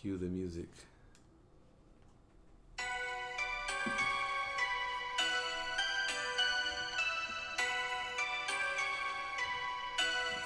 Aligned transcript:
Cue 0.00 0.16
the 0.16 0.26
music. 0.26 0.68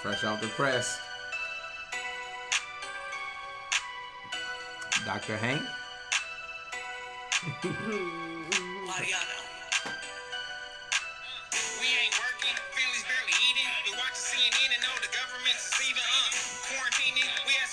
Fresh 0.00 0.24
off 0.24 0.40
the 0.40 0.48
press. 0.48 0.98
Dr. 5.04 5.36
Hank. 5.36 5.60
Mariano. 8.86 9.42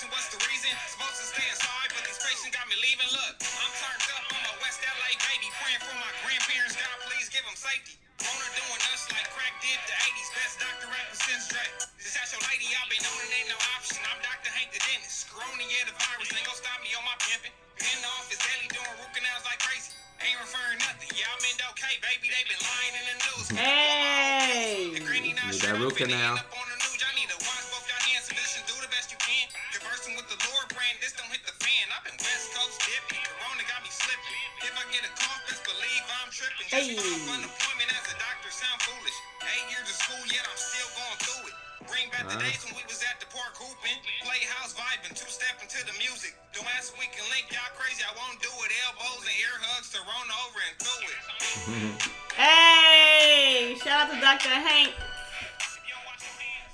Asking 0.00 0.16
what's 0.16 0.32
the 0.32 0.40
reason. 0.48 0.72
Supposed 0.88 1.20
to 1.20 1.26
stay 1.28 1.44
inside, 1.44 1.92
but 1.92 2.00
these 2.08 2.16
patients 2.24 2.56
got 2.56 2.64
me 2.72 2.76
leaving. 2.80 3.04
Look, 3.12 3.36
I'm 3.36 3.72
turned 3.76 4.00
up, 4.16 4.24
I'm 4.32 4.48
a 4.48 4.54
West 4.64 4.80
LA 4.80 5.12
baby, 5.12 5.52
praying 5.60 5.82
for 5.84 5.92
my 5.92 6.08
grandparents. 6.24 6.72
God, 6.72 6.96
please 7.04 7.28
give 7.28 7.44
them 7.44 7.52
safety. 7.52 8.00
Rona 8.16 8.48
doing 8.56 8.80
us 8.96 9.12
like 9.12 9.28
crack 9.36 9.52
did 9.60 9.76
the 9.84 9.92
80s. 9.92 10.30
Best 10.32 10.56
doctor 10.56 10.88
rapper 10.88 11.20
since 11.20 11.52
Dre. 11.52 11.60
Just 12.00 12.16
ask 12.16 12.32
your 12.32 12.40
lady, 12.48 12.72
I've 12.72 12.88
been 12.88 13.04
on 13.04 13.12
it, 13.12 13.44
ain't 13.44 13.52
no 13.52 13.60
option. 13.76 14.00
I'm 14.08 14.16
Dr. 14.24 14.48
Hank 14.48 14.72
the 14.72 14.80
dentist. 14.88 15.28
Corona, 15.28 15.68
yeah, 15.68 15.84
the 15.84 15.92
virus 15.92 16.32
ain't 16.32 16.48
gonna 16.48 16.64
stop 16.64 16.80
me 16.80 16.96
on 16.96 17.04
my 17.04 17.16
pimping. 17.20 17.52
In 17.84 17.98
the 18.00 18.08
office 18.24 18.40
daily 18.40 18.72
doing 18.72 18.94
root 19.04 19.12
canals 19.12 19.44
like 19.44 19.60
crazy. 19.60 19.92
Ain't 20.24 20.40
referring 20.40 20.80
nothing. 20.80 21.12
Yeah, 21.12 21.28
I'm 21.28 21.44
in 21.44 21.60
okay, 21.76 22.00
baby. 22.00 22.32
They 22.32 22.42
been 22.48 22.62
lying 22.64 22.94
in 22.96 23.04
the 23.04 23.16
news. 23.20 23.46
Hey. 23.52 24.96
The 24.96 25.04
granny 25.04 25.36
not 25.36 25.52
sure 25.52 25.76
that 25.76 25.80
root 25.80 25.96
canal. 26.00 26.40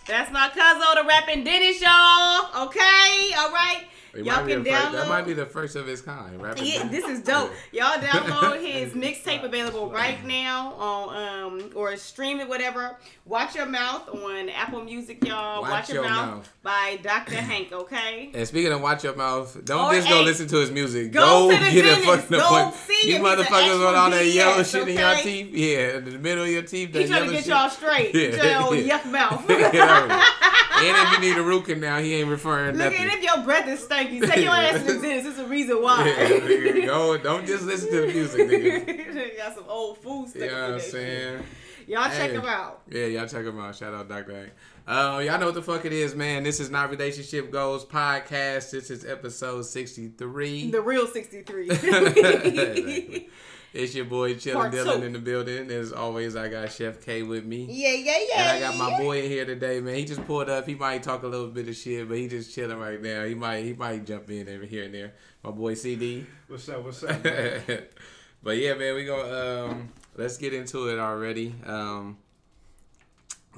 That's 0.06 0.30
my 0.30 0.48
cousin, 0.50 0.82
the 0.94 1.04
rapping 1.08 1.42
Dennis, 1.42 1.80
y'all. 1.80 2.66
Okay, 2.66 3.34
all 3.36 3.50
right. 3.50 3.82
Y'all 4.14 4.46
can 4.46 4.62
the 4.62 4.70
first- 4.70 4.82
download. 4.86 4.92
that 4.92 5.08
might 5.08 5.26
be 5.26 5.32
the 5.34 5.46
first 5.46 5.76
of 5.76 5.88
its 5.88 6.00
kind. 6.00 6.40
Rapping 6.42 6.64
Yeah, 6.66 6.88
this 6.88 7.04
is 7.04 7.20
dope. 7.20 7.52
Y'all 7.72 7.98
download 7.98 8.60
his 8.64 8.92
mixtape 8.94 9.42
available 9.44 9.90
right 9.90 10.24
now 10.24 10.72
on 10.74 11.16
um 11.62 11.70
or 11.74 11.96
stream 11.96 12.40
it 12.40 12.48
whatever. 12.48 12.96
Watch 13.26 13.54
Your 13.56 13.66
Mouth 13.66 14.08
on 14.08 14.48
Apple 14.48 14.84
Music, 14.84 15.22
y'all. 15.26 15.60
Watch 15.62 15.70
Watch, 15.70 15.88
Your, 15.90 16.02
Your 16.04 16.10
Mouth, 16.10 16.36
Mouth. 16.36 16.52
by 16.62 16.98
Dr. 17.02 17.34
Hank. 17.36 17.72
Okay. 17.72 18.30
And 18.36 18.46
speaking 18.46 18.72
of 18.72 18.80
watch 18.80 19.02
your 19.04 19.14
mouth, 19.16 19.64
don't 19.64 19.86
Or, 19.86 19.92
just 19.94 20.08
go 20.08 20.22
listen 20.22 20.46
to 20.48 20.56
his 20.58 20.70
music. 20.70 21.10
go 21.12 21.48
Go, 21.48 21.50
to 21.58 21.64
the 21.64 21.70
get 21.70 21.84
a 21.98 22.02
fucking 22.02 22.36
appointment. 22.38 22.76
You. 22.88 23.12
He's 23.14 23.16
motherfuckers 23.20 23.78
with 23.86 23.96
all 23.96 24.10
that 24.10 24.26
yellow 24.26 24.62
shit 24.62 24.88
in 24.88 24.96
your 24.98 25.14
teeth. 25.16 25.52
Yeah, 25.52 25.96
in 25.98 26.04
the 26.04 26.18
middle 26.18 26.44
of 26.44 26.50
your 26.50 26.62
teeth. 26.62 26.92
That 26.92 27.02
He 27.02 27.08
trying 27.08 27.24
to 27.26 27.30
get 27.32 27.38
shit. 27.40 27.46
y'all 27.48 27.70
straight. 27.70 28.14
Yeah, 28.14 28.30
Get 28.30 28.60
your 28.60 28.74
yeah. 28.76 28.98
yuck 28.98 29.10
mouth. 29.10 29.44
and 29.48 30.96
if 30.96 31.12
you 31.12 31.20
need 31.20 31.38
a 31.38 31.42
root 31.42 31.64
canal, 31.64 32.00
he 32.00 32.14
ain't 32.14 32.28
referring 32.28 32.76
Look 32.76 32.92
nothing. 32.92 33.08
at 33.08 33.14
if 33.18 33.22
your 33.22 33.38
breath 33.44 33.68
is 33.68 33.80
stinky. 34.06 34.26
Take 34.26 34.44
your 34.44 34.52
ass 34.54 34.82
dentist. 34.86 35.02
There's 35.02 35.38
a 35.38 35.46
reason 35.46 35.82
why. 35.82 36.06
Yeah, 36.06 36.28
nigga, 36.40 36.86
go. 36.86 37.18
Don't 37.18 37.46
just 37.46 37.64
listen 37.64 37.90
to 37.90 38.00
the 38.02 38.06
music, 38.08 38.48
nigga. 38.50 39.36
Got 39.36 39.54
some 39.54 39.64
old 39.68 39.98
food 39.98 40.22
You 40.24 40.28
sticking 40.28 40.48
know 40.48 40.62
what 40.62 40.74
I'm 40.74 40.80
saying? 40.80 41.42
Y'all 41.88 42.04
check 42.08 42.30
Hey. 42.30 42.36
him 42.36 42.44
out. 42.46 42.82
Yeah, 42.90 43.06
y'all 43.06 43.28
check 43.28 43.44
him 43.44 43.60
out. 43.60 43.76
Shout 43.76 43.94
out 43.94 44.08
Dr. 44.08 44.50
Uh, 44.88 45.20
y'all 45.24 45.38
know 45.38 45.46
what 45.46 45.54
the 45.54 45.62
fuck 45.62 45.84
it 45.84 45.92
is, 45.92 46.14
man. 46.16 46.42
This 46.42 46.58
is 46.58 46.68
not 46.70 46.90
Relationship 46.90 47.50
Goals 47.52 47.84
podcast. 47.84 48.70
This 48.72 48.90
is 48.90 49.04
episode 49.04 49.62
63. 49.66 50.70
The 50.70 50.80
real 50.80 51.06
63. 51.06 51.68
it's 53.76 53.94
your 53.94 54.06
boy 54.06 54.34
Chillin' 54.34 54.72
Dylan 54.72 55.00
two. 55.00 55.02
in 55.02 55.12
the 55.12 55.18
building. 55.18 55.70
As 55.70 55.92
always, 55.92 56.34
I 56.34 56.48
got 56.48 56.72
Chef 56.72 57.04
K 57.04 57.22
with 57.22 57.44
me. 57.44 57.66
yeah, 57.70 57.92
yeah, 57.92 58.18
yeah. 58.28 58.40
And 58.40 58.48
I 58.48 58.60
got 58.60 58.76
my 58.76 58.98
boy 58.98 59.22
in 59.22 59.30
here 59.30 59.44
today, 59.44 59.80
man. 59.80 59.94
He 59.96 60.04
just 60.04 60.24
pulled 60.26 60.48
up. 60.48 60.66
He 60.66 60.74
might 60.74 61.02
talk 61.02 61.22
a 61.22 61.26
little 61.26 61.48
bit 61.48 61.68
of 61.68 61.76
shit, 61.76 62.08
but 62.08 62.16
he 62.16 62.28
just 62.28 62.54
chilling 62.54 62.78
right 62.78 63.00
now. 63.00 63.24
He 63.24 63.34
might 63.34 63.64
he 63.64 63.74
might 63.74 64.06
jump 64.06 64.30
in 64.30 64.48
every 64.48 64.66
here 64.66 64.84
and 64.84 64.94
there. 64.94 65.14
My 65.42 65.50
boy 65.50 65.74
CD. 65.74 66.26
What's 66.48 66.68
up? 66.68 66.84
What's 66.84 67.04
up? 67.04 67.22
but 68.42 68.56
yeah, 68.56 68.74
man, 68.74 68.94
we 68.94 69.04
go. 69.04 69.68
Um, 69.68 69.92
let's 70.16 70.36
get 70.36 70.54
into 70.54 70.88
it 70.88 70.98
already. 70.98 71.54
Um, 71.64 72.16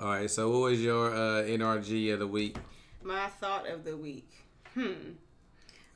all 0.00 0.06
right. 0.06 0.30
So, 0.30 0.50
what 0.50 0.70
was 0.70 0.82
your 0.82 1.14
uh, 1.14 1.42
NRG 1.42 2.12
of 2.12 2.18
the 2.18 2.26
week? 2.26 2.56
My 3.02 3.26
thought 3.26 3.68
of 3.68 3.84
the 3.84 3.96
week. 3.96 4.30
Hmm. 4.74 4.92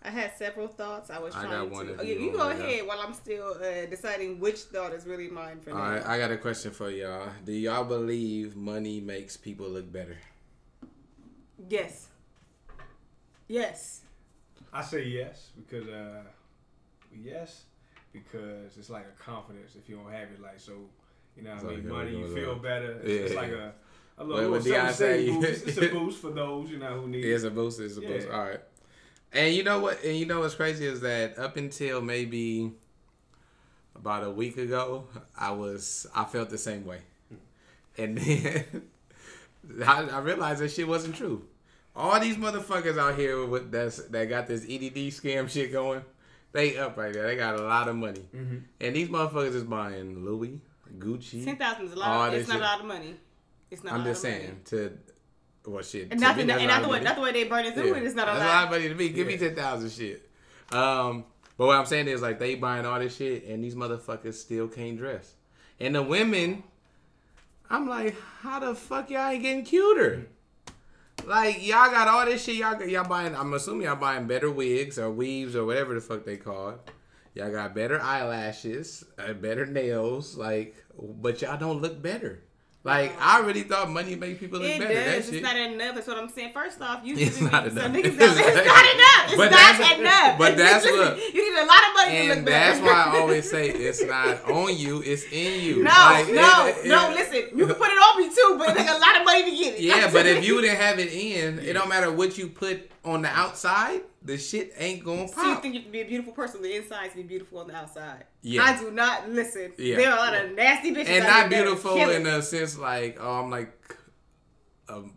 I 0.04 0.10
had 0.10 0.36
several 0.36 0.66
thoughts. 0.68 1.10
I 1.10 1.18
was 1.20 1.34
I 1.34 1.44
trying 1.44 1.50
got 1.52 1.64
to. 1.64 1.70
one 1.70 1.88
if 1.90 2.00
Oh, 2.00 2.02
you 2.02 2.14
yeah, 2.14 2.20
you 2.20 2.32
go 2.32 2.48
to 2.48 2.54
go. 2.56 2.64
ahead 2.64 2.86
while 2.86 3.00
I'm 3.00 3.14
still 3.14 3.54
uh, 3.60 3.86
deciding 3.86 4.40
which 4.40 4.58
thought 4.60 4.92
is 4.92 5.06
really 5.06 5.28
mine 5.28 5.60
for 5.60 5.70
All 5.70 5.76
now. 5.78 5.90
right, 5.92 6.06
I 6.06 6.18
got 6.18 6.30
a 6.32 6.36
question 6.38 6.72
for 6.72 6.90
y'all. 6.90 7.28
Do 7.44 7.52
y'all 7.52 7.84
believe 7.84 8.56
money 8.56 9.00
makes 9.00 9.36
people 9.36 9.68
look 9.68 9.90
better? 9.92 10.16
Yes. 11.68 12.08
Yes. 13.48 14.00
I 14.72 14.82
say 14.82 15.04
yes 15.04 15.50
because 15.56 15.86
uh, 15.88 16.22
yes 17.14 17.64
because 18.12 18.76
it's 18.78 18.90
like 18.90 19.04
a 19.06 19.22
confidence 19.22 19.74
if 19.76 19.88
you 19.88 19.96
don't 19.96 20.10
have 20.10 20.28
it. 20.30 20.40
Like 20.42 20.58
so, 20.58 20.72
you 21.36 21.42
know, 21.42 21.52
what 21.52 21.60
So 21.60 21.68
I 21.68 21.70
mean, 21.76 21.84
you 21.84 21.90
money, 21.90 22.10
you 22.18 22.34
feel 22.34 22.54
the- 22.54 22.60
better. 22.60 22.92
It's, 23.02 23.08
Yeah. 23.08 23.20
it's 23.26 23.34
like 23.34 23.50
a 23.52 23.72
a 24.18 24.24
What- 24.24 24.28
little, 24.28 24.50
what 24.52 24.62
little 24.62 24.78
Deion 24.82 24.92
say? 24.92 25.26
say 25.26 25.30
boost. 25.40 25.68
It's 25.68 25.78
a 25.78 25.88
boost 25.92 26.18
for 26.20 26.30
those 26.30 26.70
you 26.70 26.78
know 26.78 27.00
who 27.02 27.08
need. 27.08 27.24
It. 27.24 27.32
It's 27.32 27.44
it. 27.44 27.48
a 27.48 27.50
boost. 27.50 27.80
It's 27.80 27.96
a 27.98 28.00
boost. 28.00 28.28
All 28.28 28.40
right. 28.40 28.60
And 29.32 29.54
you 29.54 29.62
know 29.64 29.80
what? 29.80 30.02
And 30.04 30.16
you 30.16 30.26
know 30.26 30.40
what's 30.40 30.54
crazy 30.54 30.84
is 30.86 31.00
that 31.00 31.38
up 31.38 31.56
until 31.56 32.00
maybe 32.02 32.72
about 33.96 34.24
a 34.24 34.30
week 34.30 34.56
ago, 34.58 35.06
I 35.38 35.52
was 35.52 36.06
I 36.14 36.24
felt 36.24 36.50
the 36.50 36.58
same 36.58 36.84
way, 36.84 36.98
and 37.96 38.18
then 38.18 38.64
I, 39.86 40.02
I 40.08 40.18
realized 40.20 40.60
that 40.60 40.70
shit 40.70 40.86
wasn't 40.88 41.14
true. 41.14 41.44
All 41.94 42.18
these 42.20 42.36
motherfuckers 42.36 42.98
out 42.98 43.16
here 43.18 43.44
with 43.46 43.70
that's 43.70 43.98
that 44.08 44.28
got 44.28 44.46
this 44.46 44.64
EDD 44.64 44.96
scam 45.12 45.48
shit 45.48 45.72
going, 45.72 46.02
they 46.52 46.76
up 46.78 46.96
right 46.96 47.12
there. 47.12 47.26
They 47.26 47.36
got 47.36 47.58
a 47.58 47.62
lot 47.62 47.88
of 47.88 47.96
money, 47.96 48.24
Mm-hmm. 48.34 48.56
and 48.80 48.96
these 48.96 49.08
motherfuckers 49.08 49.54
is 49.54 49.64
buying 49.64 50.24
Louis, 50.24 50.60
Gucci. 50.98 51.44
Ten 51.44 51.56
thousand 51.56 51.86
is 51.86 51.92
a 51.92 51.96
lot. 51.96 52.34
It's 52.34 52.48
not 52.48 52.54
shit. 52.54 52.62
a 52.62 52.64
lot 52.66 52.80
of 52.80 52.86
money. 52.86 53.14
It's 53.70 53.82
not. 53.84 53.94
I'm 53.94 54.00
a 54.00 54.04
lot 54.04 54.10
just 54.10 54.22
saying 54.22 54.40
Money. 54.42 54.58
to. 54.66 54.98
Well, 55.64 55.82
shit. 55.82 56.08
And 56.10 56.18
to 56.20 56.26
not 56.26 56.36
me, 56.36 56.44
the, 56.44 56.54
and 56.54 56.66
not 56.66 56.82
the 56.82 56.88
way 56.88 57.00
not 57.00 57.14
the 57.16 57.22
way 57.22 57.32
they 57.32 57.44
burn 57.44 57.64
it 57.64 57.74
through 57.74 57.90
Yeah. 57.92 57.96
it. 57.98 58.02
It's 58.04 58.14
not 58.14 58.28
a 58.28 58.32
That's 58.32 58.40
lot. 58.40 58.46
a 58.46 58.54
lot 58.54 58.64
of 58.64 58.70
money 58.70 58.88
to 58.88 58.94
me. 58.94 59.08
Give 59.10 59.26
me 59.26 59.36
ten 59.36 59.54
thousand 59.54 59.90
shit. 59.90 60.28
Um, 60.72 61.24
but 61.56 61.66
what 61.66 61.76
I'm 61.76 61.86
saying 61.86 62.08
is 62.08 62.20
like 62.22 62.38
they 62.38 62.54
buying 62.56 62.84
all 62.86 62.98
this 62.98 63.16
shit, 63.16 63.44
and 63.46 63.62
these 63.62 63.74
motherfuckers 63.74 64.34
still 64.34 64.66
can't 64.68 64.96
dress. 64.98 65.34
And 65.78 65.94
the 65.94 66.02
women, 66.02 66.64
I'm 67.70 67.88
like, 67.88 68.16
how 68.40 68.58
the 68.58 68.74
fuck 68.74 69.10
y'all 69.10 69.30
ain't 69.30 69.42
getting 69.42 69.64
cuter? 69.64 70.26
Like 71.24 71.64
y'all 71.64 71.90
got 71.90 72.08
all 72.08 72.24
this 72.26 72.42
shit. 72.44 72.56
Y'all 72.56 72.74
got- 72.74 72.88
y'all 72.88 73.08
buying. 73.08 73.36
I'm 73.36 73.52
assuming 73.54 73.82
y'all 73.86 73.96
buying 73.96 74.26
better 74.26 74.50
wigs 74.50 74.98
or 74.98 75.10
weaves 75.10 75.54
or 75.54 75.64
whatever 75.64 75.94
the 75.94 76.00
fuck 76.00 76.24
they 76.24 76.36
call 76.36 76.70
it. 76.70 76.90
Y'all 77.34 77.50
got 77.52 77.74
better 77.74 78.00
eyelashes, 78.00 79.04
uh, 79.18 79.32
better 79.32 79.64
nails. 79.64 80.36
Like, 80.36 80.74
but 81.00 81.40
y'all 81.40 81.56
don't 81.58 81.80
look 81.80 82.02
better. 82.02 82.42
Like 82.84 83.12
I 83.20 83.38
really 83.40 83.62
thought 83.62 83.88
money 83.90 84.16
make 84.16 84.40
people 84.40 84.58
look 84.58 84.68
It 84.68 84.80
better. 84.80 84.92
That 84.92 85.04
does. 85.16 85.26
shit. 85.26 85.34
It's 85.34 85.42
not 85.44 85.56
enough. 85.56 85.94
That's 85.94 86.06
what 86.08 86.16
I'm 86.18 86.28
saying. 86.28 86.52
First 86.52 86.80
off, 86.82 87.00
you 87.04 87.16
It's 87.16 87.40
not 87.40 87.64
enough. 87.68 87.84
Some 87.84 87.92
niggas 87.94 88.04
It's 88.06 88.16
don't- 88.18 88.38
it's 88.38 88.66
not 88.66 88.84
enough. 88.84 89.24
It's 89.28 89.36
But 89.36 89.50
not 89.52 89.78
that's- 89.78 89.98
enough. 90.00 90.38
but 90.38 90.56
that's 90.62 90.84
you 91.34 91.52
need 91.54 91.62
a 91.62 91.64
lot 91.66 91.78
of 91.78 91.94
money 91.94 92.10
to 92.10 92.16
And 92.18 92.28
look 92.30 92.44
better. 92.44 92.50
that's 92.50 92.80
why 92.80 92.92
I 93.16 93.18
always 93.20 93.48
say 93.48 93.68
it's 93.70 94.02
not 94.02 94.50
on 94.50 94.76
you, 94.76 95.00
it's 95.06 95.22
in 95.30 95.60
you. 95.62 95.84
No, 95.84 95.90
Like, 95.90 96.28
no, 96.32 96.66
it- 96.66 96.76
it- 96.84 96.88
no. 96.88 97.10
Listen, 97.14 97.56
you 97.56 97.66
can 97.66 97.76
put 97.76 97.88
it 97.88 97.98
on 97.98 98.20
me 98.20 98.34
too, 98.34 98.56
but 98.58 98.70
it 98.70 98.78
take 98.78 98.88
a 98.90 98.98
lot 98.98 99.16
of 99.16 99.24
money 99.24 99.44
to 99.44 99.56
get 99.56 99.74
it. 99.74 99.80
Yeah, 99.80 100.10
but 100.12 100.26
if 100.26 100.44
you 100.44 100.60
didn't 100.60 100.78
have 100.78 100.98
it 100.98 101.12
in, 101.12 101.60
it 101.60 101.74
don't 101.74 101.88
matter 101.88 102.10
what 102.10 102.36
you 102.36 102.48
put 102.48 102.90
on 103.04 103.22
the 103.22 103.28
outside, 103.28 104.00
the 104.24 104.38
shit 104.38 104.72
ain't 104.76 105.04
gonna 105.04 105.24
pop. 105.24 105.30
So 105.30 105.42
you 105.42 105.54
pop. 105.54 105.62
think 105.62 105.74
you 105.74 105.80
have 105.80 105.86
to 105.86 105.92
be 105.92 106.00
a 106.00 106.04
beautiful 106.04 106.32
person 106.32 106.58
on 106.58 106.62
the 106.62 106.76
inside 106.76 107.10
to 107.10 107.16
be 107.16 107.22
beautiful 107.22 107.58
on 107.58 107.68
the 107.68 107.76
outside? 107.76 108.24
Yeah. 108.42 108.62
I 108.62 108.78
do 108.78 108.90
not 108.90 109.28
listen. 109.28 109.72
Yeah. 109.78 109.96
There 109.96 110.10
are 110.10 110.16
a 110.16 110.20
lot 110.20 110.34
of 110.34 110.52
nasty 110.52 110.92
bitches. 110.94 111.08
and 111.08 111.24
out 111.24 111.28
not 111.42 111.50
there 111.50 111.64
beautiful 111.64 111.94
kill 111.94 112.10
it. 112.10 112.16
in 112.16 112.22
the 112.24 112.40
sense 112.42 112.78
like, 112.78 113.18
oh, 113.20 113.40
I'm 113.40 113.50
like, 113.50 113.72
um, 114.88 115.14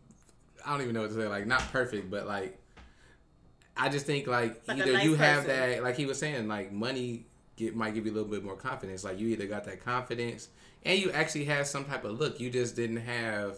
I 0.65 0.71
don't 0.71 0.81
even 0.81 0.93
know 0.93 1.01
what 1.01 1.11
to 1.11 1.15
say. 1.15 1.27
Like, 1.27 1.45
not 1.45 1.61
perfect, 1.71 2.09
but 2.09 2.25
like, 2.25 2.59
I 3.77 3.89
just 3.89 4.05
think 4.05 4.27
like, 4.27 4.67
Like 4.67 4.77
either 4.79 4.93
nice 4.93 5.03
you 5.03 5.15
have 5.15 5.45
person. 5.45 5.71
that, 5.71 5.83
like 5.83 5.95
he 5.97 6.05
was 6.05 6.17
saying, 6.17 6.47
like 6.47 6.71
money 6.71 7.27
get 7.55 7.75
might 7.75 7.93
give 7.93 8.05
you 8.05 8.11
a 8.11 8.15
little 8.15 8.29
bit 8.29 8.43
more 8.43 8.55
confidence. 8.55 9.03
Like 9.03 9.19
you 9.19 9.27
either 9.29 9.47
got 9.47 9.65
that 9.65 9.83
confidence 9.83 10.49
and 10.83 10.99
you 10.99 11.11
actually 11.11 11.45
have 11.45 11.67
some 11.67 11.85
type 11.85 12.05
of 12.05 12.19
look. 12.19 12.39
You 12.39 12.49
just 12.49 12.75
didn't 12.75 12.97
have 12.97 13.57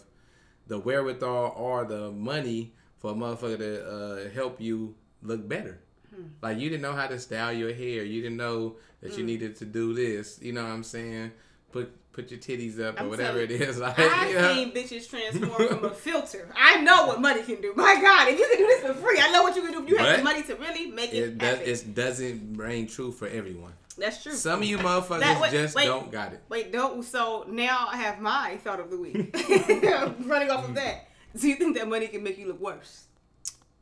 the 0.68 0.80
wherewithal 0.80 1.54
or 1.56 1.86
the 1.86 2.12
money 2.12 2.74
for 2.98 3.12
a 3.12 3.14
motherfucker 3.14 3.58
to 3.60 3.90
uh, 3.90 4.30
help 4.34 4.60
you 4.60 4.96
look 5.22 5.48
better. 5.48 5.80
Hmm. 6.14 6.24
Like 6.42 6.58
you 6.60 6.70
didn't 6.70 6.82
know 6.84 6.94
how 6.94 7.08
to 7.08 7.20
style 7.20 7.52
your 7.52 7.74
hair. 7.74 8.04
You 8.04 8.22
didn't 8.22 8.38
know 8.38 8.76
that 9.02 9.14
Mm. 9.14 9.18
you 9.20 9.24
needed 9.24 9.56
to 9.58 9.66
do 9.66 9.94
this. 9.94 10.40
You 10.42 10.54
know 10.54 10.64
what 10.64 10.72
I'm 10.72 10.84
saying? 10.84 11.32
Put 11.72 11.92
put 12.14 12.32
your 12.32 12.40
titties 12.40 12.80
up 12.82 12.96
or 12.98 13.04
I'm 13.04 13.10
whatever 13.10 13.40
it 13.40 13.50
telling. 13.50 13.80
Like, 13.80 14.00
I've 14.00 14.30
you 14.30 14.36
know? 14.36 14.54
seen 14.56 14.72
bitches 14.72 15.08
transform 15.08 15.68
from 15.68 15.86
a 15.86 15.90
filter. 15.92 16.50
I 16.58 16.82
know 16.82 17.06
what 17.06 17.22
money 17.22 17.44
can 17.44 17.62
do. 17.62 17.74
My 17.76 18.00
God, 18.02 18.28
if 18.30 18.40
you 18.40 18.48
can 18.48 18.58
do 18.58 18.66
this 18.66 18.82
for 18.82 18.94
free, 18.96 19.20
I 19.22 19.32
know 19.32 19.44
what 19.44 19.56
you 19.56 19.62
can 19.62 19.72
do. 19.74 19.84
If 19.84 19.90
you 19.90 19.98
have 19.98 20.18
the 20.18 20.24
money 20.24 20.42
to 20.44 20.56
really 20.56 20.88
make 20.88 21.14
it, 21.14 21.18
it 21.18 21.38
does, 21.38 21.60
it 21.84 21.94
doesn't 21.94 22.56
ring 22.58 22.88
true 22.88 23.12
for 23.12 23.28
everyone. 23.28 23.74
That's 24.00 24.24
true. 24.24 24.32
Some 24.34 24.60
of 24.62 24.66
you 24.66 24.78
motherfuckers 24.80 25.20
That- 25.20 25.42
wait, 25.42 25.52
just 25.52 25.76
wait. 25.76 25.86
don't 25.86 26.12
got 26.12 26.34
it. 26.34 26.42
Wait, 26.50 26.72
don't. 26.72 27.04
So 27.04 27.46
now 27.50 27.88
I 27.92 27.98
have 27.98 28.20
my 28.20 28.58
thought 28.64 28.80
of 28.80 28.90
the 28.90 28.98
week. 28.98 29.36
Running 30.28 30.50
off 30.50 30.68
of 30.70 30.74
that, 30.76 31.08
do 31.40 31.48
you 31.48 31.56
think 31.56 31.78
that 31.78 31.88
money 31.88 32.08
can 32.08 32.24
make 32.24 32.38
you 32.40 32.48
look 32.48 32.60
worse? 32.60 33.06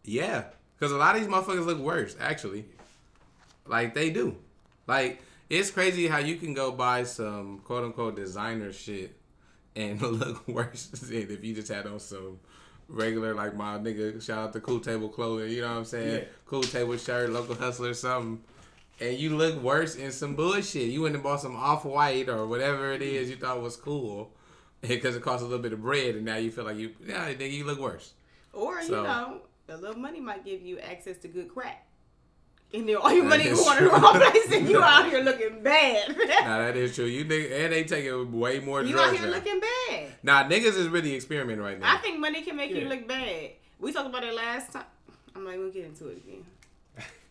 Yeah, 0.04 0.46
because 0.78 0.92
a 0.92 0.98
lot 0.98 1.16
of 1.16 1.22
these 1.22 1.30
motherfuckers 1.30 1.66
look 1.66 1.80
worse, 1.80 2.16
actually. 2.20 2.66
Like 3.68 3.94
they 3.94 4.10
do. 4.10 4.38
Like 4.88 5.22
it's 5.50 5.72
crazy 5.72 6.08
how 6.08 6.20
you 6.20 6.36
can 6.36 6.54
go 6.54 6.72
buy 6.72 7.04
some 7.04 7.60
quote 7.60 7.84
unquote 7.84 8.16
designer 8.16 8.72
shit 8.72 9.16
and 9.76 10.02
look 10.02 10.48
worse 10.48 10.88
than 10.88 11.32
if 11.32 11.44
you 11.44 11.54
just 11.54 11.72
had 11.72 11.86
on 11.88 12.00
some 12.00 12.40
regular 12.88 13.34
like 13.34 13.56
my 13.56 13.78
nigga. 13.78 14.22
Shout 14.22 14.38
out 14.38 14.54
to 14.54 14.60
Cool 14.60 14.80
Table 14.80 15.10
Clothing. 15.10 15.52
You 15.52 15.62
know 15.62 15.72
what 15.72 15.78
I'm 15.78 15.86
saying? 15.86 16.16
Yeah. 16.16 16.28
Cool 16.46 16.64
Table 16.64 16.98
shirt, 16.98 17.30
local 17.30 17.56
hustler, 17.56 17.94
something. 17.94 18.42
And 19.02 19.18
you 19.18 19.36
look 19.36 19.62
worse 19.62 19.96
in 19.96 20.12
some 20.12 20.36
bullshit. 20.36 20.90
You 20.90 21.02
went 21.02 21.16
and 21.16 21.24
bought 21.24 21.42
some 21.42 21.56
off 21.56 21.84
white 21.84 22.30
or 22.30 22.48
whatever 22.48 22.94
it 22.94 23.02
is 23.02 23.30
you 23.30 23.36
thought 23.36 23.62
was 23.62 23.76
cool 23.76 24.32
because 24.82 25.16
it 25.16 25.22
cost 25.22 25.42
a 25.42 25.46
little 25.46 25.62
bit 25.62 25.74
of 25.74 25.82
bread, 25.82 26.16
and 26.16 26.26
now 26.26 26.38
you 26.38 26.52
feel 26.52 26.64
like 26.64 26.78
you, 26.78 26.92
yeah, 27.06 27.28
nigga, 27.34 27.52
you 27.52 27.66
look 27.66 27.80
worse. 27.80 28.14
Or 28.54 28.80
you 28.82 28.92
know, 28.92 29.42
a 29.70 29.78
little 29.78 29.98
money 29.98 30.20
might 30.20 30.46
give 30.46 30.62
you 30.62 30.80
access 30.80 31.18
to 31.20 31.28
good 31.28 31.50
crack. 31.50 31.86
And 32.74 32.90
then 32.90 32.96
all 32.98 33.12
your 33.14 33.24
That 33.24 33.30
money 33.30 33.44
is 33.46 33.60
going 33.60 33.78
to 33.78 33.84
the 33.86 33.90
true. 33.90 34.00
wrong 34.00 34.16
place, 34.20 34.52
and 34.52 34.68
you 34.68 34.82
out 34.84 35.06
here 35.10 35.22
looking 35.22 35.62
bad. 35.64 36.10
Nah, 36.18 36.58
that 36.60 36.76
is 36.76 36.96
true. 36.96 37.06
You 37.06 37.24
nigga, 37.24 37.64
and 37.66 37.74
they 37.74 37.84
taking 37.84 38.38
way 38.40 38.60
more 38.60 38.84
you 38.84 38.96
out 38.98 39.04
drugs. 39.10 39.18
here 39.20 39.28
now. 39.28 39.34
looking 39.36 39.60
bad. 39.62 40.08
Nah, 40.24 40.44
niggas 40.50 40.76
is 40.78 40.88
really 40.90 41.16
experimenting 41.16 41.64
right 41.64 41.80
now. 41.80 41.94
I 41.94 41.98
think 42.00 42.20
money 42.20 42.42
can 42.42 42.56
make 42.58 42.72
you 42.72 42.88
look 42.90 43.08
bad. 43.08 43.52
We 43.80 43.94
talked 43.94 44.10
about 44.10 44.24
it 44.24 44.34
last 44.34 44.74
time. 44.74 44.84
I'm 45.36 45.44
not 45.44 45.52
even 45.54 45.62
gonna 45.70 45.74
get 45.74 45.86
into 45.86 46.08
it 46.08 46.18
again. 46.18 46.44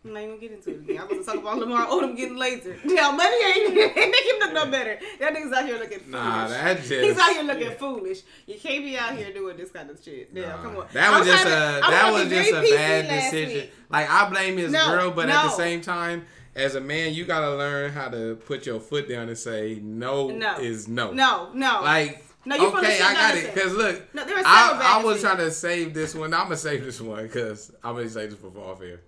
I'm 0.04 0.12
not 0.12 0.22
even 0.22 0.38
get 0.38 0.52
into 0.52 0.70
it 0.70 0.80
again. 0.80 0.98
I 1.00 1.04
was 1.14 1.24
talking 1.24 1.40
about 1.40 1.58
Lamar 1.58 1.86
Odom 1.86 2.14
getting 2.14 2.36
laser. 2.36 2.76
Yeah, 2.84 3.10
money 3.16 3.36
ain't 3.44 3.74
make 3.74 3.96
him 3.96 4.38
look 4.40 4.52
no 4.52 4.66
better. 4.70 4.98
That 5.18 5.34
nigga's 5.34 5.52
out 5.52 5.64
here 5.64 5.78
looking 5.78 6.00
foolish. 6.00 6.12
Nah, 6.12 6.48
that 6.48 6.76
just 6.78 6.90
He's 6.90 7.18
out 7.18 7.32
here 7.32 7.42
looking 7.42 7.62
Yeah. 7.68 7.74
foolish. 7.74 8.20
You 8.46 8.58
can't 8.58 8.84
be 8.84 8.98
out 8.98 9.16
here 9.16 9.32
doing 9.32 9.56
this 9.56 9.70
kind 9.70 9.88
of 9.88 10.02
shit. 10.04 10.28
Yeah, 10.34 10.48
Nah. 10.48 10.62
come 10.62 10.76
on. 10.76 10.86
That 10.92 11.18
was 11.18 11.26
just 11.26 11.42
trying 11.42 11.54
a 11.54 11.80
to- 11.80 11.90
that 11.90 12.12
was 12.12 12.28
just 12.28 12.50
a 12.52 12.60
bad 12.74 13.08
decision. 13.08 13.54
week. 13.62 13.72
Like 13.88 14.10
I 14.10 14.28
blame 14.28 14.58
his 14.58 14.72
No, 14.72 14.86
girl, 14.88 15.10
but 15.10 15.28
at 15.30 15.42
the 15.44 15.50
same 15.50 15.80
time, 15.80 16.26
as 16.54 16.74
a 16.74 16.80
man, 16.82 17.14
you 17.14 17.24
gotta 17.24 17.56
learn 17.56 17.90
how 17.92 18.08
to 18.10 18.36
put 18.46 18.66
your 18.66 18.80
foot 18.80 19.08
down 19.08 19.28
and 19.28 19.38
say 19.38 19.80
no, 19.82 20.28
No. 20.28 20.56
is 20.58 20.86
no. 20.86 21.12
No, 21.12 21.50
no. 21.54 21.80
Like 21.82 22.22
No, 22.44 22.56
you 22.56 22.66
okay, 22.76 23.00
I 23.02 23.14
got 23.14 23.36
it. 23.36 23.54
Cause 23.54 23.72
look, 23.72 24.14
No, 24.14 24.22
there 24.24 24.36
were 24.36 24.42
several 24.42 24.78
bad 24.78 24.82
I, 24.82 25.00
I 25.00 25.02
was 25.02 25.20
trying 25.22 25.38
to 25.38 25.50
save 25.50 25.94
this 25.94 26.14
one. 26.14 26.34
I'm 26.34 26.42
gonna 26.44 26.56
save 26.58 26.84
this 26.84 27.00
one 27.00 27.22
because 27.22 27.72
I'm 27.82 27.94
gonna 27.96 28.08
save 28.10 28.30
this 28.30 28.38
for 28.38 28.48
off 28.60 28.82
air. 28.82 29.00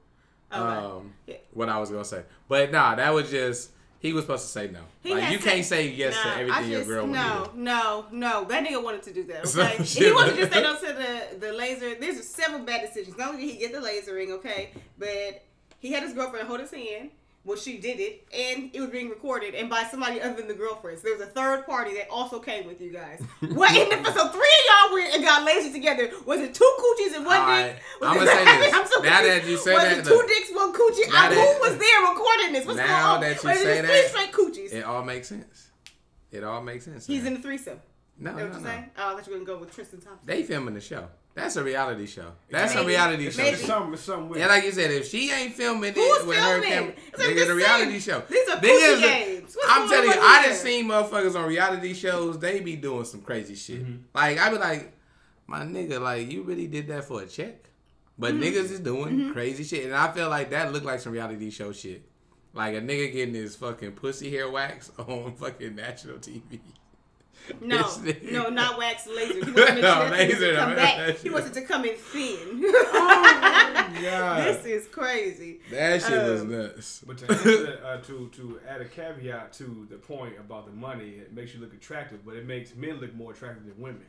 Okay. 0.52 0.60
Um, 0.62 1.12
Yeah. 1.26 1.37
what 1.52 1.69
I 1.69 1.78
was 1.78 1.90
gonna 1.90 2.04
say, 2.04 2.22
but 2.48 2.70
nah, 2.70 2.94
that 2.94 3.12
was 3.12 3.31
just 3.31 3.70
he 3.98 4.12
was 4.12 4.25
supposed 4.25 4.44
to 4.44 4.48
say 4.50 4.69
no. 4.69 4.81
He 5.02 5.14
like 5.14 5.32
you 5.32 5.38
can't 5.38 5.64
say 5.64 5.88
yes 5.88 6.14
Nah, 6.14 6.34
to 6.34 6.40
everything 6.40 6.70
your 6.70 6.81
just- 6.81 6.88
girl 6.88 7.06
No, 7.06 7.50
no, 7.54 8.06
no. 8.12 8.44
That 8.44 8.64
nigga 8.64 8.82
wanted 8.82 9.02
to 9.04 9.12
do 9.12 9.25
that. 9.25 9.44
Okay, 9.56 9.82
he 9.82 10.12
wanted 10.12 10.32
to 10.37 10.37
just 10.43 10.52
say 10.52 10.62
no 10.62 10.76
to 10.78 10.93
the 10.93 11.38
the 11.46 11.52
laser. 11.52 11.94
There's 11.96 12.25
several 12.26 12.60
bad 12.60 12.82
decisions. 12.87 13.16
Not 13.19 13.31
only 13.34 13.46
did 13.46 13.52
he 13.54 13.58
get 13.58 13.72
the 13.72 13.81
laser 13.81 14.14
ring, 14.14 14.32
okay, 14.32 14.70
but 14.98 15.43
he 15.81 15.93
had 15.93 16.02
his 16.04 16.12
girlfriend 16.12 16.46
hold 16.46 16.60
his 16.60 16.70
hand. 16.70 17.10
Well, 17.46 17.56
she 17.56 17.78
did 17.78 18.00
it, 18.00 18.26
and 18.37 18.70
it 18.75 18.81
was 18.81 18.90
being 18.90 19.08
recorded, 19.08 19.54
and 19.54 19.70
by 19.70 19.84
somebody 19.84 20.20
other 20.20 20.34
than 20.34 20.48
the 20.48 20.54
girlfriend. 20.54 20.98
So 20.98 21.04
there 21.04 21.16
was 21.16 21.22
a 21.28 21.31
third 21.31 21.64
party 21.64 21.94
that 21.94 22.08
also 22.10 22.40
came 22.40 22.66
with 22.66 22.81
you 22.81 22.90
guys. 22.90 23.22
what? 23.40 23.70
And 23.70 24.04
if, 24.04 24.14
so 24.14 24.28
three 24.28 24.40
of 24.40 24.64
y'all 24.69 24.93
went 24.93 25.14
and 25.14 25.22
got 25.25 25.44
lazy 25.44 25.72
together. 25.72 26.10
Was 26.26 26.40
it 26.40 26.52
two 26.54 26.76
coochies 26.81 27.14
and 27.14 27.25
one 27.25 27.46
dick? 27.62 27.76
Was 28.00 28.10
I'ma 28.10 28.22
it- 28.22 28.26
say 28.28 28.44
this. 28.60 28.75
I'm 28.75 28.87
so 28.88 29.00
Now 29.00 29.19
confused. 29.20 29.44
that 29.44 29.48
you 29.50 29.56
say 29.58 29.75
was 29.75 29.82
that, 29.84 29.98
it 29.98 30.04
two 30.04 30.25
dicks, 30.26 30.50
one 30.52 30.72
coochie? 30.72 31.08
I, 31.14 31.28
that- 31.28 31.34
who 31.34 31.60
was 31.70 31.78
there 31.78 32.10
recording 32.10 32.52
this? 32.52 32.66
What's 32.66 32.78
Now 32.78 32.87
going 32.87 33.14
on? 33.14 33.20
that 33.20 33.43
you 33.44 33.48
Was 33.48 33.58
say 33.60 33.81
that, 33.81 33.84
three 33.87 34.08
straight 34.08 34.32
coochies. 34.32 34.72
It 34.75 34.84
all 34.84 35.04
makes 35.04 35.28
sense. 35.28 35.70
It 36.32 36.43
all 36.43 36.60
makes 36.62 36.84
sense. 36.84 37.06
He's 37.06 37.22
now. 37.22 37.28
in 37.28 37.34
the 37.34 37.40
threesome. 37.40 37.78
no, 38.19 38.31
Is 38.32 38.37
no, 38.38 38.43
what 38.43 38.52
no. 38.54 38.58
you're 38.58 38.66
saying? 38.66 38.90
Oh, 38.98 39.12
I 39.12 39.14
thought 39.14 39.26
you 39.28 39.32
were 39.34 39.38
gonna 39.38 39.46
go 39.54 39.58
with 39.60 39.72
Tristan 39.72 40.00
Thompson. 40.00 40.26
They 40.26 40.43
filming 40.43 40.75
the 40.75 40.81
show. 40.81 41.06
That's 41.37 41.55
a 41.56 41.62
reality 41.62 42.06
show. 42.06 42.33
That's 42.50 42.75
a 42.75 42.85
reality 42.85 43.27
It's, 43.27 43.37
show. 43.37 43.43
Maybe. 43.43 43.55
it's 43.56 43.67
something, 43.67 43.93
it's 43.93 44.03
something 44.03 44.29
with 44.31 44.38
Yeah, 44.41 44.47
like 44.47 44.65
you 44.65 44.73
said, 44.73 44.91
if 44.91 45.06
she 45.06 45.31
ain't 45.31 45.53
filming 45.53 45.93
Who's 45.94 46.23
it 46.23 46.27
with 46.27 46.38
her 46.38 46.61
camera, 46.62 46.94
That's 47.12 47.19
what 47.19 47.29
I'm 47.29 47.33
nigga, 47.33 47.37
just 47.37 47.50
reality 47.53 47.99
show. 48.00 48.23
These 48.29 48.49
are 48.49 48.56
Niggas- 48.56 48.61
pussy 48.94 49.03
games. 49.03 49.55
What's 49.56 49.69
I'm 49.71 49.88
telling 49.88 50.06
you, 50.09 50.12
on 50.15 50.19
I 50.23 50.41
here? 50.41 50.49
done 50.50 50.59
seen 50.59 50.88
motherfuckers 50.88 51.38
on 51.38 51.47
reality 51.49 51.93
shows. 51.94 52.38
They 52.38 52.61
be 52.61 52.75
doing 52.77 53.05
some 53.05 53.21
crazy 53.21 53.55
shit. 53.55 53.83
Mm-hmm. 53.85 53.97
Like 54.15 54.38
I 54.38 54.50
be 54.50 54.56
like, 54.59 54.93
my 55.47 55.61
nigga, 55.61 56.00
like 56.00 56.33
you 56.33 56.43
really 56.43 56.67
did 56.67 56.88
that 56.88 57.05
for 57.05 57.23
a 57.23 57.27
check? 57.27 57.65
But 58.19 58.32
Mm-hmm. 58.32 58.43
niggas 58.43 58.71
is 58.73 58.81
doing 58.81 59.31
crazy 59.35 59.62
shit, 59.62 59.85
and 59.85 59.94
I 59.94 60.11
feel 60.12 60.31
like 60.31 60.49
that 60.50 60.73
looked 60.73 60.87
like 60.87 61.00
some 61.00 61.12
reality 61.12 61.50
show 61.50 61.71
shit. 61.73 62.03
Like 62.55 62.75
a 62.75 62.81
nigga 62.81 63.12
getting 63.12 63.35
his 63.35 63.55
fucking 63.56 63.93
pussy 63.93 64.31
hair 64.31 64.50
wax 64.50 64.91
on 64.99 65.35
fucking 65.37 65.77
national 65.77 66.17
TV. 66.17 66.61
No, 67.60 67.88
no, 68.31 68.48
not 68.48 68.78
wax 68.78 69.06
laser. 69.06 69.34
He 69.34 69.40
wanted 69.52 69.54
to 69.66 69.75
make 69.75 69.82
No, 69.82 69.94
sure 69.94 70.10
that 70.10 70.16
thing 70.16 70.28
laser, 70.28 70.46
would 70.48 70.56
come 70.56 70.70
no, 70.70 70.76
back. 70.76 71.08
He 71.16 71.22
shit. 71.22 71.32
wanted 71.32 71.54
to 71.54 71.62
come 71.62 71.84
in 71.84 71.96
thin. 71.96 72.62
God. 74.02 74.44
this 74.44 74.64
is 74.66 74.87
crazy. 74.88 75.60
That 75.70 76.02
shit 76.02 76.22
was 76.22 76.40
Um, 76.43 76.50
nuts. 76.50 77.02
But 77.06 77.19
to, 77.19 77.31
answer, 77.32 77.78
uh, 77.84 77.96
to 77.98 78.28
to 78.28 78.60
add 78.69 78.81
a 78.81 78.84
caveat 78.84 79.52
to 79.54 79.87
the 79.90 79.96
point 79.96 80.34
about 80.38 80.66
the 80.66 80.72
money, 80.72 81.10
it 81.20 81.32
makes 81.32 81.54
you 81.54 81.60
look 81.60 81.72
attractive, 81.75 82.25
but 82.25 82.34
it 82.37 82.46
makes 82.46 82.75
men 82.75 83.00
look 83.00 83.14
more 83.14 83.32
attractive 83.32 83.64
than 83.66 83.78
women. 83.81 84.06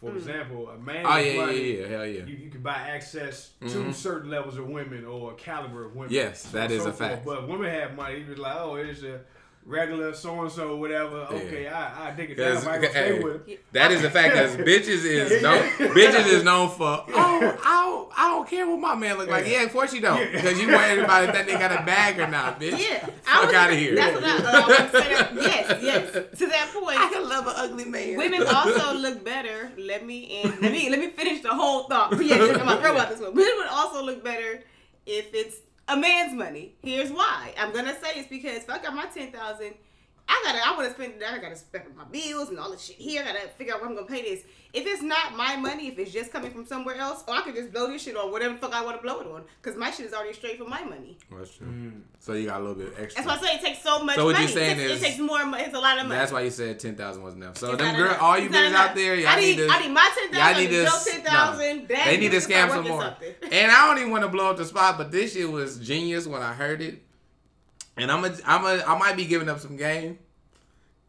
For 0.00 0.10
Hmm. 0.10 0.16
example, 0.18 0.68
a 0.68 0.76
man 0.78 1.06
Oh 1.06 1.14
with 1.16 1.26
yeah, 1.26 1.32
yeah, 1.32 1.46
money, 1.46 1.80
yeah, 1.80 1.86
hell 1.88 2.06
yeah. 2.06 2.24
You, 2.26 2.36
you 2.36 2.50
can 2.50 2.60
buy 2.62 2.74
access 2.74 3.50
to 3.60 3.66
Mhm. 3.66 3.94
certain 3.94 4.30
levels 4.30 4.58
of 4.58 4.66
women 4.68 5.04
or 5.06 5.32
a 5.32 5.34
caliber 5.34 5.84
of 5.86 5.94
women. 5.96 6.12
Yes, 6.12 6.42
so 6.42 6.48
that 6.58 6.66
on 6.70 6.72
is 6.76 6.82
so 6.82 6.90
a 6.90 6.92
fact. 6.92 7.24
Forth. 7.24 7.38
But 7.40 7.48
women 7.48 7.70
have 7.70 7.94
money. 7.94 8.18
You 8.18 8.24
be 8.26 8.34
like, 8.34 8.56
oh, 8.56 8.74
it's 8.74 9.02
a 9.02 9.20
regular 9.66 10.12
so 10.12 10.42
and 10.42 10.52
so, 10.52 10.76
whatever. 10.76 11.26
Yeah. 11.30 11.36
Okay, 11.38 11.68
I 11.68 12.08
I 12.08 12.10
dig 12.12 12.30
it 12.32 12.34
down. 12.36 12.54
'Cause, 12.54 12.66
I 12.66 12.78
might 12.78 12.90
stay 12.90 13.22
with 13.22 13.46
him. 13.46 13.58
That 13.72 13.92
is 13.92 14.04
a 14.04 14.10
fact 14.10 14.34
because 14.34 14.56
bitches 14.68 15.04
is 15.04 15.42
known, 15.42 15.62
bitches 15.78 16.26
is 16.26 16.44
known 16.44 16.68
for 16.70 16.84
oh 17.08 17.58
I 17.64 17.84
don't 17.84 18.12
I 18.16 18.28
don't 18.30 18.48
care 18.48 18.68
what 18.68 18.78
my 18.78 18.94
man 18.94 19.16
look 19.18 19.28
like 19.28 19.46
yeah 19.48 19.62
of 19.62 19.72
course 19.72 19.92
you 19.94 20.00
don't 20.00 20.18
Yeah. 20.20 20.32
because 20.32 20.60
you 20.60 20.68
worried 20.68 20.98
about 20.98 21.24
if 21.24 21.32
that 21.32 21.46
nigga 21.48 21.58
got 21.58 21.72
a 21.82 21.84
bag 21.84 22.18
or 22.20 22.28
not 22.28 22.60
bitch 22.60 22.78
Yeah, 22.78 23.06
fuck 23.22 23.46
was- 23.46 23.54
out 23.54 23.70
of 23.72 23.78
here 23.78 23.94
That's 23.96 24.14
what 24.14 24.24
I, 24.24 24.36
uh, 24.36 24.62
I 24.64 24.68
want 24.68 24.92
to 24.92 25.00
say. 25.02 25.14
That. 25.14 25.34
Yes, 25.34 25.82
yes. 25.82 26.38
To 26.38 26.46
that 26.46 26.70
point, 26.74 26.98
I 27.00 27.08
can 27.12 27.28
love 27.28 27.46
an 27.46 27.54
ugly 27.56 27.84
man 27.86 28.16
Women 28.18 28.46
also 28.46 28.94
look 28.94 29.24
better. 29.24 29.72
Let 29.78 30.04
me 30.04 30.42
end. 30.42 30.60
Let 30.60 30.72
me 30.72 30.90
let 30.90 30.98
me 31.00 31.08
finish 31.08 31.42
the 31.42 31.48
whole 31.54 31.84
thought. 31.84 32.12
Yeah, 32.24 32.36
I'm 32.36 32.58
gonna 32.58 32.80
throw 32.80 32.92
about 32.92 33.08
this 33.10 33.20
one. 33.20 33.34
Women 33.34 33.52
would 33.58 33.66
also 33.68 34.02
look 34.02 34.22
better 34.24 34.62
if 35.06 35.34
it's 35.34 35.56
a 35.88 35.96
man's 35.96 36.34
money. 36.34 36.74
Here's 36.82 37.10
why. 37.10 37.54
I'm 37.58 37.72
gonna 37.72 37.94
say 37.94 38.12
it's 38.16 38.28
because 38.28 38.58
if 38.58 38.70
I 38.70 38.78
got 38.78 38.94
my 38.94 39.06
ten 39.06 39.30
thousand, 39.30 39.74
I 40.26 40.40
gotta 40.44 40.66
I 40.66 40.74
wanna 40.76 40.90
spend 40.90 41.20
that 41.20 41.34
I 41.34 41.38
gotta 41.38 41.56
spend 41.56 41.84
my 41.96 42.04
bills 42.04 42.48
and 42.48 42.58
all 42.58 42.70
this 42.70 42.82
shit 42.84 42.96
here. 42.96 43.22
I 43.22 43.26
gotta 43.32 43.48
figure 43.58 43.74
out 43.74 43.80
where 43.80 43.90
I'm 43.90 43.94
gonna 43.96 44.06
pay 44.06 44.22
this. 44.22 44.42
If 44.72 44.84
it's 44.86 45.02
not 45.02 45.36
my 45.36 45.54
money, 45.56 45.86
if 45.88 45.98
it's 45.98 46.10
just 46.12 46.32
coming 46.32 46.50
from 46.50 46.66
somewhere 46.66 46.96
else, 46.96 47.22
or 47.28 47.34
I 47.34 47.42
could 47.42 47.54
just 47.54 47.70
blow 47.72 47.86
this 47.86 48.02
shit 48.02 48.16
on 48.16 48.32
whatever 48.32 48.54
the 48.54 48.58
fuck 48.58 48.74
I 48.74 48.84
want 48.84 48.96
to 48.96 49.02
blow 49.02 49.20
it 49.20 49.26
on, 49.28 49.44
because 49.62 49.78
my 49.78 49.90
shit 49.92 50.06
is 50.06 50.12
already 50.12 50.32
straight 50.32 50.58
from 50.58 50.68
my 50.70 50.82
money. 50.82 51.16
that's 51.30 51.54
true 51.56 51.66
mm. 51.68 52.00
so 52.18 52.32
you 52.32 52.46
got 52.48 52.58
a 52.60 52.64
little 52.64 52.74
bit 52.74 52.92
extra 52.98 53.22
That's 53.22 53.40
why 53.42 53.48
I 53.48 53.50
say 53.50 53.56
it 53.56 53.60
takes 53.64 53.82
so 53.82 54.02
much 54.02 54.16
So 54.16 54.24
what 54.24 54.32
money. 54.32 54.46
you 54.46 54.50
saying 54.50 54.80
it, 54.80 54.82
takes, 54.82 54.92
is- 54.96 55.02
it 55.02 55.06
takes 55.06 55.18
more. 55.20 55.44
mo- 55.46 55.58
It's 55.58 55.74
a 55.74 55.78
lot 55.78 55.98
of 55.98 56.06
money. 56.06 56.18
that's 56.18 56.32
why 56.32 56.40
you 56.40 56.50
said 56.50 56.80
ten 56.80 56.96
thousand 56.96 57.22
was 57.22 57.34
enough 57.34 57.56
so 57.58 57.72
It's 57.72 57.82
them 57.82 57.94
girl 57.94 58.06
enough. 58.06 58.22
all 58.22 58.36
you 58.38 58.46
It's 58.46 58.56
bitches 58.56 58.72
out 58.72 58.94
there 58.96 59.14
y'all 59.14 59.28
I 59.28 59.36
need, 59.40 59.58
need, 59.58 59.68
to 59.68 59.68
I 59.72 59.80
need 59.80 59.92
my 59.92 60.10
ten 60.16 60.34
Y'all 60.40 60.60
need 60.60 60.66
to 60.70 60.74
Your 60.74 60.90
ten 60.90 61.22
thousand. 61.22 61.88
no. 61.88 62.04
They 62.04 62.16
need 62.16 62.30
to 62.32 62.38
scam 62.38 62.70
some 62.70 62.88
more. 62.88 63.14
And 63.52 63.70
I 63.70 63.86
don't 63.86 63.98
even 63.98 64.10
want 64.10 64.22
to 64.24 64.28
blow 64.28 64.50
up 64.50 64.56
the 64.56 64.64
spot, 64.64 64.98
but 64.98 65.12
this 65.12 65.34
shit 65.34 65.48
was 65.48 65.78
genius 65.78 66.26
when 66.26 66.42
I 66.42 66.52
heard 66.52 66.82
it. 66.82 67.03
And 67.96 68.10
I'm 68.10 68.24
a, 68.24 68.34
I'm 68.44 68.64
a, 68.64 68.84
I 68.84 68.98
might 68.98 69.16
be 69.16 69.24
giving 69.24 69.48
up 69.48 69.60
some 69.60 69.76
game. 69.76 70.18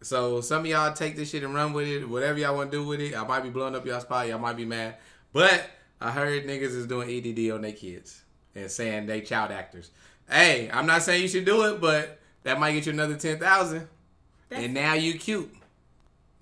So 0.01 0.41
some 0.41 0.61
of 0.61 0.67
y'all 0.67 0.93
take 0.93 1.15
this 1.15 1.31
shit 1.31 1.43
and 1.43 1.53
run 1.55 1.73
with 1.73 1.87
it. 1.87 2.07
Whatever 2.07 2.37
y'all 2.39 2.55
want 2.55 2.71
to 2.71 2.77
do 2.77 2.85
with 2.85 2.99
it, 2.99 3.15
I 3.15 3.25
might 3.25 3.41
be 3.41 3.49
blowing 3.49 3.75
up 3.75 3.85
y'all 3.85 4.01
spot. 4.01 4.27
Y'all 4.27 4.37
might 4.37 4.57
be 4.57 4.65
mad, 4.65 4.97
but 5.33 5.67
I 5.99 6.11
heard 6.11 6.45
niggas 6.45 6.75
is 6.75 6.85
doing 6.85 7.09
EDD 7.09 7.51
on 7.51 7.61
their 7.61 7.71
kids 7.71 8.21
and 8.53 8.69
saying 8.69 9.07
they 9.07 9.21
child 9.21 9.51
actors. 9.51 9.89
Hey, 10.29 10.69
I'm 10.71 10.85
not 10.85 11.01
saying 11.01 11.21
you 11.21 11.27
should 11.27 11.45
do 11.45 11.63
it, 11.65 11.81
but 11.81 12.19
that 12.43 12.59
might 12.59 12.73
get 12.73 12.85
you 12.85 12.91
another 12.91 13.15
ten 13.15 13.39
thousand. 13.39 13.87
And 14.51 14.73
now 14.73 14.93
you 14.93 15.17
cute. 15.17 15.53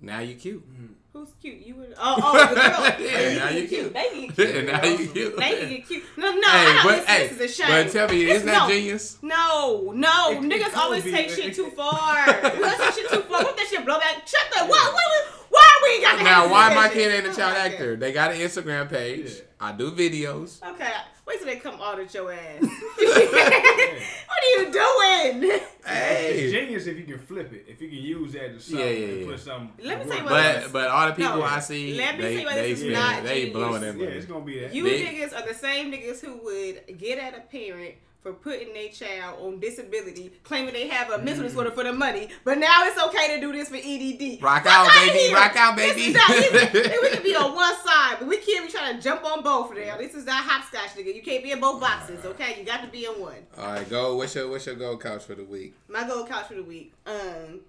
Now 0.00 0.20
you 0.20 0.34
cute. 0.34 0.62
Mm. 0.70 0.94
Who's 1.14 1.28
cute? 1.40 1.64
You 1.64 1.76
would. 1.76 1.94
Oh, 1.96 2.16
oh, 2.18 2.48
the 2.48 2.54
girl. 2.56 3.08
Yeah, 3.08 3.38
now 3.38 3.48
you 3.50 3.68
cute. 3.68 3.92
Get 3.94 4.14
and 4.16 4.34
cute. 4.34 4.66
now 4.66 4.84
you 4.84 5.06
cute. 5.08 5.36
They 5.36 5.68
get 5.68 5.86
cute. 5.86 6.02
No, 6.18 6.32
no. 6.32 6.48
Hey, 6.48 6.66
I 6.66 6.72
don't, 6.74 6.84
but 6.84 6.96
this, 6.96 7.06
hey, 7.06 7.28
this 7.28 7.32
is 7.32 7.40
a 7.40 7.62
shame. 7.62 7.84
but 7.84 7.92
tell 7.92 8.08
me, 8.08 8.30
isn't 8.30 8.46
that 8.46 8.68
no, 8.68 8.74
genius? 8.74 9.18
No, 9.22 9.92
no. 9.94 10.32
It- 10.32 10.38
it 10.38 10.42
Niggas 10.42 10.64
could 10.70 10.74
always 10.74 11.04
take 11.04 11.28
It- 11.28 11.34
shit 11.36 11.54
too 11.54 11.70
far. 11.70 12.26
Let's 12.26 12.78
take 12.82 12.94
shit 13.04 13.10
too 13.12 13.22
far. 13.22 13.44
What 13.44 13.56
that 13.56 13.66
shit 13.70 13.84
blow 13.84 14.00
back? 14.00 14.26
Shut 14.26 14.40
the. 14.52 14.64
Why? 14.66 14.90
Why? 14.92 15.22
Why 15.50 15.80
we 15.84 16.02
got 16.02 16.20
Now, 16.24 16.50
why 16.50 16.74
my 16.74 16.88
kid 16.88 17.12
ain't 17.14 17.32
a 17.32 17.36
child 17.36 17.56
actor? 17.58 17.94
They 17.94 18.12
got 18.12 18.32
an 18.32 18.38
Instagram 18.38 18.90
page. 18.90 19.26
Yeah. 19.36 19.40
I 19.60 19.70
do 19.72 19.92
videos. 19.92 20.60
Okay. 20.68 20.92
Wait 21.26 21.38
till 21.38 21.46
they 21.46 21.56
come 21.56 21.80
audit 21.80 22.12
your 22.12 22.30
ass. 22.32 22.60
what 22.60 24.40
are 24.42 24.50
you 24.56 24.70
doing? 24.72 25.60
It's 25.86 26.52
genius 26.52 26.86
if 26.86 26.98
you 26.98 27.04
can 27.04 27.18
flip 27.18 27.52
it. 27.52 27.64
If 27.68 27.80
you 27.80 27.88
can 27.88 27.98
use 27.98 28.32
that 28.34 28.54
to 28.54 28.60
something 28.60 28.86
Yeah, 28.86 28.92
yeah, 28.92 29.06
yeah. 29.14 29.26
put 29.26 29.40
something. 29.40 29.86
Let 29.86 29.98
me 29.98 30.04
to 30.04 30.10
tell 30.10 30.18
you 30.18 30.24
work. 30.24 30.32
what- 30.32 30.62
But 30.64 30.72
but 30.72 30.88
all 30.90 31.06
the 31.08 31.14
people 31.14 31.36
No, 31.36 31.42
I 31.42 31.60
see, 31.60 31.94
let 31.94 32.16
me 32.16 32.22
they 32.22 32.30
tell 32.32 32.40
you 32.40 32.46
why 32.46 32.54
they, 32.56 32.70
this 32.70 32.80
is 32.80 32.84
spend- 32.84 32.92
not 32.94 33.22
they 33.24 33.34
genius. 33.46 33.52
blowing 33.54 33.80
that 33.82 33.96
Yeah, 33.98 34.06
it's 34.08 34.26
gonna 34.26 34.44
be 34.44 34.60
that. 34.60 34.74
You 34.74 34.84
They- 34.84 35.02
niggas 35.04 35.32
are 35.38 35.46
the 35.48 35.54
same 35.54 35.92
niggas 35.92 36.20
who 36.20 36.36
would 36.44 36.98
get 36.98 37.18
at 37.18 37.34
a 37.36 37.40
parent 37.40 37.94
for 38.24 38.32
putting 38.32 38.72
their 38.72 38.88
child 38.88 39.38
on 39.38 39.60
disability, 39.60 40.32
claiming 40.44 40.72
they 40.72 40.88
have 40.88 41.10
a 41.10 41.18
mental 41.18 41.44
disorder 41.44 41.70
for 41.70 41.84
the 41.84 41.92
money, 41.92 42.26
but 42.42 42.56
now 42.56 42.82
it's 42.84 42.98
okay 42.98 43.34
to 43.34 43.40
do 43.40 43.52
this 43.52 43.68
for 43.68 43.76
EDD. 43.76 44.42
Rock 44.42 44.64
out, 44.66 44.88
baby. 44.94 45.18
here. 45.18 45.34
Rock 45.36 45.54
out, 45.56 45.76
This 45.76 45.94
baby. 45.94 46.06
is 46.06 46.14
not- 46.14 46.72
we, 47.02 47.10
can 47.10 47.22
be 47.22 47.36
on 47.36 47.54
one 47.54 47.74
side, 47.84 48.16
but 48.18 48.26
we 48.26 48.38
can't 48.38 48.66
be 48.66 48.72
trying 48.72 48.96
to 48.96 49.02
jump 49.02 49.24
on 49.26 49.42
both 49.42 49.74
now. 49.76 49.98
This 49.98 50.14
is 50.14 50.24
not 50.24 50.42
hopscotch, 50.42 50.96
nigga. 50.96 51.14
You 51.14 51.20
can't 51.20 51.44
be 51.44 51.50
in 51.52 51.60
both 51.60 51.82
boxes, 51.82 52.24
okay? 52.24 52.56
You 52.58 52.64
got 52.64 52.80
to 52.82 52.88
be 52.88 53.04
in 53.04 53.12
one. 53.20 53.36
All 53.58 53.66
right, 53.66 53.88
go. 53.90 54.16
What's 54.16 54.34
your 54.34 54.48
what's 54.48 54.64
your 54.64 54.76
gold 54.76 55.02
couch 55.02 55.24
for 55.24 55.34
the 55.34 55.44
week? 55.44 55.74
My 55.88 56.08
gold 56.08 56.26
couch 56.26 56.46
for 56.48 56.54
the 56.54 56.62
week. 56.64 56.94
Um, 57.06 57.60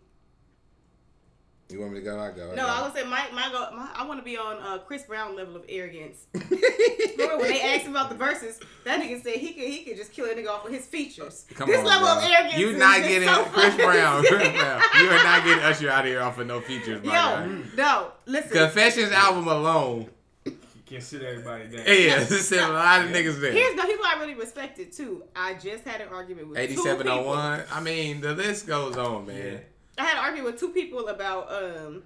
You 1.75 1.81
want 1.81 1.91
me 1.91 1.99
to 1.99 2.05
go? 2.05 2.17
I 2.17 2.31
go. 2.31 2.51
no, 2.51 2.55
go. 2.55 2.67
I 2.67 2.83
would 2.83 2.95
say 2.95 3.03
my 3.03 3.25
my, 3.33 3.49
go, 3.51 3.69
my 3.75 3.89
I 3.93 4.05
want 4.07 4.17
to 4.21 4.23
be 4.23 4.37
on 4.37 4.61
uh, 4.61 4.77
Chris 4.77 5.03
Brown 5.03 5.35
level 5.35 5.57
of 5.57 5.65
arrogance. 5.67 6.25
Remember 6.33 7.37
when 7.37 7.49
they 7.49 7.59
asked 7.59 7.83
him 7.83 7.91
about 7.91 8.07
the 8.07 8.15
verses, 8.15 8.61
that 8.85 9.01
nigga 9.01 9.21
said 9.21 9.33
he 9.33 9.51
could 9.51 9.67
he 9.67 9.83
could 9.83 9.97
just 9.97 10.13
kill 10.13 10.25
a 10.25 10.29
nigga 10.33 10.47
off 10.47 10.63
with 10.63 10.71
his 10.71 10.85
features. 10.85 11.45
Come 11.53 11.67
this 11.67 11.79
on, 11.79 11.85
level 11.85 12.07
bro. 12.07 12.17
of 12.17 12.23
arrogance. 12.23 12.57
You 12.57 12.69
is 12.69 12.77
not 12.77 12.99
just 12.99 13.09
getting 13.09 13.27
so 13.27 13.43
Chris 13.51 13.65
funny. 13.71 13.83
Brown. 13.83 14.23
Chris 14.23 14.49
Brown. 14.53 14.81
You 14.95 15.09
are 15.09 15.23
not 15.25 15.43
getting 15.43 15.63
Usher 15.65 15.89
out 15.89 16.05
of 16.05 16.05
here 16.05 16.21
off 16.21 16.37
of 16.37 16.47
no 16.47 16.61
features, 16.61 17.03
my 17.03 17.11
guy. 17.11 17.45
Yo, 17.45 17.63
no, 17.75 18.11
listen. 18.25 18.51
Confessions 18.51 19.11
album 19.11 19.49
alone. 19.49 20.09
You 20.45 20.53
can 20.85 21.01
sit 21.01 21.23
everybody 21.23 21.63
down. 21.65 21.83
Yeah, 21.85 22.19
this 22.19 22.31
is 22.31 22.51
a 22.53 22.69
lot 22.69 23.01
of 23.03 23.11
niggas 23.11 23.41
there. 23.41 23.51
Here's 23.51 23.75
the 23.75 23.81
people 23.81 24.05
I 24.05 24.15
really 24.21 24.35
respected 24.35 24.93
too. 24.93 25.23
I 25.35 25.55
just 25.55 25.83
had 25.83 25.99
an 25.99 26.07
argument 26.07 26.47
with 26.47 26.57
two 26.57 26.67
people. 26.67 26.87
8701. 26.87 27.63
I 27.69 27.81
mean, 27.81 28.21
the 28.21 28.33
list 28.33 28.65
goes 28.65 28.95
on, 28.95 29.27
man. 29.27 29.51
Yeah. 29.53 29.57
I 29.97 30.03
had 30.03 30.17
an 30.17 30.23
argument 30.23 30.53
with 30.53 30.59
two 30.59 30.69
people 30.69 31.07
about 31.07 31.51
um 31.51 32.03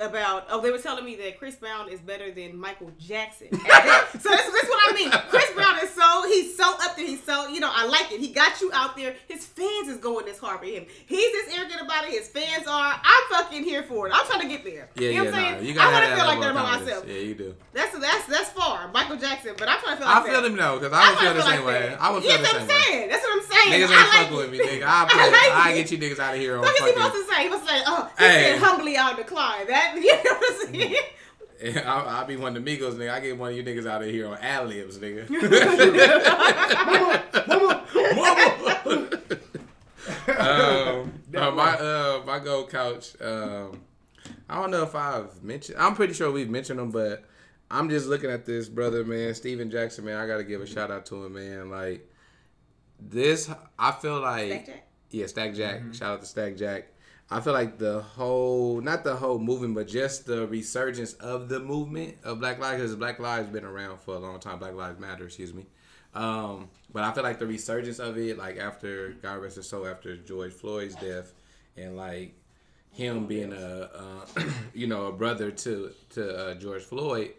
about 0.00 0.46
oh 0.50 0.60
they 0.60 0.70
were 0.70 0.78
telling 0.78 1.04
me 1.04 1.14
that 1.16 1.38
Chris 1.38 1.54
Brown 1.56 1.88
is 1.88 2.00
better 2.00 2.30
than 2.32 2.56
Michael 2.58 2.90
Jackson. 2.98 3.48
so 3.52 3.58
this, 3.58 4.20
this 4.22 4.62
is 4.64 4.68
what 4.68 4.90
I 4.90 4.92
mean. 4.96 5.10
Chris 5.28 5.50
Brown 5.52 5.78
is 5.82 5.90
so 5.90 6.24
he's 6.28 6.56
so 6.56 6.64
up 6.82 6.96
there. 6.96 7.06
He's 7.06 7.22
so 7.22 7.46
you 7.48 7.60
know 7.60 7.70
I 7.72 7.86
like 7.86 8.10
it. 8.10 8.18
He 8.20 8.28
got 8.32 8.60
you 8.60 8.70
out 8.74 8.96
there. 8.96 9.14
His 9.28 9.46
fans 9.46 9.88
is 9.88 9.98
going 9.98 10.24
this 10.26 10.38
hard 10.38 10.58
for 10.60 10.66
him. 10.66 10.86
He's 11.06 11.32
this 11.32 11.56
arrogant 11.56 11.82
about 11.82 12.04
it. 12.04 12.10
His 12.10 12.28
fans 12.28 12.66
are. 12.66 13.00
I'm 13.02 13.22
fucking 13.30 13.62
here 13.64 13.84
for 13.84 14.08
it. 14.08 14.12
I'm 14.14 14.26
trying 14.26 14.40
to 14.42 14.48
get 14.48 14.64
there. 14.64 14.88
Yeah, 14.96 15.08
you 15.10 15.16
know 15.18 15.22
yeah, 15.24 15.30
what 15.30 15.38
I'm 15.38 15.42
nah. 15.44 15.50
saying? 15.58 15.66
You 15.66 15.72
I 15.72 15.76
gotta 15.76 15.92
want 15.92 16.04
to 16.08 16.16
feel 16.16 16.26
like 16.26 16.40
that 16.40 16.50
about 16.50 16.80
myself. 16.80 17.04
Yeah, 17.08 17.14
you 17.18 17.34
do. 17.34 17.54
That's 17.72 17.98
that's 17.98 18.26
that's 18.26 18.50
far 18.50 18.90
Michael 18.92 19.16
Jackson, 19.16 19.54
but 19.56 19.68
I'm 19.68 19.78
trying 19.80 19.96
to 19.98 20.02
feel 20.02 20.08
I 20.10 20.22
feel 20.24 20.42
that. 20.42 20.50
him 20.50 20.56
though, 20.56 20.78
because 20.80 20.92
I 20.92 21.02
I 21.02 21.10
would 21.10 21.18
feel 21.20 21.34
the 21.34 21.42
same 21.42 21.64
way. 21.64 21.72
that. 21.90 22.00
I 22.02 22.10
would 22.10 22.22
feel 22.22 22.36
the 22.36 22.42
that's 22.42 22.50
same 22.52 22.60
what 22.60 22.62
I'm 22.62 22.68
way. 22.68 22.82
saying. 22.90 23.08
That's 23.10 23.22
what 23.22 23.32
I'm 23.36 23.42
saying. 23.42 23.70
Niggas 23.72 23.92
I 23.92 24.00
ain't 24.02 24.08
like 24.10 24.10
fucking 24.10 24.32
it. 24.34 24.36
with 24.36 24.50
me, 24.50 24.58
nigga. 24.58 24.82
I 24.82 25.06
I 25.62 25.70
I 25.70 25.74
get 25.76 25.90
you 25.92 25.98
niggas 25.98 26.18
out 26.18 26.34
of 26.34 26.40
here 26.40 26.56
on 26.56 26.62
What 26.62 26.74
is 26.74 26.80
he 26.86 26.92
supposed 26.92 27.14
to 27.14 27.24
say? 27.32 27.42
He 27.44 27.48
was 27.48 27.62
like, 27.62 27.82
oh, 27.86 28.10
he 28.18 28.24
Hey. 28.24 28.42
said 28.42 28.58
humbly 28.58 28.96
I'll 28.96 29.14
decline. 29.16 29.66
That 29.68 29.91
you 29.94 30.12
know 30.12 30.20
what 30.24 30.68
I'm 30.68 30.74
saying? 30.74 30.96
I'll, 31.84 32.08
I'll 32.08 32.26
be 32.26 32.36
one 32.36 32.56
of 32.56 32.64
the 32.64 32.76
Migos, 32.76 32.94
nigga. 32.94 33.10
I 33.10 33.20
get 33.20 33.38
one 33.38 33.50
of 33.50 33.56
you 33.56 33.62
niggas 33.62 33.86
out 33.86 34.02
of 34.02 34.08
here 34.08 34.26
on 34.26 34.36
ad 34.38 34.68
libs, 34.68 34.98
nigga. 34.98 35.28
um, 40.28 41.12
uh, 41.34 41.50
my 41.50 41.76
uh, 41.78 42.22
my 42.26 42.38
gold 42.38 42.70
couch. 42.70 43.20
Um, 43.20 43.80
I 44.48 44.60
don't 44.60 44.70
know 44.70 44.82
if 44.82 44.94
I've 44.94 45.42
mentioned. 45.42 45.78
I'm 45.78 45.94
pretty 45.94 46.14
sure 46.14 46.30
we've 46.30 46.50
mentioned 46.50 46.78
them, 46.78 46.90
but 46.90 47.24
I'm 47.70 47.88
just 47.88 48.06
looking 48.06 48.30
at 48.30 48.44
this 48.44 48.68
brother, 48.68 49.04
man, 49.04 49.34
Stephen 49.34 49.70
Jackson, 49.70 50.04
man. 50.04 50.16
I 50.16 50.26
gotta 50.26 50.44
give 50.44 50.60
a 50.60 50.66
shout 50.66 50.90
out 50.90 51.06
to 51.06 51.24
him, 51.24 51.34
man. 51.34 51.70
Like 51.70 52.08
this, 53.00 53.50
I 53.78 53.92
feel 53.92 54.20
like 54.20 54.50
Stack 54.50 54.66
Jack? 54.66 54.86
yeah, 55.10 55.26
Stack 55.26 55.54
Jack. 55.54 55.82
Shout 55.92 56.12
out 56.12 56.20
to 56.20 56.26
Stack 56.26 56.56
Jack. 56.56 56.88
I 57.32 57.40
feel 57.40 57.54
like 57.54 57.78
the 57.78 58.02
whole, 58.02 58.82
not 58.82 59.04
the 59.04 59.16
whole 59.16 59.38
movement, 59.38 59.74
but 59.74 59.88
just 59.88 60.26
the 60.26 60.46
resurgence 60.46 61.14
of 61.14 61.48
the 61.48 61.60
movement 61.60 62.16
of 62.24 62.40
Black 62.40 62.58
Lives, 62.58 62.82
because 62.82 62.94
Black 62.94 63.18
Lives 63.18 63.48
been 63.48 63.64
around 63.64 64.00
for 64.00 64.16
a 64.16 64.18
long 64.18 64.38
time. 64.38 64.58
Black 64.58 64.74
Lives 64.74 65.00
Matter, 65.00 65.24
excuse 65.24 65.54
me. 65.54 65.64
Um, 66.14 66.68
but 66.92 67.04
I 67.04 67.12
feel 67.12 67.22
like 67.22 67.38
the 67.38 67.46
resurgence 67.46 68.00
of 68.00 68.18
it, 68.18 68.36
like 68.36 68.58
after 68.58 69.12
God 69.22 69.36
rest 69.36 69.56
his 69.56 69.66
soul, 69.66 69.86
after 69.86 70.14
George 70.14 70.52
Floyd's 70.52 70.94
death, 70.96 71.32
and 71.74 71.96
like 71.96 72.34
him 72.90 73.26
being 73.26 73.54
a, 73.54 73.88
uh, 73.94 74.42
you 74.74 74.86
know, 74.86 75.06
a 75.06 75.12
brother 75.12 75.50
to 75.50 75.90
to 76.10 76.36
uh, 76.36 76.54
George 76.56 76.82
Floyd, 76.82 77.30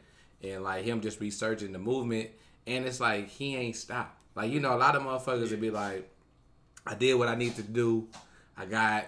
and 0.41 0.63
like 0.63 0.85
him 0.85 1.01
just 1.01 1.19
resurging 1.19 1.71
the 1.71 1.77
movement, 1.77 2.31
and 2.65 2.85
it's 2.85 3.00
like 3.00 3.29
he 3.29 3.55
ain't 3.55 3.75
stopped. 3.75 4.17
Like 4.33 4.50
you 4.50 4.59
know, 4.59 4.75
a 4.75 4.79
lot 4.79 4.95
of 4.95 5.03
motherfuckers 5.03 5.51
would 5.51 5.62
be 5.62 5.69
like, 5.69 6.09
I 6.83 6.95
did 6.95 7.13
what 7.13 7.29
I 7.29 7.35
need 7.35 7.55
to 7.57 7.62
do. 7.62 8.07
I 8.57 8.65
got 8.65 9.05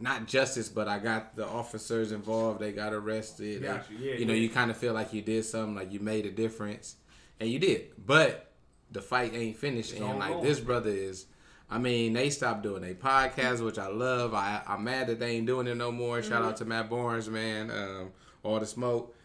not 0.00 0.26
justice, 0.26 0.68
but 0.68 0.88
I 0.88 0.98
got 0.98 1.36
the 1.36 1.46
officers 1.46 2.12
involved. 2.12 2.60
They 2.60 2.72
got 2.72 2.92
arrested. 2.92 3.62
Got 3.62 3.90
you. 3.90 3.98
Yeah, 3.98 4.14
you 4.16 4.26
know, 4.26 4.34
you 4.34 4.48
kind 4.48 4.70
of 4.70 4.76
feel 4.76 4.92
like 4.92 5.12
you 5.12 5.22
did 5.22 5.44
something, 5.44 5.74
like 5.74 5.92
you 5.92 6.00
made 6.00 6.26
a 6.26 6.30
difference, 6.30 6.96
and 7.40 7.48
you 7.48 7.58
did. 7.58 7.92
But 8.04 8.50
the 8.90 9.02
fight 9.02 9.34
ain't 9.34 9.56
finished, 9.56 9.92
and 9.92 10.04
like 10.18 10.30
ongoing. 10.30 10.44
this 10.44 10.60
brother 10.60 10.90
is. 10.90 11.26
I 11.70 11.78
mean, 11.78 12.12
they 12.12 12.30
stopped 12.30 12.62
doing 12.62 12.82
their 12.82 12.94
podcast, 12.94 13.64
which 13.64 13.78
I 13.78 13.88
love. 13.88 14.34
I, 14.34 14.62
I'm 14.66 14.84
mad 14.84 15.06
that 15.06 15.18
they 15.18 15.36
ain't 15.36 15.46
doing 15.46 15.66
it 15.66 15.76
no 15.76 15.90
more. 15.90 16.22
Shout 16.22 16.42
out 16.42 16.58
to 16.58 16.64
Matt 16.64 16.90
Barnes, 16.90 17.28
man. 17.28 17.70
Um, 17.70 18.10
all 18.42 18.60
the 18.60 18.66
smoke. 18.66 19.16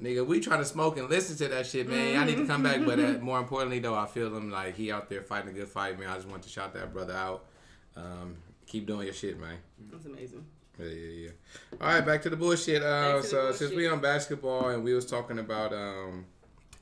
Nigga, 0.00 0.26
we 0.26 0.40
trying 0.40 0.58
to 0.58 0.66
smoke 0.66 0.98
and 0.98 1.08
listen 1.08 1.36
to 1.38 1.48
that 1.48 1.66
shit, 1.66 1.88
man. 1.88 2.18
I 2.18 2.26
need 2.26 2.36
to 2.36 2.46
come 2.46 2.62
back, 2.62 2.84
but 2.84 3.00
uh, 3.00 3.12
more 3.22 3.38
importantly, 3.38 3.78
though, 3.78 3.94
I 3.94 4.04
feel 4.06 4.26
him 4.36 4.50
like 4.50 4.76
he 4.76 4.92
out 4.92 5.08
there 5.08 5.22
fighting 5.22 5.48
a 5.50 5.52
good 5.54 5.68
fight, 5.68 5.98
man. 5.98 6.10
I 6.10 6.16
just 6.16 6.28
want 6.28 6.42
to 6.42 6.50
shout 6.50 6.74
that 6.74 6.92
brother 6.92 7.14
out. 7.14 7.46
Um, 7.96 8.36
keep 8.66 8.86
doing 8.86 9.06
your 9.06 9.14
shit, 9.14 9.38
man. 9.40 9.56
That's 9.90 10.06
amazing. 10.06 10.44
Yeah, 10.78 10.86
yeah, 10.86 11.24
yeah. 11.24 11.30
All 11.80 11.88
right, 11.88 12.04
back 12.04 12.22
to 12.22 12.30
the 12.30 12.36
bullshit. 12.36 12.82
Uh, 12.82 13.14
Back 13.14 13.22
to 13.22 13.22
the 13.22 13.28
so 13.28 13.52
since 13.52 13.72
we 13.72 13.88
on 13.88 14.00
basketball 14.00 14.68
and 14.68 14.84
we 14.84 14.92
was 14.94 15.06
talking 15.06 15.38
about 15.38 15.72
um, 15.72 16.26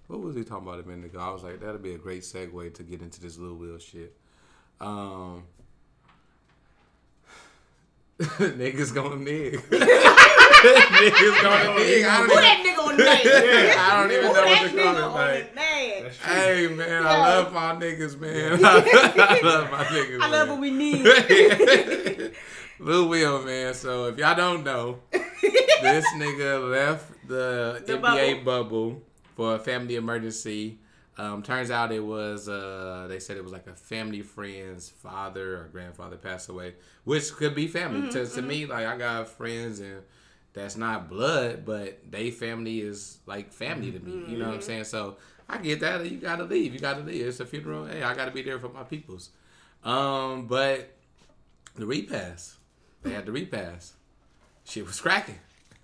what 0.08 0.20
was 0.20 0.34
we 0.34 0.42
talking 0.44 0.66
about 0.66 0.80
a 0.80 0.86
minute 0.86 1.06
ago? 1.06 1.20
I 1.20 1.30
was 1.30 1.42
like, 1.42 1.60
that'd 1.60 1.82
be 1.82 1.94
a 1.94 1.98
great 1.98 2.22
segue 2.22 2.74
to 2.74 2.82
get 2.82 3.02
into 3.02 3.20
this 3.20 3.38
Lou 3.38 3.54
Will 3.54 3.78
shit. 3.78 4.16
Um, 4.80 5.44
niggas 8.20 8.94
gonna 8.94 9.16
nig. 9.16 9.54
niggas 9.70 11.42
gonna 11.42 11.78
nig. 11.78 12.04
I 12.04 12.18
don't 12.18 12.30
even, 12.30 12.36
that 12.42 12.62
nigga 12.66 12.73
on 12.94 12.98
the 12.98 13.04
name? 13.04 13.74
I 13.78 14.00
don't 14.00 14.10
even 14.12 14.24
know 14.24 14.30
what 14.32 14.44
that 14.44 14.70
to 14.70 14.82
call 14.82 14.94
nigga 14.94 14.98
it. 14.98 15.02
on 15.02 15.12
Like, 15.14 15.54
the 15.54 15.60
name? 15.60 16.02
That's 16.04 16.18
true. 16.18 16.34
hey 16.34 16.68
man, 16.68 17.06
I 17.06 17.18
love 17.28 17.52
my 17.52 17.74
niggas, 17.74 18.20
man. 18.20 18.64
I 18.64 19.40
love 19.42 19.70
my 19.70 19.84
niggas. 19.84 20.20
I 20.20 20.28
love 20.28 20.48
man. 20.48 20.50
what 20.50 20.60
we 20.60 20.70
need. 20.70 22.32
Lou 22.80 23.06
Will, 23.08 23.42
man. 23.44 23.74
So 23.74 24.06
if 24.06 24.18
y'all 24.18 24.34
don't 24.34 24.64
know, 24.64 24.98
this 25.12 26.04
nigga 26.14 26.70
left 26.70 27.10
the, 27.28 27.82
The 27.86 27.98
NBA 27.98 28.44
bubble. 28.44 29.02
for 29.36 29.54
a 29.54 29.58
family 29.58 29.96
emergency. 29.96 30.78
Um, 31.16 31.44
turns 31.44 31.70
out 31.70 31.92
it 31.92 32.04
was 32.04 32.48
uh, 32.48 33.06
they 33.08 33.20
said 33.20 33.36
it 33.36 33.44
was 33.44 33.52
like 33.52 33.68
a 33.68 33.74
family 33.74 34.22
friend's 34.22 34.88
father 34.88 35.58
or 35.60 35.68
grandfather 35.68 36.16
passed 36.16 36.48
away, 36.48 36.74
which 37.04 37.32
could 37.34 37.54
be 37.54 37.68
family. 37.68 38.00
Mm-hmm, 38.08 38.10
to, 38.10 38.26
to 38.26 38.42
me, 38.42 38.66
like 38.66 38.84
I 38.84 38.96
got 38.96 39.28
friends 39.28 39.78
and 39.78 40.02
that's 40.54 40.76
not 40.76 41.08
blood, 41.10 41.64
but 41.66 42.00
they 42.10 42.30
family 42.30 42.80
is 42.80 43.18
like 43.26 43.52
family 43.52 43.92
to 43.92 43.98
me. 44.00 44.22
You 44.24 44.38
know 44.38 44.46
what 44.46 44.54
I'm 44.54 44.58
Mm-hmm. 44.60 44.66
saying? 44.66 44.84
So 44.84 45.16
I 45.48 45.58
get 45.58 45.80
that. 45.80 46.08
You 46.10 46.18
gotta 46.18 46.44
leave. 46.44 46.72
You 46.72 46.80
gotta 46.80 47.02
leave. 47.02 47.26
It's 47.26 47.40
a 47.40 47.46
funeral. 47.46 47.86
Hey, 47.86 48.02
I 48.02 48.14
gotta 48.14 48.30
be 48.30 48.42
there 48.42 48.58
for 48.58 48.68
my 48.70 48.84
peoples. 48.84 49.30
Um, 49.82 50.46
but 50.46 50.90
the 51.74 51.84
repass, 51.86 52.56
they 53.02 53.10
had 53.12 53.26
the 53.26 53.32
repass. 53.32 53.94
Shit 54.64 54.86
was 54.86 55.00
cracking. 55.00 55.38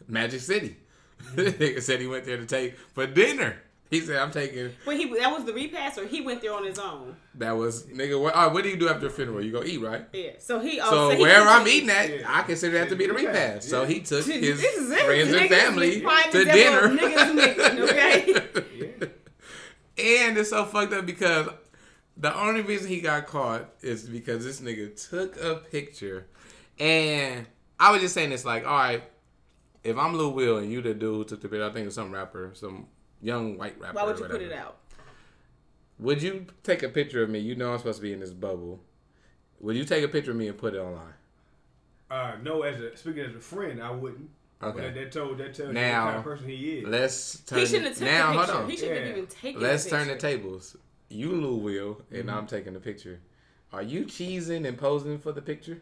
Magic 0.09 0.41
City. 0.41 0.77
Nigga 1.35 1.83
said 1.83 2.01
he 2.01 2.07
went 2.07 2.25
there 2.25 2.39
to 2.39 2.47
take 2.47 2.79
for 2.95 3.07
dinner. 3.07 3.57
He 3.91 4.01
said, 4.01 4.17
"I'm 4.21 4.31
taking." 4.31 4.71
But 4.87 4.97
he 4.97 5.13
that 5.19 5.33
was 5.33 5.45
the 5.45 5.53
repass, 5.53 5.99
or 5.99 6.07
he 6.07 6.21
went 6.21 6.41
there 6.43 6.55
on 6.55 6.65
his 6.65 6.79
own. 6.79 7.17
That 7.35 7.53
was 7.57 7.85
nigga. 7.85 8.21
What, 8.21 8.35
all 8.35 8.47
right, 8.47 8.53
what 8.55 8.63
do 8.63 8.71
you 8.71 8.77
do 8.77 8.89
after 8.89 9.09
a 9.09 9.11
funeral? 9.11 9.45
You 9.45 9.51
go 9.53 9.65
eat, 9.65 9.79
right? 9.79 10.07
Yeah. 10.13 10.31
So 10.39 10.61
he. 10.61 10.81
Oh, 10.81 10.91
So, 10.91 11.11
he 11.17 11.21
wherever 11.23 11.49
I'm 11.49 11.65
continued- 11.65 11.91
eating 11.91 12.15
at, 12.15 12.21
Yeah. 12.21 12.39
I 12.39 12.43
consider 12.43 12.79
that 12.79 12.89
to 12.91 12.97
be 12.97 13.07
the 13.07 13.15
Yeah. 13.21 13.29
repass. 13.29 13.67
So 13.69 13.85
he 13.85 14.01
took 14.01 14.25
This 14.25 14.61
his 14.61 14.95
friends 15.03 15.33
and 15.33 15.49
family 15.51 15.89
is 16.05 16.33
to 16.33 16.45
dinner. 16.45 16.89
Niggas 16.89 17.35
mixing, 17.35 17.83
okay. 17.89 18.35
Yeah. 18.77 19.07
And 20.29 20.39
it's 20.39 20.51
so 20.51 20.65
fucked 20.65 20.93
up 20.93 21.05
because 21.05 21.49
the 22.17 22.35
only 22.39 22.61
reason 22.63 22.89
he 22.89 23.01
got 23.01 23.27
caught 23.27 23.69
is 23.83 24.09
because 24.09 24.45
this 24.45 24.61
nigga 24.61 25.09
took 25.11 25.37
a 25.43 25.57
picture. 25.57 26.27
And 26.79 27.47
I 27.79 27.91
was 27.93 28.01
just 28.01 28.15
saying 28.15 28.31
this 28.31 28.45
like, 28.45 28.65
all 28.67 28.73
right, 28.79 29.03
if 29.83 29.97
I'm 29.99 30.15
Lou 30.17 30.31
Will 30.31 30.59
and 30.59 30.71
you 30.71 30.81
the 30.81 30.95
dude 30.95 31.03
who 31.15 31.25
took 31.25 31.41
the 31.43 31.49
picture, 31.49 31.65
I 31.67 31.71
think 31.73 31.87
it's 31.87 31.97
some 31.97 32.13
rapper, 32.13 32.53
some 32.55 32.87
young 33.23 33.57
white 33.59 33.79
rapper. 33.81 33.95
Why 33.97 34.05
would 34.05 34.17
or 34.17 34.23
you 34.25 34.29
put 34.29 34.43
it 34.43 34.53
out? 34.53 34.77
Would 35.99 36.23
you 36.23 36.47
take 36.63 36.83
a 36.83 36.89
picture 36.89 37.23
of 37.23 37.31
me? 37.31 37.39
You 37.41 37.55
know 37.55 37.73
I'm 37.73 37.79
supposed 37.79 37.99
to 37.99 38.03
be 38.03 38.13
in 38.13 38.21
this 38.21 38.33
bubble. 38.33 38.81
Would 39.61 39.77
you 39.77 39.85
take 39.85 40.03
a 40.03 40.09
picture 40.09 40.31
of 40.31 40.37
me 40.37 40.49
and 40.49 40.57
put 40.57 40.75
it 40.75 40.79
online? 40.79 41.15
Uh, 42.11 42.37
no, 42.43 42.63
as 42.63 42.81
a 42.81 42.97
speaking 42.97 43.25
as 43.25 43.35
a 43.35 43.39
friend, 43.41 43.83
I 43.83 43.91
wouldn't. 43.91 44.31
Okay. 44.63 44.81
But 44.81 44.95
that 44.95 45.13
told 45.13 45.39
that 45.39 45.55
tells 45.55 45.69
you 45.69 45.75
Now- 45.75 46.05
what 46.05 46.11
kind 46.13 46.19
of 46.19 46.25
person 46.25 46.49
he 46.49 46.79
is. 46.79 46.87
Let's 46.89 47.41
turn 47.41 47.59
He 47.61 47.67
shouldn't 47.67 47.89
have 47.89 47.99
taken 47.99 48.15
now. 48.15 48.29
a 48.31 48.33
picture. 48.39 48.53
Hold 48.53 48.65
on. 48.65 48.71
He 48.71 48.77
shouldn't 48.77 48.97
have 48.99 49.07
Yeah. 49.07 49.13
even 49.13 49.27
taken. 49.27 49.61
Let's 49.63 49.87
a 49.87 49.91
turn 49.91 50.09
the 50.09 50.17
tables. 50.17 50.77
you 51.13 51.33
Lou 51.33 51.57
Will, 51.57 52.03
and 52.11 52.21
Mm-hmm. 52.27 52.31
I'm 52.31 52.47
taking 52.47 52.73
the 52.75 52.81
picture. 52.81 53.21
Are 53.73 53.83
you 53.83 54.05
cheesing 54.05 54.67
and 54.67 54.77
posing 54.79 55.19
for 55.19 55.33
the 55.33 55.43
picture? 55.43 55.81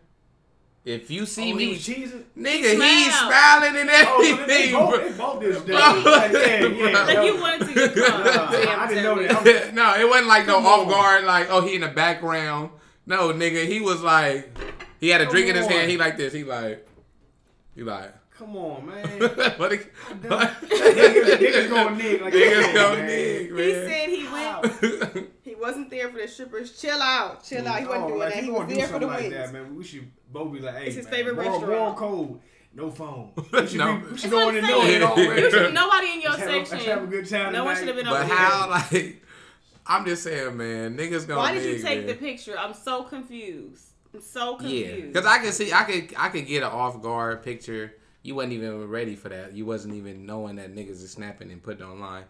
If 0.85 1.11
you 1.11 1.26
see 1.26 1.52
Oh, 1.52 1.56
me, 1.56 1.68
was 1.70 1.78
cheesing. 1.87 2.23
nigga, 2.38 2.75
smiled. 2.76 2.82
he's 2.90 3.14
smiling 3.18 3.76
and 3.76 3.90
Oh, 3.92 4.23
so 4.38 4.47
they 4.47 4.73
everything. 4.73 4.73
both, 4.73 5.02
they 5.02 5.18
both 5.18 5.66
did. 5.66 5.68
Like, 5.75 6.32
yeah, 6.32 6.66
yeah. 6.66 7.04
Like 7.04 7.16
no. 7.16 7.23
you 7.25 7.40
wanted 7.40 7.66
to 7.68 7.75
get 7.75 7.94
caught. 7.94 8.25
Nah, 8.25 8.82
I 8.85 8.87
didn't 8.88 9.04
know 9.04 9.23
that. 9.42 9.75
no, 9.75 9.94
it 9.97 10.08
wasn't 10.08 10.28
like 10.28 10.47
no 10.47 10.54
Come 10.56 10.66
off 10.66 10.88
guard, 10.88 11.25
like, 11.25 11.49
oh, 11.50 11.61
he 11.61 11.75
in 11.75 11.82
the 11.82 11.88
background. 11.88 12.70
No, 13.04 13.32
nigga, 13.32 13.66
he 13.66 13.80
was 13.80 14.00
like, 14.02 14.56
he 15.00 15.08
had 15.11 15.20
a 15.20 15.25
Come 15.25 15.32
drink 15.35 15.49
in 15.49 15.56
his 15.56 15.66
hand. 15.66 15.90
He 15.90 15.99
like 15.99 16.16
this. 16.16 16.32
He 16.32 16.44
like, 16.44 16.87
he 17.75 17.82
like, 17.82 18.14
Come 18.38 18.56
on, 18.56 18.87
man. 18.87 19.04
what? 19.58 19.73
he- 19.73 19.78
niggas, 19.78 21.38
niggas 21.38 21.68
going 21.70 21.99
nig 21.99 22.23
like 22.23 22.32
Niggas 22.32 22.62
that, 22.62 22.75
go 22.75 22.97
man. 22.97 23.08
He 23.58 23.73
said 23.73 24.08
he 24.08 24.28
went. 25.23 25.28
He 25.58 25.64
wasn't 25.64 25.90
there 25.90 26.08
for 26.08 26.18
the 26.18 26.28
strippers. 26.28 26.80
Chill 26.80 27.00
out, 27.02 27.42
chill 27.44 27.66
out. 27.66 27.80
He 27.80 27.86
wasn't 27.86 28.04
Oh, 28.04 28.08
doing 28.08 28.18
like, 28.20 28.28
that. 28.34 28.38
if 28.38 28.44
He 28.44 28.50
was 28.50 28.58
wanna 28.60 28.68
do 28.68 28.74
there 28.76 28.86
for 28.86 28.92
the 28.92 29.00
something 29.00 29.08
like 29.08 29.20
wings. 29.22 29.34
that, 29.34 29.52
man. 29.52 29.74
We 29.76 29.84
should 29.84 30.10
both 30.32 30.52
be 30.52 30.60
like, 30.60 30.74
hey, 30.76 30.86
It's 30.86 30.96
his 30.96 31.04
man, 31.06 31.14
favorite 31.14 31.34
moral, 31.34 31.50
restaurant. 31.50 31.78
moral 31.80 31.94
code, 31.94 32.40
no 32.74 32.90
phone. 32.92 33.32
We 33.52 33.66
should, 33.66 33.78
No. 33.78 33.96
be, 33.98 34.06
we 34.12 34.18
should 34.18 34.30
go 34.30 34.48
in 34.50 34.56
I'm 34.56 34.56
and 34.58 34.66
know 34.68 34.82
it 34.84 35.02
already. 35.02 35.42
You 35.42 35.50
should- 35.50 35.74
Nobody 35.74 36.06
in 36.12 36.20
your 36.20 36.30
Let's 36.30 36.42
have, 36.42 36.50
let's 36.52 36.70
have 36.70 36.80
a 36.80 36.84
section. 36.84 37.06
good 37.10 37.28
time 37.28 37.52
No 37.52 37.64
one 37.64 37.76
should 37.76 37.88
have 37.88 37.96
been 37.96 38.06
But 38.06 38.22
over 38.22 38.34
how, 38.34 38.78
here. 38.88 39.02
like, 39.02 39.24
I'm 39.86 40.04
just 40.06 40.22
saying, 40.22 40.56
man, 40.56 40.96
niggas 40.96 41.26
gonna. 41.26 41.40
Why 41.40 41.54
did 41.54 41.64
you 41.64 41.82
take 41.82 41.98
man. 42.00 42.06
the 42.06 42.14
picture? 42.14 42.56
I'm 42.58 42.74
so 42.74 43.02
confused. 43.02 43.84
I'm 44.14 44.20
so 44.20 44.54
confused. 44.56 44.74
Yeah, 44.80 44.86
confused. 44.92 45.12
because 45.14 45.26
I 45.26 45.38
can 45.38 45.52
see, 45.52 45.72
I 45.72 45.82
could, 45.84 46.14
I 46.16 46.28
could 46.28 46.46
get 46.46 46.62
an 46.62 46.68
off 46.70 47.02
guard 47.02 47.42
picture. 47.42 47.94
You 48.22 48.34
wasn't 48.36 48.52
even 48.54 48.86
ready 48.88 49.16
for 49.16 49.28
that. 49.30 49.54
You 49.54 49.64
wasn't 49.66 49.94
even 49.94 50.24
knowing 50.26 50.56
that 50.56 50.74
niggas 50.74 50.90
is 51.02 51.10
snapping 51.10 51.50
and 51.50 51.62
putting 51.62 51.84
online. 51.84 52.24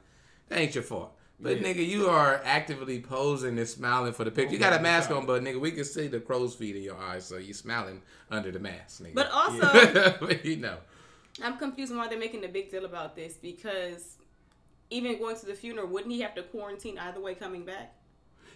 That 0.49 0.61
ain't 0.61 0.75
your 0.75 0.85
fault. 0.85 1.14
But 1.40 1.61
Yeah. 1.61 1.68
nigga, 1.68 1.87
you 1.87 2.09
are 2.09 2.40
actively 2.45 3.00
posing 3.00 3.59
and 3.59 3.68
smiling 3.68 4.12
for 4.12 4.25
the 4.25 4.30
picture. 4.30 4.54
You 4.54 4.59
oh, 4.59 4.71
got 4.71 4.78
a 4.78 4.83
mask 4.83 5.11
on, 5.11 5.25
but 5.25 5.42
nigga, 5.42 5.61
we 5.61 5.71
can 5.71 5.85
see 5.85 6.09
the 6.09 6.18
crow's 6.18 6.54
feet 6.54 6.75
in 6.75 6.83
your 6.83 6.97
eyes, 6.97 7.26
so 7.26 7.37
you 7.37 7.54
smiling 7.54 8.02
under 8.30 8.50
the 8.50 8.59
mask, 8.59 9.02
nigga. 9.02 9.14
But 9.14 9.30
also, 9.30 10.16
But 10.21 10.45
you 10.45 10.57
know, 10.57 10.78
I'm 11.42 11.57
confused 11.57 11.95
why 11.95 12.09
they're 12.09 12.18
making 12.18 12.45
a 12.45 12.49
big 12.49 12.71
deal 12.71 12.85
about 12.85 13.14
this 13.14 13.35
because 13.35 14.16
even 14.90 15.18
going 15.18 15.37
to 15.37 15.47
the 15.47 15.54
funeral, 15.54 15.87
wouldn't 15.87 16.12
he 16.12 16.21
have 16.23 16.35
to 16.35 16.42
quarantine 16.42 16.99
either 16.99 17.21
way 17.21 17.35
coming 17.35 17.64
back? 17.64 17.95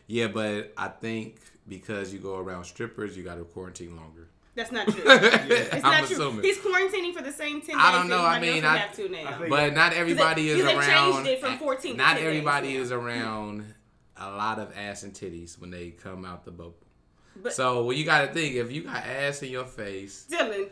yeah, 0.09 0.27
but 0.27 0.73
I 0.77 0.89
think 0.89 1.37
because 1.69 2.13
you 2.13 2.19
go 2.19 2.37
around 2.39 2.65
strippers, 2.65 3.17
you 3.17 3.23
got 3.23 3.37
to 3.37 3.45
quarantine 3.45 3.97
longer. 3.97 4.29
That's 4.55 4.71
not 4.71 4.87
true. 4.87 5.03
It's 5.07 5.75
I'm 5.75 5.81
not 5.83 6.05
true. 6.05 6.17
assuming. 6.17 6.45
He's 6.45 6.59
quarantining 6.59 7.15
for 7.15 7.23
the 7.23 7.33
same 7.33 7.61
ten 7.63 7.77
days. 7.77 7.85
I 7.87 7.93
don't 7.93 8.09
know. 8.09 8.23
I 8.25 8.39
mean, 8.39 8.51
else 8.51 8.57
would 8.63 8.65
I- 8.65 8.77
have 8.77 8.97
to 8.97 9.09
now. 9.09 9.45
I 9.45 9.49
But 9.49 9.75
not 9.75 9.93
everybody 9.95 10.49
is 10.51 10.57
because 10.63 10.73
they 10.85 10.91
around. 10.93 11.13
changed 11.15 11.31
it 11.31 11.41
from 11.41 11.59
14 11.59 11.93
to 11.93 11.97
not 11.97 12.07
10 12.09 12.17
days 12.17 12.27
everybody 12.27 12.75
now. 12.75 12.81
is 12.81 12.93
around 12.93 13.75
a 14.17 14.31
lot 14.31 14.59
of 14.59 14.77
ass 14.77 15.03
and 15.05 15.15
titties 15.15 15.59
when 15.61 15.71
they 15.71 15.91
come 15.91 16.25
out 16.27 16.45
the 16.45 16.51
bubble. 16.51 16.77
But- 17.35 17.55
so 17.55 17.85
well, 17.85 17.97
you 17.97 18.05
got 18.05 18.27
to 18.27 18.33
think 18.35 18.55
if 18.57 18.71
you 18.71 18.83
got 18.83 19.07
ass 19.07 19.43
in 19.43 19.51
your 19.51 19.65
face, 19.65 20.27
Dylan, 20.31 20.69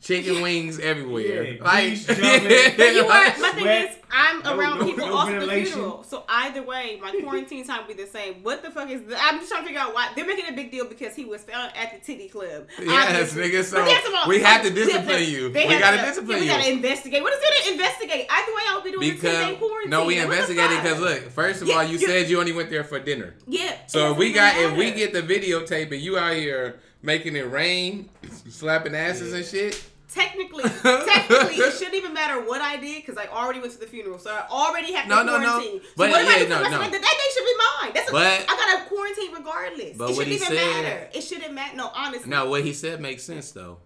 chicken 0.00 0.40
wings 0.42 0.78
everywhere, 0.78 1.44
Yeah, 1.44 1.62
like, 1.64 1.94
jumping. 1.94 2.16
But 2.76 2.94
you 2.94 3.06
like- 3.06 3.36
are, 3.36 3.40
my 3.40 3.50
thing 3.52 3.66
is, 3.66 3.96
I'm 4.12 4.42
no- 4.42 4.56
around 4.56 4.78
no- 4.80 4.84
people 4.86 5.06
no 5.06 5.14
also 5.14 5.32
the 5.32 5.38
ventilation. 5.40 5.72
funeral. 5.74 6.02
So 6.04 6.24
either 6.28 6.62
way, 6.62 6.98
my 7.00 7.12
quarantine 7.22 7.64
time 7.66 7.82
will 7.86 7.94
be 7.94 8.02
the 8.02 8.08
same. 8.08 8.36
What 8.42 8.62
the 8.62 8.70
fuck 8.70 8.90
is? 8.90 9.02
The, 9.02 9.16
I'm 9.22 9.38
just 9.38 9.50
trying 9.50 9.62
to 9.62 9.66
figure 9.68 9.80
out 9.80 9.94
why 9.94 10.08
they're 10.16 10.26
making 10.26 10.46
a 10.48 10.52
big 10.52 10.70
deal 10.70 10.86
because 10.88 11.14
he 11.14 11.24
was 11.26 11.42
found 11.44 11.70
at 11.76 11.92
the 11.92 12.04
titty 12.04 12.28
club. 12.28 12.66
Yes, 12.82 13.34
nigga, 13.34 13.62
so 13.62 13.76
But 13.84 14.08
about- 14.08 14.26
we 14.26 14.40
have 14.40 14.62
to 14.62 14.70
discipline 14.70 15.06
they- 15.06 15.24
you. 15.24 15.50
they 15.50 15.68
We 15.68 15.78
gotta 15.78 15.98
to- 15.98 16.02
discipline 16.04 16.38
yeah, 16.38 16.56
we 16.56 16.62
gotta 16.62 16.72
investigate. 16.72 17.22
What 17.22 17.32
is 17.34 17.40
there 17.40 17.50
to 17.66 17.72
investigate? 17.72 18.26
Either 18.30 18.52
way, 18.52 18.62
I'll 18.68 18.80
be 18.82 18.90
doing 18.92 19.10
a 19.10 19.14
ten 19.16 19.52
day 19.52 19.56
quarantine. 19.58 19.90
no, 19.90 20.06
we 20.06 20.18
investigated 20.18 20.82
because 20.82 20.98
look, 21.00 21.30
first 21.30 21.62
of 21.62 21.68
Yeah, 21.68 21.74
all, 21.76 21.84
you 21.84 21.98
you- 21.98 22.06
said 22.06 22.28
you 22.30 22.40
only 22.40 22.52
went 22.52 22.70
there 22.70 22.84
for 22.84 22.98
dinner. 22.98 23.34
yeah. 23.46 23.74
So 23.86 24.12
if 24.12 24.16
we 24.18 24.32
doesn't 24.32 24.56
got 24.64 24.72
if 24.72 24.76
we 24.78 24.90
get 24.92 25.12
the 25.12 25.22
videotape 25.22 25.92
and 25.92 26.00
you 26.00 26.18
out 26.18 26.34
here 26.34 26.80
making 27.02 27.36
it 27.36 27.48
rain, 27.50 28.08
slapping 28.48 28.94
asses 28.94 29.32
and 29.32 29.44
shit. 29.44 29.80
Technically, 30.12 30.62
technically, 30.82 31.54
it 31.54 31.72
shouldn't 31.74 31.94
even 31.94 32.12
matter 32.12 32.40
what 32.44 32.60
I 32.60 32.76
did 32.78 33.04
because 33.06 33.16
I 33.16 33.26
already 33.28 33.60
went 33.60 33.72
to 33.74 33.78
the 33.78 33.86
funeral, 33.86 34.18
so 34.18 34.30
I 34.30 34.44
already 34.50 34.92
have 34.92 35.04
to 35.04 35.08
No, 35.08 35.22
no, 35.22 35.38
no. 35.38 35.46
quarantine. 35.50 35.80
But, 35.96 36.10
so 36.10 36.16
what 36.16 36.24
yeah, 36.24 36.30
I 36.30 36.38
do 36.40 36.48
no, 36.48 36.56
for 36.58 36.64
the 36.64 36.70
no. 36.70 36.78
rest 36.80 36.90
That 36.92 37.02
day 37.02 37.28
should 37.34 37.44
be 37.44 37.56
mine. 37.84 37.92
That's 37.94 38.08
a, 38.08 38.12
But- 38.12 38.44
I 38.48 38.56
got 38.56 38.82
to 38.82 38.88
quarantine 38.88 39.32
regardless. 39.32 39.96
But 39.96 40.04
it 40.10 40.16
what 40.16 40.26
shouldn't 40.26 40.28
he 40.28 40.34
even 40.34 40.48
said- 40.48 40.82
matter. 40.82 41.08
It 41.14 41.20
shouldn't 41.22 41.54
matter. 41.54 41.76
No, 41.76 41.92
honestly. 41.94 42.28
No, 42.28 42.50
what 42.50 42.64
he 42.64 42.72
said 42.72 43.00
makes 43.00 43.22
sense 43.22 43.52
though. 43.52 43.78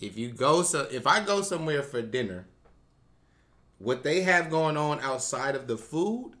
If 0.00 0.16
you 0.16 0.30
go 0.30 0.62
so 0.62 0.86
if 0.90 1.06
I 1.06 1.24
go 1.24 1.42
somewhere 1.42 1.82
for 1.82 2.00
dinner, 2.02 2.46
what 3.78 4.02
they 4.02 4.20
have 4.22 4.50
going 4.50 4.76
on 4.76 5.00
outside 5.00 5.54
of 5.54 5.66
the 5.66 5.76
food 5.76 6.32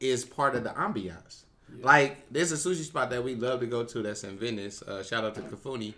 is 0.00 0.24
part 0.24 0.54
of 0.54 0.64
the 0.64 0.70
ambiance. 0.70 1.44
Like 1.80 2.26
there's 2.30 2.52
a 2.52 2.56
sushi 2.56 2.84
spot 2.84 3.10
that 3.10 3.24
we 3.24 3.34
love 3.34 3.60
to 3.60 3.66
go 3.66 3.84
to 3.84 4.02
that's 4.02 4.24
in 4.24 4.36
Venice. 4.36 4.82
Uh, 4.82 5.02
shout 5.02 5.24
out 5.24 5.34
to 5.36 5.40
Kafuni. 5.40 5.94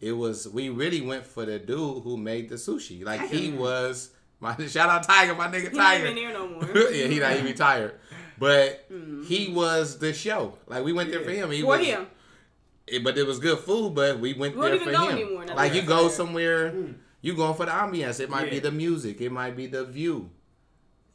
It 0.00 0.12
was 0.12 0.48
we 0.48 0.70
really 0.70 1.00
went 1.02 1.26
for 1.26 1.44
the 1.44 1.58
dude 1.58 2.02
who 2.02 2.16
made 2.16 2.48
the 2.48 2.56
sushi. 2.56 3.04
Like 3.04 3.28
he 3.28 3.52
was 3.52 4.10
my 4.40 4.56
shout 4.66 4.88
out 4.88 5.02
Tiger, 5.02 5.34
my 5.34 5.48
nigga 5.48 5.72
Tiger. 5.74 6.06
even 6.06 6.16
there 6.16 6.32
no 6.32 6.48
more. 6.48 6.64
yeah, 6.92 7.06
he 7.06 7.18
not 7.18 7.32
even 7.32 7.44
retired. 7.44 8.00
But 8.38 8.86
hmm. 8.88 9.22
he 9.24 9.52
was 9.52 9.98
the 9.98 10.14
show. 10.14 10.56
Like 10.66 10.82
we 10.84 10.94
went 10.94 11.10
there 11.10 11.20
for 11.22 11.30
him. 11.30 11.50
He 11.50 11.60
For 11.60 11.66
was, 11.68 11.86
him. 11.86 12.06
it, 12.86 13.04
but 13.04 13.18
it 13.18 13.26
was 13.26 13.38
good 13.38 13.58
food. 13.58 13.94
But 13.94 14.18
we 14.18 14.32
went 14.32 14.56
We 14.56 14.62
there 14.62 14.74
even 14.76 14.94
for 14.94 15.00
him. 15.02 15.10
anymore 15.10 15.44
like 15.54 15.74
you 15.74 15.82
go 15.82 16.08
somewhere, 16.08 16.70
hmm. 16.70 16.92
you 17.20 17.34
going 17.34 17.54
for 17.54 17.66
the 17.66 17.72
ambiance. 17.72 18.18
It 18.20 18.30
might 18.30 18.50
be 18.50 18.58
the 18.58 18.72
music. 18.72 19.20
It 19.20 19.30
might 19.30 19.54
be 19.54 19.66
the 19.66 19.84
view. 19.84 20.30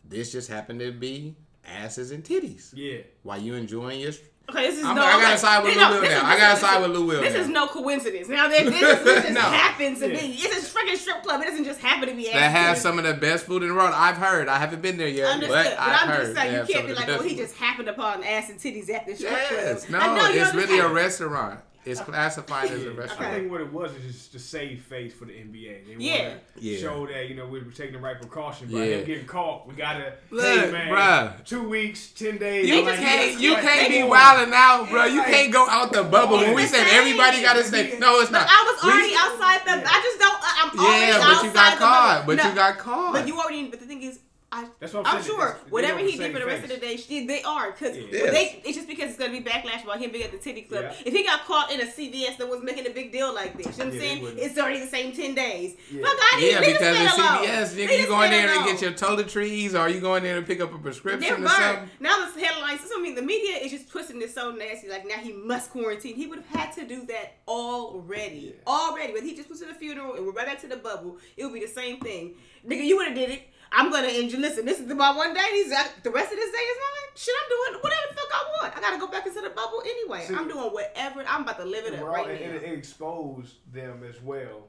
This 0.07 0.31
just 0.31 0.49
happened 0.49 0.79
to 0.81 0.91
be 0.91 1.35
asses 1.65 2.11
and 2.11 2.23
titties. 2.23 2.71
Yeah. 2.75 2.99
While 3.23 3.41
you 3.41 3.55
enjoying 3.55 4.01
your. 4.01 4.13
Okay, 4.47 4.67
this 4.69 4.77
is 4.79 4.85
I'm- 4.85 4.95
no. 4.95 5.03
I 5.03 5.11
gotta 5.13 5.25
okay, 5.27 5.37
side 5.37 5.63
with 5.63 5.75
Lou 5.75 5.81
Will 5.89 6.01
this 6.01 6.09
now. 6.11 6.17
is- 6.17 6.23
I 6.23 6.37
gotta 6.37 6.59
side 6.59 6.81
with 6.81 6.91
Lou 6.91 7.05
Will 7.07 7.21
This 7.21 7.33
now. 7.33 7.39
is 7.39 7.47
no 7.49 7.67
coincidence. 7.67 8.27
Now, 8.29 8.47
this, 8.47 8.61
this, 8.69 8.99
is, 8.99 9.03
this 9.03 9.21
just 9.23 9.33
No. 9.33 9.41
happens 9.41 9.99
to 9.99 10.07
Yeah. 10.13 10.19
be. 10.21 10.27
It's 10.37 10.67
a 10.67 10.77
freaking 10.77 10.97
strip 10.97 11.23
club. 11.23 11.41
It 11.41 11.45
doesn't 11.45 11.63
just 11.65 11.79
happen 11.79 12.09
to 12.09 12.15
be. 12.15 12.25
That 12.25 12.51
has 12.51 12.79
some 12.79 12.99
of 12.99 13.05
the 13.05 13.15
best 13.15 13.45
food 13.47 13.63
in 13.63 13.69
the 13.69 13.75
world. 13.75 13.91
I've 13.95 14.17
heard. 14.17 14.47
I 14.47 14.59
haven't 14.59 14.81
been 14.83 14.97
there 14.97 15.07
yet, 15.07 15.27
Understood, 15.31 15.55
but, 15.65 15.75
but, 15.77 15.79
I've 15.79 16.01
I'm 16.03 16.07
heard. 16.09 16.21
just 16.25 16.35
saying 16.35 16.53
you 16.67 16.73
can't 16.73 16.87
be 16.87 16.93
like, 16.93 17.07
best 17.07 17.19
oh, 17.19 17.23
he 17.23 17.35
just 17.35 17.55
happened 17.55 17.89
upon 17.89 18.23
ass 18.23 18.49
and 18.49 18.59
titties 18.59 18.89
at 18.93 19.07
the 19.07 19.15
strip 19.15 19.31
Yes, 19.31 19.85
club. 19.85 20.01
no, 20.01 20.13
Like, 20.21 20.35
you 20.35 20.41
it's 20.43 20.53
really 20.53 20.77
a 20.79 20.87
restaurant. 20.89 21.59
It's 21.85 22.01
classified 22.01 22.71
as 22.71 22.83
a 22.83 22.91
restaurant. 22.91 23.21
I 23.31 23.35
think 23.39 23.51
what 23.51 23.61
it 23.61 23.71
was 23.71 23.91
is 23.95 24.13
just 24.13 24.31
to 24.31 24.39
save 24.39 24.81
face 24.81 25.13
for 25.13 25.25
the 25.25 25.33
NBA. 25.33 25.83
They 25.85 25.95
Yeah. 26.03 26.23
wanna 26.29 26.39
Yeah. 26.57 26.77
show 26.79 27.05
that 27.07 27.29
you 27.29 27.35
know 27.35 27.45
we 27.45 27.59
were 27.59 27.71
taking 27.71 27.93
the 27.93 27.99
right 27.99 28.19
precautions 28.19 28.71
But 28.71 28.79
Yeah. 28.79 28.95
him 28.97 29.05
getting 29.05 29.25
caught. 29.25 29.67
We 29.67 29.75
gotta, 29.75 30.13
Look, 30.31 30.43
hey 30.45 30.71
man, 30.71 30.91
bruh. 30.91 31.45
two 31.45 31.63
weeks, 31.69 32.07
ten 32.07 32.37
days. 32.37 32.67
You 32.67 32.81
like, 32.81 32.97
can't, 32.97 33.39
you 33.39 33.53
like, 33.53 33.61
can't 33.63 33.89
be 33.89 34.03
wilding 34.03 34.53
out, 34.55 34.89
bro. 34.89 35.05
You 35.05 35.19
Like- 35.19 35.27
can't 35.31 35.51
go 35.53 35.67
out 35.69 35.93
the 35.93 36.03
bubble. 36.03 36.37
When 36.37 36.55
we 36.55 36.63
It's 36.63 36.71
said 36.71 36.85
the 36.87 36.93
everybody 36.93 37.41
got 37.43 37.53
to 37.53 37.63
stay, 37.63 37.97
no, 37.99 38.19
it's 38.19 38.31
But 38.31 38.39
not. 38.39 38.47
I 38.49 38.71
was 38.73 38.83
We- 38.83 38.89
already 38.91 39.15
outside 39.15 39.61
the. 39.65 39.87
I 39.87 40.01
just 40.01 40.19
don't. 40.19 40.39
I- 40.41 40.61
I'm 40.71 40.79
already 40.79 41.05
Yeah, 41.05 41.17
but 41.19 41.27
you 41.27 41.33
outside 41.49 41.53
got 41.53 41.71
the 41.73 41.77
caught. 41.79 42.15
bubble. 42.15 42.25
But 42.35 42.43
No, 42.43 42.49
you 42.49 42.55
got 42.55 42.77
caught. 42.79 43.13
But 43.13 43.27
you 43.27 43.39
already. 43.39 43.63
But 43.67 43.79
the 43.79 43.85
thing 43.85 44.01
is, 44.01 44.19
I. 44.55 44.67
That's 44.79 44.93
what 44.93 45.05
I'm 45.07 45.17
I'm 45.17 45.23
sure 45.23 45.43
It's- 45.49 45.63
they 45.65 45.69
whatever 45.71 45.99
he 45.99 46.15
did 46.17 46.31
for 46.33 46.39
the 46.39 46.45
save 46.45 46.47
rest 46.47 46.63
of 46.63 46.69
the 46.69 46.77
day, 46.77 46.97
she, 46.97 47.25
they 47.27 47.41
are 47.43 47.71
because 47.71 47.97
Yeah. 47.97 48.31
they. 48.31 48.61
It's 48.65 48.75
just 48.77 48.87
because 48.87 49.09
it's 49.09 49.17
gonna 49.19 49.31
be 49.31 49.41
backlash 49.41 49.83
about 49.83 49.99
him 49.99 50.11
being 50.11 50.23
at 50.23 50.31
the 50.31 50.37
titty 50.37 50.61
club. 50.63 50.83
Yeah. 50.85 50.95
If 51.05 51.13
he 51.13 51.23
got 51.23 51.45
caught 51.45 51.71
in 51.71 51.81
a 51.81 51.85
CVS 51.85 52.37
that 52.37 52.47
was 52.49 52.61
making 52.63 52.87
a 52.87 52.89
big 52.91 53.11
deal 53.11 53.33
like 53.33 53.57
this, 53.57 53.65
you 53.65 53.71
know 53.83 53.85
what 53.85 53.87
I'm 53.87 53.93
Yeah, 53.93 53.99
saying? 54.01 54.35
It's 54.37 54.57
already 54.57 54.79
the 54.79 54.87
same 54.87 55.11
ten 55.13 55.35
days. 55.35 55.75
Yeah. 55.91 56.03
Fuck 56.03 56.17
out 56.23 56.33
of 56.35 56.39
here. 56.39 56.51
yeah, 56.53 56.59
Leave 56.59 56.67
because 56.79 56.97
this 56.97 57.13
in 57.13 57.19
alone. 57.21 57.37
CVS, 57.45 57.73
nigga, 57.73 57.79
you 57.81 57.87
this 57.87 58.05
go 58.07 58.21
in 58.21 58.31
there 58.31 58.47
and 58.47 58.51
alone. 58.57 58.65
get 58.67 58.81
your 58.81 58.91
toiletries, 58.91 59.73
or 59.79 59.89
you 59.89 59.99
go 59.99 60.15
in 60.15 60.23
there 60.23 60.35
to 60.39 60.45
pick 60.45 60.61
up 60.61 60.73
a 60.73 60.77
prescription 60.77 61.33
or 61.33 61.37
burnt. 61.37 61.49
something. 61.49 61.89
Now 61.99 62.25
the 62.33 62.39
headlines. 62.39 62.81
I 62.95 63.01
mean, 63.01 63.15
the 63.15 63.21
media 63.21 63.57
is 63.57 63.71
just 63.71 63.89
twisting 63.89 64.19
this 64.19 64.33
so 64.33 64.51
nasty. 64.51 64.87
Like 64.87 65.05
now 65.07 65.15
he 65.15 65.33
must 65.33 65.69
quarantine. 65.71 66.15
He 66.15 66.27
would 66.27 66.39
have 66.39 66.61
had 66.61 66.73
to 66.75 66.85
do 66.87 67.05
that 67.07 67.33
already. 67.47 68.55
Already. 68.65 69.13
But 69.13 69.23
he 69.23 69.35
just 69.35 69.49
went 69.49 69.61
to 69.61 69.67
the 69.67 69.73
funeral 69.73 70.15
and 70.15 70.25
we're 70.25 70.31
right 70.31 70.45
back 70.45 70.61
to 70.61 70.67
the 70.67 70.77
bubble. 70.77 71.17
It 71.37 71.43
would 71.45 71.53
be 71.53 71.59
the 71.59 71.67
same 71.71 71.99
thing. 71.99 72.35
Nigga, 72.67 72.83
you 72.85 72.97
would 72.97 73.07
have 73.07 73.15
did 73.15 73.29
it. 73.29 73.41
I'm 73.75 73.91
gonna 73.91 74.07
enjoy. 74.07 74.37
Listen, 74.39 74.65
this 74.65 74.79
is 74.79 74.87
my 74.93 75.15
one 75.15 75.33
day. 75.33 75.41
He's 75.51 75.69
the 75.69 76.11
rest 76.11 76.31
of 76.31 76.37
this 76.37 76.51
day 76.51 76.57
is 76.57 76.77
mine. 76.77 77.11
Shit, 77.15 77.33
I'm 77.43 77.49
doing 77.49 77.81
whatever 77.83 78.01
the 78.09 78.15
fuck 78.15 78.31
I 78.33 78.61
want. 78.61 78.77
I 78.77 78.81
gotta 78.81 78.97
go 78.99 79.07
back 79.07 79.25
into 79.27 79.41
the 79.41 79.49
bubble 79.49 79.81
anyway. 79.85 80.25
See- 80.27 80.35
I'm 80.35 80.47
doing 80.47 80.65
whatever. 80.71 81.23
I'm 81.27 81.41
about 81.43 81.57
to 81.59 81.65
live 81.65 81.85
it 81.85 81.93
And 81.93 81.95
up 81.97 82.01
we're 82.03 82.09
all- 82.09 82.25
right 82.25 82.41
and 82.41 82.51
now. 82.53 82.57
it, 82.57 82.63
it 82.63 82.73
exposed 82.77 83.55
them 83.73 84.03
as 84.07 84.21
well 84.21 84.67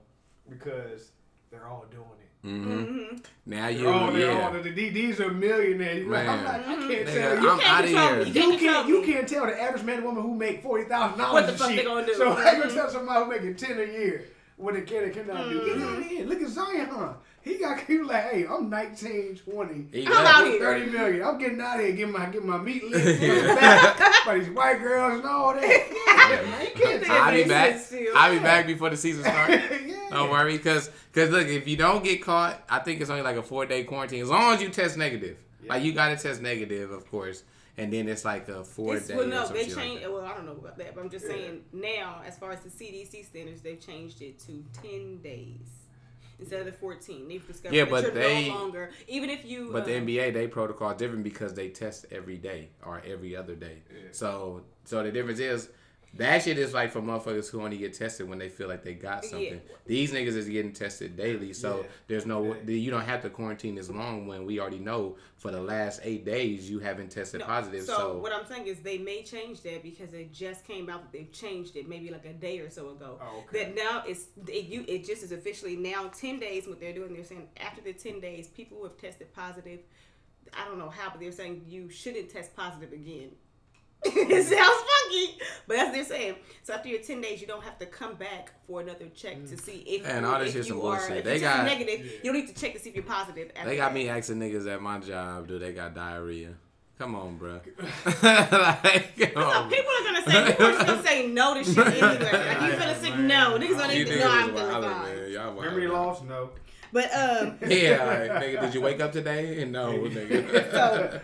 because 0.49 1.11
they're 1.51 1.67
all 1.67 1.87
doing 1.91 2.03
it. 2.21 2.47
Mm-hmm. 2.47 2.71
Mhm. 3.17 3.25
Now 3.47 3.67
you, 3.69 3.85
They're 3.85 3.93
all, 3.93 4.13
they're 4.13 4.33
yeah. 4.33 4.47
all, 4.47 4.53
the- 4.53 4.71
the- 4.71 4.91
these 4.91 5.21
are 5.21 5.31
millionaires. 5.33 6.05
You're 6.05 6.13
like, 6.13 6.29
I'm 6.29 6.45
Man. 6.45 6.45
not, 6.45 6.55
I 6.55 6.63
can't 6.63 6.91
Nigga, 7.09 7.15
tell 7.15 7.43
you. 7.43 7.51
I'm 7.51 7.59
can't 7.59 7.71
outta 7.71 7.89
here. 7.89 8.23
You 8.27 8.33
can't 8.33 8.61
can't, 8.61 8.89
you 8.89 9.03
can't 9.03 9.29
tell 9.29 9.47
the 9.47 9.61
average 9.61 9.83
man 9.83 9.97
and 9.97 10.05
woman 10.05 10.23
who 10.23 10.35
make 10.35 10.63
forty 10.63 10.85
thousand 10.85 11.19
dollars. 11.19 11.33
What 11.33 11.47
the 11.53 11.59
fuck 11.59 11.69
they 11.71 11.83
gonna 11.85 12.07
do? 12.07 12.15
So 12.15 12.33
I 12.37 12.37
Mhm. 12.55 12.61
gonna 12.63 12.75
tell 12.75 12.91
somebody 12.91 13.25
who 13.25 13.31
making 13.31 13.57
ten 13.57 13.81
a 13.81 13.85
year 13.85 14.27
what 14.57 14.75
they 14.75 14.83
can 14.83 15.05
and 15.05 15.13
cannot 15.15 15.49
do. 15.49 15.65
Get 15.67 15.83
out 15.83 15.99
of. 16.23 16.29
Look 16.29 16.43
at 16.43 16.49
Zion. 16.49 17.15
He 17.47 17.59
got 17.59 17.79
he 17.83 17.99
was 17.99 18.09
like, 18.09 18.25
hey, 18.33 18.45
I'm 18.47 18.69
19, 18.69 19.37
20. 19.37 19.87
He 19.93 20.05
I'm 20.07 20.13
out 20.13 20.47
here. 20.47 20.59
30 20.59 20.91
million. 20.91 21.23
I'm 21.23 21.39
getting 21.39 21.61
out 21.61 21.79
of 21.79 21.87
here, 21.87 21.95
getting 21.95 22.13
my 22.13 22.27
getting 22.27 22.49
my 22.49 22.59
meat 22.59 22.83
licked 22.91 23.21
back 23.61 24.27
by 24.27 24.39
these 24.41 24.51
white 24.51 24.81
girls 24.81 25.21
and 25.21 25.25
all 25.29 25.55
that. 25.55 25.63
Yeah, 26.27 26.43
man, 26.43 26.61
you 26.67 26.71
can't 26.73 27.05
tell 27.05 27.23
I'll 27.23 27.33
be 27.33 27.45
back. 27.45 27.79
sense. 27.79 28.09
I'll 28.17 28.33
be 28.33 28.41
back 28.41 28.67
before 28.67 28.91
the 28.91 28.97
season 28.97 29.23
starts. 29.23 29.53
yeah. 29.87 29.95
Don't 30.11 30.29
worry, 30.29 30.57
because 30.57 30.91
because 31.13 31.31
look, 31.31 31.47
if 31.47 31.69
you 31.69 31.77
don't 31.77 32.03
get 32.03 32.21
caught, 32.21 32.61
I 32.69 32.81
think 32.81 33.01
it's 33.01 33.11
only 33.11 33.23
like 33.23 33.37
a 33.37 33.45
four 33.45 33.65
day 33.65 33.85
quarantine 33.85 34.23
as 34.23 34.29
long 34.29 34.55
as 34.55 34.61
you 34.61 34.69
test 34.69 34.97
negative. 34.97 35.37
Like 35.69 35.85
you 35.85 35.93
got 35.93 36.09
to 36.09 36.17
test 36.17 36.43
negative, 36.43 36.91
of 36.91 37.09
course. 37.09 37.45
and 37.79 37.93
then 37.93 38.09
it's 38.09 38.25
like 38.25 38.49
a 38.49 38.65
four 38.65 38.97
It's, 38.97 39.07
day. 39.07 39.15
well, 39.17 39.27
no, 39.29 39.47
they 39.47 39.67
shit 39.67 39.77
like 39.77 39.85
changed. 39.87 40.07
well, 40.09 40.23
I 40.25 40.35
don't 40.35 40.47
know 40.47 40.53
about 40.53 40.79
that, 40.79 40.97
but 40.97 41.03
I'm 41.03 41.11
just 41.11 41.27
saying 41.29 41.61
now, 41.73 42.23
as 42.27 42.37
far 42.37 42.51
as 42.51 42.59
the 42.61 42.71
CDC 42.71 43.25
standards, 43.27 43.61
they've 43.63 43.79
changed 43.81 44.21
it 44.21 44.41
to 44.41 44.65
ten 44.83 45.19
days 45.19 45.76
instead 46.39 46.61
of 46.61 46.67
the 46.67 46.73
fourteen. 46.73 47.29
They've 47.29 47.47
discovered 47.47 47.75
Yeah, 47.75 47.85
that 47.85 47.91
but 47.91 48.03
you're 48.05 48.13
they- 48.15 48.49
no 48.49 48.55
longer, 48.55 48.91
even 49.09 49.31
if 49.31 49.45
you. 49.45 49.71
But 49.73 49.85
the 49.85 49.97
um, 49.99 50.07
NBA, 50.07 50.33
they 50.33 50.47
protocol 50.49 50.95
different 50.95 51.25
because 51.25 51.55
they 51.55 51.69
test 51.69 52.07
every 52.11 52.37
day 52.37 52.71
or 52.85 53.03
every 53.07 53.37
other 53.37 53.55
day. 53.55 53.83
Yeah. 53.91 54.09
So, 54.13 54.63
so 54.85 55.03
the 55.03 55.11
difference 55.13 55.41
is 55.41 55.69
that 56.17 56.43
shit 56.43 56.59
is 56.59 56.75
like 56.75 56.91
for 56.91 57.01
motherfuckers 57.01 57.51
who 57.51 57.63
only 57.63 57.79
get 57.79 57.95
tested 57.95 58.29
when 58.29 58.39
they 58.39 58.49
feel 58.49 58.69
like 58.69 58.83
they 58.83 58.95
got 58.95 59.25
Yeah. 59.25 59.31
something. 59.31 59.61
These 59.87 60.13
niggas 60.13 60.37
is 60.37 60.49
getting 60.49 60.73
tested 60.73 61.17
daily, 61.17 61.53
so 61.53 61.81
Yeah. 61.81 61.87
there's 62.09 62.27
no 62.27 62.55
Yeah. 62.55 62.61
you 62.71 62.91
don't 62.91 63.05
have 63.05 63.23
to 63.23 63.31
quarantine 63.31 63.79
as 63.79 63.91
long 63.91 64.27
when 64.27 64.45
we 64.45 64.61
already 64.61 64.79
know 64.79 65.17
for 65.37 65.51
the 65.51 65.61
last 65.61 66.01
eight 66.03 66.25
days 66.25 66.69
you 66.71 66.79
haven't 66.79 67.11
tested 67.11 67.41
no, 67.41 67.47
positive. 67.47 67.85
So, 67.85 67.97
So, 67.97 68.19
what 68.19 68.33
I'm 68.33 68.47
saying 68.47 68.67
is 68.67 68.81
they 68.81 68.99
may 68.99 69.23
change 69.23 69.61
that 69.63 69.83
because 69.83 70.13
it 70.15 70.33
just 70.33 70.65
came 70.65 70.89
out 70.89 71.03
that 71.03 71.13
they've 71.13 71.33
changed 71.33 71.77
it 71.77 71.89
maybe 71.89 72.11
like 72.11 72.25
a 72.25 72.33
day 72.33 72.59
or 72.61 72.71
so 72.71 72.91
ago. 72.91 73.19
Oh, 73.21 73.45
okay. 73.49 73.65
That 73.65 73.75
now 73.75 74.03
it's 74.07 74.27
it, 74.49 74.67
you 74.67 74.85
it 74.89 75.05
just 75.05 75.23
is 75.23 75.33
officially 75.33 75.77
now 75.77 76.09
ten 76.09 76.39
days. 76.39 76.67
What 76.67 76.81
they're 76.81 76.93
doing, 76.95 77.15
they're 77.15 77.25
saying 77.25 77.49
after 77.59 77.81
the 77.83 77.93
ten 77.93 78.21
days, 78.21 78.49
people 78.49 78.79
who 78.79 78.85
have 78.85 78.97
tested 78.97 79.33
positive. 79.33 79.81
I 80.53 80.65
don't 80.65 80.79
know 80.79 80.89
how, 80.89 81.11
but 81.11 81.19
they're 81.21 81.33
saying 81.33 81.65
you 81.67 81.91
shouldn't 81.91 82.31
test 82.31 82.55
positive 82.55 82.93
again. 82.93 83.33
it 84.31 84.45
sounds 84.45 84.85
funky, 84.91 85.39
but 85.67 85.77
that's 85.77 85.87
what 85.89 85.93
they're 85.95 86.05
saying. 86.05 86.35
So 86.63 86.75
after 86.75 86.89
your 86.89 87.01
ten 87.01 87.21
days, 87.21 87.41
you 87.41 87.47
don't 87.47 87.63
have 87.63 87.79
to 87.79 87.87
come 87.87 88.15
back 88.15 88.53
for 88.67 88.81
another 88.81 89.07
check 89.15 89.45
to 89.47 89.57
see 89.57 89.79
if 89.87 90.03
Man, 90.05 90.23
you, 90.23 90.29
all 90.29 90.39
this 90.41 90.51
if 90.51 90.57
you 90.57 90.63
some 90.65 90.79
are 90.79 90.81
bullshit. 90.99 91.19
if 91.19 91.25
They 91.25 91.35
you 91.35 91.41
tested 91.41 91.67
got- 91.67 91.79
negative. 91.79 92.07
Yeah. 92.07 92.13
You 92.25 92.33
don't 92.33 92.41
need 92.41 92.49
to 92.55 92.61
check 92.61 92.73
to 92.75 92.79
see 92.81 92.89
if 92.91 92.95
you're 92.97 93.05
positive. 93.05 93.51
after 93.57 93.69
they 93.71 93.77
got 93.77 93.89
that. 93.89 93.95
me 93.95 94.09
asking 94.09 94.37
niggas 94.37 94.67
at 94.73 94.81
my 94.83 94.99
job, 94.99 95.47
do 95.49 95.59
they 95.59 95.73
got 95.73 95.95
diarrhea? 95.95 96.55
Come 96.99 97.15
on, 97.15 97.37
bro. 97.37 97.53
like, 98.23 99.19
come 99.19 99.31
So 99.35 99.41
on, 99.43 99.69
people 99.71 99.93
are 99.93 100.05
gonna 100.05 100.23
say 100.31 100.47
people 100.47 100.67
are 100.67 100.85
gonna 100.85 101.03
say 101.07 101.27
no 101.29 101.55
to 101.55 101.63
shit 101.65 101.79
anyway. 101.79 102.33
Like 102.33 102.61
you 102.73 102.79
feeling 102.79 103.01
sick? 103.03 103.17
No, 103.19 103.59
niggas 103.59 103.79
gonna 103.79 103.93
need 103.95 104.07
to 104.07 104.19
know 104.19 104.31
I'm 104.31 104.49
is 104.51 104.61
feeling 104.61 104.75
wildin', 104.75 104.83
fine. 104.83 105.17
man. 105.17 105.31
Y'all 105.33 105.61
Memory 105.61 105.83
wildin'. 105.85 105.93
loss? 105.93 106.23
No. 106.23 106.51
But 106.93 107.05
um, 107.15 107.59
Yeah, 107.69 108.05
like, 108.05 108.43
nigga, 108.43 108.61
did 108.63 108.75
you 108.75 108.81
wake 108.81 109.01
up 109.01 109.13
today? 109.13 109.61
And 109.63 109.73
no, 109.73 109.93
nigga. 109.93 110.71
So- 110.73 111.21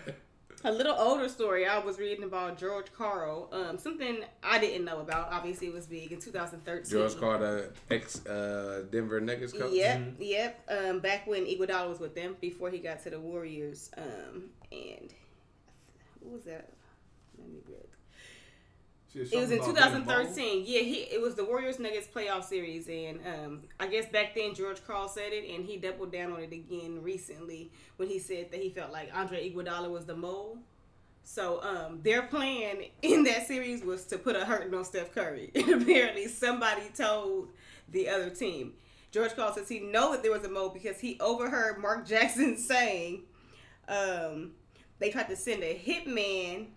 a 0.65 0.73
little 0.73 0.95
older 0.97 1.29
story 1.29 1.67
I 1.67 1.79
was 1.79 1.99
reading 1.99 2.25
about 2.25 2.59
George 2.59 2.93
Karl. 2.97 3.49
Um, 3.53 3.79
something 3.79 4.19
I 4.43 4.59
didn't 4.59 4.85
know 4.85 5.01
about. 5.01 5.33
Obviously, 5.33 5.69
it 5.69 5.75
was 5.75 5.87
big 5.87 6.13
in 6.13 6.21
2013. 6.21 6.91
George 6.91 7.19
Karl 7.19 7.43
a 7.43 7.69
ex 7.91 8.25
uh, 8.27 8.85
Denver 8.91 9.21
Nuggets 9.21 9.53
coach. 9.53 9.73
Yep, 9.73 10.15
yep. 10.19 10.69
Um, 10.69 11.01
back 11.01 11.27
when 11.27 11.45
Iguodala 11.47 11.89
was 11.89 12.01
with 12.01 12.15
them 12.15 12.37
before 12.41 12.71
he 12.71 12.79
got 12.79 13.03
to 13.05 13.11
the 13.11 13.21
Warriors. 13.21 13.91
Um, 13.97 14.45
and 14.71 15.13
what 16.21 16.35
was 16.35 16.45
that? 16.45 16.71
Let 17.39 17.49
me 17.49 17.59
look. 17.69 17.92
It 19.15 19.21
was 19.21 19.51
in 19.51 19.63
something 19.63 19.71
about 19.71 19.93
getting 19.93 20.05
2013. 20.05 20.65
Yeah, 20.67 20.81
he 20.81 20.95
it 21.13 21.21
was 21.21 21.35
the 21.35 21.45
Warriors 21.45 21.79
Nuggets 21.79 22.09
playoff 22.09 22.45
series, 22.45 22.89
and 22.89 23.21
um, 23.27 23.63
I 23.79 23.87
guess 23.87 24.07
back 24.07 24.35
then 24.35 24.55
George 24.55 24.85
Karl 24.87 25.09
said 25.09 25.33
it, 25.33 25.49
and 25.55 25.65
he 25.65 25.77
doubled 25.77 26.13
down 26.13 26.33
on 26.33 26.41
it 26.41 26.53
again 26.53 27.03
recently 27.03 27.71
when 27.97 28.09
he 28.09 28.19
said 28.19 28.51
that 28.51 28.61
he 28.61 28.71
felt 28.71 28.91
like 28.91 29.11
Andre 29.15 29.51
Iguodala 29.51 29.91
was 29.91 30.07
the 30.07 30.17
mole. 30.17 30.59
So 31.25 31.63
um, 31.63 32.01
their 32.03 32.23
plan 32.23 32.79
in 33.03 33.25
that 33.25 33.47
series 33.47 33.83
was 33.83 34.05
to 34.07 34.19
put 34.19 34.37
a 34.37 34.45
hurting 34.45 34.75
on 34.75 34.85
Steph 34.85 35.15
Curry, 35.15 35.51
and 35.55 35.69
apparently 35.83 36.29
somebody 36.29 36.89
told 36.97 37.49
the 37.91 38.09
other 38.09 38.31
team. 38.31 38.75
George 39.11 39.37
Karl 39.37 39.53
says 39.53 39.69
he 39.69 39.81
know 39.81 40.13
that 40.13 40.23
there 40.23 40.33
was 40.33 40.45
a 40.45 40.49
mole 40.49 40.71
because 40.71 40.99
he 40.99 41.19
overheard 41.21 41.79
Mark 41.79 42.07
Jackson 42.09 42.57
saying 42.57 43.25
um, 43.89 44.53
they 44.99 45.11
tried 45.11 45.29
to 45.29 45.37
send 45.37 45.63
a 45.63 45.79
hitman 45.79 46.69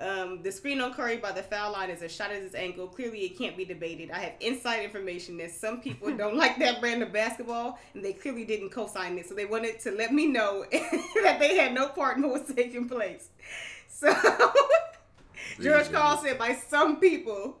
um, 0.00 0.42
the 0.42 0.50
screen 0.50 0.80
on 0.80 0.94
Curry 0.94 1.18
by 1.18 1.30
the 1.32 1.42
foul 1.42 1.72
line 1.72 1.90
is 1.90 2.00
a 2.00 2.08
shot 2.08 2.30
at 2.30 2.40
his 2.40 2.54
ankle. 2.54 2.86
Clearly, 2.88 3.20
it 3.20 3.38
can't 3.38 3.56
be 3.56 3.66
debated. 3.66 4.10
I 4.10 4.20
have 4.20 4.32
inside 4.40 4.82
information 4.82 5.36
that 5.38 5.50
some 5.50 5.80
people 5.80 6.16
don't 6.16 6.36
like 6.36 6.58
that 6.58 6.80
brand 6.80 7.02
of 7.02 7.12
basketball, 7.12 7.78
and 7.94 8.04
they 8.04 8.14
clearly 8.14 8.44
didn't 8.44 8.70
co-sign 8.70 9.18
it. 9.18 9.28
So 9.28 9.34
they 9.34 9.44
wanted 9.44 9.78
to 9.80 9.90
let 9.90 10.12
me 10.12 10.26
know 10.26 10.64
that 10.72 11.36
they 11.38 11.56
had 11.56 11.74
no 11.74 11.88
part 11.88 12.16
in 12.16 12.22
what 12.22 12.32
was 12.32 12.54
taking 12.54 12.88
place. 12.88 13.28
So 13.88 14.12
George 15.60 15.84
Jesus. 15.84 15.88
Karl 15.88 16.16
said 16.16 16.38
by 16.38 16.54
some 16.54 16.96
people, 16.96 17.58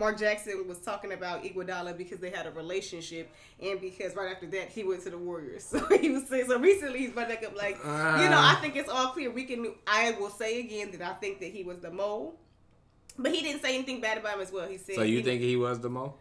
Mark 0.00 0.18
Jackson 0.18 0.66
was 0.66 0.78
talking 0.78 1.12
about 1.12 1.44
Iguodala 1.44 1.94
because 1.96 2.20
they 2.20 2.30
had 2.30 2.46
a 2.46 2.50
relationship, 2.52 3.30
and 3.62 3.78
because 3.80 4.16
right 4.16 4.32
after 4.32 4.46
that 4.46 4.70
he 4.70 4.82
went 4.82 5.02
to 5.02 5.10
the 5.10 5.18
Warriors. 5.18 5.64
So 5.70 5.86
he 5.98 6.10
was 6.10 6.26
saying. 6.26 6.46
So 6.48 6.58
recently 6.58 7.00
he's 7.00 7.10
brought 7.10 7.28
back 7.28 7.44
up 7.44 7.54
like, 7.54 7.76
you 7.76 7.84
know, 7.84 8.38
I 8.38 8.56
ah. 8.56 8.58
think 8.60 8.76
it's 8.76 8.88
all 8.88 9.08
clear. 9.08 9.30
We 9.30 9.44
can. 9.44 9.74
I 9.86 10.12
will 10.12 10.30
say 10.30 10.60
again 10.60 10.90
that 10.92 11.02
I 11.02 11.12
think 11.12 11.38
that 11.40 11.50
he 11.50 11.62
was 11.62 11.78
the 11.78 11.90
mole, 11.90 12.40
but 13.18 13.32
he 13.32 13.42
didn't 13.42 13.60
say 13.60 13.74
anything 13.74 14.00
bad 14.00 14.16
about 14.16 14.36
him 14.36 14.40
as 14.40 14.50
well. 14.50 14.66
He 14.66 14.78
said. 14.78 14.96
So 14.96 15.02
you 15.02 15.18
he- 15.18 15.22
think 15.22 15.42
he 15.42 15.56
was 15.56 15.80
the 15.80 15.90
mole? 15.90 16.16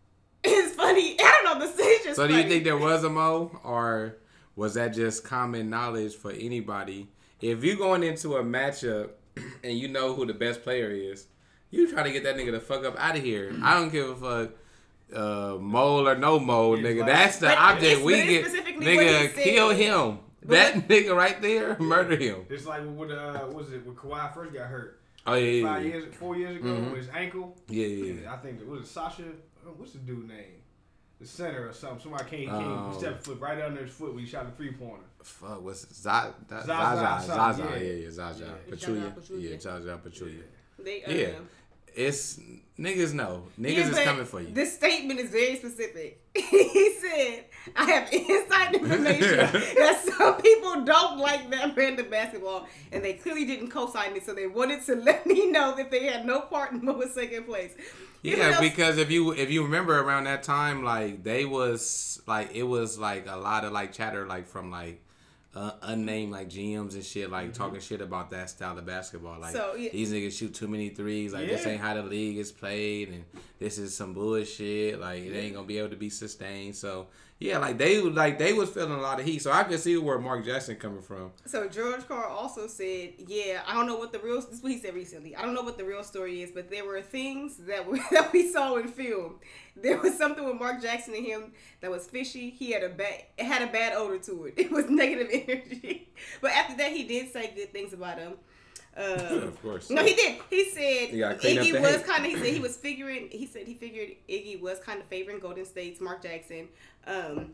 it's 0.44 0.74
funny? 0.74 1.16
I 1.20 1.40
don't 1.44 1.58
know. 1.60 1.66
The 1.66 2.00
just 2.04 2.16
So 2.16 2.26
do 2.26 2.36
you 2.36 2.48
think 2.48 2.64
there 2.64 2.76
was 2.76 3.04
a 3.04 3.10
mole, 3.10 3.52
or 3.62 4.16
was 4.56 4.74
that 4.74 4.92
just 4.92 5.22
common 5.22 5.70
knowledge 5.70 6.16
for 6.16 6.32
anybody? 6.32 7.08
If 7.40 7.62
you're 7.62 7.76
going 7.76 8.02
into 8.02 8.36
a 8.36 8.42
matchup 8.42 9.10
and 9.64 9.78
you 9.78 9.86
know 9.86 10.14
who 10.14 10.26
the 10.26 10.34
best 10.34 10.62
player 10.64 10.90
is, 10.90 11.26
you 11.70 11.90
try 11.90 12.02
to 12.02 12.10
get 12.12 12.24
that 12.24 12.36
nigga 12.36 12.52
the 12.52 12.60
fuck 12.60 12.84
up 12.84 12.96
out 12.98 13.16
of 13.16 13.22
here. 13.22 13.52
I 13.62 13.74
don't 13.74 13.90
give 13.90 14.08
a 14.08 14.16
fuck. 14.46 14.50
Uh, 15.14 15.56
mole 15.60 16.08
or 16.08 16.14
no 16.16 16.38
mole, 16.38 16.76
Yeah, 16.78 16.84
nigga. 16.90 16.98
like- 17.00 17.06
That's 17.08 17.38
the 17.38 17.46
But 17.48 17.58
object 17.58 18.02
we 18.02 18.14
get. 18.26 18.44
specifically 18.46 18.96
what 18.96 19.04
he 19.06 19.10
Nigga, 19.12 19.34
said. 19.34 19.42
kill 19.44 19.70
him. 19.70 20.18
But 20.42 20.48
That 20.50 20.88
nigga 20.88 21.16
right 21.16 21.42
there, 21.42 21.76
murder 21.80 22.16
him. 22.16 22.46
It's 22.48 22.64
like 22.64 22.82
when 22.84 23.10
uh, 23.10 23.40
what 23.40 23.54
was 23.54 23.72
it 23.72 23.84
when 23.84 23.96
Kawhi 23.96 24.32
first 24.32 24.54
got 24.54 24.68
hurt 24.68 25.00
Oh 25.26 25.34
yeah, 25.34 25.50
yeah, 25.50 25.64
five 25.74 25.84
yeah. 25.84 25.92
years, 25.92 26.14
four 26.14 26.36
years 26.36 26.56
ago 26.56 26.68
Mhm. 26.68 26.92
with 26.92 27.00
his 27.06 27.08
ankle. 27.14 27.56
yeah, 27.68 27.86
yeah, 27.86 28.12
yeah. 28.22 28.32
I 28.32 28.36
think 28.38 28.60
it 28.60 28.66
was 28.68 28.82
it 28.82 28.86
Sasha. 28.86 29.22
uh, 29.24 29.70
What's 29.76 29.92
the 29.92 29.98
dude 29.98 30.28
name? 30.28 30.62
The 31.20 31.26
center 31.26 31.68
or 31.68 31.72
something. 31.74 32.00
Somebody 32.00 32.24
came, 32.30 32.48
came 32.48 32.54
Oh. 32.54 32.94
stepped 32.96 33.24
foot 33.26 33.38
right 33.40 33.60
under 33.60 33.82
his 33.84 33.92
foot 33.92 34.14
when 34.14 34.24
he 34.24 34.30
shot 34.30 34.46
the 34.46 34.52
three 34.52 34.72
pointer. 34.72 35.02
Fuck, 35.22 35.60
what's 35.62 35.84
it? 35.84 35.92
Zaza, 35.94 36.34
Zaza, 36.48 36.66
Zaza, 36.66 37.26
Zaza, 37.26 37.62
yeah. 37.62 37.76
yeah, 37.76 37.92
yeah, 37.92 38.10
Zaza, 38.10 38.44
Yeah. 38.44 38.74
Pachulia, 38.74 39.14
Pachulia. 39.14 39.50
yeah, 39.50 39.58
Zaza, 39.58 40.00
Pachulia. 40.02 40.42
They, 40.78 41.02
uh, 41.04 41.10
Yeah. 41.12 41.28
It's 41.94 42.38
niggas 42.78 43.12
know. 43.12 43.44
Niggas 43.58 43.76
Yeah, 43.76 43.90
is 43.90 43.98
coming 44.00 44.24
for 44.24 44.40
you. 44.40 44.52
This 44.52 44.74
statement 44.74 45.20
is 45.20 45.30
very 45.30 45.56
specific. 45.56 46.22
he 46.34 46.94
said, 47.00 47.44
I 47.76 47.90
have 47.90 48.12
inside 48.12 48.74
information 48.74 49.38
that 49.52 50.02
some 50.16 50.40
people 50.40 50.84
don't 50.84 51.18
like 51.18 51.50
that 51.50 51.74
brand 51.74 51.98
of 51.98 52.10
basketball, 52.10 52.66
and 52.92 53.04
they 53.04 53.14
clearly 53.14 53.44
didn't 53.44 53.70
co 53.70 53.90
sign 53.90 54.16
it, 54.16 54.24
so 54.24 54.34
they 54.34 54.46
wanted 54.46 54.84
to 54.86 54.94
let 55.10 55.26
me 55.26 55.50
know 55.50 55.74
that 55.76 55.90
they 55.90 56.06
had 56.06 56.24
no 56.24 56.40
part 56.40 56.72
in 56.72 56.84
what 56.84 56.98
was 56.98 57.14
taking 57.14 57.44
place. 57.44 57.74
Yeah, 58.22 58.50
know, 58.50 58.60
because 58.60 58.98
if 58.98 59.10
you 59.10 59.32
if 59.32 59.50
you 59.50 59.62
remember 59.62 59.98
around 59.98 60.24
that 60.24 60.42
time, 60.42 60.84
like 60.84 61.22
they 61.22 61.44
was 61.44 62.20
like 62.26 62.54
it 62.54 62.64
was 62.64 62.98
like 62.98 63.26
a 63.26 63.36
lot 63.36 63.64
of 63.64 63.72
like 63.72 63.92
chatter 63.92 64.26
like 64.26 64.46
from 64.46 64.70
like 64.70 65.02
uh, 65.54 65.72
unnamed 65.82 66.30
like 66.32 66.48
GMs 66.48 66.94
and 66.94 67.04
shit 67.04 67.30
like 67.30 67.52
talking 67.52 67.80
shit 67.80 68.00
about 68.00 68.30
that 68.30 68.50
style 68.50 68.78
of 68.78 68.86
basketball. 68.86 69.40
Like 69.40 69.52
So, 69.52 69.74
yeah. 69.74 69.90
these 69.90 70.12
niggas 70.12 70.36
shoot 70.38 70.54
too 70.54 70.68
many 70.68 70.90
threes. 70.90 71.32
Like 71.32 71.48
this 71.48 71.66
ain't 71.66 71.80
how 71.80 71.94
the 71.94 72.02
league 72.02 72.38
is 72.38 72.52
played, 72.52 73.08
and 73.08 73.24
this 73.58 73.78
is 73.78 73.96
some 73.96 74.14
bullshit. 74.14 75.00
Like 75.00 75.24
it 75.24 75.36
ain't 75.36 75.54
gonna 75.54 75.66
be 75.66 75.78
able 75.78 75.90
to 75.90 75.96
be 75.96 76.10
sustained. 76.10 76.76
So 76.76 77.08
yeah, 77.40 77.56
like 77.56 77.78
they 77.78 78.02
like 78.02 78.38
they 78.38 78.52
was 78.52 78.68
feeling 78.68 78.92
a 78.92 79.00
lot 79.00 79.18
of 79.18 79.24
heat. 79.24 79.40
So 79.40 79.50
I 79.50 79.64
could 79.64 79.80
see 79.80 79.96
where 79.96 80.18
Mark 80.18 80.44
Jackson 80.44 80.76
coming 80.76 81.00
from. 81.00 81.32
So 81.46 81.66
George 81.68 82.06
Karl 82.06 82.30
also 82.30 82.66
said, 82.66 83.14
"Yeah, 83.16 83.62
I 83.66 83.72
don't 83.72 83.86
know 83.86 83.96
what 83.96 84.12
the 84.12 84.18
real. 84.18 84.42
This 84.42 84.58
is 84.58 84.62
what 84.62 84.72
he 84.72 84.78
said 84.78 84.94
recently. 84.94 85.34
I 85.34 85.40
don't 85.40 85.54
know 85.54 85.62
what 85.62 85.78
the 85.78 85.84
real 85.84 86.04
story 86.04 86.42
is, 86.42 86.50
but 86.50 86.70
there 86.70 86.84
were 86.84 87.00
things 87.00 87.56
that 87.66 87.90
we, 87.90 87.98
that 88.10 88.30
we 88.34 88.52
saw 88.52 88.76
in 88.76 88.88
film. 88.88 89.36
There 89.74 89.96
was 89.96 90.18
something 90.18 90.44
with 90.44 90.56
Mark 90.56 90.82
Jackson 90.82 91.14
and 91.14 91.24
him 91.24 91.52
that 91.80 91.90
was 91.90 92.06
fishy. 92.06 92.50
He 92.50 92.72
had 92.72 92.82
a 92.82 92.90
bad, 92.90 93.22
it 93.38 93.46
had 93.46 93.62
a 93.62 93.72
bad 93.72 93.94
odor 93.94 94.18
to 94.18 94.44
it. 94.44 94.54
It 94.58 94.70
was 94.70 94.90
negative 94.90 95.28
energy. 95.48 96.12
But 96.42 96.50
after 96.50 96.76
that, 96.76 96.92
he 96.92 97.04
did 97.04 97.32
say 97.32 97.52
good 97.56 97.72
things 97.72 97.94
about 97.94 98.18
him. 98.18 98.34
Um, 98.96 99.04
of 99.44 99.62
course. 99.62 99.88
no, 99.88 100.02
he 100.04 100.14
did. 100.14 100.40
He 100.50 100.64
said 100.70 101.10
You 101.12 101.20
gotta 101.20 101.36
clean 101.36 101.58
up 101.58 101.64
Iggy 101.64 101.80
was 101.80 102.02
kind 102.02 102.24
of. 102.24 102.30
He 102.30 102.36
said 102.36 102.46
he 102.54 102.60
was 102.60 102.76
figuring. 102.76 103.28
He 103.30 103.46
said 103.46 103.66
he 103.66 103.74
figured 103.74 104.10
Iggy 104.28 104.60
was 104.60 104.78
kind 104.80 105.00
of 105.00 105.06
favoring 105.06 105.38
Golden 105.38 105.64
State's 105.64 106.00
Mark 106.00 106.22
Jackson. 106.22 106.68
Um, 107.06 107.52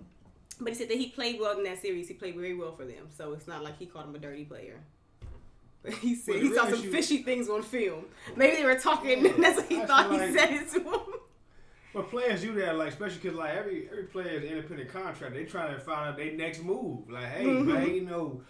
but 0.60 0.70
he 0.70 0.74
said 0.74 0.88
that 0.88 0.96
he 0.96 1.08
played 1.08 1.38
well 1.38 1.56
in 1.58 1.64
that 1.64 1.80
series. 1.82 2.08
He 2.08 2.14
played 2.14 2.34
very 2.34 2.54
well 2.54 2.72
for 2.74 2.84
them. 2.86 3.08
So 3.16 3.32
it's 3.34 3.46
not 3.46 3.62
like 3.62 3.78
he 3.78 3.84
called 3.86 4.06
him 4.06 4.14
a 4.14 4.18
dirty 4.18 4.44
player. 4.44 4.80
But 5.82 5.92
he 6.02 6.14
said 6.14 6.36
Well, 6.36 6.42
he 6.44 6.54
saw 6.54 6.64
some 6.64 6.74
issue- 6.74 6.90
fishy 6.90 7.18
things 7.22 7.48
on 7.50 7.62
film. 7.62 8.06
Maybe 8.34 8.56
they 8.56 8.64
were 8.64 8.78
talking. 8.78 9.26
and 9.26 9.44
that's 9.44 9.58
what 9.60 9.66
he 9.68 9.80
I 9.82 9.86
thought 9.86 10.08
feel 10.08 10.18
he 10.18 10.26
like- 10.26 10.38
said 10.38 10.50
it 10.52 10.70
to 10.72 10.80
him. 10.80 11.00
But 11.94 12.10
players 12.10 12.42
do 12.42 12.52
that, 12.56 12.76
like 12.76 12.88
especially 12.88 13.18
because 13.22 13.36
like 13.38 13.54
every 13.54 13.88
every 13.90 14.04
player 14.04 14.28
is 14.40 14.44
independent 14.50 14.90
contract. 14.90 15.32
They 15.34 15.44
trying 15.44 15.74
to 15.74 15.80
find 15.80 16.08
out 16.10 16.16
their 16.16 16.32
next 16.32 16.62
move. 16.62 17.08
Like, 17.10 17.26
hey 17.28 17.44
Mm-hmm. 17.44 17.72
man, 17.72 17.94
you 17.94 18.02
know, 18.02 18.42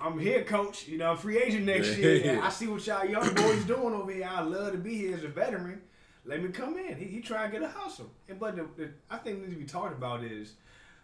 I'm 0.00 0.18
here, 0.18 0.42
coach. 0.44 0.88
You 0.88 0.98
know, 0.98 1.10
I'm 1.12 1.16
free 1.16 1.38
agent 1.38 1.64
next 1.66 1.96
Yeah. 1.98 2.06
year. 2.08 2.40
I 2.42 2.48
see 2.48 2.66
what 2.66 2.86
y'all 2.86 3.04
young 3.04 3.32
boys 3.34 3.64
doing 3.64 3.94
over 3.94 4.10
here. 4.12 4.28
I 4.30 4.40
love 4.40 4.72
to 4.72 4.78
be 4.78 4.96
here 4.96 5.14
as 5.16 5.24
a 5.24 5.28
veteran. 5.28 5.80
Let 6.24 6.42
me 6.42 6.50
come 6.50 6.76
in. 6.78 6.96
He, 6.96 7.06
he 7.06 7.20
try 7.20 7.46
to 7.46 7.52
get 7.52 7.62
a 7.62 7.68
hustle. 7.68 8.10
And 8.28 8.38
but 8.38 8.56
the, 8.56 8.66
the, 8.76 8.90
I 9.10 9.18
think 9.18 9.38
what 9.40 9.48
needs 9.48 9.54
to 9.58 9.60
be 9.60 9.66
talked 9.66 9.92
about 9.96 10.22
is 10.24 10.54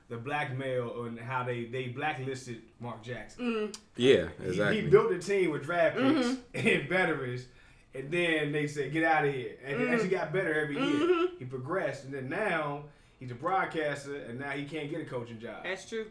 the 0.09 0.17
blackmail 0.17 1.05
and 1.05 1.19
how 1.19 1.43
they 1.45 1.65
they 1.67 1.89
blacklisted 1.89 2.63
Mark 2.81 3.03
Jackson. 3.03 3.73
Yeah, 3.97 4.29
He- 4.41 4.49
exactly. 4.49 4.81
He, 4.83 4.89
built 4.89 5.13
a 5.13 5.19
team 5.19 5.51
with 5.51 5.65
draft 5.65 5.97
picks 5.97 6.27
Mm-hmm. 6.27 6.35
and 6.69 6.89
veterans, 6.89 7.47
and 7.95 8.11
then 8.11 8.53
they 8.53 8.67
said, 8.67 8.93
"Get 8.93 9.05
out 9.05 9.27
of 9.27 9.35
here." 9.35 9.57
And 9.65 9.77
Mm-hmm. 9.77 9.87
he 9.89 9.93
actually 9.93 10.09
got 10.11 10.33
better 10.33 10.55
every 10.61 10.77
year. 10.77 11.29
He 11.39 11.45
progressed, 11.45 12.05
and 12.05 12.15
then 12.15 12.29
now 12.29 12.85
he's 13.21 13.31
a 13.31 13.35
broadcaster, 13.35 14.17
and 14.17 14.39
now 14.41 14.51
he 14.51 14.65
can't 14.65 14.89
get 14.91 15.01
a 15.01 15.05
coaching 15.05 15.39
job. 15.41 15.65
That's 15.65 15.89
true. 15.89 16.07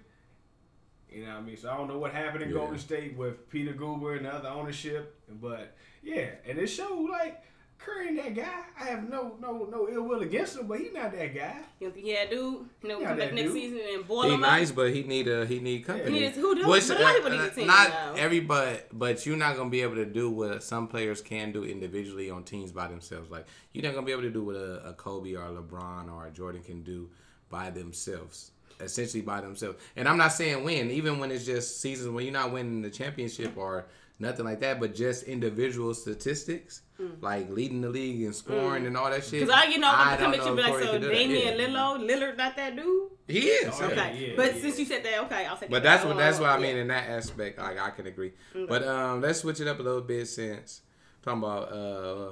You 1.11 1.23
know 1.25 1.29
what 1.33 1.37
I 1.37 1.41
mean? 1.41 1.57
So 1.57 1.69
I 1.71 1.77
don't 1.77 1.87
know 1.87 1.97
what 1.97 2.11
happened 2.11 2.43
in 2.43 2.49
Yeah. 2.49 2.55
Golden 2.55 2.77
State 2.79 3.15
with 3.15 3.49
Peter 3.49 3.73
Guber 3.73 4.17
and 4.17 4.25
the 4.25 4.33
other 4.33 4.49
ownership, 4.49 5.15
but 5.41 5.75
yeah, 6.03 6.29
and 6.45 6.57
it 6.59 6.67
showed 6.67 7.09
like 7.09 7.43
Curry 7.79 8.07
ain't 8.07 8.17
that 8.17 8.35
guy. 8.35 8.63
I 8.79 8.85
have 8.85 9.07
no 9.07 9.37
no 9.39 9.65
no 9.71 9.87
ill 9.89 10.01
will 10.03 10.21
against 10.21 10.57
him, 10.57 10.67
but 10.67 10.79
he's 10.79 10.91
not 10.93 11.11
that 11.13 11.33
guy. 11.33 11.55
Yeah, 11.79 11.87
don't 11.87 11.93
think 11.93 12.05
he 12.07 12.11
had 12.11 12.29
dude? 12.29 12.65
You 12.83 12.89
know, 12.89 12.95
come 12.97 13.05
back 13.09 13.17
that 13.17 13.33
next 13.35 13.51
dude. 13.51 13.53
season 13.53 13.79
and 13.93 14.07
boil 14.07 14.23
He 14.23 14.33
him 14.33 14.41
nice, 14.41 14.71
up. 14.71 14.75
but 14.77 14.93
he 14.93 15.03
need 15.03 15.27
a 15.27 15.45
he 15.45 15.59
need 15.59 15.85
company. 15.85 16.11
He 16.11 16.19
needs- 16.21 16.35
who 16.35 16.55
does- 16.55 16.65
Which, 16.65 16.87
but 16.87 16.99
a 16.99 17.13
people 17.13 17.31
uh, 17.31 17.35
need 17.35 17.41
a 17.41 17.49
team 17.51 17.67
Not 17.67 17.89
now. 17.89 18.13
everybody, 18.15 18.79
but 18.91 19.25
you're 19.25 19.37
not 19.37 19.55
gonna 19.55 19.69
be 19.69 19.81
able 19.83 19.95
to 19.95 20.05
do 20.05 20.29
what 20.29 20.61
some 20.63 20.87
players 20.87 21.21
can 21.21 21.51
do 21.51 21.63
individually 21.63 22.29
on 22.31 22.43
teams 22.43 22.71
by 22.71 22.87
themselves. 22.87 23.29
Like 23.31 23.45
you're 23.71 23.83
not 23.83 23.93
gonna 23.93 24.05
be 24.05 24.11
able 24.11 24.23
to 24.23 24.31
do 24.31 24.43
what 24.43 24.55
a, 24.55 24.89
a 24.89 24.93
Kobe 24.93 25.33
or 25.35 25.45
a 25.45 25.49
LeBron 25.51 26.11
or 26.11 26.25
a 26.27 26.31
Jordan 26.31 26.63
can 26.63 26.81
do 26.83 27.09
by 27.49 27.69
themselves. 27.69 28.51
Essentially 28.79 29.21
by 29.21 29.41
themselves. 29.41 29.77
And 29.95 30.07
I'm 30.07 30.17
not 30.17 30.33
saying 30.33 30.63
win, 30.63 30.91
even 30.91 31.19
when 31.19 31.31
it's 31.31 31.45
just 31.45 31.81
seasons 31.81 32.09
when 32.11 32.23
you're 32.25 32.33
not 32.33 32.51
winning 32.51 32.81
the 32.81 32.89
championship 32.91 33.57
or 33.57 33.87
nothing 34.19 34.45
like 34.45 34.59
that, 34.59 34.79
but 34.79 34.93
just 34.95 35.23
individual 35.23 35.93
statistics, 35.93 36.81
like 37.21 37.49
leading 37.49 37.81
the 37.81 37.89
league 37.89 38.23
and 38.23 38.35
scoring 38.35 38.85
and 38.85 38.95
all 38.95 39.09
that 39.09 39.23
shit. 39.23 39.41
Because 39.41 39.49
Mm. 39.49 39.57
I, 39.57 39.65
you 39.71 39.79
know, 39.79 39.87
I 39.89 40.13
I 40.13 40.17
come 40.17 40.31
don't 40.31 40.39
at 40.41 40.45
you 40.47 40.55
be 40.55 40.61
like, 40.61 40.71
Corey 40.71 40.83
so 40.85 40.91
can 40.91 41.01
do 41.01 41.07
that. 41.07 41.13
Damian 41.13 41.57
Yeah. 41.57 41.65
Lillard, 41.67 42.07
Lillard, 42.07 42.37
not 42.37 42.55
that 42.55 42.75
dude. 42.75 43.11
He 43.27 43.39
is. 43.39 43.73
Oh, 43.73 43.79
yeah. 43.79 43.93
Okay, 43.93 44.27
yeah, 44.29 44.33
but 44.35 44.55
yeah. 44.55 44.61
since 44.61 44.79
you 44.79 44.85
said 44.85 45.03
that, 45.03 45.19
okay, 45.25 45.45
I'll 45.45 45.57
say. 45.57 45.67
But 45.69 45.83
that. 45.83 45.89
that's 45.97 46.05
what 46.05 46.17
that's 46.17 46.39
what 46.39 46.49
I 46.49 46.55
yeah. 46.57 46.61
mean 46.61 46.77
in 46.77 46.87
that 46.87 47.09
aspect. 47.09 47.57
Like 47.59 47.79
I 47.79 47.89
can 47.91 48.07
agree. 48.07 48.33
But 48.67 48.87
um, 48.87 49.21
let's 49.21 49.39
switch 49.39 49.59
it 49.59 49.67
up 49.67 49.79
a 49.79 49.83
little 49.83 50.01
bit 50.01 50.27
since 50.27 50.81
talking 51.23 51.39
about 51.43 51.71
uh 51.71 52.31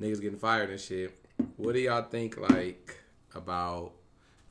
niggas 0.00 0.20
getting 0.20 0.38
fired 0.38 0.70
and 0.70 0.80
shit. 0.80 1.14
What 1.56 1.74
do 1.74 1.80
y'all 1.80 2.02
think 2.02 2.36
like 2.38 2.96
about 3.34 3.92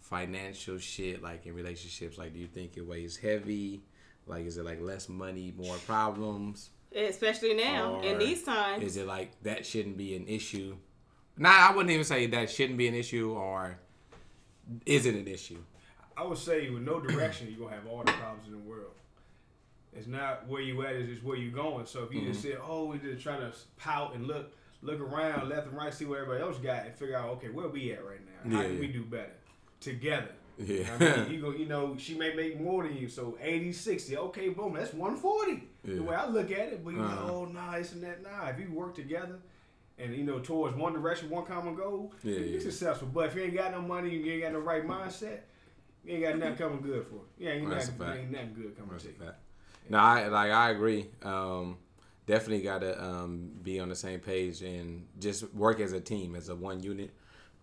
financial 0.09 0.77
shit 0.79 1.21
like 1.21 1.45
in 1.45 1.53
relationships? 1.53 2.17
Like, 2.17 2.33
do 2.33 2.39
you 2.39 2.47
think 2.47 2.75
it 2.77 2.85
weighs 2.85 3.15
heavy? 3.15 3.81
Like, 4.25 4.45
is 4.45 4.57
it 4.57 4.65
like 4.65 4.81
less 4.81 5.07
money, 5.07 5.53
more 5.55 5.75
problems? 5.77 6.71
Especially 6.95 7.53
now 7.53 7.95
Or 7.95 8.03
in 8.03 8.17
these 8.17 8.43
times. 8.43 8.83
Is 8.83 8.97
it 8.97 9.05
like 9.05 9.31
that 9.43 9.65
shouldn't 9.65 9.97
be 9.97 10.15
an 10.15 10.27
issue? 10.27 10.75
Nah, 11.37 11.69
I 11.69 11.71
wouldn't 11.71 11.91
even 11.91 12.03
say 12.03 12.25
that 12.27 12.49
shouldn't 12.49 12.77
be 12.77 12.87
an 12.87 12.95
issue, 12.95 13.31
or 13.31 13.77
is 14.85 15.05
it 15.05 15.15
an 15.15 15.27
issue? 15.27 15.59
I 16.17 16.23
would 16.23 16.37
say 16.37 16.69
with 16.69 16.83
no 16.83 16.99
direction, 16.99 17.47
you're 17.49 17.59
gonna 17.69 17.79
have 17.79 17.87
all 17.87 17.99
the 18.03 18.11
problems 18.11 18.45
in 18.47 18.51
the 18.51 18.57
world. 18.57 18.91
It's 19.93 20.07
not 20.07 20.47
where 20.47 20.61
you 20.61 20.85
at, 20.85 20.95
it's 20.95 21.09
just 21.09 21.23
where 21.23 21.37
you 21.37 21.49
going. 21.51 21.85
So 21.85 22.03
if 22.03 22.13
you 22.13 22.21
just 22.21 22.41
Mm-hmm. 22.43 22.51
say, 22.51 22.57
"Oh, 22.61 22.85
we're 22.85 22.97
just 22.97 23.23
trying 23.23 23.39
to 23.41 23.55
pout 23.77 24.15
and 24.15 24.27
look, 24.27 24.51
look 24.81 24.99
around 24.99 25.47
left 25.49 25.67
and 25.67 25.77
right, 25.77 25.93
see 25.93 26.05
what 26.05 26.19
everybody 26.19 26.43
else 26.43 26.57
got, 26.57 26.85
and 26.85 26.93
figure 26.93 27.15
out, 27.17 27.29
okay, 27.37 27.49
where 27.49 27.69
we 27.69 27.91
at 27.93 28.05
right 28.05 28.19
now? 28.25 28.51
How 28.55 28.61
Yeah, 28.61 28.67
can 28.67 28.73
yeah. 28.75 28.79
we 28.81 28.87
do 28.87 29.03
better 29.05 29.31
together?" 29.79 30.31
Yeah. 30.57 30.89
I 30.93 30.97
mean, 31.23 31.31
you 31.31 31.41
go, 31.41 31.51
you 31.51 31.65
know, 31.67 31.95
she 31.97 32.15
may 32.15 32.33
make 32.33 32.59
more 32.59 32.83
than 32.83 32.97
you, 32.97 33.07
so 33.07 33.37
80, 33.41 33.71
60. 33.71 34.17
Okay, 34.17 34.49
boom, 34.49 34.73
that's 34.73 34.93
140. 34.93 35.63
Yeah. 35.85 35.95
The 35.95 36.03
way 36.03 36.15
I 36.15 36.27
look 36.27 36.51
at 36.51 36.59
it, 36.73 36.83
but 36.83 36.93
you 36.93 37.01
Uh-huh. 37.01 37.27
know, 37.27 37.33
oh, 37.33 37.45
nah, 37.45 37.77
this 37.77 37.93
and 37.93 38.03
that, 38.03 38.21
nah. 38.21 38.47
If 38.49 38.59
you 38.59 38.69
work 38.73 38.93
together 38.93 39.39
and, 39.97 40.13
you 40.13 40.25
know, 40.25 40.39
towards 40.39 40.75
one 40.75 40.91
direction, 40.91 41.29
one 41.29 41.45
common 41.45 41.75
goal, 41.75 42.13
Yeah, 42.23 42.33
you're 42.35 42.45
yeah. 42.45 42.59
successful. 42.59 43.07
But 43.07 43.27
if 43.27 43.35
you 43.35 43.43
ain't 43.43 43.53
got 43.55 43.71
no 43.71 43.81
money, 43.81 44.09
you 44.09 44.33
ain't 44.33 44.43
got 44.43 44.51
no 44.51 44.59
right 44.59 44.85
mindset, 44.85 45.39
you 46.03 46.15
ain't 46.15 46.23
got 46.23 46.37
nothing 46.37 46.55
coming 46.57 46.81
good 46.81 47.05
for 47.07 47.15
you. 47.15 47.25
Yeah, 47.37 47.51
ain't, 47.51 47.69
That's 47.69 47.87
a 47.97 48.13
ain't 48.17 48.31
nothing 48.31 48.53
good 48.53 48.75
coming 48.77 48.91
That's 48.91 49.03
to 49.03 49.09
you. 49.11 49.31
No, 49.89 49.97
I 49.97 50.27
like 50.27 50.51
I 50.51 50.69
agree. 50.71 51.07
Um, 51.23 51.77
definitely 52.27 52.63
got 52.63 52.81
to 52.81 53.01
um, 53.01 53.49
be 53.63 53.79
on 53.79 53.87
the 53.89 53.95
same 53.95 54.19
page 54.19 54.61
and 54.61 55.07
just 55.19 55.51
work 55.53 55.79
as 55.79 55.93
a 55.93 56.01
team, 56.01 56.35
as 56.35 56.49
a 56.49 56.55
one 56.55 56.83
unit. 56.83 57.11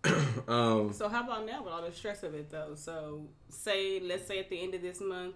um, 0.47 0.93
So 0.93 1.07
how 1.09 1.23
about 1.23 1.45
now 1.45 1.63
with 1.63 1.73
all 1.73 1.81
the 1.81 1.91
stress 1.91 2.23
of 2.23 2.33
it 2.33 2.49
though? 2.49 2.75
So 2.75 3.27
say 3.49 3.99
let's 3.99 4.27
say 4.27 4.39
at 4.39 4.49
the 4.49 4.61
end 4.61 4.73
of 4.73 4.81
this 4.81 5.01
month, 5.01 5.35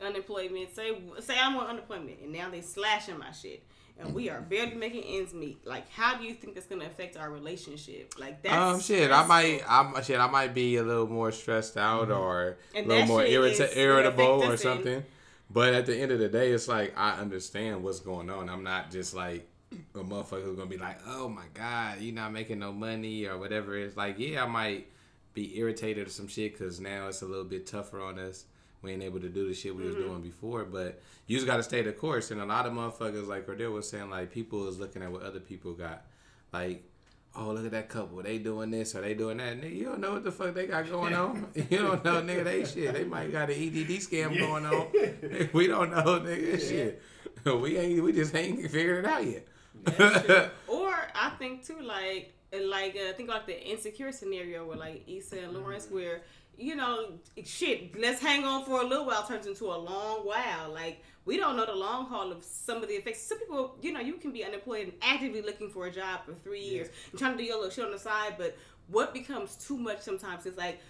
unemployment. 0.00 0.74
Say 0.74 0.96
say 1.20 1.34
I'm 1.40 1.56
on 1.56 1.66
unemployment 1.66 2.20
and 2.22 2.32
now 2.32 2.50
they 2.50 2.60
slashing 2.60 3.18
my 3.18 3.32
shit. 3.32 3.64
And 3.96 4.12
we 4.12 4.28
are 4.28 4.40
barely 4.40 4.74
making 4.74 5.04
ends 5.04 5.32
meet. 5.32 5.64
Like, 5.64 5.88
how 5.92 6.16
do 6.16 6.24
you 6.24 6.34
think 6.34 6.54
that's 6.54 6.66
gonna 6.66 6.84
affect 6.86 7.16
our 7.16 7.30
relationship? 7.30 8.14
Like, 8.18 8.42
that. 8.42 8.52
um, 8.52 8.80
shit, 8.80 9.12
I 9.12 9.24
might. 9.24 9.62
I'm 9.68 10.02
shit, 10.02 10.18
I 10.18 10.28
might 10.28 10.52
be 10.52 10.76
a 10.78 10.82
little 10.82 11.06
more 11.06 11.30
stressed 11.30 11.76
out 11.76 12.10
or 12.10 12.56
And 12.74 12.86
a 12.86 12.88
little 12.88 13.06
more 13.06 13.22
irrita- 13.22 13.76
irritable 13.76 14.24
or 14.42 14.46
us 14.46 14.50
in- 14.52 14.58
something. 14.58 15.04
But 15.48 15.74
at 15.74 15.86
the 15.86 15.96
end 15.96 16.10
of 16.10 16.18
the 16.18 16.28
day, 16.28 16.50
it's 16.50 16.66
like 16.66 16.92
I 16.96 17.12
understand 17.20 17.84
what's 17.84 18.00
going 18.00 18.30
on. 18.30 18.48
I'm 18.48 18.64
not 18.64 18.90
just 18.90 19.14
like 19.14 19.46
a 19.94 19.98
motherfucker 19.98 20.42
who's 20.42 20.56
gonna 20.56 20.70
be 20.70 20.78
like, 20.78 20.98
"Oh 21.06 21.28
my 21.28 21.44
god, 21.54 22.00
you're 22.00 22.14
not 22.14 22.32
making 22.32 22.58
no 22.58 22.72
money" 22.72 23.26
or 23.26 23.38
whatever. 23.38 23.76
It's 23.76 23.96
like, 23.96 24.18
yeah, 24.18 24.44
I 24.44 24.46
might 24.46 24.86
be 25.34 25.58
irritated 25.58 26.06
or 26.06 26.10
some 26.10 26.28
shit 26.28 26.56
because 26.56 26.80
now 26.80 27.08
it's 27.08 27.22
a 27.22 27.26
little 27.26 27.44
bit 27.44 27.66
tougher 27.66 28.00
on 28.00 28.18
us. 28.18 28.44
We 28.82 28.92
ain't 28.92 29.02
able 29.02 29.20
to 29.20 29.28
do 29.28 29.48
the 29.48 29.54
shit 29.54 29.74
we 29.74 29.84
was 29.84 29.94
mm-hmm. 29.94 30.04
doing 30.04 30.22
before, 30.22 30.64
but 30.64 31.00
you 31.26 31.36
just 31.36 31.46
got 31.46 31.56
to 31.56 31.62
stay 31.62 31.82
the 31.82 31.92
course. 31.92 32.30
And 32.30 32.40
a 32.40 32.44
lot 32.44 32.66
of 32.66 32.72
motherfuckers, 32.72 33.26
like 33.26 33.46
Cordell 33.46 33.72
was 33.72 33.88
saying, 33.88 34.10
like 34.10 34.30
people 34.30 34.68
is 34.68 34.78
looking 34.78 35.02
at 35.02 35.10
what 35.10 35.22
other 35.22 35.40
people 35.40 35.72
got, 35.74 36.04
like. 36.52 36.84
Oh, 37.36 37.50
look 37.50 37.64
at 37.64 37.72
that 37.72 37.88
couple. 37.88 38.22
They 38.22 38.38
doing 38.38 38.70
this 38.70 38.94
or 38.94 39.00
they 39.00 39.14
doing 39.14 39.38
that. 39.38 39.60
Nigga, 39.60 39.74
you 39.74 39.86
don't 39.86 39.98
know 39.98 40.12
what 40.12 40.22
the 40.22 40.30
fuck 40.30 40.54
they 40.54 40.68
got 40.68 40.88
going 40.88 41.14
on. 41.14 41.48
You 41.68 41.78
don't 41.78 42.04
know, 42.04 42.22
nigga, 42.22 42.44
they 42.44 42.64
shit. 42.64 42.94
They 42.94 43.02
might 43.02 43.32
got 43.32 43.50
an 43.50 43.56
EDD 43.56 43.90
scam 43.98 44.38
going 44.38 44.64
on. 44.64 44.86
We 45.52 45.66
don't 45.66 45.90
know, 45.90 46.20
nigga, 46.20 46.60
shit. 46.60 47.02
We 47.44 47.76
ain't, 47.76 48.04
we 48.04 48.12
just 48.12 48.36
ain't 48.36 48.70
figured 48.70 49.04
it 49.04 49.10
out 49.10 49.26
yet. 49.26 49.48
Or 50.68 50.94
I 51.14 51.30
think 51.38 51.66
too, 51.66 51.80
like 51.80 52.34
like 52.52 52.96
uh, 52.96 53.12
think 53.14 53.28
about 53.28 53.46
the 53.46 53.60
insecure 53.60 54.12
scenario 54.12 54.64
where 54.66 54.76
like 54.76 55.02
Issa 55.08 55.38
and 55.38 55.52
Lawrence, 55.52 55.88
where 55.90 56.22
you 56.56 56.76
know, 56.76 57.08
shit, 57.44 57.98
let's 58.00 58.20
hang 58.20 58.44
on 58.44 58.64
for 58.64 58.80
a 58.80 58.84
little 58.84 59.06
while 59.06 59.26
turns 59.26 59.46
into 59.46 59.64
a 59.66 59.76
long 59.76 60.20
while. 60.20 60.70
Like 60.72 61.02
we 61.24 61.36
don't 61.36 61.56
know 61.56 61.66
the 61.66 61.74
long 61.74 62.06
haul 62.06 62.30
of 62.30 62.44
some 62.44 62.82
of 62.82 62.88
the 62.88 62.94
effects. 62.94 63.22
Some 63.22 63.38
people, 63.38 63.76
you 63.80 63.92
know, 63.92 64.00
you 64.00 64.14
can 64.14 64.30
be 64.30 64.44
unemployed 64.44 64.84
and 64.84 64.92
actively 65.02 65.42
looking 65.42 65.68
for 65.68 65.86
a 65.86 65.90
job 65.90 66.20
for 66.24 66.34
three 66.34 66.62
years 66.62 66.88
and 67.10 67.18
trying 67.18 67.32
to 67.32 67.38
do 67.38 67.44
your 67.44 67.56
little 67.56 67.70
shit 67.70 67.84
on 67.84 67.90
the 67.90 67.98
side, 67.98 68.34
but 68.38 68.56
what 68.88 69.14
becomes 69.14 69.56
too 69.56 69.78
much 69.78 70.00
sometimes 70.00 70.46
is 70.46 70.56
like 70.56 70.80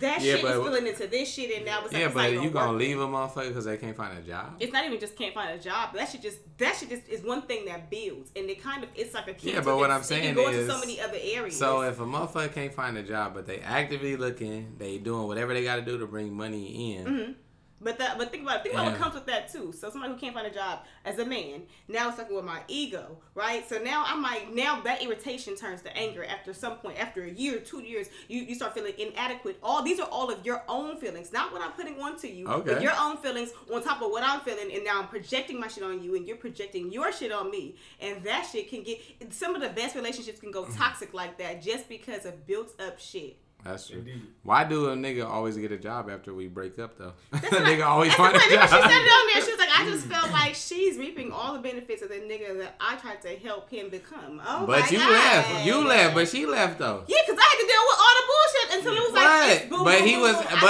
that 0.00 0.22
Yeah, 0.22 0.34
shit 0.34 0.42
but- 0.42 0.56
is 0.56 0.60
spilling 0.64 0.86
into 0.86 1.06
this 1.06 1.32
shit, 1.32 1.54
and 1.56 1.64
now 1.66 1.80
it's 1.84 1.92
like 1.92 2.00
yeah, 2.00 2.06
it's 2.06 2.14
but 2.14 2.32
you 2.32 2.50
gonna 2.50 2.72
working. 2.72 2.78
leave 2.88 3.00
a 3.00 3.06
motherfucker 3.06 3.48
because 3.48 3.64
they 3.66 3.76
can't 3.76 3.96
find 3.96 4.16
a 4.18 4.22
job? 4.22 4.56
It's 4.60 4.72
not 4.72 4.84
even 4.86 4.98
just 4.98 5.16
can't 5.16 5.34
find 5.34 5.50
a 5.50 5.62
job. 5.62 5.92
That 5.94 6.08
should 6.08 6.22
just 6.22 6.38
that 6.58 6.76
should 6.76 6.88
just 6.88 7.08
is 7.08 7.22
one 7.22 7.42
thing 7.42 7.66
that 7.66 7.90
builds, 7.90 8.30
and 8.36 8.48
it 8.48 8.62
kind 8.62 8.82
of 8.84 8.90
it's 8.94 9.12
like 9.14 9.28
a 9.28 9.34
key. 9.34 9.52
Yeah, 9.52 9.60
but 9.60 9.76
what. 9.76 9.90
I'm 9.90 10.02
saying 10.02 10.24
into 10.24 10.40
is- 10.48 10.70
so 10.70 10.78
many 10.78 11.00
other 11.00 11.18
areas. 11.20 11.58
So 11.58 11.82
if 11.82 12.00
a 12.00 12.04
motherfucker 12.04 12.52
can't 12.54 12.72
find 12.74 12.96
a 12.96 13.02
job, 13.02 13.34
but 13.34 13.46
they 13.46 13.58
actively 13.60 14.16
looking, 14.16 14.74
they 14.78 14.98
doing 14.98 15.26
whatever 15.26 15.52
they 15.54 15.64
got 15.64 15.76
to 15.76 15.82
do 15.82 15.98
to 15.98 16.06
bring 16.06 16.32
money 16.34 16.94
in. 16.96 17.04
Mm-hmm. 17.04 17.32
But 17.80 17.98
that, 17.98 18.18
but 18.18 18.30
think 18.32 18.42
about 18.42 18.56
it. 18.56 18.62
think 18.64 18.74
about 18.74 18.86
Yeah. 18.86 18.90
what 18.92 19.00
comes 19.00 19.14
with 19.14 19.26
that 19.26 19.52
too. 19.52 19.72
So 19.72 19.88
somebody 19.90 20.12
who 20.12 20.18
can't 20.18 20.34
find 20.34 20.46
a 20.46 20.50
job 20.50 20.80
as 21.04 21.18
a 21.18 21.24
man 21.24 21.62
now 21.86 22.08
it's 22.08 22.16
fucking 22.16 22.34
with 22.34 22.44
my 22.44 22.60
ego, 22.66 23.18
right? 23.34 23.68
So 23.68 23.78
now 23.78 24.04
I 24.06 24.16
might 24.16 24.52
now 24.54 24.80
that 24.82 25.02
irritation 25.02 25.54
turns 25.56 25.82
to 25.82 25.96
anger 25.96 26.24
after 26.24 26.52
some 26.52 26.76
point, 26.78 26.98
after 27.00 27.22
a 27.24 27.30
year, 27.30 27.60
two 27.60 27.80
years, 27.80 28.08
you, 28.26 28.40
you 28.42 28.54
start 28.56 28.74
feeling 28.74 28.94
inadequate. 28.98 29.58
All 29.62 29.82
these 29.82 30.00
are 30.00 30.08
all 30.08 30.28
of 30.30 30.44
your 30.44 30.62
own 30.68 30.96
feelings, 30.98 31.32
not 31.32 31.52
what 31.52 31.62
I'm 31.62 31.72
putting 31.72 32.00
onto 32.00 32.26
you, 32.26 32.48
Okay. 32.48 32.74
but 32.74 32.82
your 32.82 32.92
own 32.98 33.16
feelings 33.18 33.50
on 33.72 33.82
top 33.82 34.02
of 34.02 34.10
what 34.10 34.22
I'm 34.24 34.40
feeling, 34.40 34.72
and 34.74 34.84
now 34.84 34.98
I'm 35.00 35.08
projecting 35.08 35.60
my 35.60 35.68
shit 35.68 35.84
on 35.84 36.02
you, 36.02 36.16
and 36.16 36.26
you're 36.26 36.36
projecting 36.36 36.90
your 36.92 37.12
shit 37.12 37.30
on 37.32 37.50
me, 37.50 37.76
and 38.00 38.22
that 38.24 38.48
shit 38.50 38.68
can 38.68 38.82
get 38.82 39.00
some 39.30 39.54
of 39.54 39.60
the 39.62 39.68
best 39.70 39.94
relationships 39.94 40.40
can 40.40 40.50
go 40.50 40.64
toxic 40.64 41.14
like 41.14 41.38
that 41.38 41.62
just 41.62 41.88
because 41.88 42.26
of 42.26 42.46
built 42.46 42.78
up 42.80 42.98
shit. 42.98 43.36
That's 43.64 43.88
true. 43.88 43.98
Indeed. 43.98 44.22
Why 44.44 44.64
do 44.64 44.88
a 44.90 44.96
nigga 44.96 45.28
always 45.28 45.56
get 45.56 45.72
a 45.72 45.76
job 45.78 46.08
after 46.08 46.32
we 46.32 46.46
break 46.46 46.78
up 46.78 46.96
though? 46.96 47.12
what 47.30 47.42
nigga 47.42 47.84
always 47.84 48.08
That's 48.16 48.16
find 48.16 48.36
a 48.36 48.38
point. 48.38 48.50
Remember 48.50 48.66
job. 48.68 48.82
She 48.84 48.88
said 48.88 49.02
it 49.02 49.10
on 49.10 49.26
there. 49.34 49.44
She 49.44 49.50
was 49.50 49.58
like, 49.58 49.80
I 49.80 49.84
just 49.84 50.06
felt 50.06 50.30
like 50.40 50.54
she's 50.54 50.96
reaping 50.96 51.32
all 51.32 51.52
the 51.52 51.58
benefits 51.58 52.00
of 52.02 52.08
the 52.08 52.14
nigga 52.16 52.56
that 52.58 52.76
I 52.80 52.96
tried 52.96 53.20
to 53.22 53.36
help 53.36 53.68
him 53.68 53.90
become. 53.90 54.40
Oh 54.46 54.64
But 54.66 54.80
my 54.82 54.88
you 54.88 54.98
God. 54.98 55.10
left. 55.10 55.66
You 55.66 55.86
left, 55.86 56.14
but 56.14 56.28
she 56.28 56.46
left 56.46 56.78
though. 56.78 57.04
Yeah, 57.08 57.16
because 57.26 57.38
I 57.38 57.48
had 57.48 57.60
to 57.60 57.66
deal 57.66 57.84
with 57.88 57.98
all 57.98 58.14
the 58.16 58.26
bullshit 58.30 58.78
until 58.78 58.92
it 58.94 59.12
was 59.12 59.12
like, 59.12 59.50
it's 59.50 59.68
But 59.84 59.98
boom, 59.98 60.06
he 60.08 60.12
boom, 60.14 60.22
was 60.22 60.36
boom. 60.36 60.46
I 60.50 60.60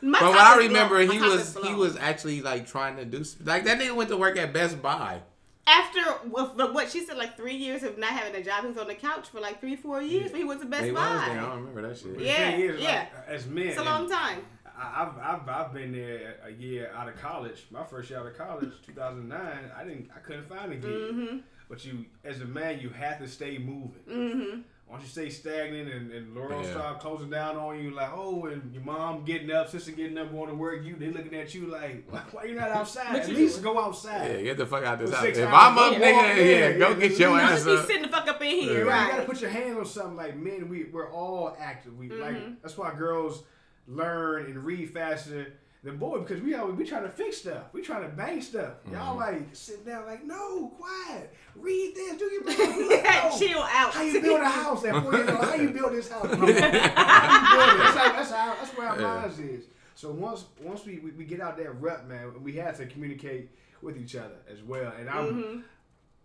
but 0.00 0.18
from 0.20 0.28
what 0.30 0.40
I 0.40 0.56
remember 0.58 1.00
he 1.00 1.18
was 1.20 1.56
he 1.64 1.74
was 1.74 1.96
actually 1.96 2.42
like 2.42 2.66
trying 2.66 2.96
to 2.96 3.04
do 3.04 3.24
like 3.44 3.64
that 3.64 3.78
nigga 3.80 3.94
went 3.94 4.08
to 4.10 4.16
work 4.16 4.38
at 4.38 4.52
Best 4.52 4.80
Buy. 4.80 5.20
After 5.68 6.00
what, 6.28 6.72
what 6.72 6.90
she 6.90 7.04
said, 7.04 7.16
like 7.16 7.36
three 7.36 7.56
years 7.56 7.82
of 7.82 7.98
not 7.98 8.10
having 8.10 8.40
a 8.40 8.44
job, 8.44 8.62
he 8.62 8.68
was 8.68 8.78
on 8.78 8.86
the 8.86 8.94
couch 8.94 9.28
for 9.28 9.40
like 9.40 9.60
three, 9.60 9.74
four 9.76 10.00
years. 10.00 10.30
But 10.30 10.38
he 10.38 10.44
went 10.44 10.60
to 10.60 10.66
Best 10.66 10.84
He 10.84 10.92
was 10.92 11.00
Buy. 11.00 11.24
there. 11.28 11.38
I 11.40 11.42
don't 11.42 11.58
remember 11.60 11.88
that 11.88 11.98
shit. 11.98 12.16
The 12.18 12.24
Yeah, 12.24 12.50
thing 12.52 12.60
is, 12.60 12.80
yeah. 12.80 12.88
Like, 13.00 13.28
as 13.28 13.46
men, 13.46 13.66
It's 13.68 13.78
a 13.78 13.84
long 13.84 14.08
time. 14.08 14.38
I- 14.40 14.42
I've, 14.78 15.18
I've, 15.18 15.48
I've 15.48 15.72
been 15.72 15.92
there 15.92 16.36
a 16.44 16.50
year 16.52 16.92
out 16.94 17.08
of 17.08 17.16
college. 17.20 17.66
My 17.70 17.82
first 17.82 18.10
year 18.10 18.20
out 18.20 18.26
of 18.26 18.36
college, 18.36 18.70
2009. 18.86 19.40
I 19.76 19.84
didn't, 19.84 20.10
I 20.14 20.18
couldn't 20.20 20.48
find 20.48 20.70
a 20.72 20.76
gig. 20.76 20.90
Mm-hmm. 20.90 21.36
But 21.68 21.84
you, 21.84 22.04
as 22.24 22.42
a 22.42 22.44
man, 22.44 22.78
you 22.80 22.90
have 22.90 23.18
to 23.20 23.26
stay 23.26 23.58
moving. 23.58 24.02
Mm-hmm. 24.08 24.60
Once 24.88 25.02
you 25.02 25.08
stay 25.08 25.28
stagnant 25.28 25.92
and, 25.92 26.12
and 26.12 26.36
the 26.36 26.40
world 26.40 26.64
Yeah. 26.64 26.70
start 26.70 27.00
closing 27.00 27.28
down 27.28 27.56
on 27.56 27.82
you, 27.82 27.90
like, 27.90 28.10
oh, 28.14 28.46
and 28.46 28.72
your 28.72 28.84
mom 28.84 29.24
getting 29.24 29.50
up, 29.50 29.68
sister 29.68 29.90
getting 29.90 30.16
up, 30.16 30.30
going 30.30 30.48
to 30.48 30.54
work, 30.54 30.84
you 30.84 30.94
they 30.96 31.10
looking 31.10 31.34
at 31.34 31.52
you 31.54 31.66
like, 31.66 32.04
why, 32.08 32.20
why 32.30 32.44
you 32.44 32.54
not 32.54 32.70
outside? 32.70 33.16
At 33.16 33.28
least 33.28 33.62
go 33.62 33.80
outside. 33.80 34.36
Yeah, 34.36 34.42
get 34.42 34.58
the 34.58 34.66
fuck 34.66 34.84
out 34.84 35.00
of 35.02 35.10
this 35.10 35.16
house. 35.18 35.26
If 35.26 35.38
hours, 35.38 35.48
I'm 35.52 35.78
up, 35.78 35.92
go 35.98 35.98
nigga, 36.04 36.36
yeah, 36.36 36.42
yeah, 36.44 36.72
go 36.78 36.88
yeah, 36.90 36.94
get 36.94 37.10
yeah. 37.12 37.18
your 37.18 37.28
Don't 37.30 37.40
ass 37.40 37.50
just 37.54 37.66
be 37.66 37.72
up. 37.72 37.86
sitting 37.86 38.02
the 38.02 38.08
fuck 38.08 38.28
up 38.28 38.42
in 38.42 38.48
here, 38.50 38.72
Yeah. 38.72 38.78
You 38.78 38.88
right? 38.88 39.10
gotta 39.10 39.22
put 39.24 39.40
your 39.40 39.50
hands 39.50 39.76
on 39.78 39.86
something. 39.86 40.16
Like 40.16 40.36
men, 40.36 40.68
we 40.68 40.84
we're 40.84 41.10
all 41.10 41.56
active. 41.60 41.96
We 41.98 42.08
Mm-hmm. 42.08 42.20
like 42.22 42.62
that's 42.62 42.78
why 42.78 42.94
girls 42.94 43.42
learn 43.88 44.46
and 44.46 44.64
read 44.64 44.90
faster 44.92 45.52
than 45.86 45.96
boys 45.96 46.24
because 46.26 46.42
we 46.42 46.54
always 46.54 46.76
we 46.76 46.84
trying 46.84 47.04
to 47.04 47.08
fix 47.08 47.38
stuff. 47.38 47.64
We 47.72 47.80
trying 47.80 48.02
to 48.02 48.14
bang 48.14 48.42
stuff. 48.42 48.74
Y'all 48.92 49.16
Mm-hmm. 49.16 49.18
like 49.18 49.42
sitting 49.54 49.84
down 49.84 50.04
like 50.06 50.24
no, 50.24 50.68
quiet. 50.78 51.32
Read 51.54 51.94
this. 51.94 52.18
Do 52.18 52.24
your 52.26 52.44
business. 52.44 52.76
We 52.76 52.88
like, 52.88 53.04
no. 53.04 53.38
Chill 53.38 53.62
out. 53.62 53.94
How 53.94 54.02
you 54.02 54.20
build 54.20 54.40
a 54.40 54.48
house 54.48 54.84
at 54.84 55.02
four 55.02 55.14
years 55.14 55.28
old? 55.30 55.40
How 55.44 55.54
you 55.54 55.70
build 55.70 55.92
this 55.92 56.10
house? 56.10 56.26
How 56.30 56.30
you 56.32 56.38
build 56.38 56.48
it? 56.50 56.62
That's, 56.62 57.96
how, 57.96 58.12
that's, 58.12 58.30
how, 58.30 58.54
that's 58.60 58.76
where 58.76 58.88
our 58.88 59.00
Yeah. 59.00 59.20
minds 59.20 59.38
is. 59.38 59.64
So 59.94 60.10
once 60.10 60.44
once 60.60 60.84
we, 60.84 60.98
we, 60.98 61.10
we 61.12 61.24
get 61.24 61.40
out 61.40 61.56
that 61.56 61.80
rut, 61.80 62.06
man, 62.06 62.42
we 62.42 62.52
have 62.56 62.76
to 62.78 62.86
communicate 62.86 63.50
with 63.80 63.96
each 63.96 64.14
other 64.16 64.36
as 64.52 64.62
well. 64.62 64.92
And 64.98 65.08
I'm 65.08 65.26
Mm-hmm. 65.26 65.60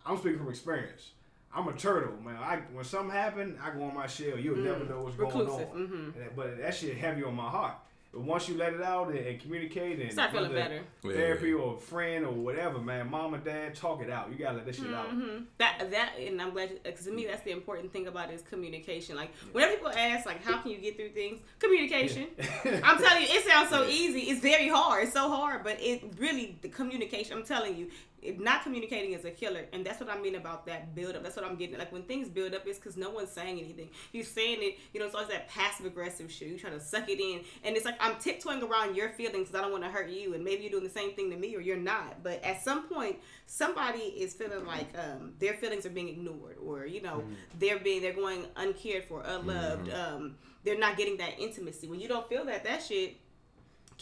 I'm 0.04 0.18
speaking 0.18 0.38
from 0.38 0.48
experience. 0.50 1.10
I'm 1.54 1.68
a 1.68 1.72
turtle, 1.74 2.14
man. 2.24 2.36
I 2.36 2.56
when 2.72 2.84
something 2.84 3.10
happen, 3.14 3.58
I 3.62 3.70
go 3.70 3.84
on 3.84 3.94
my 3.94 4.06
shell. 4.06 4.36
You'll 4.38 4.56
never 4.56 4.84
know 4.84 5.02
what's 5.02 5.16
going 5.16 5.30
Mm. 5.30 5.38
Reclusive, 5.40 5.68
on. 5.70 5.76
mhm. 5.86 6.04
And 6.04 6.14
that- 6.14 6.36
But 6.36 6.58
that 6.58 6.74
shit 6.74 6.96
heavy 6.96 7.22
on 7.24 7.34
my 7.36 7.48
heart. 7.48 7.74
But 8.12 8.22
once 8.22 8.46
you 8.46 8.56
let 8.58 8.74
it 8.74 8.82
out 8.82 9.08
and, 9.08 9.18
and 9.18 9.40
communicate 9.40 9.98
and 9.98 10.12
Start 10.12 10.32
feeling 10.32 10.50
whether 10.52 10.60
better. 10.62 10.80
Yeah. 11.02 11.12
therapy 11.12 11.52
or 11.54 11.76
a 11.76 11.78
friend 11.78 12.26
or 12.26 12.32
whatever, 12.32 12.78
man, 12.78 13.10
mom 13.10 13.32
and 13.32 13.42
dad, 13.42 13.74
talk 13.74 14.02
it 14.02 14.10
out. 14.10 14.30
You 14.30 14.36
gotta 14.36 14.58
let 14.58 14.66
this 14.66 14.76
shit 14.76 14.92
out. 14.92 15.10
Mhm. 15.10 15.46
That 15.56 15.90
that 15.90 16.12
and 16.18 16.40
I'm 16.40 16.50
glad 16.50 16.82
because 16.82 17.06
to 17.06 17.10
me 17.10 17.24
that's 17.24 17.42
the 17.42 17.52
important 17.52 17.90
thing 17.92 18.06
about 18.08 18.30
it 18.30 18.34
is 18.34 18.42
communication. 18.42 19.16
Like 19.16 19.30
whenever 19.52 19.72
people 19.76 19.88
ask 19.96 20.26
like 20.26 20.44
how 20.44 20.58
can 20.58 20.72
you 20.72 20.78
get 20.78 20.96
through 20.96 21.10
things, 21.10 21.40
communication. 21.58 22.26
I'm 22.64 22.98
telling 22.98 23.22
you, 23.22 23.28
it 23.30 23.46
sounds 23.46 23.70
so 23.70 23.84
easy. 23.88 24.20
It's 24.30 24.40
very 24.40 24.68
hard. 24.68 25.04
It's 25.04 25.14
so 25.14 25.30
hard, 25.30 25.64
but 25.64 25.78
it 25.80 26.02
really 26.18 26.58
the 26.60 26.68
communication. 26.68 27.36
I'm 27.38 27.44
telling 27.44 27.76
you, 27.76 27.86
it, 27.86 27.92
not 28.38 28.62
communicating 28.62 29.12
is 29.12 29.24
a 29.24 29.30
killer, 29.30 29.66
and 29.72 29.84
that's 29.84 30.00
what 30.00 30.08
I 30.08 30.18
mean 30.18 30.36
about 30.36 30.66
that 30.66 30.94
build 30.94 31.16
up. 31.16 31.22
That's 31.22 31.36
what 31.36 31.44
I'm 31.44 31.56
getting. 31.56 31.78
Like 31.78 31.92
when 31.92 32.02
things 32.02 32.28
build 32.28 32.54
up, 32.54 32.62
it's 32.66 32.78
because 32.78 32.96
no 32.96 33.10
one's 33.10 33.30
saying 33.30 33.58
anything. 33.58 33.90
You're 34.12 34.24
saying 34.24 34.58
it. 34.60 34.78
You 34.92 35.00
know, 35.00 35.06
it's 35.06 35.14
always 35.14 35.30
that 35.30 35.48
passive 35.48 35.86
aggressive 35.86 36.30
shit. 36.30 36.48
You 36.48 36.58
trying 36.58 36.74
to 36.74 36.80
suck 36.80 37.08
it 37.08 37.20
in, 37.20 37.40
and 37.64 37.76
it's 37.76 37.84
like 37.84 37.96
I'm 38.00 38.16
tiptoeing 38.16 38.62
around 38.62 38.94
your 38.94 39.10
feelings 39.10 39.48
because 39.48 39.54
I 39.56 39.62
don't 39.62 39.72
want 39.72 39.84
to 39.84 39.90
hurt 39.90 40.08
you, 40.08 40.34
and 40.34 40.44
maybe 40.44 40.62
you're 40.62 40.70
doing 40.70 40.84
the 40.84 40.90
same 40.90 41.12
thing 41.14 41.30
to 41.30 41.36
me, 41.36 41.56
or 41.56 41.60
you're 41.60 41.76
not. 41.76 42.22
But 42.22 42.42
at 42.44 42.62
some 42.62 42.88
point, 42.88 43.16
somebody 43.46 44.00
is 44.00 44.34
feeling 44.34 44.66
like 44.66 44.88
um, 44.96 45.32
their 45.38 45.54
feelings 45.54 45.84
are 45.86 45.90
being 45.90 46.08
ignored, 46.08 46.56
or 46.64 46.86
you 46.86 47.02
know, 47.02 47.24
they're 47.58 47.78
being 47.78 48.02
they're 48.02 48.12
going 48.12 48.44
uncared 48.56 49.04
for, 49.04 49.22
unloved. 49.22 49.92
Um, 49.92 50.36
they're 50.64 50.78
not 50.78 50.96
getting 50.96 51.16
that 51.16 51.40
intimacy. 51.40 51.88
When 51.88 51.98
you 51.98 52.06
don't 52.06 52.28
feel 52.28 52.44
that, 52.44 52.62
that 52.64 52.82
shit 52.82 53.16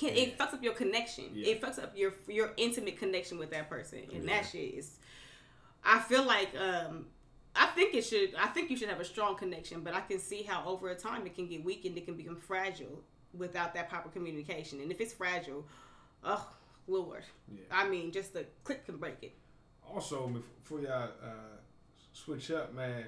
can 0.00 0.16
it 0.16 0.38
fucks 0.38 0.54
up 0.54 0.62
your 0.62 0.72
connection. 0.72 1.26
Yeah. 1.34 1.48
It 1.52 1.60
fucks 1.60 1.78
up 1.78 1.92
your 1.94 2.14
your 2.26 2.52
intimate 2.56 2.98
connection 2.98 3.38
with 3.38 3.50
that 3.50 3.68
person, 3.68 4.00
and 4.14 4.26
that 4.28 4.46
shit 4.50 4.74
is. 4.74 4.96
I 5.84 5.98
feel 6.00 6.24
like 6.24 6.48
um, 6.58 7.06
I 7.54 7.66
think 7.66 7.94
it 7.94 8.02
should. 8.02 8.34
I 8.34 8.46
think 8.46 8.70
you 8.70 8.76
should 8.78 8.88
have 8.88 9.00
a 9.00 9.04
strong 9.04 9.36
connection, 9.36 9.82
but 9.82 9.94
I 9.94 10.00
can 10.00 10.18
see 10.18 10.42
how 10.42 10.64
over 10.64 10.88
a 10.88 10.94
time 10.94 11.26
it 11.26 11.34
can 11.34 11.46
get 11.46 11.62
weakened. 11.62 11.98
It 11.98 12.06
can 12.06 12.16
become 12.16 12.36
fragile 12.36 13.02
without 13.36 13.74
that 13.74 13.90
proper 13.90 14.08
communication, 14.08 14.80
and 14.80 14.90
if 14.90 15.00
it's 15.00 15.12
fragile, 15.12 15.66
oh 16.24 16.48
lord, 16.88 17.22
Yeah. 17.52 17.60
I 17.70 17.88
mean, 17.88 18.10
just 18.10 18.32
the 18.32 18.46
click 18.64 18.86
can 18.86 18.96
break 18.96 19.18
it. 19.22 19.34
Also, 19.86 20.26
before 20.62 20.80
y'all 20.80 21.10
uh, 21.22 21.58
switch 22.12 22.50
up, 22.50 22.74
man, 22.74 23.04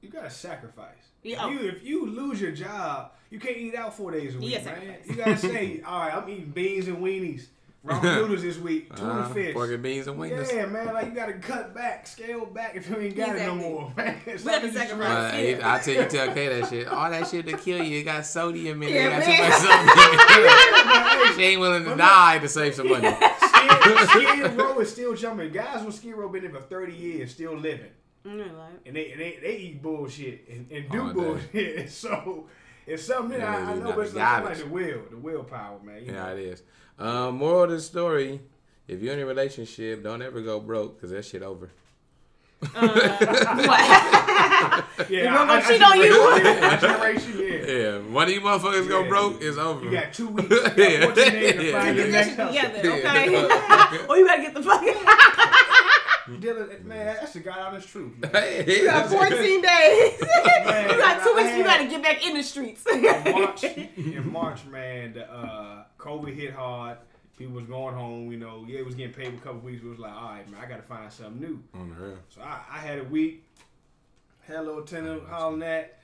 you 0.00 0.08
gotta 0.08 0.30
sacrifice. 0.30 1.10
Yeah, 1.22 1.36
If, 1.36 1.42
oh. 1.42 1.50
you, 1.50 1.68
if 1.68 1.84
you 1.84 2.06
lose 2.06 2.40
your 2.40 2.52
job, 2.52 3.12
you 3.32 3.40
can't 3.40 3.56
eat 3.56 3.74
out 3.74 3.96
four 3.96 4.10
days 4.12 4.34
a 4.34 4.38
week, 4.38 4.50
Yeah, 4.52 4.58
man. 4.58 4.64
sacrifice. 4.66 5.06
You 5.08 5.14
gotta 5.16 5.36
say, 5.38 5.80
all 5.86 5.98
right, 6.00 6.14
I'm 6.14 6.28
eating 6.28 6.50
beans 6.50 6.86
and 6.88 6.98
weenies, 6.98 7.46
ramen 7.86 8.02
noodles 8.02 8.42
this 8.42 8.58
week, 8.58 8.94
tuna 8.94 9.10
Uh, 9.22 9.28
fish. 9.30 9.54
pork 9.54 9.70
and 9.72 9.82
beans 9.82 10.06
and 10.06 10.16
wings. 10.18 10.50
Yeah, 10.52 10.66
man, 10.66 10.92
like 10.94 11.06
you 11.06 11.12
gotta 11.12 11.32
cut 11.32 11.74
back, 11.74 12.06
scale 12.06 12.46
back 12.46 12.76
if 12.76 12.88
you 12.88 12.96
ain't 12.98 13.16
got 13.16 13.34
it 13.34 13.40
no 13.46 13.54
more, 13.56 13.92
man. 13.96 14.16
We 14.24 14.32
have 14.32 14.34
to 14.34 14.38
Something 14.38 14.62
just 14.70 14.76
sacrifice. 14.76 15.08
right. 15.08 15.30
But 15.30 15.34
hey, 15.34 15.60
I 15.62 15.78
tell 15.80 15.94
you, 15.94 16.04
tell 16.08 16.34
Kay 16.34 16.60
that 16.60 16.68
shit. 16.70 16.86
All 16.88 17.10
that 17.10 17.26
shit 17.26 17.46
to 17.46 17.56
kill 17.56 17.82
you. 17.82 17.98
It 17.98 18.04
got 18.04 18.24
sodium 18.26 18.82
in 18.84 18.88
it. 18.90 18.94
Yeah, 18.94 19.06
it 19.06 19.10
got 19.10 19.26
man. 19.26 19.36
too 19.36 19.42
much 19.42 20.36
sodium. 20.36 21.36
she 21.36 21.42
ain't 21.42 21.60
willing 21.60 21.84
to 21.86 21.96
die 21.96 22.38
to 22.38 22.48
save 22.48 22.74
some 22.74 22.88
money. 22.88 23.08
Skid, 23.08 24.08
Skid 24.10 24.52
Row 24.58 24.78
is 24.80 24.90
still 24.92 25.14
jumping. 25.16 25.50
Guys 25.52 25.78
on 25.84 25.90
Skid 25.92 26.14
Row 26.14 26.28
been 26.28 26.42
there 26.42 26.50
for 26.52 26.60
30 26.60 26.92
years, 26.92 27.30
still 27.32 27.56
living. 27.56 27.90
Mm, 28.26 28.38
like, 28.56 28.70
and 28.86 28.94
they 28.94 29.10
and 29.12 29.20
they, 29.20 29.38
they 29.42 29.56
eat 29.56 29.82
bullshit 29.82 30.46
and, 30.48 30.70
and 30.70 30.88
do 30.90 31.00
All 31.08 31.12
bullshit. 31.12 31.90
So 31.90 32.46
it's 32.86 33.04
something 33.04 33.38
that 33.38 33.40
Yeah, 33.40 33.68
I, 33.68 33.72
I 33.72 33.74
know, 33.76 33.92
but 33.92 34.00
it's 34.00 34.12
the 34.12 34.18
like, 34.18 34.28
something 34.28 34.44
like 34.54 34.58
the 34.58 34.66
will, 34.66 35.02
the 35.10 35.16
willpower, 35.16 35.78
man. 35.82 36.00
You 36.04 36.12
Yeah, 36.12 36.26
know? 36.26 36.36
it 36.36 36.38
is. 36.40 36.62
Um, 36.98 37.36
moral 37.36 37.64
of 37.64 37.70
the 37.70 37.80
story: 37.80 38.40
If 38.88 39.00
you're 39.02 39.14
in 39.14 39.20
a 39.20 39.26
relationship, 39.26 40.02
don't 40.02 40.22
ever 40.22 40.40
go 40.42 40.60
broke 40.60 40.96
because 40.96 41.10
that 41.10 41.24
shit 41.24 41.42
over. 41.42 41.70
what? 42.72 42.80
Yeah, 45.10 45.18
You 45.18 45.24
gonna 45.24 45.38
I- 45.40 45.46
go 45.46 45.52
I- 45.54 45.60
cheat 45.62 45.82
I 45.82 45.94
you? 45.96 46.02
generation- 46.80 47.32
I 47.38 47.42
yeah. 47.42 47.48
Yeah, 47.72 47.98
one 48.12 48.24
of 48.28 48.30
you 48.34 48.40
motherfuckers 48.40 48.88
go 48.88 49.08
broke, 49.08 49.40
it's 49.42 49.56
over. 49.58 49.84
You 49.84 49.90
got 49.90 50.12
two 50.12 50.28
weeks. 50.34 50.48
You 50.50 50.56
got 50.62 50.76
14 50.76 51.14
days 51.14 51.54
to 51.54 51.64
Yeah. 51.64 51.80
find 51.80 51.96
your 51.96 52.06
Get 52.06 52.12
next 52.12 52.36
that 52.36 52.52
shit 52.52 52.60
house. 52.62 52.72
together, 52.76 52.98
Yeah. 53.00 53.94
okay? 53.96 54.06
or 54.08 54.16
you 54.16 54.26
gotta 54.26 54.42
get 54.42 54.54
the 54.54 54.62
fucking. 54.62 54.94
Dylan, 56.26 56.84
man, 56.84 57.06
that's 57.06 57.32
the 57.32 57.40
God 57.40 57.58
honest 57.58 57.88
truth. 57.88 58.16
Man. 58.18 58.64
You 58.66 58.84
got 58.86 59.06
14 59.10 59.30
days. 59.62 59.62
you 60.20 60.98
got 60.98 61.22
two 61.22 61.34
weeks. 61.34 61.56
You 61.56 61.64
gotta 61.64 61.86
get 61.86 62.02
back 62.02 62.26
in 62.26 62.34
the 62.36 62.42
streets. 62.42 62.84
in 62.86 63.02
March, 63.02 63.64
in 63.64 64.32
March, 64.32 64.64
man, 64.66 65.14
the 65.14 65.30
uh, 65.30 65.84
COVID 65.98 66.34
hit 66.34 66.52
hard. 66.52 66.98
People 67.36 67.54
was 67.54 67.66
going 67.66 67.94
home. 67.94 68.30
You 68.30 68.38
know, 68.38 68.64
yeah, 68.68 68.80
it 68.80 68.86
was 68.86 68.94
getting 68.94 69.14
paid 69.14 69.28
for 69.28 69.34
a 69.34 69.40
couple 69.40 69.60
weeks. 69.60 69.82
It 69.82 69.88
was 69.88 69.98
like, 69.98 70.12
all 70.12 70.30
right, 70.30 70.50
man, 70.50 70.60
I 70.62 70.68
got 70.68 70.76
to 70.76 70.82
find 70.82 71.10
something 71.12 71.40
new. 71.40 71.62
On 71.74 71.88
the 71.88 71.94
real. 71.96 72.18
So 72.28 72.40
I, 72.42 72.60
I 72.70 72.78
had 72.78 72.98
a 72.98 73.04
week, 73.04 73.44
had 74.42 74.56
a 74.56 74.62
little 74.62 74.82
tenant 74.82 75.26
hollering 75.28 75.60
that. 75.60 75.98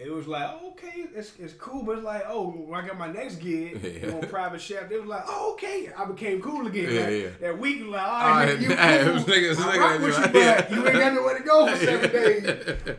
It 0.00 0.12
was 0.12 0.26
like, 0.28 0.62
okay, 0.62 1.06
it's, 1.14 1.32
it's 1.38 1.54
cool, 1.54 1.82
but 1.82 1.96
it's 1.96 2.04
like, 2.04 2.22
oh, 2.28 2.48
when 2.50 2.78
I 2.82 2.86
got 2.86 2.96
my 2.98 3.10
next 3.10 3.36
gig 3.36 3.80
Yeah. 4.02 4.12
on 4.12 4.20
Private 4.28 4.60
Chef, 4.60 4.90
it 4.90 5.00
was 5.00 5.08
like, 5.08 5.24
oh, 5.26 5.52
okay, 5.54 5.90
I 5.96 6.04
became 6.04 6.40
cool 6.40 6.66
again. 6.66 6.92
Yeah, 6.94 7.08
yeah. 7.08 7.28
That 7.40 7.58
week, 7.58 7.82
like, 7.84 8.00
all 8.02 8.08
All 8.08 8.30
right, 8.30 8.48
right, 8.48 8.58
nigga, 8.60 9.04
you 9.18 9.24
cool. 9.24 9.34
niggas 9.34 9.58
I 9.58 9.78
rock 9.78 10.00
with 10.00 10.16
you, 10.18 10.32
but 10.32 10.70
you 10.70 10.86
ain't 10.88 10.98
got 10.98 11.14
nowhere 11.14 11.38
to 11.38 11.44
go 11.44 11.66
for 11.66 11.76
seven 11.84 12.10
days. 12.86 12.96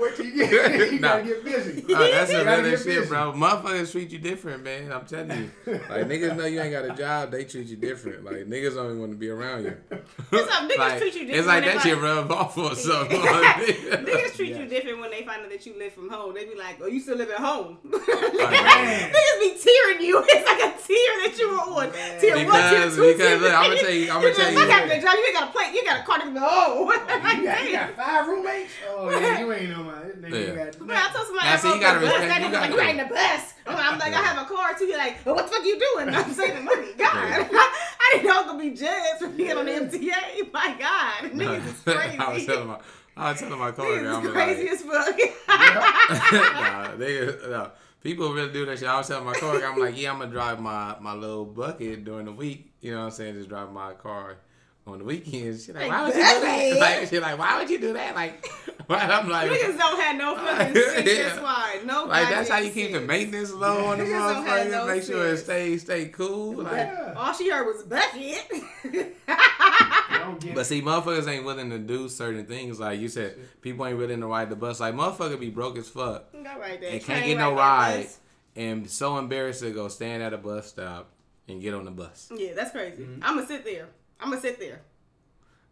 I'm 0.00 0.06
wait 0.06 0.16
till 0.16 0.26
you 0.26 0.46
get, 0.46 0.92
you 0.92 0.98
Nah. 1.00 1.08
gotta 1.08 1.22
get 1.24 1.44
busy. 1.44 1.84
Oh, 1.88 1.98
that's 1.98 2.30
You 2.32 2.38
some 2.38 2.46
real 2.46 2.62
get 2.70 2.78
shit, 2.78 2.86
busy. 2.86 3.08
bro. 3.08 3.32
Motherfuckers 3.32 3.92
treat 3.92 4.10
you 4.10 4.18
different, 4.18 4.64
man. 4.64 4.92
I'm 4.92 5.06
telling 5.06 5.30
you. 5.30 5.50
Like 5.66 6.06
niggas 6.08 6.36
know 6.36 6.46
you 6.46 6.60
ain't 6.60 6.72
got 6.72 6.84
a 6.84 6.94
job, 6.94 7.30
they 7.30 7.44
treat 7.44 7.66
you 7.68 7.76
different. 7.76 8.24
Like 8.24 8.46
niggas 8.48 8.74
don't 8.74 8.98
want 8.98 9.12
to 9.12 9.16
be 9.18 9.28
around 9.28 9.64
you. 9.64 9.76
It's 10.32 10.50
how 10.52 10.68
niggas 10.68 10.78
Like, 10.78 10.98
treat 10.98 11.14
you 11.14 11.20
different. 11.26 11.38
it's 11.38 11.46
like 11.46 11.64
when 11.64 11.74
that 11.76 11.84
they 11.84 11.90
shit 11.90 11.98
rub 12.00 12.32
off 12.32 12.56
or 12.58 12.74
something. 12.74 13.20
Niggas 13.20 14.34
treat 14.36 14.56
you 14.56 14.66
different 14.66 15.00
when 15.00 15.10
they 15.10 15.24
find 15.24 15.42
out 15.42 15.50
that 15.50 15.64
you 15.66 15.76
live 15.78 15.92
from 15.92 16.08
home. 16.08 16.34
They 16.34 16.44
be 16.46 16.54
like, 16.54 16.78
"Oh, 16.82 16.86
you 16.86 17.00
still 17.00 17.16
live 17.16 17.30
at 17.30 17.38
home." 17.38 17.78
Man. 17.84 18.00
Niggas 19.12 19.40
be 19.40 19.58
tearing 19.58 20.00
you. 20.04 20.22
It's 20.26 20.46
like 20.46 20.60
a 20.60 20.76
tier 20.86 21.14
that 21.28 21.34
you 21.38 21.48
were 21.50 21.56
on. 21.58 21.92
Tier 22.20 22.34
one, 22.36 22.44
tier 22.44 22.44
Because- 22.44 22.96
two, 22.96 23.12
because, 23.12 23.28
tier 23.28 23.38
look, 23.38 23.52
I'ma 23.52 23.74
tell 23.74 23.90
you- 23.90 24.10
I'ma 24.10 24.20
You 24.20 24.34
tell 24.34 24.44
just 24.44 24.52
you- 24.52 24.58
look 24.58 24.70
at 24.70 24.88
the 24.88 24.94
job. 25.00 25.14
You 25.16 25.32
got 25.32 25.48
a 25.48 25.52
plate. 25.52 25.74
You 25.74 25.84
got 25.84 26.00
a 26.00 26.04
card 26.04 26.22
to 26.22 26.30
go 26.30 26.40
home. 26.40 26.88
Oh, 26.90 27.32
you 27.36 27.44
got, 27.44 27.64
you 27.64 27.72
got 27.72 27.96
five 27.96 28.26
roommates? 28.26 28.70
Oh, 28.88 29.10
yeah, 29.10 29.40
you 29.40 29.52
ain't 29.52 29.70
no 29.70 29.82
man. 29.90 30.12
Nigga 30.20 30.32
Yeah. 30.32 30.38
you 30.38 30.54
got 30.56 30.80
Man, 30.80 30.96
I 30.96 31.12
told 31.12 31.26
somebody 31.26 31.46
Now, 31.48 31.52
I 31.52 31.56
see, 31.56 31.74
you 31.74 31.80
gotta 31.80 31.98
respect- 32.00 32.28
That 32.28 32.40
you 32.40 32.46
nigga 32.46 32.50
was 32.50 32.60
like, 32.60 32.70
gotta- 32.70 32.82
you 32.82 32.88
ain't 32.88 33.08
the 33.08 33.14
bus. 33.14 33.54
Oh, 33.66 33.74
I'm 33.76 33.98
like, 33.98 34.12
I'm 34.14 34.24
I 34.24 34.26
have 34.26 34.38
a 34.46 34.48
car 34.54 34.74
too. 34.78 34.84
You're 34.86 34.98
like, 34.98 35.16
well, 35.24 35.34
what 35.36 35.46
the 35.46 35.52
fuck 35.52 35.64
you 35.64 35.78
doing? 35.78 36.08
I'm 36.14 36.32
saving 36.32 36.64
money. 36.64 36.88
God, 36.98 37.08
I 37.14 38.10
didn't 38.12 38.26
know 38.26 38.40
I 38.40 38.42
could 38.48 38.58
be 38.58 38.70
judged 38.70 39.18
for 39.20 39.28
being 39.28 39.56
on 39.56 39.66
the 39.66 39.72
MTA. 39.72 40.52
My 40.52 40.74
God, 40.78 41.30
niggas 41.32 41.66
is 41.66 41.80
crazy. 41.82 42.18
I 42.18 42.32
was 42.32 42.46
telling 42.46 42.68
my, 42.68 42.78
I 43.16 43.30
was 43.32 43.40
telling 43.40 43.58
my 43.58 43.70
coworker, 43.72 44.02
Niggas 44.02 44.14
I'm 44.24 44.32
crazy 44.32 44.62
like, 44.62 44.72
as 44.72 44.82
fuck. 44.82 45.18
nah, 46.54 46.96
they, 46.96 47.26
no. 47.48 47.70
People 48.02 48.32
really 48.32 48.50
do 48.50 48.64
that 48.64 48.78
shit. 48.78 48.88
I 48.88 48.96
was 48.96 49.08
telling 49.08 49.26
my 49.26 49.34
coworker, 49.34 49.66
I'm 49.66 49.78
like, 49.78 50.00
yeah, 50.00 50.10
I'm 50.12 50.18
gonna 50.20 50.30
drive 50.30 50.58
my, 50.58 50.96
my 51.00 51.12
little 51.12 51.44
bucket 51.44 52.02
during 52.04 52.24
the 52.26 52.32
week. 52.32 52.72
You 52.80 52.92
know 52.92 53.00
what 53.00 53.04
I'm 53.06 53.10
saying? 53.10 53.34
Just 53.34 53.48
drive 53.50 53.70
my 53.72 53.92
car 53.92 54.38
on 54.86 54.98
the 55.00 55.04
weekends. 55.04 55.66
She 55.66 55.72
like, 55.74 55.88
why 55.90 56.04
would 56.04 56.14
you 56.14 56.22
do 56.22 56.40
that? 56.40 56.76
Like, 56.80 57.08
she 57.08 57.18
like, 57.20 57.38
why 57.38 57.58
would 57.58 57.68
you 57.68 57.78
do 57.78 57.92
that? 57.92 58.14
Like, 58.14 58.48
I'm 58.90 59.28
like, 59.28 59.50
Niggas 59.50 59.78
don't 59.78 60.00
have 60.00 60.16
no 60.16 60.34
fucking 60.36 60.74
sense. 60.74 61.08
Yeah. 61.10 61.22
That's 61.28 61.40
why. 61.40 61.80
No. 61.84 62.04
like 62.06 62.28
that's 62.28 62.48
how 62.48 62.58
you 62.58 62.68
goddamn 62.68 62.84
keep 62.84 62.92
the 62.92 63.00
maintenance 63.00 63.52
low 63.52 63.86
on 63.86 63.98
the 63.98 64.04
Niggas 64.04 64.10
don't 64.34 64.46
motherfucker. 64.46 64.70
no 64.70 64.86
Make 64.86 65.02
sure 65.04 65.26
it 65.26 65.36
sense. 65.36 65.42
stay 65.44 65.78
stay 65.78 66.04
cool. 66.06 66.62
Like, 66.62 66.72
Yeah. 66.72 67.14
All 67.16 67.32
she 67.32 67.50
heard 67.50 67.66
was 67.66 67.82
bucket. 67.84 69.14
I 69.28 70.18
don't 70.24 70.40
get 70.42 70.54
But 70.54 70.66
see, 70.66 70.82
motherfuckers 70.82 71.28
ain't 71.28 71.44
willing 71.44 71.70
to 71.70 71.78
do 71.78 72.08
certain 72.08 72.46
things. 72.46 72.80
Like 72.80 73.00
you 73.00 73.08
said, 73.08 73.36
people 73.60 73.86
ain't 73.86 73.98
willing 73.98 74.20
to 74.20 74.26
ride 74.26 74.50
the 74.50 74.56
bus. 74.56 74.80
Like 74.80 74.94
motherfucker 74.94 75.38
be 75.38 75.50
broke 75.50 75.78
as 75.78 75.88
fuck 75.88 76.32
Go 76.32 76.40
right 76.58 76.80
there. 76.80 76.92
and 76.92 77.02
can't 77.02 77.24
get 77.24 77.38
no 77.38 77.50
that 77.50 77.56
ride, 77.58 78.06
and 78.56 78.90
so 78.90 79.18
embarrassed 79.18 79.60
to 79.60 79.70
go 79.72 79.88
stand 79.88 80.22
at 80.22 80.32
a 80.34 80.38
bus 80.38 80.66
stop 80.68 81.10
and 81.48 81.60
get 81.62 81.74
on 81.74 81.84
the 81.84 81.90
bus. 81.90 82.30
Yeah, 82.34 82.54
that's 82.54 82.70
crazy. 82.72 83.02
Mm-hmm. 83.04 83.22
I'm 83.22 83.36
gonna 83.36 83.46
sit 83.46 83.64
there. 83.64 83.88
I'm 84.20 84.30
gonna 84.30 84.40
sit 84.40 84.58
there. 84.58 84.80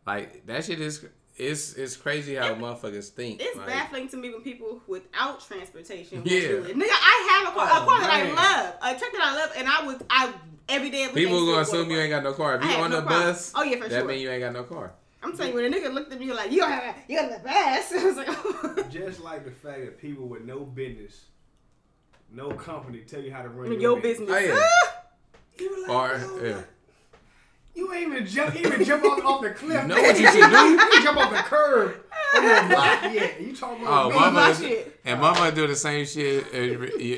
Like 0.07 0.47
that 0.47 0.65
shit 0.65 0.81
is 0.81 1.05
it's 1.39 1.75
it's 1.75 1.97
crazy 1.97 2.35
how 2.35 2.49
It- 2.53 2.59
motherfuckers 2.59 3.09
think. 3.11 3.41
It's 3.41 3.57
like, 3.57 3.67
baffling 3.69 4.09
to 4.11 4.17
me 4.17 4.31
when 4.31 4.43
people 4.43 4.83
without 4.87 5.41
transportation 5.47 6.23
will 6.23 6.31
Yeah. 6.31 6.49
do 6.49 6.57
it. 6.65 6.77
Nigga, 6.77 6.89
I 6.91 7.45
have 7.45 7.53
a 7.53 7.57
car, 7.57 7.67
a 7.67 7.83
Oh, 7.83 7.87
car 7.87 8.01
that. 8.01 8.11
I 8.11 8.33
love, 8.33 8.97
a 8.97 8.99
truck 8.99 9.13
that 9.13 9.23
I 9.23 9.35
love, 9.37 9.53
and 9.57 9.69
I 9.69 9.83
was 9.87 10.03
I 10.11 10.33
every 10.69 10.91
day. 10.91 11.03
Every 11.05 11.15
day 11.15 11.25
People 11.27 11.37
still 11.39 11.47
gonna 11.47 11.57
go 11.57 11.61
assume 11.63 11.89
to 11.89 11.95
you 11.95 12.01
ain't 12.01 12.11
got 12.11 12.23
no 12.23 12.33
car. 12.33 12.57
If 12.57 12.65
you 12.65 12.71
on 12.71 12.91
no 12.91 12.97
the 12.97 13.03
problem. 13.07 13.23
bus, 13.33 13.53
Oh, 13.55 13.63
yeah, 13.63 13.77
for 13.83 13.89
that 13.89 13.99
sure. 14.01 14.05
mean 14.09 14.21
you 14.21 14.31
ain't 14.31 14.41
got 14.43 14.53
no 14.53 14.65
car. 14.65 14.93
I'm 15.23 15.37
telling 15.37 15.53
you, 15.53 15.57
when 15.63 15.73
a 15.73 15.77
nigga 15.77 15.93
looked 15.93 16.13
at 16.13 16.21
me 16.21 16.33
like, 16.33 16.53
you 16.53 16.61
don't 16.61 16.71
have, 16.71 16.95
a- 16.95 17.13
you 17.13 17.19
got 17.19 17.31
the 17.31 17.43
best. 17.45 17.93
I 17.95 18.05
was 18.05 18.17
like, 18.17 18.91
Just 18.91 19.21
like 19.21 19.45
the 19.45 19.51
fact 19.51 19.81
that 19.81 19.99
people 20.01 20.27
with 20.29 20.43
no 20.45 20.61
business, 20.61 21.25
no 22.31 22.51
company 22.53 23.01
tell 23.01 23.21
you 23.21 23.33
how 23.33 23.43
to 23.43 23.49
run 23.49 23.73
your, 23.73 23.81
your, 23.81 24.01
business. 24.01 24.31
Oh, 24.33 24.39
yeah. 24.39 24.57
Ah! 24.61 24.95
You 25.59 25.71
were 25.71 25.93
like, 25.93 26.13
Or 26.13 26.19
"No, 26.19 26.45
yeah. 26.47 26.61
You 27.79 27.93
ain't 27.93 28.09
even 28.13 28.27
jump, 28.27 28.55
you 28.59 28.67
even 28.67 28.85
jump 28.85 29.05
off, 29.05 29.25
off 29.25 29.41
the 29.41 29.51
cliff. 29.51 29.83
You 29.83 29.87
know 29.89 30.03
what 30.03 30.19
you 30.19 30.27
should 30.27 30.51
do? 30.51 30.57
You 30.57 30.81
ain't 30.81 31.05
jump 31.05 31.17
off 31.17 31.31
the 31.31 31.37
curb 31.37 31.95
on 32.37 32.43
your 32.43 32.69
block 32.69 33.03
yet. 33.15 33.41
You 33.41 33.55
talking 33.55 33.85
Oh, 33.87 34.11
about 34.11 34.15
Mama- 34.15 34.31
me? 34.31 34.35
my 34.35 34.41
motherfuckers, 34.53 34.59
shit. 34.69 35.01
and 35.05 35.21
mama 35.21 35.53
do 35.53 35.67
the 35.69 35.77
same 35.77 36.05
shit. 36.05 36.51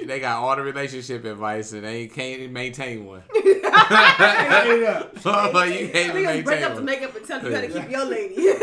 They 0.07 0.21
got 0.21 0.37
all 0.43 0.55
the 0.57 0.63
relationship 0.63 1.25
advice, 1.25 1.73
and 1.73 1.83
they 1.85 2.09
can't 2.09 2.53
maintain 2.53 3.07
one. 3.07 3.23
Straight 3.35 3.65
up. 3.65 5.17
Mama, 5.25 5.67
you 5.67 5.89
can't 5.89 6.15
even 6.15 6.25
Niggas 6.25 6.45
break 6.45 6.61
maintain 6.61 6.63
up 6.65 6.69
to 6.73 6.75
one. 6.75 6.85
make 6.85 7.03
up 7.03 7.17
and 7.17 7.27
tell 7.27 7.43
you 7.43 7.55
how 7.55 7.61
to 7.63 7.69
keep 7.69 7.91
your 7.91 8.05
lady. 8.05 8.35
You 8.35 8.59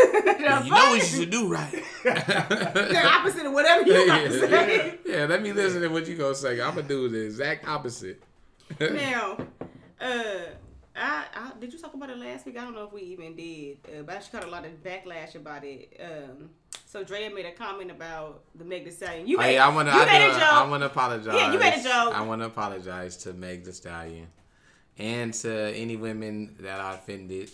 know 0.47 0.61
what 0.69 0.95
you 0.97 1.01
should 1.03 1.29
do, 1.31 1.47
right? 1.47 1.83
The 2.03 3.01
opposite 3.05 3.45
of 3.47 3.53
whatever 3.53 3.81
you 3.87 4.05
got 4.07 4.19
to 4.23 4.39
say. 4.47 4.93
yeah, 5.03 5.25
let 5.25 5.41
me 5.41 5.51
listen 5.51 5.81
to 5.81 5.87
what 5.87 6.07
you 6.07 6.15
gonna 6.15 6.35
say. 6.35 6.61
I'm 6.61 6.75
gonna 6.75 6.83
do 6.87 7.09
the 7.09 7.25
exact 7.25 7.67
opposite. 7.67 8.21
Now, 8.79 9.37
uh, 9.99 10.13
I, 10.97 11.25
I 11.35 11.51
did 11.59 11.71
you 11.73 11.79
talk 11.79 11.93
about 11.93 12.09
it 12.09 12.17
last 12.17 12.45
week? 12.45 12.57
I 12.57 12.61
don't 12.61 12.73
know 12.75 12.85
if 12.85 12.93
we 12.93 13.01
even 13.03 13.35
did, 13.35 13.77
uh, 13.85 14.01
but 14.03 14.13
I 14.13 14.15
actually 14.17 14.39
got 14.39 14.47
a 14.47 14.51
lot 14.51 14.65
of 14.65 14.71
backlash 14.83 15.35
about 15.35 15.63
it. 15.63 15.99
Um, 16.03 16.49
so 16.85 17.03
Draya 17.03 17.33
made 17.33 17.45
a 17.45 17.51
comment 17.51 17.91
about 17.91 18.43
the 18.55 18.63
Meg 18.65 18.85
Thee 18.85 18.91
Stallion. 18.91 19.27
You 19.27 19.37
made, 19.37 19.55
yeah, 19.55 19.67
I 19.67 19.73
wanna, 19.73 19.91
you 19.93 20.01
I, 20.01 20.05
made 20.05 20.25
do, 20.25 20.31
a 20.31 20.39
joke. 20.39 20.53
I 20.53 20.67
wanna 20.67 20.85
apologize. 20.87 21.33
Yeah, 21.35 21.51
you 21.53 21.59
made 21.59 21.73
a 21.79 21.83
joke. 21.83 22.13
I 22.15 22.21
wanna 22.21 22.45
apologize 22.47 23.17
to 23.17 23.33
Meg 23.33 23.63
Thee 23.63 23.71
Stallion 23.71 24.27
and 24.97 25.33
to 25.35 25.51
any 25.75 25.95
women 25.95 26.55
that 26.61 26.79
I 26.79 26.95
offended. 26.95 27.51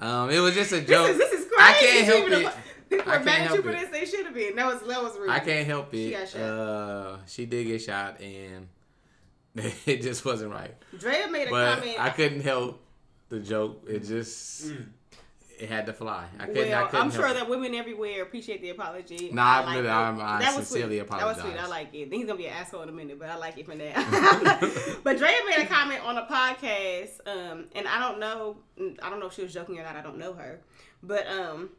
Um, 0.00 0.30
it 0.30 0.38
was 0.38 0.54
just 0.54 0.72
a 0.72 0.80
joke. 0.80 1.08
this 1.08 1.16
is 1.16 1.18
this 1.18 1.32
is 1.40 1.46
crazy. 1.50 1.60
I 1.62 1.72
can't 1.72 1.98
She 1.98 2.04
help 2.04 2.26
even- 2.26 2.46
it. 2.46 2.52
People 2.88 3.12
I 3.12 3.16
are 3.16 3.20
mad 3.22 3.26
can't 3.26 3.38
at 3.38 3.42
you 3.42 3.48
help 3.48 3.64
for 3.64 3.70
it. 3.70 3.80
this. 3.80 4.00
They 4.00 4.06
should 4.16 4.24
have 4.24 4.34
been. 4.34 4.56
That 4.56 4.66
was 4.66 4.80
that 4.88 5.02
was 5.02 5.18
rude. 5.18 5.28
I 5.28 5.40
can't 5.40 5.66
help 5.66 5.90
She 5.92 6.14
it. 6.14 6.18
got 6.18 6.28
shot. 6.28 6.40
Uh, 6.40 7.16
she 7.26 7.44
did 7.44 7.66
get 7.66 7.82
shot, 7.82 8.18
and 8.20 8.66
it 9.86 10.02
just 10.02 10.24
wasn't 10.24 10.52
right. 10.52 10.74
Draya 10.96 11.30
made 11.30 11.48
a 11.48 11.50
But 11.50 11.78
comment. 11.78 12.00
I 12.00 12.10
couldn't 12.10 12.40
help 12.40 12.80
the 13.28 13.40
joke. 13.40 13.84
It 13.88 14.04
just 14.04 14.72
it 15.58 15.68
had 15.68 15.86
to 15.86 15.92
fly. 15.92 16.26
I 16.38 16.46
couldn't. 16.46 16.72
I 16.72 16.80
well, 16.82 16.88
couldn't 16.88 17.06
I'm 17.06 17.10
sure 17.10 17.34
that 17.34 17.48
women 17.48 17.74
everywhere 17.74 18.22
appreciate 18.22 18.62
the 18.62 18.70
apology. 18.70 19.30
Nah, 19.32 19.64
I 19.66 19.78
it. 19.78 19.86
I'm- 19.86 20.20
I 20.20 20.38
that 20.38 20.56
was 20.56 20.68
sincerely 20.68 20.98
sweet. 20.98 21.10
That 21.10 21.26
was 21.26 21.38
sweet. 21.38 21.56
I 21.58 21.66
like 21.66 21.92
it. 21.94 22.10
Then 22.10 22.20
he's 22.20 22.26
gonna 22.26 22.38
be 22.38 22.46
an 22.46 22.52
asshole 22.52 22.82
in 22.82 22.88
a 22.88 22.92
minute, 22.92 23.18
but 23.18 23.28
I 23.28 23.36
like 23.36 23.58
it 23.58 23.66
for 23.66 23.74
now. 23.74 23.92
but 25.02 25.18
Draya 25.18 25.46
made 25.48 25.58
a 25.58 25.66
comment 25.66 26.04
on 26.04 26.16
a 26.16 26.26
podcast, 26.26 27.26
um, 27.26 27.66
and 27.74 27.88
I 27.88 27.98
don't 28.00 28.20
know. 28.20 28.58
I 29.02 29.10
don't 29.10 29.20
know 29.20 29.26
if 29.26 29.34
she 29.34 29.42
was 29.42 29.52
joking 29.52 29.78
or 29.78 29.82
not. 29.82 29.96
I 29.96 30.02
don't 30.02 30.18
know 30.18 30.32
her, 30.34 30.60
but 31.02 31.26
um, 31.26 31.70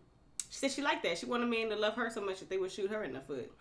she 0.49 0.57
said 0.59 0.71
she 0.71 0.81
liked 0.81 1.03
that. 1.03 1.17
She 1.17 1.25
wanted 1.25 1.47
men 1.47 1.69
to 1.69 1.75
love 1.75 1.93
her 1.95 2.09
so 2.09 2.21
much 2.21 2.39
that 2.39 2.49
they 2.49 2.57
would 2.57 2.71
shoot 2.71 2.91
her 2.91 3.03
in 3.03 3.13
the 3.13 3.21
foot. 3.21 3.51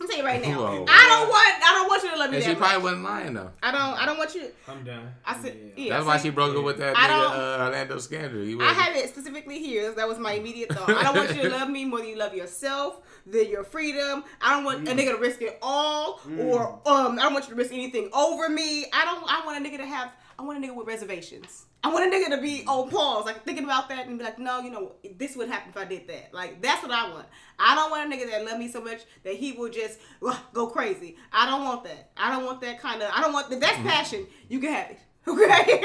I'm 0.00 0.06
telling 0.06 0.22
you 0.22 0.26
right 0.28 0.40
now. 0.42 0.58
Whoa. 0.60 0.84
I 0.88 1.06
don't 1.08 1.28
want. 1.28 1.54
I 1.64 1.72
don't 1.74 1.88
want 1.88 2.02
you 2.04 2.10
to 2.10 2.16
love 2.18 2.30
me 2.30 2.36
And 2.36 2.44
that 2.44 2.48
she 2.50 2.54
probably 2.54 2.74
much. 2.76 2.82
wasn't 2.84 3.02
lying 3.02 3.34
though. 3.34 3.50
I 3.62 3.72
don't. 3.72 3.80
I 4.00 4.06
don't 4.06 4.16
want 4.18 4.34
you. 4.34 4.48
I'm 4.68 4.84
done. 4.84 5.12
I 5.26 5.36
said. 5.42 5.56
Yeah. 5.76 5.84
Yeah. 5.84 5.94
That's 5.94 6.06
why 6.06 6.18
she 6.18 6.30
broke 6.30 6.56
up 6.56 6.62
with 6.64 6.78
that 6.78 6.96
I 6.96 7.00
nigga 7.00 7.08
don't- 7.08 7.60
uh, 7.60 7.64
Orlando 7.64 7.96
Scandrick. 7.96 8.46
He 8.46 8.52
I 8.52 8.56
wasn't- 8.56 8.76
have 8.78 8.96
it 8.96 9.08
specifically 9.08 9.58
here. 9.58 9.92
That 9.92 10.06
was 10.06 10.18
my 10.18 10.32
immediate 10.34 10.72
thought. 10.72 10.88
I 10.90 11.02
don't 11.02 11.16
want 11.16 11.34
you 11.34 11.42
to 11.42 11.48
love 11.58 11.68
me 11.68 11.84
more 11.84 11.98
than 11.98 12.08
you 12.08 12.16
love 12.16 12.32
yourself, 12.34 13.00
than 13.26 13.48
your 13.50 13.64
freedom. 13.64 14.22
I 14.40 14.54
don't 14.54 14.64
want 14.64 14.88
a 14.88 14.92
nigga 14.92 15.14
to 15.16 15.18
risk 15.20 15.42
it 15.42 15.58
all, 15.62 16.20
or 16.38 16.80
um, 16.86 17.18
I 17.18 17.22
don't 17.22 17.32
want 17.32 17.46
you 17.46 17.50
to 17.50 17.56
risk 17.56 17.72
anything 17.72 18.08
over 18.12 18.48
me. 18.48 18.86
I 18.92 19.04
don't. 19.04 19.24
I 19.26 19.44
want 19.44 19.64
a 19.66 19.68
nigga 19.68 19.78
to 19.78 19.86
have. 19.86 20.12
I 20.38 20.42
want 20.42 20.62
a 20.64 20.66
nigga 20.68 20.76
with 20.76 20.86
reservations. 20.86 21.64
I 21.84 21.92
want 21.92 22.12
a 22.12 22.16
nigga 22.16 22.34
to 22.36 22.42
be 22.42 22.64
on 22.66 22.90
pause, 22.90 23.24
like 23.24 23.44
thinking 23.44 23.64
about 23.64 23.88
that 23.88 24.08
and 24.08 24.18
be 24.18 24.24
like, 24.24 24.38
no, 24.38 24.60
you 24.60 24.70
know, 24.70 24.92
this 25.16 25.36
would 25.36 25.48
happen 25.48 25.70
if 25.70 25.76
I 25.76 25.84
did 25.84 26.08
that. 26.08 26.34
Like 26.34 26.60
that's 26.60 26.82
what 26.82 26.90
I 26.90 27.08
want. 27.10 27.26
I 27.58 27.74
don't 27.76 27.90
want 27.90 28.12
a 28.12 28.16
nigga 28.16 28.28
that 28.30 28.44
love 28.44 28.58
me 28.58 28.68
so 28.68 28.80
much 28.80 29.02
that 29.22 29.34
he 29.34 29.52
will 29.52 29.70
just 29.70 29.98
uh, 30.26 30.36
go 30.52 30.66
crazy. 30.66 31.16
I 31.32 31.46
don't 31.46 31.64
want 31.64 31.84
that. 31.84 32.10
I 32.16 32.34
don't 32.34 32.44
want 32.44 32.60
that 32.62 32.80
kind 32.80 33.00
of. 33.00 33.10
I 33.14 33.20
don't 33.20 33.32
want 33.32 33.52
if 33.52 33.60
that's 33.60 33.76
passion. 33.78 34.26
You 34.48 34.58
can 34.60 34.72
have 34.72 34.90
it. 34.90 34.98
Okay, 35.28 35.44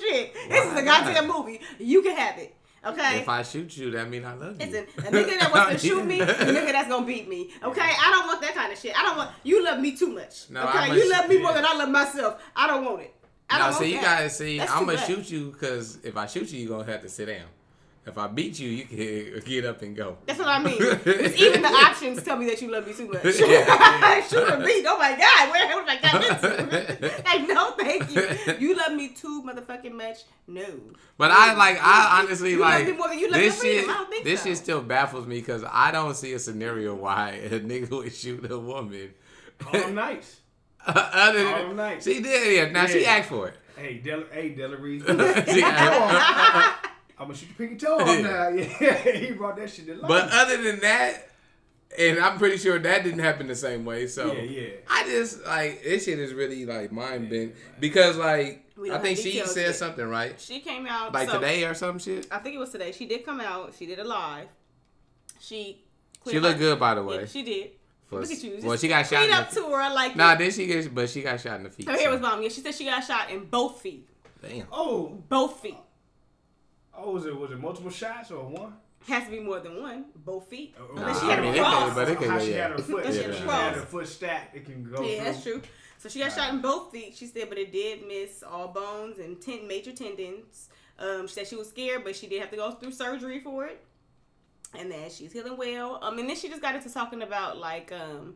shit. 0.00 0.34
This 0.48 0.64
is 0.64 0.78
a 0.78 0.84
goddamn 0.84 1.26
movie. 1.26 1.60
You 1.80 2.02
can 2.02 2.16
have 2.16 2.38
it. 2.38 2.54
Okay. 2.86 3.18
If 3.18 3.28
I 3.28 3.42
shoot 3.42 3.76
you, 3.76 3.90
that 3.90 4.08
mean 4.08 4.24
I 4.24 4.34
love 4.34 4.60
you. 4.60 4.66
Listen, 4.66 4.86
a 4.98 5.10
nigga 5.10 5.40
that 5.40 5.52
wants 5.52 5.82
to 5.82 5.88
shoot 5.88 6.04
me, 6.04 6.20
a 6.20 6.26
nigga 6.26 6.70
that's 6.72 6.88
gonna 6.88 7.04
beat 7.04 7.28
me. 7.28 7.50
Okay, 7.62 7.80
I 7.80 8.10
don't 8.10 8.28
want 8.28 8.40
that 8.42 8.54
kind 8.54 8.72
of 8.72 8.78
shit. 8.78 8.96
I 8.96 9.02
don't 9.02 9.16
want 9.16 9.30
you 9.42 9.64
love 9.64 9.80
me 9.80 9.96
too 9.96 10.14
much. 10.14 10.48
No, 10.50 10.62
okay, 10.68 10.94
you 10.94 11.10
love 11.10 11.28
me 11.28 11.42
more 11.42 11.52
than 11.52 11.64
I 11.66 11.74
love 11.74 11.90
myself. 11.90 12.40
I 12.54 12.68
don't 12.68 12.84
want 12.84 13.02
it. 13.02 13.14
I 13.50 13.58
No, 13.58 13.64
don't 13.66 13.74
so 13.74 13.84
you 13.84 13.94
that. 13.96 14.04
guys 14.20 14.36
see, 14.38 14.58
That's 14.58 14.70
I'm 14.72 14.86
gonna 14.86 14.96
much. 14.98 15.06
shoot 15.06 15.30
you 15.30 15.50
because 15.50 15.98
if 16.04 16.16
I 16.16 16.26
shoot 16.26 16.52
you, 16.52 16.60
you 16.60 16.74
are 16.74 16.78
gonna 16.80 16.92
have 16.92 17.02
to 17.02 17.08
sit 17.08 17.26
down. 17.26 17.46
If 18.06 18.16
I 18.16 18.28
beat 18.28 18.58
you, 18.58 18.70
you 18.70 18.84
can 18.86 19.40
get 19.44 19.66
up 19.66 19.82
and 19.82 19.94
go. 19.94 20.16
That's 20.24 20.38
what 20.38 20.48
I 20.48 20.58
mean. 20.62 20.72
Even 21.36 21.60
the 21.62 21.68
options 21.68 22.22
tell 22.22 22.36
me 22.38 22.46
that 22.46 22.60
you 22.62 22.70
love 22.72 22.86
me 22.86 22.94
too 22.94 23.06
much. 23.08 23.22
Yeah. 23.38 24.22
Shoot 24.26 24.38
or 24.50 24.56
beat. 24.64 24.86
Oh 24.88 24.98
my 24.98 25.10
god, 25.18 25.50
where 25.50 25.68
have 25.68 25.86
I 25.86 25.98
got 26.00 26.24
into? 26.24 27.22
like, 27.24 27.46
no, 27.46 27.72
thank 27.72 28.10
you. 28.10 28.56
You 28.58 28.74
love 28.76 28.92
me 28.94 29.08
too 29.08 29.42
motherfucking 29.46 29.92
much. 29.92 30.18
No. 30.48 30.64
But 31.18 31.30
I 31.30 31.52
like, 31.54 31.78
I 31.80 32.20
honestly 32.22 32.52
You 32.52 32.60
love 32.60 32.70
like 32.70 32.86
me 32.86 32.92
more 32.92 33.08
than 33.08 33.18
you 33.18 33.30
love 33.30 33.40
this 33.40 33.60
shit. 33.60 33.84
freedom. 33.84 33.90
I 33.90 33.94
don't 33.94 34.10
think 34.10 34.24
this 34.24 34.42
so. 34.42 34.48
shit 34.48 34.58
still 34.58 34.80
baffles 34.82 35.26
me 35.26 35.36
because 35.38 35.62
I 35.70 35.90
don't 35.90 36.14
see 36.16 36.32
a 36.32 36.38
scenario 36.38 36.94
why 36.94 37.32
a 37.32 37.60
nigga 37.60 37.90
would 37.90 38.12
shoot 38.14 38.50
a 38.50 38.58
woman. 38.58 39.10
Oh, 39.66 39.72
them 39.78 39.98
nights. 40.86 41.10
Other 41.14 41.46
All 41.46 41.56
than 41.58 41.68
them 41.68 41.76
nights. 41.76 42.04
she 42.04 42.20
did, 42.22 42.56
yeah. 42.56 42.70
Now 42.72 42.86
she 42.86 43.02
Yeah. 43.02 43.10
asked 43.16 43.28
for 43.28 43.48
it. 43.48 43.54
Hey, 43.76 43.98
Del, 43.98 44.24
hey, 44.32 44.50
Delarie. 44.50 45.00
She 45.48 45.62
asked- 45.62 46.86
I'm 47.18 47.26
gonna 47.26 47.34
shoot 47.38 47.48
your 47.58 47.68
pinky 47.68 47.76
toe 47.76 47.98
off 47.98 48.20
now. 48.22 48.48
Yeah, 48.80 48.94
he 49.12 49.32
brought 49.32 49.56
that 49.56 49.68
shit 49.70 49.86
to 49.86 49.94
life. 49.94 50.08
but 50.08 50.28
other 50.32 50.62
than 50.62 50.80
that, 50.80 51.28
and 51.98 52.18
I'm 52.18 52.38
pretty 52.38 52.56
sure 52.56 52.78
that 52.78 53.04
didn't 53.04 53.18
happen 53.20 53.46
the 53.46 53.54
same 53.54 53.84
way. 53.84 54.06
So 54.06 54.32
Yeah, 54.32 54.42
yeah. 54.42 54.68
I 54.88 55.04
just 55.04 55.44
like 55.44 55.82
this 55.82 56.04
shit 56.06 56.18
is 56.18 56.32
really 56.32 56.64
like 56.64 56.92
mind 56.92 57.28
bent 57.28 57.54
because 57.78 58.16
like 58.16 58.64
I 58.90 58.96
think 58.98 59.18
she 59.18 59.40
said 59.44 59.66
yet. 59.66 59.74
something 59.76 60.06
right, 60.06 60.40
She 60.40 60.60
came 60.60 60.86
out 60.86 61.12
like 61.12 61.28
so- 61.28 61.34
today 61.40 61.64
or 61.64 61.74
some 61.74 61.98
shit. 61.98 62.26
I 62.30 62.38
think 62.38 62.54
it 62.54 62.58
was 62.58 62.70
today. 62.70 62.92
She 62.92 63.04
did 63.06 63.24
come 63.26 63.40
out. 63.40 63.74
She 63.78 63.84
did 63.86 63.98
a 63.98 64.04
live. 64.04 64.48
She. 65.40 65.84
She 66.30 66.38
looked 66.38 66.58
good 66.58 66.78
by 66.78 66.94
the 66.94 67.00
Yeah, 67.02 67.06
way. 67.18 67.26
she 67.26 67.42
did. 67.42 67.70
For- 68.10 68.20
Look 68.20 68.30
at 68.30 68.42
you. 68.42 68.58
well, 68.62 68.76
she 68.76 68.88
got 68.88 69.02
shot. 69.06 69.18
Clean 69.20 69.30
in 69.30 69.32
up 69.32 69.50
the- 69.50 69.60
to 69.62 69.66
her. 69.68 69.76
I 69.80 69.92
like 69.92 70.16
Nah, 70.16 70.32
it. 70.34 70.40
then 70.40 70.50
she 70.50 70.66
get, 70.66 70.92
but 70.94 71.08
she 71.08 71.22
got 71.22 71.40
shot 71.40 71.56
in 71.58 71.62
the 71.62 71.70
feet. 71.70 71.86
Her 71.88 71.92
hair 71.92 72.02
so- 72.06 72.10
was 72.12 72.20
bomb. 72.20 72.42
Yeah, 72.42 72.48
she 72.48 72.60
said 72.60 72.74
she 72.74 72.84
got 72.84 73.04
shot 73.04 73.30
in 73.30 73.44
both 73.44 73.80
feet. 73.80 74.08
Damn. 74.42 74.66
oh, 74.72 75.22
Both 75.28 75.60
feet. 75.60 75.76
oh, 76.94 77.12
was 77.12 77.26
it 77.26 77.36
was 77.36 77.50
it 77.50 77.60
multiple 77.60 77.90
shots 77.90 78.30
or 78.30 78.44
one? 78.44 78.74
Has 79.08 79.24
to 79.24 79.30
be 79.30 79.40
more 79.40 79.60
than 79.60 79.80
one. 79.80 80.06
Both 80.16 80.48
feet. 80.48 80.74
Oh, 80.78 80.88
Unless 80.96 81.20
she 81.20 81.26
Nah, 81.26 81.30
had 81.30 81.38
I 81.38 81.42
mean, 81.42 81.54
a 81.54 81.56
it 81.56 81.60
cross. 81.60 81.84
could- 81.84 81.94
but 81.94 82.08
it 82.10 82.18
could 82.18 82.28
How 82.28 82.38
go, 82.38 82.44
she 82.44 82.52
had 82.52 82.70
her 82.72 82.78
foot. 82.78 82.88
Unless 83.04 83.06
If 83.16 83.22
she 83.22 83.28
had 83.28 83.34
she 83.36 83.42
had 83.44 83.74
her 83.74 83.80
foot 83.82 84.08
stacked, 84.08 84.56
it 84.56 84.64
can 84.66 84.84
go. 84.90 85.02
Yeah, 85.02 85.24
that's 85.24 85.42
true. 85.42 85.62
So 85.98 86.08
she 86.08 86.18
got 86.18 86.32
shot 86.32 86.52
in 86.52 86.60
both 86.60 86.90
feet. 86.92 87.14
She 87.16 87.26
said, 87.26 87.48
but 87.48 87.58
it 87.58 87.70
did 87.72 88.06
miss 88.08 88.42
all 88.42 88.68
bones 88.68 89.18
and 89.18 89.40
ten 89.40 89.66
major 89.68 89.92
tendons. 89.92 90.68
Um, 90.98 91.26
she 91.28 91.34
said 91.34 91.46
she 91.46 91.56
was 91.56 91.68
scared, 91.68 92.04
but 92.04 92.14
she 92.16 92.26
did 92.26 92.40
have 92.40 92.50
to 92.50 92.56
go 92.56 92.72
through 92.72 92.92
surgery 92.92 93.40
for 93.40 93.66
it. 93.66 93.82
And 94.78 94.90
then 94.90 95.10
she's 95.10 95.32
healing 95.32 95.56
well. 95.56 95.98
Um, 96.02 96.18
and 96.18 96.28
then 96.28 96.36
she 96.36 96.48
just 96.48 96.62
got 96.62 96.74
into 96.76 96.92
talking 96.92 97.22
about 97.22 97.58
like 97.58 97.90
um, 97.92 98.34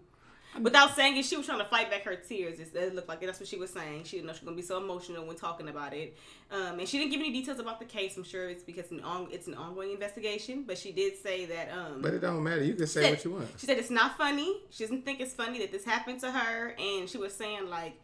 without 0.61 0.95
saying 0.97 1.17
it, 1.17 1.25
she 1.25 1.37
was 1.37 1.47
trying 1.47 1.59
to 1.61 1.65
fight 1.65 1.91
back 1.91 2.03
her 2.03 2.17
tears. 2.17 2.59
It, 2.59 2.75
it 2.75 2.95
looked 2.95 3.09
like 3.09 3.23
it. 3.23 3.27
that's 3.27 3.39
what 3.39 3.49
she 3.49 3.57
was 3.57 3.71
saying. 3.71 4.05
She 4.05 4.17
didn't 4.17 4.27
know 4.27 4.33
she 4.33 4.41
was 4.41 4.45
gonna 4.47 4.57
be 4.57 4.63
so 4.63 4.79
emotional 4.79 5.27
when 5.27 5.37
talking 5.37 5.69
about 5.69 5.93
it. 5.95 6.17
Um, 6.51 6.79
and 6.81 6.89
she 6.89 6.99
didn't 6.99 7.13
give 7.13 7.21
any 7.21 7.33
details 7.33 7.61
about 7.61 7.79
the 7.79 7.85
case. 7.87 8.17
I'm 8.17 8.25
sure 8.25 8.49
it's 8.49 8.65
because 8.65 8.85
it's 8.85 8.93
an, 8.93 9.01
on, 9.03 9.29
it's 9.31 9.47
an 9.47 9.55
ongoing 9.55 9.93
investigation. 9.93 10.65
But 10.67 10.77
she 10.77 10.91
did 10.93 11.17
say 11.17 11.45
that 11.47 11.71
um, 11.71 12.03
But 12.03 12.15
it 12.15 12.21
don't 12.21 12.43
matter. 12.43 12.65
You 12.65 12.75
can 12.75 12.87
say 12.89 13.03
said- 13.03 13.11
what 13.11 13.25
you 13.25 13.31
want. 13.33 13.49
She 13.57 13.67
said 13.67 13.79
it's 13.79 13.91
not 13.91 14.17
funny. 14.19 14.57
She 14.71 14.85
doesn't 14.85 15.05
think 15.05 15.21
it's 15.21 15.35
funny 15.35 15.59
that 15.61 15.71
this 15.73 15.85
happened 15.85 16.21
to 16.21 16.31
her, 16.33 16.75
and 16.79 17.09
she 17.09 17.19
was 17.19 17.33
saying 17.35 17.69
like 17.71 17.95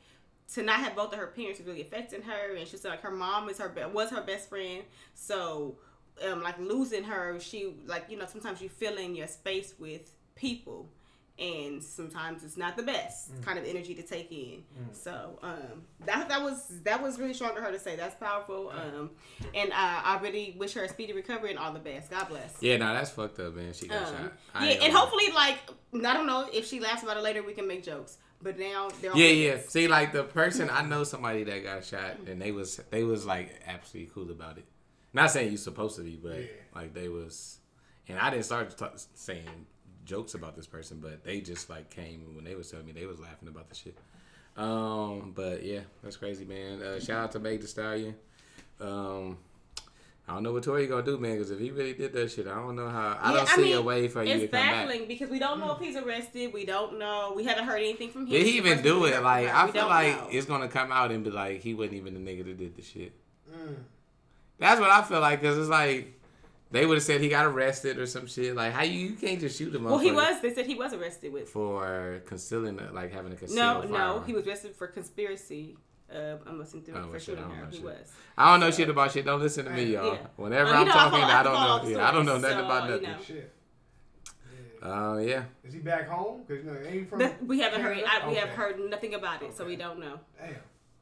to 0.55 0.63
not 0.63 0.81
have 0.81 0.97
both 0.97 1.13
of 1.13 1.19
her 1.19 1.29
parents 1.29 1.61
is 1.61 1.67
really 1.67 1.81
affecting 1.83 2.23
her, 2.23 2.57
and 2.57 2.67
she 2.67 2.77
said 2.77 2.91
like 2.91 3.03
her 3.03 3.11
mom 3.11 3.49
is 3.49 3.59
her 3.59 3.69
be- 3.69 3.85
was 3.93 4.11
her 4.11 4.21
best 4.23 4.49
friend, 4.49 4.83
so 5.15 5.77
um 6.29 6.43
like 6.43 6.59
losing 6.59 7.05
her, 7.05 7.39
she 7.41 7.75
like 7.87 8.05
you 8.09 8.17
know 8.19 8.27
sometimes 8.27 8.61
you 8.61 8.69
fill 8.69 8.97
in 8.99 9.15
your 9.15 9.27
space 9.29 9.75
with 9.79 10.13
people. 10.35 10.89
And 11.39 11.83
sometimes 11.83 12.45
it's 12.45 12.59
not 12.59 12.77
the 12.77 12.83
best 12.83 13.33
Mm. 13.35 13.43
kind 13.43 13.59
of 13.59 13.65
energy 13.65 13.95
to 13.95 14.03
take 14.03 14.31
in. 14.31 14.63
So 14.93 15.39
um, 15.43 15.85
that 16.05 16.29
that 16.29 16.43
was 16.43 16.67
that 16.85 17.03
was 17.03 17.19
really 17.19 17.33
strong 17.33 17.57
of 17.57 17.63
her 17.65 17.73
to 17.73 17.79
say. 17.79 17.97
That's 17.97 18.15
powerful. 18.15 18.69
Um, 18.69 19.09
and 19.55 19.71
uh, 19.73 19.75
I 20.11 20.19
really 20.23 20.55
wish 20.59 20.75
her 20.75 20.85
a 20.85 20.89
speedy 20.91 21.15
recovery 21.15 21.49
and 21.49 21.59
all 21.59 21.73
the 21.73 21.79
best. 21.79 22.11
God 22.11 22.29
bless. 22.29 22.59
Yeah, 22.61 22.77
nah, 22.77 22.93
that's 22.93 23.09
fucked 23.13 23.41
up, 23.41 23.55
man. 23.55 23.73
She 23.73 23.89
got 23.89 24.07
Um, 24.09 24.15
shot. 24.15 24.33
I 24.55 24.69
yeah, 24.73 24.85
and 24.85 24.93
hopefully, 24.93 25.33
like, 25.35 25.57
I 25.95 26.13
don't 26.13 26.27
know 26.27 26.47
if 26.53 26.67
she 26.67 26.79
laughs 26.79 27.03
about 27.03 27.17
it 27.17 27.23
later, 27.23 27.43
we 27.43 27.55
can 27.55 27.67
make 27.67 27.85
jokes. 27.85 28.19
But 28.43 28.59
now 28.59 28.91
they're 29.01 29.13
all 29.13 29.19
Yeah, 29.19 29.29
yeah. 29.31 29.57
See, 29.67 29.89
like 29.89 30.13
the 30.13 30.25
person 30.25 30.69
I 30.69 30.83
know 30.83 31.05
somebody 31.15 31.45
that 31.45 31.63
got 31.65 31.87
shot, 31.87 32.19
and 32.27 32.41
they 32.43 32.53
was 32.53 32.77
they 32.91 33.03
was 33.05 33.25
like 33.25 33.49
absolutely 33.67 34.11
cool 34.15 34.31
about 34.31 34.59
it. 34.59 34.67
Not 35.13 35.31
saying 35.31 35.49
you're 35.49 35.59
supposed 35.59 35.97
to 35.97 36.03
be, 36.03 36.17
but 36.17 36.39
Yeah. 36.39 36.47
like 36.75 36.95
they 36.95 37.09
was, 37.09 37.59
And 38.09 38.19
I 38.19 38.29
didn't 38.31 38.45
start 38.45 38.77
ta- 38.77 38.91
saying 39.15 39.67
jokes 40.05 40.35
about 40.35 40.57
this 40.57 40.67
person, 40.67 40.99
but 41.01 41.23
they 41.23 41.41
just 41.41 41.71
like 41.71 41.91
came 41.91 42.35
when 42.35 42.45
they 42.45 42.57
was 42.57 42.69
telling 42.71 42.87
me 42.87 42.93
they 42.93 43.07
was 43.07 43.21
laughing 43.21 43.49
about 43.49 43.69
the 43.69 43.75
shit. 43.77 43.97
Um, 44.57 45.33
but 45.35 45.63
yeah, 45.63 45.81
that's 46.03 46.17
crazy, 46.17 46.45
man. 46.45 46.83
Uh, 46.83 46.99
shout 46.99 47.25
out 47.25 47.33
to 47.33 47.39
Meg 47.39 47.61
Thee 47.61 47.67
Stallion. 47.69 48.17
Um, 48.81 49.39
I 50.29 50.35
don't 50.35 50.43
know 50.43 50.53
what 50.53 50.63
Tory 50.65 50.87
gonna 50.89 51.03
do, 51.05 51.19
man. 51.19 51.33
Because 51.37 51.51
if 51.53 51.61
he 51.61 51.71
really 51.71 51.93
did 51.95 52.13
that 52.15 52.31
shit, 52.31 52.47
I 52.49 52.55
don't 52.55 52.75
know 52.77 52.89
how. 52.89 53.17
I 53.21 53.31
Yeah, 53.31 53.37
don't 53.37 53.49
see 53.49 53.73
a 53.73 53.83
way 53.83 54.09
for 54.09 54.23
you 54.25 54.35
to 54.35 54.43
It's 54.45 54.51
come 54.53 54.61
baffling 54.61 54.99
back. 55.01 55.09
because 55.09 55.31
we 55.31 55.39
don't 55.39 55.61
know 55.61 55.73
if 55.73 55.79
he's 55.81 55.97
arrested. 55.97 56.53
We 56.53 56.65
don't 56.65 56.99
know. 56.99 57.33
We 57.37 57.45
haven't 57.45 57.65
heard 57.65 57.79
anything 57.79 58.11
from 58.11 58.23
him. 58.23 58.31
Did 58.31 58.47
he 58.47 58.57
even 58.57 58.83
do 58.83 59.05
it? 59.05 59.23
Like. 59.23 59.49
I 59.49 59.67
We 59.67 59.73
feel 59.73 59.87
like 59.87 60.17
know. 60.17 60.29
it's 60.33 60.47
gonna 60.47 60.69
come 60.69 60.91
out 60.93 61.11
and 61.13 61.23
be 61.25 61.31
like 61.31 61.61
he 61.61 61.75
wasn't 61.75 61.95
even 61.95 62.15
the 62.15 62.21
nigga 62.21 62.45
that 62.45 62.59
did 62.59 62.75
the 62.77 62.83
shit. 62.83 63.13
Mm. 63.51 63.77
That's 64.61 64.81
what 64.81 64.91
I 64.91 65.03
feel 65.03 65.21
like 65.21 65.41
because 65.41 65.59
it's 65.59 65.69
like 65.69 66.17
they 66.71 66.87
would 66.87 66.97
have 66.99 67.03
said 67.03 67.21
he 67.21 67.29
got 67.29 67.47
arrested 67.47 67.99
or 67.99 68.07
some 68.07 68.27
shit. 68.29 68.55
Like 68.55 68.73
how 68.73 68.83
you 68.85 68.99
you 69.09 69.15
can't 69.17 69.41
just 69.41 69.59
shoot 69.59 69.75
him. 69.75 69.85
Well, 69.85 69.99
he 69.99 70.13
was. 70.13 70.41
They 70.41 70.55
said 70.55 70.67
he 70.67 70.75
was 70.77 70.93
arrested 70.93 71.33
with. 71.33 71.49
for 71.49 72.23
concealing 72.27 72.79
it, 72.79 72.95
like 72.95 73.13
having 73.13 73.33
a 73.33 73.37
conspiracy. 73.37 73.57
No, 73.57 73.81
concealed 73.81 73.99
no, 73.99 74.21
he 74.23 74.33
was 74.33 74.47
arrested 74.47 74.77
for 74.77 74.87
conspiracy. 74.87 75.77
Uh, 76.15 76.37
I'm 76.47 76.59
listening 76.59 76.83
to 76.85 76.91
Oh, 76.93 77.03
for 77.05 77.11
well, 77.11 77.19
shit, 77.21 77.21
I 77.21 77.21
shooting 77.21 77.43
don't 77.45 77.51
her. 77.57 77.63
know 77.65 77.71
He 77.71 77.77
shit. 77.77 77.85
was. 77.85 78.13
I 78.37 78.51
don't 78.51 78.61
know 78.61 78.71
shit 78.73 78.89
about 78.89 79.13
shit. 79.13 79.25
Don't 79.25 79.41
listen 79.41 79.65
to 79.65 79.71
me, 79.71 79.85
y'all. 79.93 80.15
Yeah. 80.15 80.19
Whenever 80.37 80.71
Uh, 80.71 80.73
you 80.73 80.79
I'm 80.81 80.87
know, 80.87 80.93
talking, 80.93 81.21
I, 81.21 81.41
I 81.41 81.43
don't 81.45 81.53
know. 81.53 81.59
all 81.61 81.79
the 81.85 81.91
Yeah, 81.93 82.09
I 82.09 82.11
don't 82.13 82.27
know 82.27 82.39
nothing 82.39 82.59
so, 82.59 82.65
about 82.65 82.85
you 82.85 82.91
nothing. 82.91 83.11
know. 83.11 83.19
Shit. 83.25 83.53
Yeah. 84.83 84.89
Uh, 84.89 85.17
yeah. 85.19 85.43
Is 85.63 85.73
he 85.75 85.79
back 85.81 86.09
home? 86.09 86.41
Cause 86.49 86.57
you 86.59 86.63
know, 86.65 86.77
ain't 86.89 87.09
from? 87.09 87.19
That- 87.21 87.45
we 87.47 87.61
haven't 87.61 87.81
heard. 87.83 87.99
Canada? 87.99 88.25
I, 88.25 88.29
we 88.29 88.35
have 88.37 88.49
heard 88.51 88.81
nothing 88.91 89.15
about 89.15 89.43
it, 89.43 89.57
so 89.57 89.65
we 89.65 89.77
don't 89.77 90.01
know. 90.01 90.19
Damn. 90.39 90.55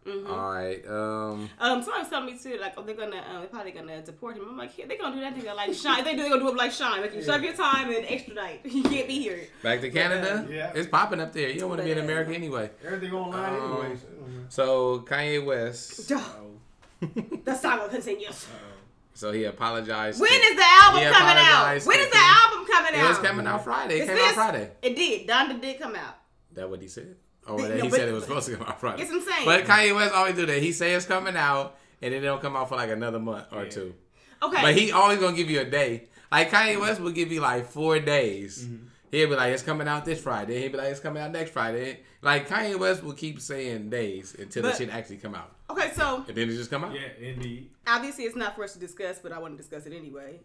Hmm 0.09 0.27
All 0.31 0.51
right. 0.53 0.87
Um. 0.89 1.51
Um, 1.59 1.83
somebody 1.83 2.01
was 2.01 2.09
telling 2.09 2.27
me 2.27 2.39
too, 2.39 2.59
like, 2.61 2.75
oh, 2.77 2.83
they're 2.83 2.95
gonna, 2.95 3.17
uh, 3.19 3.39
they're 3.41 3.49
probably 3.49 3.73
gonna 3.73 4.01
deport 4.03 4.37
him. 4.37 4.45
I'm 4.49 4.57
like, 4.57 4.77
yeah, 4.79 4.87
they're 4.87 4.99
gonna 4.99 5.15
do 5.15 5.21
that 5.21 5.37
nigga 5.37 5.55
like 5.57 5.75
Shyne. 5.75 6.05
They 6.05 6.13
do, 6.15 6.23
they're 6.23 6.31
gonna 6.31 6.43
do 6.43 6.49
him 6.49 6.57
like 6.57 6.73
Shyne. 6.73 7.01
Like, 7.01 7.15
you 7.15 7.23
serve 7.23 7.43
your 7.43 7.55
time 7.55 7.91
and 7.95 8.05
extradite. 8.07 8.61
You 8.65 8.83
can't 8.83 9.09
be 9.09 9.19
here. 9.21 9.41
Back 9.63 9.81
to 9.83 9.91
Canada. 9.91 10.47
Yeah. 10.51 10.73
It's 10.75 10.89
popping 10.89 11.21
up 11.21 11.33
there. 11.33 11.49
You 11.51 11.61
don't 11.61 11.69
want 11.71 11.81
to 11.81 11.85
be 11.85 11.93
in 11.93 11.99
uh, 11.99 12.03
America 12.05 12.33
anyway. 12.35 12.71
Everything 12.85 13.13
online 13.13 13.55
Um, 13.61 13.83
anyway. 13.83 13.97
So, 13.97 14.07
it 14.09 14.17
don't 14.19 14.29
matter. 14.37 14.47
So 14.49 14.99
Kanye 15.01 15.45
West. 15.45 16.09
the 17.45 17.55
saga 17.55 17.89
continues. 17.89 18.47
So 19.15 19.33
he 19.33 19.45
apologized. 19.45 20.21
When 20.21 20.31
to- 20.31 20.37
is 20.37 20.57
the 20.57 20.63
album 20.65 21.01
coming 21.13 21.37
out? 21.37 21.43
apologized 21.43 21.87
When 21.89 21.97
to 21.97 22.03
is 22.05 22.09
the 22.11 22.17
Kim. 22.17 22.25
album 22.25 22.67
coming 22.71 22.95
It 22.95 22.99
out? 23.03 23.09
was 23.09 23.19
coming 23.19 23.47
out 23.47 23.65
Friday. 23.65 23.97
It 23.99 24.03
Is 24.03 24.07
came 24.07 24.17
this- 24.17 24.29
out 24.29 24.35
Friday. 24.35 24.71
It 24.83 24.97
did. 24.97 25.27
Donda 25.29 25.61
did 25.61 25.81
come 25.81 25.97
out. 25.97 26.15
That 26.53 26.71
what 26.71 26.81
he 26.81 26.89
said? 26.89 27.17
Or 27.49 27.59
No, 27.59 27.69
that 27.69 27.77
he 27.83 27.89
but- 27.89 27.97
said 27.99 28.09
it 28.09 28.13
was 28.13 28.25
supposed 28.25 28.49
to 28.49 28.57
come 28.57 28.67
out 28.67 28.79
Friday. 28.81 29.03
It's 29.03 29.11
insane. 29.11 29.45
But 29.45 29.65
Kanye 29.65 29.95
West 29.95 30.15
always 30.15 30.35
do 30.37 30.45
that. 30.47 30.61
He 30.63 30.73
say 30.73 30.93
it's 30.95 31.07
coming 31.07 31.37
out, 31.37 31.79
and 32.03 32.13
then 32.13 32.23
it 32.23 32.27
don't 32.27 32.41
come 32.43 32.57
out 32.57 32.69
for 32.69 32.77
like 32.77 32.91
another 32.91 33.19
month 33.19 33.47
or 33.53 33.65
Yeah. 33.65 33.71
two. 33.71 33.95
Okay. 34.43 34.63
But 34.63 34.77
he 34.77 34.93
always 34.93 35.19
gonna 35.19 35.37
give 35.37 35.51
you 35.51 35.61
a 35.61 35.65
day. 35.65 36.09
Like 36.31 36.51
Kanye 36.51 36.79
West 36.81 37.01
will 37.01 37.11
give 37.11 37.33
you 37.33 37.41
like 37.41 37.67
four 37.67 37.99
days. 37.99 38.65
Mm-hmm. 38.65 38.85
He'll 39.11 39.29
be 39.31 39.37
like, 39.37 39.55
it's 39.55 39.63
coming 39.63 39.89
out 39.89 40.05
this 40.05 40.21
Friday. 40.21 40.61
He'll 40.61 40.73
be 40.73 40.77
like, 40.77 40.89
it's 40.91 41.01
coming 41.01 41.23
out 41.23 41.33
next 41.33 41.53
Friday. 41.53 42.01
Like 42.21 42.47
Kanye 42.47 42.79
West 42.79 43.03
will 43.03 43.15
keep 43.15 43.41
saying 43.41 43.89
days 43.89 44.37
until 44.39 44.63
the 44.65 44.69
But- 44.69 44.77
shit 44.79 44.91
actually 44.91 45.17
come 45.17 45.35
out, 45.35 45.51
okay, 45.71 45.91
so 45.97 46.25
and 46.29 46.37
then 46.37 46.51
it 46.51 46.53
just 46.57 46.71
come 46.71 46.85
out. 46.85 46.93
Yeah, 46.95 47.09
indeed. 47.19 47.71
obviously 47.87 48.25
it's 48.25 48.37
not 48.37 48.55
for 48.57 48.65
us 48.65 48.75
to 48.75 48.79
discuss, 48.79 49.19
but 49.21 49.33
I 49.33 49.39
want 49.39 49.55
to 49.55 49.57
discuss 49.57 49.87
it 49.87 49.93
anyway. 49.95 50.41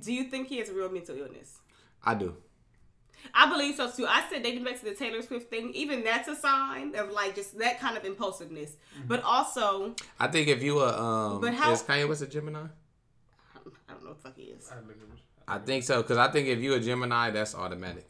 Do 0.00 0.12
you 0.12 0.24
think 0.24 0.48
he 0.48 0.58
has 0.58 0.68
a 0.68 0.74
real 0.74 0.90
mental 0.90 1.16
illness? 1.16 1.60
I 2.04 2.14
do. 2.14 2.36
I 3.34 3.48
believe 3.48 3.76
so 3.76 3.90
too. 3.90 4.06
I 4.06 4.24
said 4.30 4.42
dating 4.42 4.64
back 4.64 4.78
to 4.80 4.84
the 4.84 4.94
Taylor 4.94 5.22
Swift 5.22 5.50
thing, 5.50 5.72
even 5.74 6.04
that's 6.04 6.28
a 6.28 6.36
sign 6.36 6.94
of 6.96 7.10
like 7.10 7.34
just 7.34 7.58
that 7.58 7.80
kind 7.80 7.96
of 7.96 8.04
impulsiveness. 8.04 8.72
But 9.06 9.22
also, 9.22 9.94
I 10.20 10.28
think 10.28 10.48
if 10.48 10.62
you 10.62 10.80
a 10.80 11.00
um, 11.02 11.40
But 11.40 11.54
how- 11.54 11.72
is 11.72 11.82
Kanye 11.82 12.08
West 12.08 12.22
a 12.22 12.26
Gemini? 12.26 12.60
I 12.60 13.94
don't 13.94 14.04
know 14.04 14.10
what 14.10 14.22
the 14.22 14.28
fuck 14.28 14.36
he 14.36 14.44
is. 14.44 14.68
I 14.70 14.76
look 14.80 14.90
at 14.90 15.10
this. 15.10 15.20
I 15.48 15.58
think 15.58 15.84
so 15.84 16.02
because 16.02 16.18
I 16.18 16.30
think 16.30 16.48
if 16.48 16.60
you 16.60 16.74
a 16.74 16.80
Gemini, 16.80 17.30
that's 17.30 17.54
automatic. 17.54 18.06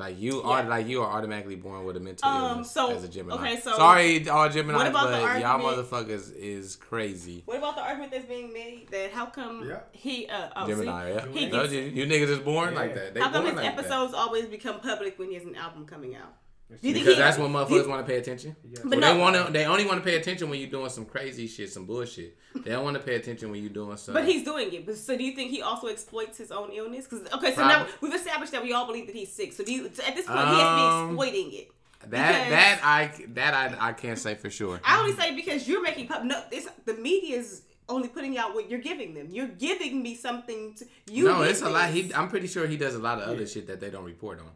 Like 0.00 0.18
you 0.18 0.42
are, 0.42 0.62
Yeah. 0.62 0.68
like 0.68 0.86
you 0.88 1.02
are 1.02 1.10
automatically 1.16 1.56
born 1.56 1.84
with 1.84 1.96
a 1.96 2.00
mental 2.00 2.26
Um, 2.28 2.42
illness 2.52 2.70
so- 2.72 2.90
as 2.90 3.04
a 3.04 3.08
Gemini. 3.08 3.34
okay, 3.36 3.60
so- 3.60 3.76
sorry, 3.76 4.26
all 4.28 4.48
Gemini, 4.48 4.78
What 4.78 4.86
about 4.86 5.10
the 5.10 5.18
but 5.18 5.40
y'all 5.40 5.60
motherfuckers 5.60 6.34
is 6.34 6.74
crazy. 6.76 7.42
What 7.44 7.58
about 7.58 7.76
the 7.76 7.82
argument 7.82 8.10
that's 8.12 8.24
being 8.24 8.50
made 8.52 8.88
that 8.90 9.12
how 9.12 9.26
come 9.26 9.68
Yeah. 9.68 9.80
he 9.92 10.26
uh 10.26 10.48
oh, 10.56 10.66
Gemini, 10.66 11.08
see? 11.08 11.14
yeah. 11.14 11.26
he 11.40 11.50
gets, 11.50 11.72
you, 11.72 11.80
you 11.82 12.06
niggas 12.06 12.30
is 12.30 12.38
born 12.38 12.72
Yeah. 12.72 12.80
like 12.80 12.94
that. 12.94 13.14
They 13.14 13.20
how 13.20 13.26
come 13.30 13.42
born 13.44 13.54
his 13.56 13.62
like 13.64 13.76
that. 13.76 13.84
episodes 13.84 14.14
always 14.14 14.46
become 14.46 14.80
public 14.80 15.18
when 15.18 15.28
he 15.28 15.34
has 15.34 15.44
an 15.44 15.54
album 15.54 15.84
coming 15.86 16.16
out? 16.16 16.32
Do 16.70 16.88
you 16.88 16.94
think 16.94 17.04
Because 17.04 17.14
he- 17.16 17.20
that's 17.20 17.36
when 17.38 17.52
motherfuckers 17.52 17.88
want 17.88 18.06
to 18.06 18.10
pay 18.10 18.18
attention. 18.18 18.54
Yeah. 18.64 18.78
But 18.84 18.90
Well, 18.90 19.00
no. 19.00 19.12
they 19.14 19.18
want 19.20 19.46
to. 19.46 19.52
They 19.52 19.64
only 19.66 19.84
want 19.84 19.98
to 20.02 20.08
pay 20.08 20.16
attention 20.16 20.48
when 20.50 20.60
you're 20.60 20.70
doing 20.70 20.88
some 20.88 21.04
crazy 21.04 21.46
shit, 21.48 21.72
some 21.72 21.84
bullshit. 21.84 22.36
They 22.54 22.70
don't 22.70 22.84
want 22.84 22.96
to 22.96 23.02
pay 23.02 23.16
attention 23.16 23.50
when 23.50 23.60
you're 23.62 23.72
doing 23.72 23.96
some. 23.96 24.14
But 24.14 24.24
he's 24.24 24.44
doing 24.44 24.72
it. 24.72 24.86
But 24.86 24.96
so 24.96 25.16
do 25.16 25.24
you 25.24 25.32
think 25.34 25.50
he 25.50 25.62
also 25.62 25.88
exploits 25.88 26.38
his 26.38 26.50
own 26.52 26.70
illness? 26.72 27.06
Because 27.08 27.26
okay, 27.34 27.54
so 27.54 27.66
now 27.66 27.86
we've 28.00 28.14
established 28.14 28.52
that 28.52 28.62
we 28.62 28.72
all 28.72 28.86
believe 28.86 29.06
that 29.06 29.16
he's 29.16 29.32
sick. 29.32 29.52
So 29.52 29.64
do 29.64 29.72
you 29.72 29.86
at 29.86 29.94
this 30.14 30.26
point 30.26 30.38
he 30.38 30.54
has 30.54 30.58
to 30.58 30.66
Um, 30.66 31.08
be 31.08 31.12
exploiting 31.14 31.52
it? 31.54 31.70
that 32.08 32.48
that 32.50 32.80
I 32.82 33.12
that 33.34 33.52
I 33.54 33.88
I 33.88 33.92
can't 33.92 34.18
say 34.18 34.34
for 34.34 34.48
sure. 34.50 34.80
I 34.84 35.00
only 35.00 35.14
say 35.14 35.34
because 35.34 35.68
you're 35.68 35.82
making 35.82 36.06
pub. 36.08 36.24
No, 36.24 36.42
this 36.50 36.66
the 36.86 36.94
media's 36.94 37.62
only 37.88 38.08
putting 38.08 38.38
out 38.38 38.54
what 38.54 38.70
you're 38.70 38.80
giving 38.80 39.14
them. 39.14 39.26
You're 39.30 39.48
giving 39.48 40.00
me 40.00 40.14
something. 40.14 40.74
To, 40.74 40.86
you 41.12 41.24
no, 41.24 41.42
did 41.42 41.50
it's 41.50 41.62
a 41.62 41.68
lot. 41.68 41.90
He, 41.90 42.14
I'm 42.14 42.28
pretty 42.28 42.46
sure 42.46 42.66
he 42.68 42.76
does 42.76 42.94
a 42.94 43.00
lot 43.00 43.18
of 43.20 43.24
other 43.28 43.40
Yeah. 43.40 43.46
shit 43.46 43.66
that 43.66 43.80
they 43.80 43.90
don't 43.90 44.04
report 44.04 44.38
on. 44.38 44.46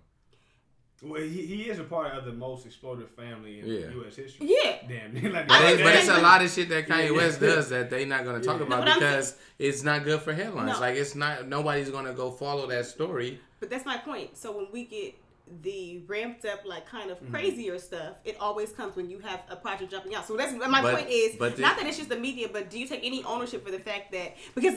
Well, 1.04 1.20
he, 1.22 1.46
he 1.46 1.62
is 1.70 1.78
a 1.78 1.84
part 1.84 2.12
of 2.14 2.24
the 2.24 2.32
most 2.32 2.66
exploded 2.66 3.08
family 3.10 3.60
in 3.60 3.66
Yeah. 3.66 3.90
U.S. 3.90 4.16
history. 4.16 4.46
Yeah. 4.62 4.76
Damn. 4.88 5.14
like, 5.32 5.48
But, 5.48 5.50
I 5.60 5.76
but 5.82 5.94
it's 5.96 6.08
a 6.08 6.18
lot 6.20 6.42
of 6.42 6.50
shit 6.50 6.68
that 6.70 6.86
Kanye 6.88 7.10
Yeah. 7.10 7.16
West 7.16 7.40
does 7.40 7.68
that 7.68 7.90
they're 7.90 8.06
not 8.06 8.24
gonna 8.24 8.40
talk 8.42 8.60
Yeah. 8.60 8.66
about 8.66 8.78
No, 8.80 8.84
but 8.84 8.88
I'm 8.92 8.98
because 8.98 9.36
it's 9.58 9.82
not 9.82 10.04
good 10.04 10.20
for 10.22 10.32
headlines. 10.32 10.72
No. 10.74 10.80
Like 10.80 10.96
it's 10.96 11.14
not. 11.14 11.46
Nobody's 11.48 11.90
gonna 11.90 12.12
go 12.14 12.30
follow 12.30 12.66
that 12.68 12.86
story. 12.86 13.40
But 13.60 13.70
that's 13.70 13.86
my 13.86 13.98
point. 13.98 14.36
So 14.36 14.56
when 14.56 14.66
we 14.72 14.84
get 14.84 15.14
the 15.60 16.02
ramped 16.06 16.44
up, 16.46 16.60
like 16.64 16.86
kind 16.86 17.10
Mm-hmm. 17.10 17.26
of 17.26 17.30
crazier 17.32 17.78
stuff, 17.78 18.16
it 18.24 18.36
always 18.40 18.72
comes 18.72 18.96
when 18.96 19.10
you 19.10 19.18
have 19.18 19.42
a 19.50 19.56
project 19.56 19.90
jumping 19.90 20.14
out. 20.14 20.26
So 20.26 20.36
that's 20.36 20.52
my 20.54 20.80
But- 20.80 20.94
point 20.94 21.08
is 21.10 21.36
but 21.36 21.56
the- 21.56 21.62
not 21.62 21.76
that 21.76 21.86
it's 21.86 21.98
just 21.98 22.08
the 22.08 22.16
media, 22.16 22.48
but 22.50 22.70
do 22.70 22.78
you 22.78 22.86
take 22.86 23.04
any 23.04 23.22
ownership 23.24 23.64
for 23.64 23.70
the 23.70 23.78
fact 23.78 24.10
that 24.12 24.36
because 24.54 24.74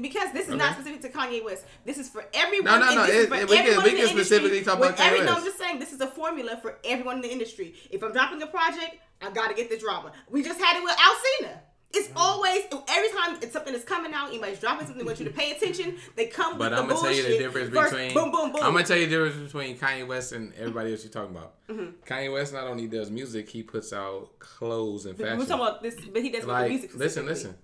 because 0.00 0.32
this 0.32 0.48
is 0.48 0.54
not 0.54 0.74
specific 0.74 1.00
to 1.02 1.08
Kanye 1.08 1.42
West, 1.42 1.64
this 1.86 1.96
is 1.98 2.08
for 2.10 2.24
everyone. 2.34 2.80
No, 2.80 2.86
no, 2.90 2.94
no, 2.94 3.04
it- 3.04 3.32
it- 3.32 3.48
we 3.48 3.56
can- 3.56 3.82
we 3.82 3.92
can 3.92 4.08
specifically 4.08 4.62
talk 4.62 4.78
about 4.78 4.96
Kanye 4.96 5.06
every- 5.06 5.20
No, 5.26 5.32
I'm 5.34 5.44
just 5.44 5.58
saying 5.58 5.78
this 5.78 5.92
is 5.92 6.00
a 6.00 6.06
formula 6.08 6.58
for 6.60 6.78
everyone 6.84 7.16
in 7.16 7.22
the 7.22 7.30
industry. 7.32 7.74
If 7.90 8.02
I'm 8.02 8.12
dropping 8.12 8.42
a 8.42 8.46
project, 8.46 8.96
I 9.22 9.30
gotta 9.30 9.54
get 9.54 9.70
the 9.70 9.78
drama. 9.78 10.12
We 10.28 10.42
just 10.42 10.60
had 10.60 10.76
it 10.76 10.82
with 10.82 10.94
Alcina. 10.96 11.60
It's 11.94 12.08
always 12.16 12.64
every 12.88 13.08
time 13.10 13.36
it's 13.42 13.52
something 13.52 13.74
is 13.74 13.84
coming 13.84 14.12
out, 14.14 14.28
anybody's 14.30 14.58
dropping 14.58 14.86
something, 14.86 15.04
want 15.04 15.18
you 15.18 15.26
to 15.26 15.30
pay 15.30 15.52
attention. 15.52 15.96
They 16.16 16.26
come 16.26 16.56
But 16.58 16.70
with 16.70 16.80
I'm 16.80 16.88
gonna 16.88 17.00
tell 17.00 17.12
you 17.12 17.22
the 17.22 17.38
difference 17.38 17.70
between. 17.70 18.14
boom, 18.14 18.30
boom, 18.30 18.52
boom. 18.52 18.62
I'm 18.62 18.72
gonna 18.72 18.84
tell 18.84 18.96
you 18.96 19.06
the 19.06 19.10
difference 19.26 19.52
between 19.52 19.76
Kanye 19.78 20.06
West 20.06 20.32
and 20.32 20.54
everybody 20.54 20.92
else 20.92 21.04
you're 21.04 21.12
talking 21.12 21.36
about. 21.36 21.54
Mm-hmm. 21.68 22.02
Kanye 22.06 22.32
West 22.32 22.52
not 22.54 22.66
only 22.66 22.86
does 22.86 23.10
music, 23.10 23.48
he 23.50 23.62
puts 23.62 23.92
out 23.92 24.38
clothes 24.38 25.04
and 25.06 25.18
fashion. 25.18 25.38
We're 25.38 25.46
talking 25.46 25.66
about 25.66 25.82
this, 25.82 25.96
but 26.12 26.22
he 26.22 26.30
does 26.30 26.44
like, 26.44 26.70
music. 26.70 26.94
listen, 26.94 27.26
listen. 27.26 27.56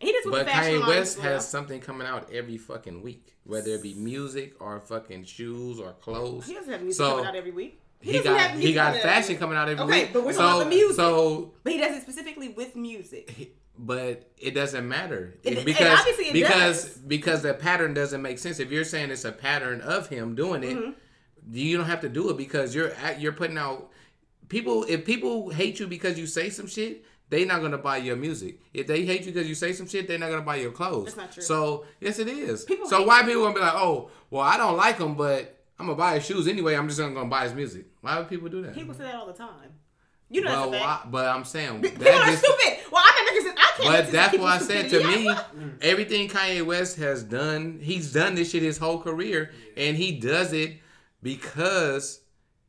He 0.00 0.12
does 0.12 0.22
But 0.24 0.46
the 0.46 0.50
fashion 0.52 0.80
Kanye 0.80 0.86
West 0.88 1.18
has 1.20 1.48
something 1.48 1.80
coming 1.80 2.06
out 2.06 2.30
every 2.32 2.56
fucking 2.56 3.02
week, 3.02 3.36
whether 3.44 3.72
it 3.72 3.82
be 3.82 3.94
music 3.94 4.54
or 4.60 4.80
fucking 4.80 5.24
shoes 5.24 5.78
or 5.80 5.92
clothes. 5.92 6.46
He 6.46 6.54
doesn't 6.54 6.70
have 6.72 6.82
music 6.82 6.98
So, 6.98 7.10
coming 7.10 7.26
out 7.26 7.34
every 7.34 7.50
week. 7.50 7.80
He, 8.00 8.22
got 8.22 8.52
he 8.52 8.72
got 8.72 8.74
coming 8.74 8.78
out 8.78 8.86
every 8.96 9.00
fashion 9.02 9.36
coming 9.38 9.58
out 9.58 9.68
every 9.68 9.84
Okay, 9.84 10.02
week. 10.04 10.12
but 10.12 10.24
we're 10.24 10.32
so, 10.32 10.38
talking 10.38 10.60
about 10.62 10.70
the 10.70 10.76
music. 10.76 10.96
So, 10.96 11.52
But 11.64 11.72
he 11.72 11.78
does 11.80 11.96
it 11.96 12.02
specifically 12.02 12.48
with 12.50 12.76
music. 12.76 13.30
he- 13.30 13.52
but 13.80 14.30
it 14.38 14.52
doesn't 14.54 14.88
matter 14.88 15.34
It- 15.44 15.64
because 15.64 16.00
because 16.32 16.84
does. 16.84 16.98
because 16.98 17.42
the 17.42 17.54
pattern 17.54 17.94
doesn't 17.94 18.20
make 18.22 18.38
sense. 18.38 18.58
If 18.60 18.70
you're 18.72 18.84
saying 18.84 19.10
it's 19.10 19.24
a 19.24 19.30
pattern 19.32 19.80
of 19.80 20.08
him 20.08 20.34
doing 20.34 20.62
it, 20.64 20.76
Mm-hmm. 20.76 20.90
you 21.54 21.76
don't 21.76 21.86
have 21.86 22.00
to 22.02 22.08
do 22.08 22.28
it 22.30 22.36
because 22.36 22.74
you're 22.74 22.90
at, 22.94 23.20
you're 23.20 23.32
putting 23.32 23.56
out 23.58 23.90
people. 24.48 24.84
If 24.88 25.04
people 25.04 25.50
hate 25.50 25.78
you 25.80 25.86
because 25.86 26.18
you 26.18 26.26
say 26.26 26.50
some 26.50 26.66
shit. 26.66 27.04
They 27.30 27.44
not 27.44 27.60
gonna 27.60 27.76
buy 27.76 27.98
your 27.98 28.16
music. 28.16 28.58
If 28.72 28.86
they 28.86 29.04
hate 29.04 29.26
you 29.26 29.32
because 29.32 29.46
you 29.46 29.54
say 29.54 29.74
some 29.74 29.86
shit, 29.86 30.08
they're 30.08 30.16
not 30.18 30.30
gonna 30.30 30.40
buy 30.40 30.56
your 30.56 30.70
clothes. 30.72 31.04
That's 31.04 31.16
not 31.18 31.30
true. 31.32 31.42
So 31.42 31.84
yes, 32.00 32.18
it 32.18 32.26
is. 32.26 32.64
People 32.64 32.88
so 32.88 33.02
why 33.06 33.22
people 33.22 33.42
gonna 33.42 33.54
be 33.54 33.60
like, 33.60 33.74
oh, 33.74 34.10
well, 34.30 34.40
I 34.40 34.56
don't 34.56 34.78
like 34.78 34.96
him, 34.96 35.14
but 35.14 35.57
I'm 35.78 35.86
gonna 35.86 35.96
buy 35.96 36.14
his 36.16 36.26
shoes 36.26 36.48
anyway. 36.48 36.74
I'm 36.74 36.88
just 36.88 36.98
gonna, 36.98 37.14
gonna 37.14 37.28
buy 37.28 37.44
his 37.44 37.54
music. 37.54 37.86
Why 38.00 38.18
would 38.18 38.28
people 38.28 38.48
do 38.48 38.62
that? 38.62 38.74
People 38.74 38.94
say 38.94 39.04
that 39.04 39.14
all 39.14 39.26
the 39.26 39.32
time. 39.32 39.70
You 40.30 40.42
know 40.42 40.50
well, 40.50 40.70
that's 40.70 40.82
a 40.82 40.86
fact. 40.86 41.04
why, 41.06 41.10
but 41.10 41.26
I'm 41.26 41.44
saying 41.44 41.80
People 41.80 42.06
are 42.08 42.26
just- 42.26 42.44
stupid. 42.44 42.78
Well, 42.92 43.02
I'm 43.06 43.24
not 43.24 43.32
making 43.32 43.46
sense. 43.48 43.58
I 43.60 43.82
can't. 43.82 44.06
but 44.06 44.12
that's 44.12 44.38
why 44.38 44.54
I 44.56 44.58
said 44.58 44.90
to 44.90 45.06
me, 45.06 45.34
everything 45.80 46.28
Kanye 46.28 46.64
West 46.66 46.96
has 46.98 47.22
done, 47.22 47.78
he's 47.82 48.12
done 48.12 48.34
this 48.34 48.50
shit 48.50 48.62
his 48.62 48.76
whole 48.78 49.00
career, 49.00 49.52
and 49.76 49.96
he 49.96 50.12
does 50.18 50.52
it 50.52 50.78
because 51.22 52.20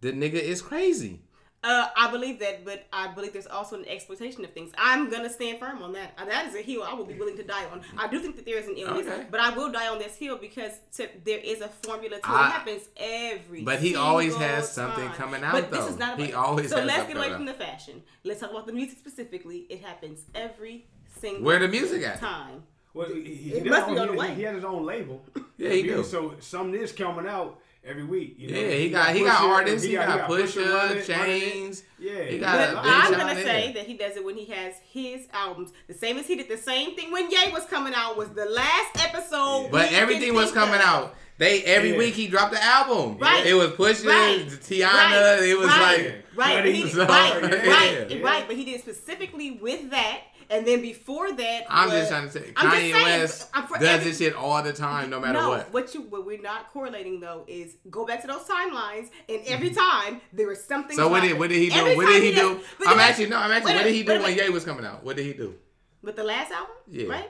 the 0.02 0.12
nigga 0.12 0.34
is 0.36 0.62
crazy. 0.62 1.22
Uh, 1.62 1.88
I 1.98 2.10
believe 2.10 2.40
that, 2.40 2.64
but 2.64 2.88
I 2.94 3.08
believe 3.10 3.34
there's 3.34 3.46
also 3.46 3.76
an 3.78 3.86
exploitation 3.90 4.46
of 4.46 4.54
things. 4.54 4.72
I'm 4.78 5.10
gonna 5.10 5.30
stand 5.30 5.60
firm 5.60 5.84
on 5.84 5.92
that. 5.92 6.14
Uh, 6.18 6.24
That 6.24 6.48
is 6.48 6.56
a 6.56 6.62
hill 6.62 6.84
I 6.84 6.94
will 6.94 7.04
be 7.06 7.16
willing 7.16 7.36
to 7.36 7.44
die 7.44 7.66
on. 7.66 7.82
I 7.98 8.08
do 8.08 8.20
think 8.22 8.38
that 8.38 8.46
there 8.46 8.58
is 8.58 8.68
an 8.70 8.76
illness, 8.78 9.06
Okay. 9.08 9.26
but 9.30 9.42
I 9.42 9.50
will 9.54 9.70
die 9.70 9.90
on 9.90 10.00
this 10.00 10.16
hill 10.16 10.38
because 10.38 10.72
to, 10.96 11.10
there 11.26 11.40
is 11.40 11.60
a 11.60 11.68
formula 11.68 12.12
to 12.12 12.22
it. 12.22 12.30
I- 12.30 12.48
It 12.48 12.52
happens 12.54 12.84
every. 12.96 13.64
But 13.64 13.80
he 13.82 13.98
always 13.98 14.32
single 14.34 14.48
has 14.48 14.72
something 14.72 15.10
coming 15.10 15.44
out, 15.44 15.52
But 15.52 15.70
this 15.70 15.86
is 15.90 15.98
not 15.98 16.18
He 16.18 16.32
about, 16.32 16.46
always 16.46 16.70
So 16.70 16.78
has 16.78 16.86
let's 16.88 17.08
get 17.08 17.18
away 17.18 17.30
from 17.34 17.46
the 17.46 17.54
fashion. 17.54 18.04
Let's 18.24 18.40
talk 18.40 18.52
about 18.52 18.66
the 18.66 18.74
music 18.74 18.98
specifically. 18.98 19.68
It 19.70 19.82
happens 19.82 20.22
every 20.34 20.86
single 21.20 21.40
time. 21.40 21.44
Where 21.46 21.60
the 21.60 21.68
music 21.68 22.04
at? 22.04 22.20
time. 22.22 22.64
Well, 22.94 23.08
he, 23.14 23.36
he, 23.36 23.52
It 23.56 23.64
he 23.64 23.70
must 23.70 23.86
be 23.88 23.98
on 24.00 24.08
the 24.08 24.14
he, 24.14 24.18
way. 24.20 24.34
he 24.34 24.44
has 24.44 24.56
his 24.56 24.64
own 24.64 24.86
label. 24.86 25.22
Yeah, 25.58 25.72
he 25.72 25.84
do. 25.84 26.04
So 26.04 26.36
some 26.40 26.74
is 26.74 26.94
coming 26.94 27.28
out 27.28 27.60
every 27.84 28.04
week. 28.04 28.36
You 28.38 28.52
know? 28.52 28.60
Yeah, 28.60 28.70
he 28.72 28.90
got 28.90 29.16
he 29.16 29.24
got 29.24 29.44
artists. 29.44 29.86
He 29.88 29.94
got 29.94 30.28
Pusha 30.30 30.30
running- 30.30 30.48
Pusha, 30.48 30.74
running 30.74 30.98
it. 30.98 31.06
Chains. 31.06 31.84
Yeah, 31.98 32.24
He 32.24 32.38
But 32.38 32.46
got 32.46 32.70
a 32.70 32.72
big 32.82 32.92
I'm 32.94 33.12
gonna 33.14 33.36
say 33.36 33.74
that 33.74 33.86
he 33.88 33.96
does 33.96 34.16
it 34.16 34.24
when 34.24 34.36
he 34.36 34.46
has 34.46 34.76
his 34.92 35.28
albums. 35.34 35.72
The 35.88 35.94
same 35.94 36.18
as 36.18 36.28
he 36.28 36.36
did 36.36 36.48
the 36.50 36.58
same 36.58 36.96
thing 36.96 37.12
when 37.12 37.30
Ye 37.30 37.52
was 37.52 37.66
coming 37.66 37.94
out 37.96 38.16
was 38.18 38.30
the 38.30 38.46
last 38.46 39.04
episode. 39.04 39.70
But 39.72 39.92
everything 39.92 40.34
was 40.34 40.52
coming 40.52 40.76
of. 40.76 40.82
out. 40.82 41.16
They 41.38 41.64
every 41.64 41.92
Yeah. 41.92 41.98
week 41.98 42.16
he 42.16 42.28
dropped 42.28 42.52
the 42.54 42.62
album. 42.64 43.18
Right. 43.18 43.46
It 43.46 43.54
was 43.54 43.70
Pusha, 43.72 44.06
Right. 44.08 44.46
Teyana. 44.46 44.92
Right. 45.40 45.44
It 45.44 45.58
was 45.58 45.68
right. 45.68 45.98
like 46.06 46.26
right, 46.36 46.64
but 46.64 46.74
he, 46.74 46.90
So, 46.90 47.06
right, 47.06 47.42
yeah. 47.42 47.72
right, 47.72 48.12
Yeah. 48.12 48.22
right. 48.22 48.44
But 48.48 48.56
he 48.58 48.66
did 48.66 48.82
specifically 48.82 49.52
with 49.52 49.90
that, 49.92 50.20
and 50.50 50.66
then 50.68 50.82
before 50.82 51.32
that, 51.32 51.64
I'm 51.70 51.90
was- 51.90 51.98
just 52.00 52.12
trying 52.12 52.26
to 52.26 52.32
say 52.32 52.54
I'm 52.56 52.72
Kanye 52.72 52.92
saying, 52.92 52.94
West 52.94 53.52
does 53.54 53.82
every- 53.84 54.06
this 54.10 54.18
shit 54.18 54.34
all 54.36 54.62
the 54.64 54.74
time, 54.74 55.10
no 55.10 55.20
matter 55.20 55.34
no, 55.34 55.50
what. 55.50 55.74
what 55.74 55.94
you 55.94 56.02
what 56.04 56.26
we're 56.26 56.42
not 56.42 56.72
correlating 56.74 57.20
though 57.20 57.46
is 57.48 57.76
go 57.90 58.06
back 58.06 58.22
to 58.22 58.28
those 58.28 58.44
timelines, 58.44 59.10
and 59.28 59.42
every 59.48 59.70
time 59.72 60.22
there 60.34 60.48
was 60.48 60.64
something. 60.64 60.96
So 60.96 61.08
what 61.08 61.22
did 61.22 61.38
what 61.40 61.50
did 61.50 61.60
he 61.60 61.70
do? 61.70 61.76
Every 61.76 61.96
What 61.96 62.08
did 62.08 62.24
he 62.24 62.32
does- 62.32 62.42
do? 62.58 62.62
I'm 62.88 62.98
then- 62.98 63.10
actually 63.10 63.28
no. 63.28 63.38
I'm 63.38 63.52
actually. 63.52 63.74
What 63.76 63.84
did 63.84 63.94
he 63.96 64.04
do 64.04 64.22
when. 64.22 64.38
Ye 64.38 64.50
was 64.50 64.64
coming 64.66 64.86
out? 64.86 65.04
What 65.04 65.16
did 65.16 65.26
he 65.26 65.34
do? 65.34 65.56
With 66.02 66.16
the 66.16 66.24
last 66.24 66.52
album, 66.52 66.76
Yeah. 66.88 67.08
right? 67.08 67.30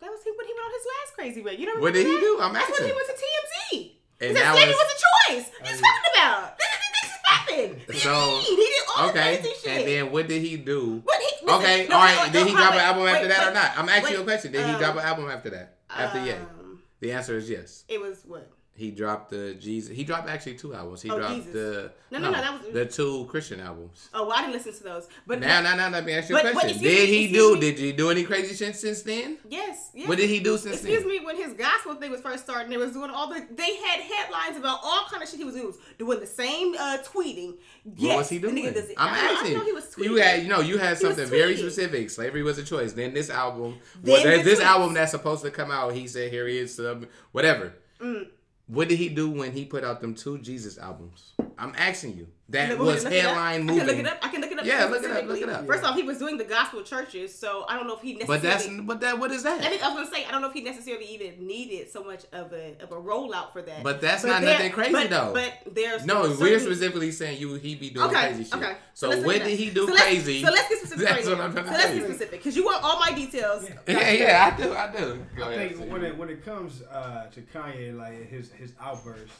That 0.00 0.10
was 0.10 0.20
he 0.22 0.30
when 0.30 0.46
he 0.46 0.52
went 0.52 0.64
on 0.66 0.70
his 0.72 0.86
last 0.86 1.14
crazy 1.14 1.42
run. 1.42 1.58
You 1.58 1.74
know 1.74 1.80
What 1.80 1.92
did 1.94 2.06
he 2.06 2.12
do? 2.20 2.38
I'm 2.40 2.52
That's 2.52 2.70
when 2.70 2.88
he 2.88 2.94
went 2.94 3.06
to 3.08 3.14
TMZ. 3.14 3.92
And 4.20 4.28
he 4.30 4.34
that 4.34 4.54
was- 4.54 4.64
was, 4.66 4.74
a 4.74 5.32
choice. 5.32 5.50
What 5.58 5.68
are 5.68 5.74
you 5.74 5.80
talking 5.80 6.12
about? 6.16 6.54
This 7.00 7.12
happened. 7.24 7.80
So, 8.00 8.40
he 8.44 8.56
did 8.56 8.72
all 8.96 9.08
Okay, 9.10 9.36
the 9.36 9.42
crazy 9.42 9.54
shit. 9.62 9.78
and 9.78 9.88
then 9.88 10.12
what 10.12 10.28
did 10.28 10.42
he 10.42 10.56
do? 10.56 11.02
But 11.06 11.16
he, 11.20 11.27
listen, 11.48 11.64
Okay, 11.64 11.86
no, 11.88 11.96
all 11.96 12.06
no, 12.06 12.26
no, 12.26 12.32
Did 12.32 12.46
he 12.46 12.52
drop 12.52 12.72
an 12.72 12.80
album 12.80 13.04
wait, 13.04 13.14
after 13.14 13.28
that 13.28 13.48
or 13.48 13.54
not? 13.54 13.72
I'm 13.76 13.88
asking 13.88 14.14
you 14.14 14.20
a 14.20 14.24
question. 14.24 14.52
Did 14.52 14.66
he 14.66 14.72
um, 14.72 14.78
drop 14.78 14.94
an 14.94 15.02
album 15.02 15.30
after 15.30 15.50
that? 15.50 15.78
After 15.90 16.24
Ye? 16.24 16.32
Um, 16.32 16.82
The 17.00 17.12
answer 17.12 17.36
is 17.36 17.48
yes. 17.48 17.84
It 17.88 18.00
was 18.00 18.22
what? 18.26 18.50
He 18.78 18.92
dropped 18.92 19.30
the 19.30 19.54
Jesus. 19.54 19.94
He 19.96 20.04
dropped 20.04 20.28
actually 20.28 20.54
two 20.54 20.72
albums. 20.72 21.02
He 21.02 21.10
Oh, 21.10 21.18
dropped 21.18 21.34
Jesus. 21.34 21.52
the 21.52 21.92
No, 22.12 22.18
no, 22.20 22.30
no, 22.30 22.40
that 22.40 22.62
was- 22.62 22.72
the 22.72 22.86
two 22.86 23.26
Christian 23.28 23.58
albums. 23.58 24.08
Oh, 24.14 24.22
well, 24.26 24.32
I 24.36 24.42
didn't 24.42 24.52
listen 24.54 24.72
to 24.72 24.82
those. 24.84 25.08
But 25.26 25.40
Now, 25.40 25.60
now, 25.60 25.74
now, 25.74 25.88
let 25.90 26.04
me 26.04 26.12
ask 26.12 26.28
you 26.30 26.36
a 26.36 26.38
But- 26.38 26.44
but 26.44 26.52
question. 26.52 26.70
excuse 26.78 26.94
Did 26.96 27.08
he 27.08 27.32
do? 27.32 27.54
me. 27.54 27.60
Did 27.60 27.78
he 27.80 27.90
do 27.92 28.10
any 28.10 28.22
crazy 28.22 28.54
shit 28.54 28.76
since 28.76 29.02
then? 29.02 29.38
yes, 29.48 29.90
yes. 29.94 30.08
What 30.08 30.16
did 30.16 30.30
he 30.30 30.38
do 30.38 30.52
since 30.56 30.80
then? 30.80 30.92
Excuse 30.92 31.00
then? 31.00 31.08
me, 31.08 31.18
when 31.26 31.36
his 31.36 31.54
gospel 31.54 31.96
thing 31.96 32.12
was 32.12 32.20
first 32.20 32.44
starting, 32.44 32.70
they 32.70 32.76
was 32.76 32.92
doing 32.92 33.10
all 33.10 33.26
the. 33.28 33.44
They 33.50 33.74
had 33.76 34.00
headlines 34.00 34.56
about 34.56 34.78
all 34.84 35.06
kind 35.10 35.22
of 35.24 35.28
shit 35.28 35.38
he 35.38 35.44
was 35.44 35.56
doing. 35.56 35.74
Doing 35.98 36.20
the 36.20 36.26
same 36.26 36.74
uh, 36.78 36.98
tweeting. 37.04 37.56
What 37.82 37.98
yes, 37.98 38.16
was 38.18 38.28
he 38.28 38.38
doing? 38.38 38.58
it. 38.58 38.76
I'm 38.96 39.12
I 39.12 39.18
asking. 39.18 39.56
I 39.56 39.58
know 39.58 39.64
he 39.64 39.72
was 39.72 39.84
tweeting. 39.86 40.04
You 40.04 40.14
had, 40.16 40.42
you 40.44 40.48
know, 40.48 40.60
you 40.60 40.78
had 40.78 40.96
He 40.98 41.02
something 41.04 41.26
very 41.26 41.56
specific. 41.56 42.10
Slavery 42.10 42.44
was 42.44 42.58
a 42.58 42.64
choice. 42.64 42.92
Then 42.92 43.12
this 43.12 43.28
album, 43.28 43.78
Then 44.02 44.24
well, 44.24 44.42
this 44.44 44.60
tweets. 44.60 44.64
album 44.64 44.94
that's 44.94 45.10
supposed 45.10 45.42
to 45.42 45.50
come 45.50 45.72
out. 45.72 45.94
He 45.94 46.06
said, 46.06 46.30
"Here 46.30 46.46
he 46.46 46.58
is," 46.58 46.78
um, 46.78 47.08
whatever. 47.32 47.72
Mm. 48.00 48.28
What 48.68 48.88
did 48.88 48.98
he 48.98 49.08
do 49.08 49.30
when 49.30 49.52
he 49.52 49.64
put 49.64 49.82
out 49.82 50.02
them 50.02 50.14
two 50.14 50.38
Jesus 50.38 50.76
albums? 50.76 51.32
I'm 51.56 51.74
asking 51.76 52.18
you. 52.18 52.28
That 52.50 52.70
Look, 52.70 52.78
was 52.78 53.04
look 53.04 53.12
it 53.12 53.26
up. 53.26 53.36
headline 53.36 53.68
I 53.68 53.76
can 53.76 53.86
look 53.86 53.96
it 53.98 54.06
up. 54.06 54.18
I 54.22 54.28
can 54.28 54.40
look 54.40 54.50
it 54.52 54.58
up. 54.58 54.64
Yeah, 54.64 54.84
look 54.86 55.02
it 55.04 55.10
up, 55.10 55.24
look 55.26 55.40
it 55.42 55.48
up. 55.50 55.66
First 55.66 55.84
off, 55.84 55.94
he 55.96 56.02
was 56.02 56.16
doing 56.16 56.38
the 56.38 56.44
gospel 56.44 56.82
churches, 56.82 57.38
so 57.38 57.66
I 57.68 57.76
don't 57.76 57.86
know 57.86 57.94
if 57.96 58.00
he 58.00 58.14
necessarily. 58.14 58.38
But 58.38 58.42
that's 58.42 58.68
but 58.86 59.00
that 59.02 59.18
what 59.18 59.30
is 59.32 59.42
that? 59.42 59.62
I, 59.62 59.68
mean, 59.68 59.80
I 59.82 59.88
was 59.88 60.08
gonna 60.08 60.10
say 60.16 60.24
I 60.24 60.30
don't 60.30 60.40
know 60.40 60.48
if 60.48 60.54
he 60.54 60.62
necessarily 60.62 61.04
even 61.12 61.46
needed 61.46 61.90
so 61.90 62.02
much 62.02 62.24
of 62.32 62.54
a 62.54 62.74
of 62.82 62.90
a 62.90 62.96
rollout 62.96 63.52
for 63.52 63.60
that. 63.60 63.82
But 63.82 64.00
that's 64.00 64.24
not 64.24 64.40
there- 64.40 64.52
nothing 64.54 64.72
crazy, 64.72 64.92
but- 64.92 65.10
though. 65.10 65.34
But 65.34 65.74
there's 65.74 66.06
no, 66.06 66.22
certain- 66.22 66.40
we're 66.40 66.58
specifically 66.58 67.10
saying 67.12 67.38
you 67.38 67.52
he 67.56 67.74
be 67.74 67.90
doing 67.90 68.06
Okay, 68.06 68.28
crazy 68.28 68.44
shit. 68.44 68.54
okay. 68.54 68.76
So, 68.94 69.10
let's 69.10 69.26
what 69.26 69.42
did 69.42 69.58
he 69.58 69.68
do 69.68 69.86
so 69.86 69.92
let's- 69.92 70.02
crazy? 70.04 70.42
So 70.42 70.50
let's 70.50 70.68
get 70.70 70.78
specific. 70.78 71.04
That's 71.06 71.26
right 71.26 71.36
what. 71.36 71.44
I'm 71.44 71.52
trying 71.52 71.66
So 71.66 71.72
let's 71.72 71.92
get 71.92 72.04
specific 72.04 72.30
because 72.30 72.56
you 72.56 72.64
want 72.64 72.82
all 72.82 72.98
my 72.98 73.12
details. 73.12 73.68
Yeah, 73.86 74.10
yeah, 74.10 74.54
I 74.56 74.56
do, 74.62 74.72
I 74.72 74.90
do. 74.96 75.24
I 75.44 75.54
think 75.68 75.92
when 75.92 76.02
it 76.02 76.16
when 76.16 76.30
it 76.30 76.42
comes 76.42 76.80
uh, 76.90 77.26
to 77.26 77.42
Kanye, 77.42 77.94
like 77.94 78.26
his 78.30 78.50
his 78.52 78.72
outburst, 78.80 79.34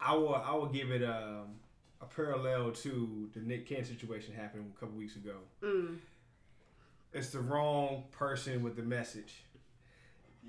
I 0.00 0.14
will 0.14 0.36
I 0.36 0.52
will 0.54 0.66
give 0.66 0.92
it 0.92 1.02
um, 1.02 1.56
a 2.04 2.14
parallel 2.14 2.70
to 2.72 3.28
the 3.34 3.40
Nick 3.40 3.66
Cannon 3.66 3.84
situation 3.84 4.34
happened 4.34 4.72
a 4.76 4.80
couple 4.80 4.96
weeks 4.96 5.16
ago. 5.16 5.36
Mm. 5.62 5.96
It's 7.12 7.30
the 7.30 7.40
wrong 7.40 8.04
person 8.10 8.62
with 8.62 8.76
the 8.76 8.82
message. 8.82 9.44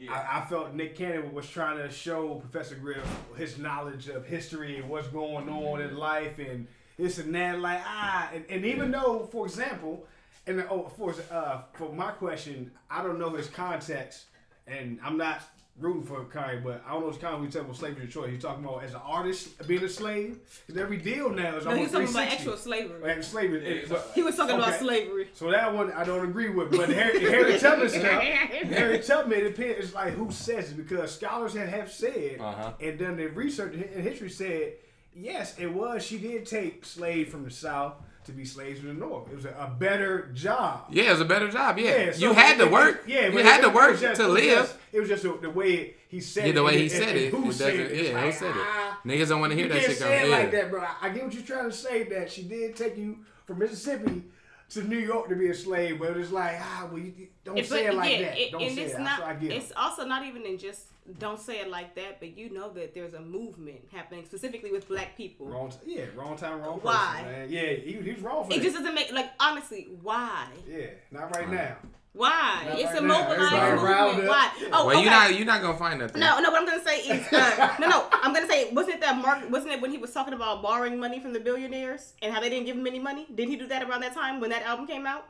I, 0.09 0.39
I 0.39 0.45
felt 0.49 0.73
Nick 0.73 0.97
Cannon 0.97 1.33
was 1.33 1.49
trying 1.49 1.77
to 1.77 1.89
show 1.89 2.35
Professor 2.35 2.75
Griff 2.75 3.05
his 3.37 3.57
knowledge 3.57 4.09
of 4.09 4.25
history 4.25 4.77
and 4.77 4.89
what's 4.89 5.07
going 5.07 5.47
on 5.47 5.81
in 5.81 5.95
life 5.95 6.37
and 6.39 6.67
this 6.97 7.17
and 7.17 7.33
that. 7.35 7.59
Like 7.59 7.81
ah, 7.85 8.29
and, 8.33 8.43
and 8.49 8.65
even 8.65 8.91
though, 8.91 9.29
for 9.31 9.45
example, 9.45 10.05
and 10.47 10.65
oh, 10.69 10.91
for 10.97 11.15
uh, 11.31 11.61
for 11.73 11.93
my 11.93 12.11
question, 12.11 12.71
I 12.89 13.03
don't 13.03 13.19
know 13.19 13.29
his 13.29 13.47
context, 13.47 14.25
and 14.67 14.99
I'm 15.01 15.17
not 15.17 15.41
rooting 15.79 16.03
for 16.03 16.23
Kanye, 16.25 16.63
but 16.63 16.81
I 16.87 16.93
don't 16.93 17.01
know 17.01 17.09
his 17.09 17.17
Kanye 17.17 17.41
We 17.41 17.47
talking 17.47 17.61
about 17.61 17.75
slavery 17.75 18.05
to 18.05 18.11
choice. 18.11 18.29
He's 18.31 18.41
talking 18.41 18.63
about 18.63 18.83
as 18.83 18.93
an 18.93 19.01
artist 19.03 19.67
being 19.67 19.83
a 19.83 19.89
slave. 19.89 20.39
Because 20.65 20.81
every 20.81 20.97
deal 20.97 21.29
now 21.29 21.57
is 21.57 21.65
No, 21.65 21.71
he 21.71 21.77
almost 21.85 21.93
was 21.93 22.13
talking 22.13 22.23
about 22.23 22.33
actual 22.33 22.57
slavery. 22.57 23.01
Like 23.01 23.23
slavery. 23.23 23.79
Yeah, 23.81 23.85
but- 23.89 24.11
He 24.15 24.23
was 24.23 24.35
talking 24.37 24.55
about 24.55 24.79
slavery. 24.79 25.27
So 25.33 25.51
that 25.51 25.73
one 25.73 25.91
I 25.91 26.05
don't 26.05 26.23
agree 26.23 26.49
with. 26.49 26.71
But 26.71 26.89
Harry, 26.89 27.19
Harry 27.29 27.59
Tubman 27.59 27.89
stuff, 27.89 28.03
Harry 28.21 28.99
Tubman, 28.99 29.39
it 29.39 29.55
depends. 29.55 29.85
It's 29.87 29.93
like 29.93 30.13
who 30.13 30.31
says 30.31 30.71
it 30.71 30.77
because 30.77 31.13
scholars 31.13 31.53
have, 31.55 31.67
have 31.67 31.91
said 31.91 32.37
Uh-huh. 32.39 32.71
and 32.79 32.97
done 32.97 33.17
the 33.17 33.27
research 33.27 33.73
and 33.73 33.83
history 34.03 34.29
said 34.29 34.73
yes, 35.13 35.57
it 35.59 35.67
was. 35.73 36.05
She 36.05 36.17
did 36.17 36.45
take 36.45 36.85
slaves 36.85 37.29
from 37.31 37.43
the 37.43 37.51
south 37.51 37.95
to 38.25 38.31
be 38.31 38.43
slaves 38.45 38.79
in 38.81 38.87
the 38.87 38.93
north. 38.93 39.29
It 39.31 39.35
was 39.35 39.45
a, 39.45 39.49
a 39.49 39.73
better 39.77 40.29
job. 40.33 40.85
Yeah, 40.89 41.05
it 41.05 41.11
was 41.11 41.21
a 41.21 41.25
better 41.25 41.49
job. 41.49 41.77
Yeah, 41.77 42.05
Yeah, 42.05 42.11
so 42.11 42.19
you 42.19 42.33
had 42.33 42.57
to 42.57 42.67
work. 42.67 43.03
it- 43.05 43.09
Yeah, 43.11 43.27
you 43.27 43.37
had 43.39 43.59
it- 43.59 43.63
to 43.63 43.69
work 43.69 43.99
just- 43.99 44.19
to 44.19 44.25
it 44.25 44.27
was 44.31 44.33
live. 44.41 44.57
just- 44.57 44.75
it 44.91 44.99
was 44.99 45.09
just 45.09 45.23
the, 45.23 45.37
the 45.41 45.49
way 45.49 45.95
he 46.07 46.19
said 46.19 46.45
Yeah, 46.45 46.49
it. 46.49 46.53
the 46.55 46.63
way 46.63 46.71
and- 46.73 46.81
he 46.81 46.89
said 46.89 47.15
it, 47.15 47.31
Who 47.31 47.49
it 47.49 47.53
said 47.53 47.75
it? 47.75 47.91
Yeah, 48.03 48.09
who 48.19 48.25
like, 48.25 48.33
said 48.33 48.55
it? 48.55 48.65
Niggas 49.05 49.29
don't 49.29 49.39
want 49.41 49.51
to 49.51 49.57
hear 49.57 49.67
that 49.69 49.81
shit. 49.81 49.97
say 49.97 50.23
it 50.25 50.29
like 50.31 50.51
yeah. 50.51 50.61
that, 50.61 50.71
bro. 50.71 50.83
I 51.01 51.09
get 51.09 51.23
what 51.23 51.33
you're 51.33 51.43
trying 51.43 51.69
to 51.69 51.75
say. 51.75 52.03
That 52.03 52.31
she 52.31 52.43
did 52.43 52.75
take 52.75 52.97
you 52.97 53.19
from 53.45 53.59
Mississippi 53.59 54.23
to 54.71 54.83
New 54.83 54.97
York 54.97 55.29
to 55.29 55.35
be 55.35 55.49
a 55.49 55.53
slave, 55.53 55.99
but 55.99 56.17
it's 56.17 56.31
like, 56.31 56.55
ah, 56.59 56.87
well, 56.91 56.99
you 56.99 57.13
don't 57.45 57.57
It- 57.57 57.67
say 57.67 57.85
it 57.85 57.93
like 57.93 58.11
yeah, 58.11 58.21
that. 58.25 58.37
it- 58.41 58.51
don't 58.51 58.61
and 58.63 58.75
say 58.75 58.81
it's 58.83 58.95
it. 58.95 58.99
not. 58.99 59.19
That's 59.19 59.29
I 59.29 59.33
get. 59.35 59.51
It's 59.53 59.71
also 59.77 60.03
not 60.05 60.25
even 60.25 60.41
in 60.43 60.57
just 60.57 60.87
don't 61.19 61.39
say 61.39 61.59
it 61.59 61.69
like 61.69 61.93
that, 61.95 62.19
but 62.19 62.35
you 62.35 62.49
know 62.49 62.71
that 62.73 62.93
there's 62.95 63.13
a 63.13 63.19
movement 63.21 63.79
happening 63.93 64.25
specifically 64.25 64.71
with 64.71 64.87
black 64.87 65.15
people. 65.15 65.45
wrong, 65.47 65.69
t- 65.71 65.95
yeah, 65.97 66.05
wrong 66.15 66.35
time, 66.35 66.59
wrong 66.61 66.79
person. 66.79 66.97
Why? 66.97 67.21
Man. 67.23 67.47
Yeah, 67.49 67.61
he, 67.73 67.93
he 68.01 68.11
was 68.13 68.21
wrong 68.21 68.45
for 68.45 68.51
It 68.51 68.57
that. 68.57 68.63
just 68.63 68.75
doesn't 68.75 68.95
make 68.95 69.11
like 69.13 69.29
honestly 69.39 69.87
why 70.01 70.47
yeah, 70.67 70.87
not 71.11 71.35
right 71.35 71.47
now. 71.49 71.75
why 72.13 72.63
Not 72.65 72.79
it's 72.79 72.85
right 72.93 72.97
a 72.97 73.01
now. 73.05 73.19
mobilized 73.19 73.83
movement 73.83 74.29
why 74.29 74.51
Yeah. 74.59 74.67
oh 74.73 74.87
Well, 74.87 74.89
okay. 74.95 75.01
you're 75.03 75.11
not 75.11 75.35
you're 75.35 75.45
not 75.45 75.61
gonna 75.61 75.77
find 75.77 75.99
nothing. 75.99 76.19
No, 76.21 76.39
no. 76.39 76.49
What 76.49 76.61
I'm 76.61 76.65
gonna 76.67 76.83
say 76.83 76.97
is, 77.01 77.31
uh, 77.31 77.75
no, 77.79 77.87
no. 77.87 78.07
I'm 78.23 78.33
gonna 78.33 78.47
say, 78.47 78.71
wasn't 78.73 78.95
it 78.95 79.01
that 79.01 79.15
Mark? 79.21 79.47
Wasn't 79.51 79.71
it 79.71 79.79
when 79.81 79.91
he 79.91 79.99
was 79.99 80.11
talking 80.11 80.33
about 80.33 80.63
borrowing 80.63 80.97
money 80.99 81.19
from 81.19 81.33
the 81.33 81.39
billionaires 81.39 82.13
and 82.23 82.33
how 82.33 82.39
they 82.39 82.49
didn't 82.49 82.65
give 82.65 82.77
him 82.77 82.87
any 82.87 82.99
money? 82.99 83.27
Didn't 83.35 83.51
he 83.51 83.57
do 83.57 83.67
that 83.67 83.83
around 83.83 84.01
that 84.01 84.15
time 84.15 84.39
when 84.39 84.49
that 84.49 84.63
album 84.63 84.87
came 84.87 85.05
out? 85.05 85.27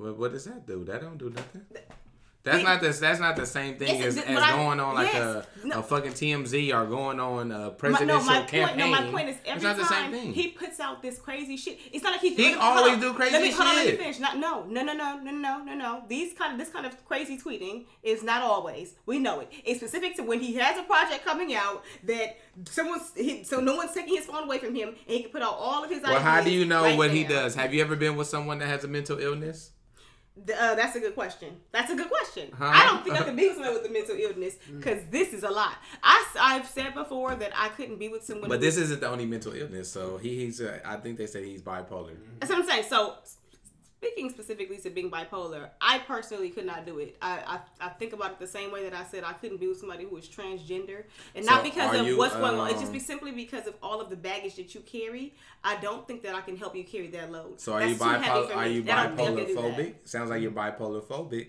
What, 0.00 0.18
what 0.18 0.32
does 0.32 0.44
that 0.46 0.66
do? 0.66 0.84
That 0.84 1.02
don't 1.02 1.18
do 1.18 1.30
nothing. 1.30 1.62
That's 2.42 2.56
Wait. 2.56 2.64
not 2.64 2.80
the 2.80 2.88
that's 2.88 3.20
not 3.20 3.36
the 3.36 3.44
same 3.44 3.76
thing 3.76 4.00
as, 4.00 4.16
as 4.16 4.24
going 4.24 4.80
on 4.80 4.94
like 4.94 5.12
yes. 5.12 5.46
a, 5.62 5.66
No. 5.66 5.80
a 5.80 5.82
fucking 5.82 6.12
TMZ 6.12 6.74
or 6.74 6.86
going 6.86 7.20
on 7.20 7.52
a 7.52 7.58
My, 7.58 7.68
presidential 7.68 8.18
no, 8.18 8.24
my 8.24 8.40
campaign. 8.46 8.66
point. 8.66 8.78
No, 8.78 8.90
my 8.90 9.10
point 9.10 9.28
is 9.28 9.36
every 9.44 9.56
it's 9.56 9.62
not 9.62 9.76
the 9.76 9.82
time 9.82 10.14
he 10.14 10.48
puts 10.48 10.80
out 10.80 11.02
this 11.02 11.18
crazy 11.18 11.58
shit, 11.58 11.78
it's 11.92 12.02
not 12.02 12.12
like 12.12 12.22
he's. 12.22 12.38
He 12.38 12.54
always 12.54 12.96
do 12.98 13.12
crazy 13.12 13.32
let 13.34 13.42
me, 13.42 13.50
Hold 13.50 13.68
on, 13.68 13.76
let 13.76 13.86
me 13.88 13.96
finish. 13.96 14.18
Not, 14.20 14.38
no, 14.38 14.64
no, 14.64 14.82
no, 14.82 14.94
no, 14.94 15.18
no, 15.18 15.32
no, 15.32 15.62
no, 15.64 15.74
no. 15.74 16.02
These 16.08 16.32
kind 16.32 16.54
of 16.54 16.58
this 16.58 16.70
kind 16.70 16.86
of 16.86 17.04
crazy 17.04 17.36
tweeting 17.36 17.84
is 18.02 18.22
not 18.22 18.40
always. 18.40 18.94
We 19.04 19.18
know 19.18 19.40
it. 19.40 19.52
It's 19.62 19.80
specific 19.80 20.16
to 20.16 20.22
when 20.22 20.40
he 20.40 20.54
has 20.54 20.78
a 20.78 20.82
project 20.84 21.26
coming 21.26 21.54
out 21.54 21.84
that 22.04 22.38
someone's 22.64 23.12
he, 23.14 23.44
so 23.44 23.60
no 23.60 23.76
one's 23.76 23.92
taking 23.92 24.16
his 24.16 24.24
phone 24.24 24.44
away 24.44 24.56
from 24.60 24.74
him, 24.74 24.88
and 24.88 24.96
he 25.08 25.20
can 25.24 25.30
put 25.30 25.42
out 25.42 25.56
all 25.58 25.84
of 25.84 25.90
his. 25.90 26.02
well, 26.02 26.18
how 26.20 26.42
do 26.42 26.50
you 26.50 26.64
know 26.64 26.84
right 26.84 26.96
what 26.96 27.10
he 27.10 27.22
does? 27.24 27.54
Have 27.54 27.74
you 27.74 27.82
ever 27.82 27.96
been 27.96 28.16
with 28.16 28.28
someone 28.28 28.60
that 28.60 28.68
has 28.68 28.82
a 28.82 28.88
mental 28.88 29.18
illness? 29.18 29.72
Uh, 30.38 30.74
that's 30.74 30.96
a 30.96 31.00
good 31.00 31.14
question. 31.14 31.56
That's 31.72 31.90
a 31.90 31.96
good 31.96 32.08
question. 32.08 32.50
Huh? 32.56 32.70
I 32.72 32.86
don't 32.86 33.04
think 33.04 33.20
I 33.20 33.24
could 33.24 33.36
be 33.36 33.48
with 33.48 33.56
someone 33.56 33.74
with 33.74 33.86
a 33.86 33.92
mental 33.92 34.16
illness 34.18 34.56
because 34.74 35.04
this 35.10 35.32
is 35.32 35.42
a 35.42 35.50
lot. 35.50 35.74
I, 36.02 36.24
have 36.54 36.66
said 36.66 36.94
before 36.94 37.34
that 37.34 37.52
I 37.54 37.68
couldn't 37.70 37.98
be 37.98 38.08
with 38.08 38.24
someone. 38.24 38.48
But 38.48 38.60
this 38.60 38.76
isn't 38.76 39.00
the 39.00 39.08
only 39.08 39.26
mental 39.26 39.52
illness. 39.52 39.90
So 39.90 40.18
he, 40.18 40.44
he's 40.44 40.60
uh, 40.60 40.78
I 40.84 40.96
think 40.96 41.18
they 41.18 41.26
say 41.26 41.44
he's 41.44 41.62
bipolar. 41.62 42.16
That's 42.38 42.50
what 42.50 42.60
I'm 42.60 42.66
saying. 42.66 42.84
So, 42.88 43.16
speaking 44.00 44.30
specifically 44.30 44.78
to 44.78 44.88
being 44.88 45.10
bipolar, 45.10 45.68
I 45.78 45.98
personally 45.98 46.48
could 46.48 46.64
not 46.64 46.86
do 46.86 46.98
it. 47.00 47.16
I, 47.20 47.58
I, 47.80 47.86
I 47.86 47.88
think 47.90 48.14
about 48.14 48.32
it 48.32 48.38
the 48.38 48.46
same 48.46 48.72
way 48.72 48.82
that 48.88 48.94
I 48.94 49.04
said 49.04 49.24
I 49.24 49.34
couldn't 49.34 49.60
be 49.60 49.68
with 49.68 49.78
somebody 49.78 50.04
who 50.04 50.16
is 50.16 50.26
transgender, 50.26 51.04
and 51.34 51.44
So 51.44 51.50
not 51.50 51.62
because 51.62 52.00
of 52.00 52.06
you, 52.06 52.16
what's 52.16 52.34
going 52.34 52.58
on. 52.58 52.70
It's 52.70 52.80
just 52.80 52.86
um, 52.86 52.92
be 52.94 52.98
simply 52.98 53.30
because 53.30 53.66
of 53.66 53.74
all 53.82 54.00
of 54.00 54.08
the 54.08 54.16
baggage 54.16 54.56
that 54.56 54.74
you 54.74 54.80
carry. 54.80 55.34
I 55.62 55.76
don't 55.76 56.06
think 56.06 56.22
that 56.22 56.34
I 56.34 56.40
can 56.40 56.56
help 56.56 56.74
you 56.74 56.84
carry 56.84 57.08
that 57.08 57.30
load. 57.30 57.60
So 57.60 57.74
are 57.74 57.80
That's 57.80 57.92
you 57.92 57.98
bipolar? 57.98 58.56
Are 58.56 58.66
you 58.66 58.82
I 58.90 59.06
don't 59.06 59.16
think 59.16 59.28
I 59.28 59.32
bipolar 59.32 59.36
can 59.36 59.46
do 59.46 59.54
that. 59.54 59.76
phobic? 59.76 59.94
Sounds 60.04 60.30
like 60.30 60.40
you're 60.40 60.50
bipolar 60.50 61.02
phobic. 61.02 61.48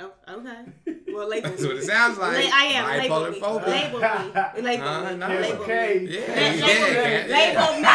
Oh, 0.00 0.10
okay. 0.28 0.64
Well, 1.12 1.28
label 1.28 1.50
That's 1.50 1.62
what 1.62 1.76
it 1.76 1.82
sounds 1.84 2.16
like. 2.16 2.42
La- 2.42 2.50
I 2.54 2.64
am. 2.72 2.86
Label 2.98 3.16
bipolar 3.38 3.66
me. 3.66 3.70
Label 3.70 3.98
me. 4.00 4.62
Label 4.62 4.88
Uh, 4.88 5.10
me. 5.10 5.16
no. 5.18 5.28
Label 5.28 5.62
okay. 5.62 5.98
me. 6.00 6.06
Yeah, 6.08 6.20
Label 6.32 6.68
yeah, 6.68 7.26
me. 7.26 7.32
Label 7.36 7.72
me. 7.76 7.88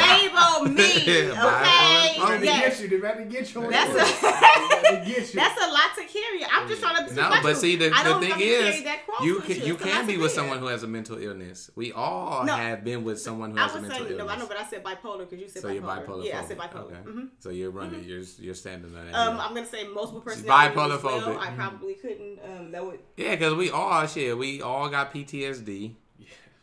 Label 0.00 0.72
me. 0.72 0.84
Bipolar 1.04 1.60
Okay. 1.60 2.08
phobic. 2.16 2.44
Yes. 2.44 2.80
you 2.80 2.88
to 2.88 2.96
about 2.96 3.16
to 3.18 3.24
get 3.26 3.54
you. 3.54 3.70
That's 3.70 3.94
a- 3.94 4.73
They 4.84 4.96
about 4.96 5.06
you. 5.08 5.14
That's 5.16 5.60
a 5.64 5.70
lot 5.70 5.94
to 5.96 6.04
carry. 6.04 6.44
I'm 6.50 6.68
just 6.68 6.80
trying 6.82 7.06
to. 7.08 7.14
No, 7.14 7.22
like 7.30 7.42
but 7.42 7.48
you. 7.50 7.54
see, 7.56 7.76
the, 7.76 7.88
the 7.90 8.18
thing 8.20 8.34
is, 8.40 8.84
you 9.22 9.40
can 9.40 9.60
you 9.66 9.76
can 9.76 10.06
be 10.06 10.16
with 10.16 10.26
bear. 10.26 10.34
someone 10.42 10.58
who 10.58 10.66
has 10.66 10.82
a 10.82 10.86
mental 10.86 11.18
illness. 11.18 11.70
We 11.74 11.92
all 11.92 12.44
No. 12.44 12.54
have 12.54 12.84
been 12.84 13.04
with 13.04 13.20
someone 13.20 13.52
who 13.52 13.58
I 13.58 13.62
has 13.62 13.72
a 13.72 13.80
was 13.80 13.82
mental 13.88 14.06
saying 14.06 14.18
no, 14.18 14.28
I 14.28 14.36
know, 14.36 14.46
but 14.46 14.56
I 14.58 14.64
said 14.64 14.82
bipolar 14.84 15.20
because 15.20 15.38
you 15.40 15.48
said 15.48 15.62
so 15.62 15.68
bipolar. 15.68 15.74
you're 15.74 15.82
bipolar. 15.82 16.24
Yeah, 16.26 16.40
I 16.40 16.44
said 16.44 16.58
bipolar. 16.58 16.84
Okay. 16.92 17.10
hmm 17.10 17.24
So 17.38 17.50
you're 17.50 17.70
running. 17.70 18.04
You're 18.04 18.22
you're 18.38 18.54
standing 18.54 18.94
on 18.96 19.06
that. 19.06 19.14
Um, 19.14 19.36
yeah. 19.36 19.44
I'm 19.44 19.54
gonna 19.54 19.66
say 19.66 19.86
multiple 19.88 20.22
She's 20.26 20.42
personality. 20.42 20.74
bipolar 20.76 20.96
as 20.98 21.02
well. 21.02 21.38
I 21.38 21.50
probably 21.50 21.94
couldn't. 21.94 22.38
Um, 22.44 22.70
that 22.72 22.84
would 22.84 23.00
Yeah, 23.16 23.30
because 23.36 23.54
we 23.54 23.70
all 23.70 24.06
shit. 24.06 24.36
We 24.36 24.62
all 24.62 24.88
got 24.88 25.12
PTSD. 25.14 25.94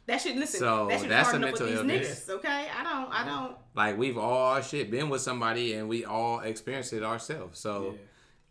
that 0.07 0.19
should 0.21 0.35
listen. 0.35 0.59
So, 0.59 0.87
that 0.89 0.99
should 0.99 1.09
that's 1.09 1.31
a 1.31 1.35
enough 1.37 1.51
with 1.53 1.59
these 1.61 1.69
mental 1.69 1.89
illness. 1.91 2.25
niggas. 2.27 2.33
Okay, 2.35 2.67
I 2.77 2.83
don't. 2.83 3.11
I 3.13 3.25
don't. 3.25 3.55
Like 3.75 3.97
we've 3.97 4.17
all 4.17 4.61
shit 4.61 4.91
been 4.91 5.09
with 5.09 5.21
somebody 5.21 5.73
and 5.75 5.87
we 5.87 6.03
all 6.05 6.39
experienced 6.41 6.91
it 6.93 7.03
ourselves. 7.03 7.59
So 7.59 7.91
Yeah. 7.93 7.97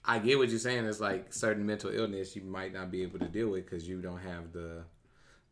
I 0.04 0.18
get 0.18 0.38
what 0.38 0.48
you're 0.48 0.58
saying. 0.58 0.84
It's 0.86 1.00
like 1.00 1.32
certain 1.32 1.66
mental 1.66 1.90
illness 1.90 2.34
you 2.34 2.42
might 2.42 2.72
not 2.72 2.90
be 2.90 3.02
able 3.02 3.18
to 3.18 3.26
deal 3.28 3.48
with 3.48 3.64
because 3.66 3.88
you 3.88 4.00
don't 4.00 4.20
have 4.20 4.52
the 4.52 4.82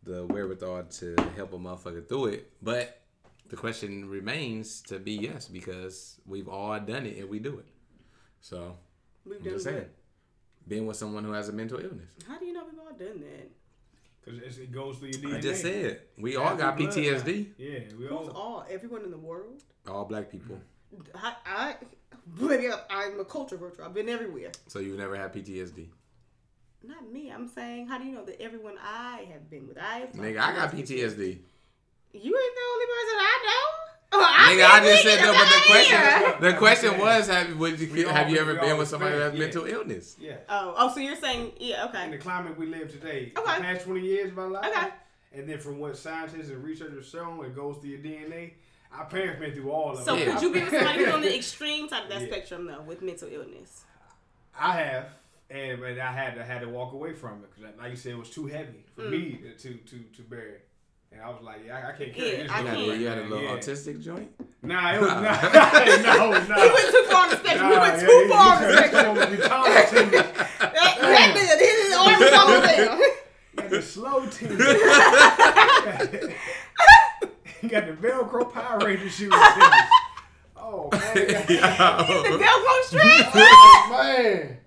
the 0.04 0.24
wherewithal 0.26 0.84
to 0.84 1.14
help 1.36 1.52
a 1.52 1.58
motherfucker 1.58 2.08
through 2.08 2.26
it. 2.26 2.50
But 2.62 3.00
the 3.48 3.56
question 3.56 4.08
remains 4.08 4.80
to 4.82 4.98
be 4.98 5.12
yes 5.12 5.48
because 5.48 6.20
we've 6.26 6.48
all 6.48 6.78
done 6.80 7.04
it 7.06 7.18
and 7.18 7.28
we 7.28 7.38
do 7.40 7.58
it. 7.58 7.66
So 8.40 8.76
We've 9.26 9.38
I'm 9.38 9.44
done 9.44 9.52
just 9.54 9.66
what? 9.66 9.74
saying, 9.74 9.86
being 10.66 10.86
with 10.86 10.96
someone 10.96 11.24
who 11.24 11.32
has 11.32 11.48
a 11.48 11.52
mental 11.52 11.78
illness. 11.78 12.08
How 12.26 12.38
do 12.38 12.46
you 12.46 12.52
know 12.54 12.64
we've 12.64 12.78
all 12.78 12.92
done 12.96 13.20
that? 13.20 13.50
Because 14.24 14.58
it 14.58 14.72
goes 14.72 14.96
through 14.98 15.08
your 15.08 15.20
DNA. 15.20 15.36
I 15.36 15.40
just 15.40 15.62
said 15.62 16.00
we 16.16 16.36
all 16.36 16.44
Half 16.56 16.58
got 16.58 16.80
your 16.80 16.90
blood 16.90 16.98
PTSD. 17.24 17.46
Yeah, 17.58 17.78
we 17.98 18.06
Who's 18.06 18.10
all. 18.12 18.30
all? 18.30 18.66
Everyone 18.70 19.02
in 19.04 19.10
the 19.10 19.18
world? 19.18 19.62
All 19.88 20.04
black 20.04 20.30
people. 20.30 20.58
I, 21.14 21.34
I, 21.44 21.74
baby, 22.36 22.68
I'm 22.90 23.20
a 23.20 23.24
culture 23.24 23.56
vulture. 23.56 23.84
I've 23.84 23.94
been 23.94 24.08
everywhere. 24.08 24.50
So 24.66 24.78
you've 24.78 24.98
never 24.98 25.16
had 25.16 25.32
PTSD. 25.32 25.86
Not 26.84 27.10
me. 27.12 27.30
I'm 27.30 27.48
saying, 27.48 27.88
how 27.88 27.98
do 27.98 28.04
you 28.04 28.12
know 28.14 28.24
that 28.24 28.40
everyone 28.40 28.74
I 28.82 29.26
have 29.32 29.50
been 29.50 29.66
with? 29.66 29.78
I 29.78 29.98
have 29.98 30.12
Nigga, 30.12 30.38
I 30.40 30.54
got 30.54 30.72
PTSD. 30.72 31.38
You 32.12 32.38
ain't 32.38 32.54
the 32.54 32.66
only 32.72 32.86
person 32.86 33.16
I 33.18 33.44
know. 33.46 33.84
Oh, 34.10 34.24
I 34.26 34.54
Nigga, 34.54 34.70
I 34.70 34.80
just 34.90 35.02
said 35.02 35.20
no, 35.20 35.32
but 35.32 35.44
the 35.44 35.62
question, 35.66 35.98
here. 35.98 36.36
the 36.52 36.56
question 36.56 36.98
was, 36.98 37.26
have 37.28 37.56
would 37.58 37.78
you, 37.78 37.92
We 37.92 38.04
all- 38.06 38.14
have 38.14 38.30
you 38.30 38.38
ever 38.38 38.54
been 38.54 38.78
with 38.78 38.88
somebody 38.88 39.14
who 39.16 39.20
has 39.20 39.32
experience, 39.34 39.54
mental 39.56 39.70
illness? 39.80 40.16
Yeah. 40.18 40.36
Oh, 40.48 40.74
oh, 40.78 40.94
so 40.94 41.00
you're 41.00 41.16
saying, 41.16 41.52
yeah, 41.58 41.84
okay. 41.86 42.04
In 42.04 42.12
the 42.12 42.18
climate 42.18 42.56
we 42.56 42.66
live 42.66 42.90
today, 42.90 43.32
Okay. 43.36 43.56
the 43.56 43.62
past 43.62 43.84
20 43.84 44.00
years 44.00 44.30
of 44.32 44.38
our 44.38 44.48
life, 44.48 44.66
Okay. 44.74 44.88
and 45.34 45.46
then 45.48 45.58
from 45.58 45.78
what 45.78 45.96
scientists 45.98 46.48
and 46.48 46.64
researchers 46.64 47.06
shown, 47.08 47.44
it 47.44 47.54
goes 47.54 47.76
through 47.78 47.90
your 47.90 47.98
DNA. 47.98 48.52
Our 48.92 49.04
parents 49.06 49.40
been 49.40 49.52
through 49.54 49.70
all 49.70 49.92
of 49.92 50.02
So 50.04 50.14
it. 50.16 50.26
Yeah. 50.26 50.32
could 50.34 50.42
you 50.42 50.52
be 50.52 50.60
with 50.60 50.70
somebody 50.70 51.04
who's 51.04 51.14
on 51.14 51.20
the 51.20 51.36
extreme 51.42 51.88
side 51.88 52.04
of 52.04 52.08
that 52.10 52.20
Yeah. 52.22 52.26
spectrum, 52.28 52.66
though, 52.66 52.82
with 52.82 53.02
mental 53.02 53.28
illness? 53.30 53.84
I 54.58 54.72
have, 54.72 55.06
and, 55.50 55.82
and 55.82 56.00
I 56.00 56.12
had 56.12 56.34
to 56.34 56.44
had 56.44 56.60
to 56.62 56.68
walk 56.68 56.92
away 56.94 57.12
from 57.12 57.44
it 57.44 57.50
because, 57.54 57.74
like 57.78 57.90
you 57.90 57.96
said, 57.96 58.12
it 58.12 58.18
was 58.18 58.30
too 58.30 58.46
heavy 58.46 58.84
for 58.96 59.02
Mm. 59.02 59.10
me 59.10 59.40
to 59.58 59.74
to 59.74 59.98
to 60.16 60.22
bear. 60.22 60.62
And 61.12 61.22
I 61.22 61.28
was 61.30 61.42
like, 61.42 61.60
yeah, 61.66 61.76
I, 61.78 61.88
I 61.88 61.92
can't 61.96 62.12
carry 62.14 62.30
Yeah, 62.32 62.42
this. 62.42 62.50
I 62.52 62.60
You 62.60 62.66
had, 62.66 62.76
can't. 62.76 62.98
you 63.00 63.06
had 63.06 63.18
a 63.18 63.22
little 63.22 63.42
yeah. 63.44 63.56
autistic 63.56 64.02
joint. 64.02 64.30
Nah, 64.62 64.94
it 64.94 65.00
was 65.00 65.08
not. 65.10 65.22
no, 66.02 66.30
no. 66.32 66.62
We 66.62 66.68
went 66.74 66.90
too 66.90 67.04
far 67.08 67.22
on 67.24 67.30
the 67.30 67.36
spectrum. 67.36 67.68
we 67.70 67.76
Nah, 67.76 67.80
went 67.82 68.00
too 68.00 68.06
he- 68.06 68.28
far 68.28 68.56
on 68.56 68.58
he 68.60 68.66
the 68.68 68.72
turned 68.76 69.64
spectrum. 69.64 70.02
some. 70.02 70.10
That, 70.10 70.94
that 71.00 71.28
nigga, 71.34 71.56
his 71.64 71.94
arm 71.96 72.20
was 72.20 72.32
all 72.34 72.60
down. 72.60 73.70
The 73.70 73.80
slow 73.82 74.26
tendons. 74.26 74.60
He 77.60 77.68
got 77.68 77.86
the 77.86 77.92
Velcro 77.92 78.52
Power 78.52 78.78
Ranger 78.78 79.08
shoes. 79.08 79.30
tendons. 79.30 79.74
Oh 80.56 80.88
man, 80.92 81.14
The 81.14 82.38
Velcro 82.44 82.82
strap. 82.84 83.32
Oh, 83.34 83.88
man. 83.90 84.58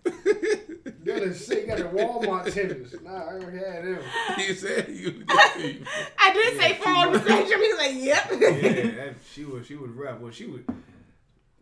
That 1.03 1.23
is 1.23 1.45
sick. 1.45 1.67
Got 1.67 1.77
the 1.79 1.83
Walmart 1.85 2.53
tennis. 2.53 2.93
Nah, 3.03 3.27
I 3.27 3.39
don't 3.39 3.53
have 3.53 3.83
them. 3.83 3.99
you 4.37 4.53
said 4.53 4.87
you. 4.89 5.23
I 5.27 6.31
did 6.33 6.59
say 6.59 6.73
far 6.75 7.07
on 7.07 7.13
the 7.13 7.19
spectrum. 7.19 7.61
He 7.61 7.67
was 7.67 7.77
like, 7.77 7.95
yep. 7.95 8.31
Yeah, 8.31 8.95
that, 9.05 9.15
she 9.33 9.45
was 9.45 9.65
she 9.65 9.75
was 9.75 9.91
rough. 9.91 10.19
Well, 10.19 10.31
she 10.31 10.45
was 10.45 10.61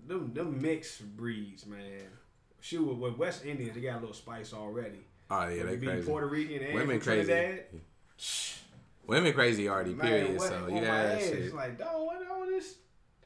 them 0.06 0.34
them 0.34 0.62
mixed 0.62 1.02
breeds, 1.16 1.66
man. 1.66 2.08
She 2.60 2.78
was 2.78 2.98
with 2.98 3.18
West 3.18 3.46
Indians. 3.46 3.76
They 3.76 3.82
got 3.82 3.98
a 3.98 4.00
little 4.02 4.14
spice 4.14 4.54
already. 4.54 5.00
Oh 5.32 5.48
yeah, 5.48 5.64
they 5.64 5.72
But 5.72 5.80
being 5.80 5.94
crazy. 5.94 6.08
Puerto 6.08 6.28
Rican 6.28 6.64
and 6.64 6.74
Women 6.74 7.00
from 7.00 7.14
crazy. 7.14 7.60
Trinidad, 9.10 9.24
Women 9.24 9.34
crazy 9.34 9.70
already. 9.70 9.94
man, 9.94 10.08
Period. 10.08 10.38
what, 10.38 10.48
So 10.50 10.56
on 10.56 10.70
you 10.70 10.76
my 10.82 10.88
got 10.88 11.06
ass, 11.06 11.22
shit. 11.24 11.34
It's 11.40 11.54
like, 11.54 11.78
dog, 11.78 12.06
what 12.06 12.22
all 12.32 12.46
this? 12.46 12.76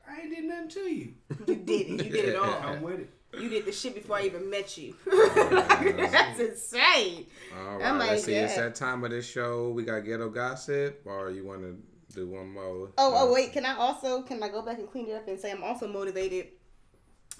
I 0.09 0.21
ain't 0.21 0.35
did 0.35 0.43
nothing 0.45 0.69
to 0.69 0.79
you. 0.81 1.13
You 1.47 1.55
did 1.55 1.69
it. 1.69 1.89
You 2.05 2.11
did 2.11 2.25
it 2.29 2.35
all. 2.41 2.53
Come 2.61 2.81
with 2.81 2.99
it. 3.01 3.09
You 3.39 3.49
did 3.49 3.65
the 3.65 3.71
shit 3.71 3.95
before 3.95 4.17
I 4.17 4.23
even 4.23 4.49
met 4.49 4.77
you. 4.77 4.95
That's 5.11 6.39
insane. 6.39 7.25
All 7.57 7.75
Oh 7.75 7.79
right, 7.79 7.91
my 7.93 8.07
let's 8.09 8.25
see. 8.25 8.35
It's 8.35 8.55
that 8.55 8.75
time 8.75 9.03
of 9.03 9.09
this 9.11 9.27
show. 9.27 9.69
We 9.71 9.83
got 9.83 10.01
ghetto 10.01 10.29
gossip, 10.29 11.01
or 11.05 11.31
you 11.31 11.43
want 11.45 11.61
to 11.61 11.77
do 12.15 12.27
one 12.27 12.49
more? 12.53 12.91
Oh, 12.97 13.13
Uh, 13.15 13.19
oh, 13.21 13.33
wait. 13.33 13.51
Can 13.53 13.65
I 13.65 13.75
also 13.75 14.21
can 14.21 14.43
I 14.43 14.49
go 14.49 14.61
back 14.61 14.77
and 14.77 14.89
clean 14.91 15.07
it 15.09 15.13
up 15.13 15.27
and 15.27 15.39
say 15.39 15.51
I'm 15.51 15.63
also 15.63 15.87
motivated 15.87 16.49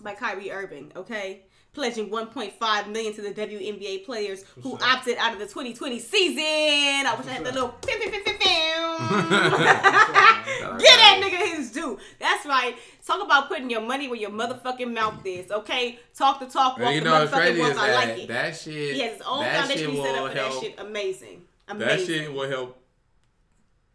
by 0.01 0.15
Kyrie 0.15 0.51
Irving? 0.51 0.91
Okay, 0.95 1.43
pledging 1.73 2.09
1.5 2.09 2.87
million 2.91 3.13
to 3.13 3.21
the 3.21 3.31
WNBA 3.31 4.05
players 4.05 4.43
who 4.61 4.71
What's 4.71 4.83
opted 4.83 5.17
out 5.17 5.33
of 5.33 5.39
the 5.39 5.45
2020 5.45 5.99
season. 5.99 6.37
I 6.39 7.15
wish 7.17 7.27
I 7.27 7.31
had 7.31 7.45
the 7.45 7.51
little. 7.51 7.69
Pew, 7.69 7.97
pew, 7.99 8.11
pew, 8.11 8.23
pew, 8.23 8.33
pew. 8.33 8.39
Get 10.79 10.97
that 10.97 11.19
nigga 11.21 11.57
his 11.57 11.71
due. 11.71 11.97
That's 12.19 12.45
right. 12.45 12.75
Talk 13.05 13.23
about 13.23 13.47
putting 13.47 13.69
your 13.69 13.81
money 13.81 14.07
where 14.07 14.19
your 14.19 14.29
motherfucking 14.29 14.93
mouth 14.93 15.25
is. 15.25 15.51
Okay, 15.51 15.99
talk 16.15 16.39
the 16.39 16.45
talk, 16.45 16.77
walk 16.79 16.93
you 16.93 17.01
the 17.01 17.05
know 17.05 17.19
what's 17.19 17.31
motherfucking 17.31 17.59
walk. 17.59 17.77
I 17.77 17.87
that 17.87 17.95
like 17.95 18.19
it. 18.19 18.27
that 18.29 18.55
shit. 18.55 18.95
he 18.95 19.01
has 19.01 19.13
his 19.13 19.21
own 19.25 19.43
foundation 19.43 19.91
he 19.91 20.01
set 20.01 20.15
up 20.15 20.29
for 20.29 20.33
that 20.35 20.53
shit. 20.53 20.79
Amazing. 20.79 21.41
That 21.67 21.99
shit 21.99 22.33
will 22.33 22.49
help. 22.49 22.79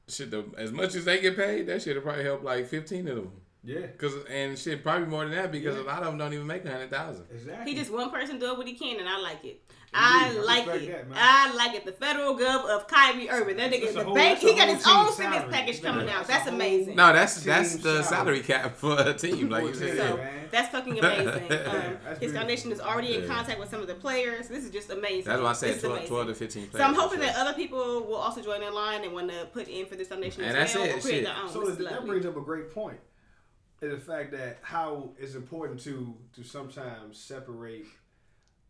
Shit, 0.09 0.31
the, 0.31 0.45
as 0.57 0.73
much 0.73 0.95
as 0.95 1.05
they 1.05 1.21
get 1.21 1.37
paid, 1.37 1.67
that 1.67 1.83
shit 1.83 1.95
will 1.95 2.03
probably 2.03 2.25
help 2.25 2.43
like 2.43 2.67
fifteen 2.67 3.07
of 3.09 3.17
them. 3.17 3.33
Yeah, 3.65 3.87
Cause 3.99 4.15
and 4.31 4.57
shit 4.59 4.83
probably 4.83 5.09
more 5.09 5.25
than 5.25 5.35
that 5.35 5.51
because 5.53 5.77
Yeah. 5.77 5.83
a 5.83 5.85
lot 5.85 5.99
of 6.01 6.07
them 6.07 6.19
don't 6.19 6.33
even 6.33 6.47
make 6.47 6.65
a 6.65 6.71
hundred 6.71 6.91
thousand. 6.91 7.27
exactly. 7.35 7.73
He 7.73 7.79
just 7.79 7.93
one 7.93 8.11
person 8.11 8.39
doing 8.39 8.57
what 8.57 8.67
he 8.67 8.75
can, 8.75 8.99
and 9.01 9.09
I 9.09 9.19
like 9.21 9.45
it. 9.45 9.61
I 9.93 10.35
I 10.37 10.39
like 10.41 10.67
it. 10.83 11.09
that. 11.11 11.17
I 11.17 11.55
like 11.55 11.75
it. 11.75 11.85
The 11.87 11.93
federal 11.93 12.35
gov 12.37 12.67
of 12.67 12.87
Kyrie 12.89 13.29
Irving. 13.31 13.57
That 13.57 13.73
nigga 13.73 13.81
That's 13.81 13.93
in 13.93 13.97
a 13.97 14.01
the 14.01 14.05
whole- 14.05 14.15
bank. 14.15 14.39
He 14.39 14.55
got 14.55 14.69
his 14.69 14.85
team 14.85 14.95
own 14.97 15.13
stimulus 15.13 15.45
package 15.51 15.83
coming 15.83 16.05
That's 16.07 16.19
out. 16.19 16.25
a 16.25 16.29
That's 16.29 16.47
amazing. 16.47 16.95
No, 16.95 17.13
that's 17.15 17.43
that's 17.43 17.77
the 17.77 18.03
salary. 18.03 18.05
salary 18.05 18.41
cap 18.43 18.77
for 18.77 19.01
a 19.01 19.15
team, 19.15 19.49
like 19.49 19.65
you 19.65 19.75
said. 19.75 19.97
So 19.97 20.17
man. 20.19 20.49
that's 20.51 20.69
fucking 20.69 20.99
amazing. 21.03 21.29
Um, 21.29 21.49
That's 21.49 21.49
his 21.49 22.19
beautiful. 22.19 22.39
foundation 22.39 22.73
is 22.73 22.81
already 22.81 23.15
in 23.17 23.27
contact 23.27 23.59
with 23.59 23.71
some 23.71 23.81
of 23.81 23.87
the 23.87 23.95
players. 23.95 24.49
This 24.49 24.63
is 24.65 24.71
just 24.71 24.91
amazing. 24.91 25.25
That's 25.25 25.41
why 25.43 25.51
I 25.51 25.53
said 25.55 25.81
12, 25.81 26.07
12 26.07 26.27
to 26.29 26.35
fifteen. 26.35 26.71
So 26.71 26.81
I'm 26.83 26.95
hoping 26.95 27.21
that 27.21 27.35
other 27.37 27.55
people 27.55 27.79
will 28.05 28.17
also 28.17 28.43
join 28.43 28.63
in 28.63 28.73
line 28.75 29.05
and 29.05 29.13
want 29.15 29.31
to 29.31 29.47
put 29.55 29.69
in 29.69 29.87
for 29.87 29.97
this 29.97 30.09
foundation 30.09 30.45
And 30.45 30.55
as 30.57 30.73
that's 30.73 30.75
well 30.75 30.85
it, 30.85 30.97
or 30.99 31.01
create 31.01 31.15
shit. 31.17 31.25
their 31.25 31.35
own. 31.43 31.51
So 31.51 31.65
that 31.71 32.05
brings 32.07 32.27
up 32.27 32.37
a 32.37 32.41
great 32.43 32.71
point. 32.75 32.99
Is 33.81 33.91
the 33.93 34.01
fact 34.13 34.33
that 34.33 34.59
how 34.63 35.11
it's 35.19 35.35
important 35.37 35.79
to 35.85 36.15
to 36.35 36.43
sometimes 36.43 37.19
separate 37.19 37.87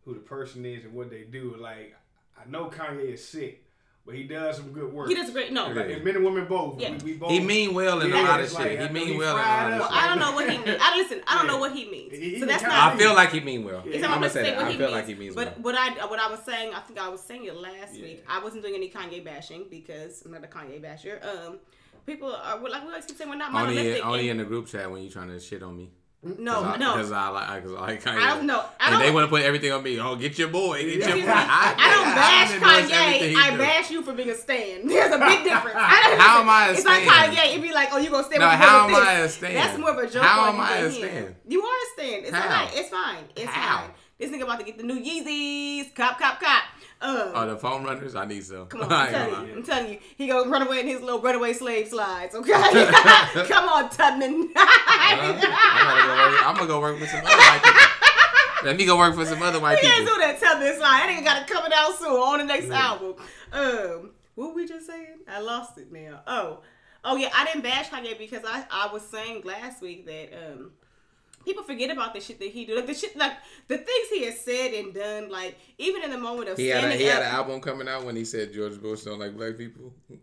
who 0.05 0.13
the 0.13 0.19
person 0.19 0.65
is 0.65 0.85
and 0.85 0.93
what 0.93 1.09
they 1.09 1.23
do. 1.23 1.55
Like 1.59 1.95
I 2.39 2.47
know 2.49 2.65
Kanye 2.69 3.13
is 3.13 3.27
sick, 3.27 3.65
but 4.05 4.13
he 4.13 4.23
does 4.23 4.57
some 4.57 4.71
good 4.71 4.93
work. 4.93 5.07
He 5.09 5.15
does 5.15 5.31
great. 5.31 5.51
No, 5.51 5.71
Okay. 5.71 5.95
Like, 5.95 6.03
men 6.03 6.15
and 6.17 6.25
women 6.25 6.45
both. 6.47 6.79
Yeah. 6.79 6.91
We, 7.03 7.13
we 7.13 7.17
both. 7.17 7.31
He 7.31 7.39
mean 7.39 7.73
well 7.73 8.01
in 8.01 8.09
Yeah, 8.11 8.21
a 8.21 8.27
lot 8.27 8.39
of 8.39 8.49
shit. 8.49 8.79
like, 8.79 8.79
he 8.79 8.93
mean 8.93 9.17
well 9.17 9.35
in 9.35 9.41
a 9.41 9.43
fried 9.43 9.71
lot 9.71 9.73
of 9.73 9.81
up, 9.81 9.91
shit. 9.93 10.03
I 10.03 10.07
don't 10.07 10.19
know 10.19 10.31
what 10.33 10.49
he 10.51 10.57
means. 10.59 10.77
I 10.81 10.97
listen. 10.97 11.21
I 11.27 11.35
don't 11.37 11.45
Yeah. 11.47 11.51
know 11.53 11.59
what 11.59 11.71
he 11.73 11.89
means. 11.89 12.11
He- 12.13 12.29
he 12.35 12.39
so 12.39 12.45
that's 12.45 12.61
not. 12.63 12.93
I 12.93 12.97
feel 12.97 13.13
like 13.15 13.31
he 13.31 13.39
mean 13.39 13.63
well. 13.65 13.81
Yeah. 13.85 13.97
I'm 13.97 14.03
I'm 14.03 14.09
gonna 14.09 14.15
gonna 14.15 14.29
say 14.29 14.43
say 14.43 14.49
that. 14.51 14.57
what 14.57 14.65
I 14.67 14.71
he 14.71 14.77
feel 14.77 14.85
means. 14.87 14.95
like 14.95 15.07
he 15.07 15.15
means 15.15 15.35
but 15.35 15.45
well. 15.59 15.63
what 15.63 15.75
I 15.75 16.05
what 16.05 16.19
I 16.19 16.29
was 16.29 16.39
saying, 16.43 16.73
I 16.75 16.79
think 16.81 16.99
I 16.99 17.09
was 17.09 17.21
saying 17.21 17.45
it 17.45 17.55
last 17.55 17.95
Yeah. 17.95 18.03
week. 18.03 18.23
I 18.29 18.43
wasn't 18.43 18.61
doing 18.61 18.75
any 18.75 18.89
Kanye 18.91 19.25
bashing 19.25 19.65
because 19.71 20.21
I'm 20.23 20.31
not 20.31 20.43
a 20.43 20.47
Kanye 20.47 20.79
basher. 20.81 21.19
Um, 21.23 21.57
people 22.09 22.33
are 22.33 22.59
like 22.59 22.83
we 22.83 22.89
always 22.89 23.05
keep 23.05 23.17
saying 23.17 23.29
we're 23.29 23.35
not 23.37 23.53
Only 23.53 23.75
monolithic. 23.75 24.05
only 24.05 24.29
in 24.29 24.37
the 24.37 24.45
group 24.45 24.67
chat 24.67 24.89
when 24.91 25.01
you 25.03 25.09
trying 25.09 25.29
to 25.29 25.39
shit 25.39 25.61
on 25.63 25.77
me. 25.77 25.91
no, 26.21 26.75
no. 26.75 26.95
Because 26.95 27.11
I 27.13 27.29
like 27.29 27.63
because 27.63 27.77
I 27.77 27.81
like 27.81 28.03
Kanye. 28.03 28.17
I 28.21 28.35
don't 28.35 28.45
know. 28.45 28.61
I 28.79 28.91
and 28.91 29.01
they 29.01 29.09
want 29.11 29.23
to 29.25 29.29
put 29.29 29.41
everything 29.43 29.71
on 29.71 29.81
me. 29.83 29.97
Oh, 30.01 30.15
get 30.17 30.37
your 30.37 30.49
boy, 30.49 30.83
get 30.83 30.99
your 31.15 31.25
boy. 31.25 31.31
I 31.33 31.87
don't 31.95 32.61
bash 32.61 32.89
Kanye. 32.91 33.35
I 33.35 33.57
bash 33.57 33.89
you 33.91 34.01
for 34.03 34.13
being 34.13 34.29
a 34.29 34.35
stan. 34.35 34.85
There's 34.87 35.13
a 35.13 35.17
big 35.17 35.43
difference. 35.49 35.77
I 35.79 36.07
don't 36.09 36.19
How 36.19 36.41
am 36.41 36.49
I 36.49 36.67
a 36.67 36.71
It's 36.71 36.81
stan? 36.81 37.05
like 37.07 37.31
Kanye. 37.37 37.51
It'd 37.51 37.61
be 37.61 37.71
like, 37.71 37.89
oh, 37.93 37.97
you 37.99 38.09
gonna 38.09 38.25
stand 38.25 38.41
No, 38.41 38.47
with 38.49 38.55
how 38.59 38.85
am 38.85 38.91
this. 38.91 38.99
I 38.99 39.13
a 39.13 39.29
stan? 39.29 39.53
That's 39.53 39.77
more 39.79 39.91
of 39.91 39.97
a 39.97 40.09
joke. 40.09 40.23
How 40.23 40.49
am 40.51 40.59
I 40.59 40.77
him. 40.77 40.91
stan? 40.91 41.35
You 41.47 41.61
are 41.61 41.77
a 41.77 41.93
stan. 41.93 42.19
It's 42.25 42.31
How? 42.31 42.43
alright. 42.43 42.71
It's 42.75 42.89
fine. 42.89 43.23
It's 43.37 43.45
How? 43.45 43.77
fine. 43.83 43.89
This 44.19 44.29
nigga 44.31 44.41
about 44.43 44.59
to 44.59 44.65
get 44.65 44.77
the 44.77 44.83
new 44.83 44.99
Yeezys. 44.99 45.95
Cop, 45.95 46.19
cop, 46.19 46.41
cop. 46.41 46.63
Um, 47.01 47.31
Oh, 47.33 47.47
the 47.47 47.57
foam 47.57 47.83
runners. 47.83 48.15
I 48.15 48.25
need 48.25 48.43
some. 48.43 48.65
Come 48.67 48.81
on, 48.81 48.91
I'm 48.91 49.09
telling 49.11 49.47
you. 49.47 49.55
I'm 49.55 49.63
telling 49.63 49.91
you. 49.93 49.99
He 50.17 50.27
gonna 50.27 50.49
run 50.49 50.63
away 50.67 50.81
in 50.81 50.87
his 50.87 51.01
little 51.01 51.21
runaway 51.21 51.53
slave 51.53 51.87
slides, 51.87 52.35
okay? 52.35 52.51
Come 53.47 53.69
on, 53.69 53.89
Tubman. 53.89 54.49
I'm 54.55 55.39
gonna 56.55 56.67
go 56.67 56.79
work 56.81 56.99
with 56.99 57.09
some 57.09 57.21
other 57.25 57.37
white 57.37 57.61
people. 57.63 57.79
Let 58.65 58.75
me 58.75 58.85
go 58.85 58.97
work 58.97 59.15
for 59.15 59.25
some 59.25 59.41
other 59.41 59.59
white 59.59 59.79
people. 59.79 59.89
He 59.91 59.95
can't 60.03 60.07
do 60.09 60.17
that 60.21 60.39
Tubman 60.41 60.75
slide. 60.77 61.07
That 61.07 61.15
nigga 61.17 61.23
got 61.23 61.41
it 61.41 61.47
coming 61.47 61.71
out 61.73 61.97
soon 61.97 62.09
on 62.11 62.39
the 62.39 62.45
next 62.45 62.69
album. 62.69 63.15
Um, 63.53 64.11
what 64.35 64.49
were 64.49 64.55
we 64.55 64.67
just 64.67 64.85
saying? 64.85 65.19
I 65.27 65.39
lost 65.39 65.77
it 65.77 65.91
now. 65.91 66.21
Oh, 66.27 66.59
oh 67.05 67.15
yeah, 67.15 67.29
I 67.33 67.45
didn't 67.45 67.61
bash 67.61 67.89
Kanye 67.89 68.17
because 68.17 68.43
I, 68.45 68.65
I 68.69 68.91
was 68.91 69.03
saying 69.03 69.43
last 69.45 69.81
week 69.81 70.05
that 70.05 70.33
um 70.33 70.71
people 71.49 71.63
forget 71.63 71.89
about 71.89 72.13
the 72.13 72.21
shit 72.21 72.39
that 72.39 72.49
he 72.49 72.65
do. 72.65 72.75
Like 72.75 72.85
the 72.85 72.93
shit, 72.93 73.17
like 73.17 73.33
the 73.67 73.77
things 73.77 74.09
he 74.11 74.25
has 74.25 74.39
said 74.39 74.73
and 74.73 74.93
done. 74.93 75.29
Like 75.29 75.57
even 75.77 76.03
in 76.03 76.11
the 76.11 76.17
moment 76.17 76.49
of 76.49 76.57
He 76.57 76.67
had 76.67 76.83
a, 76.83 76.91
he 76.91 77.05
had 77.05 77.23
an 77.23 77.29
album 77.29 77.59
coming 77.59 77.87
out 77.87 78.05
when 78.05 78.15
he 78.15 78.23
said 78.23 78.53
George 78.53 78.79
Bush 78.79 79.03
don't 79.03 79.19
like 79.19 79.35
black 79.35 79.57
people. 79.57 79.91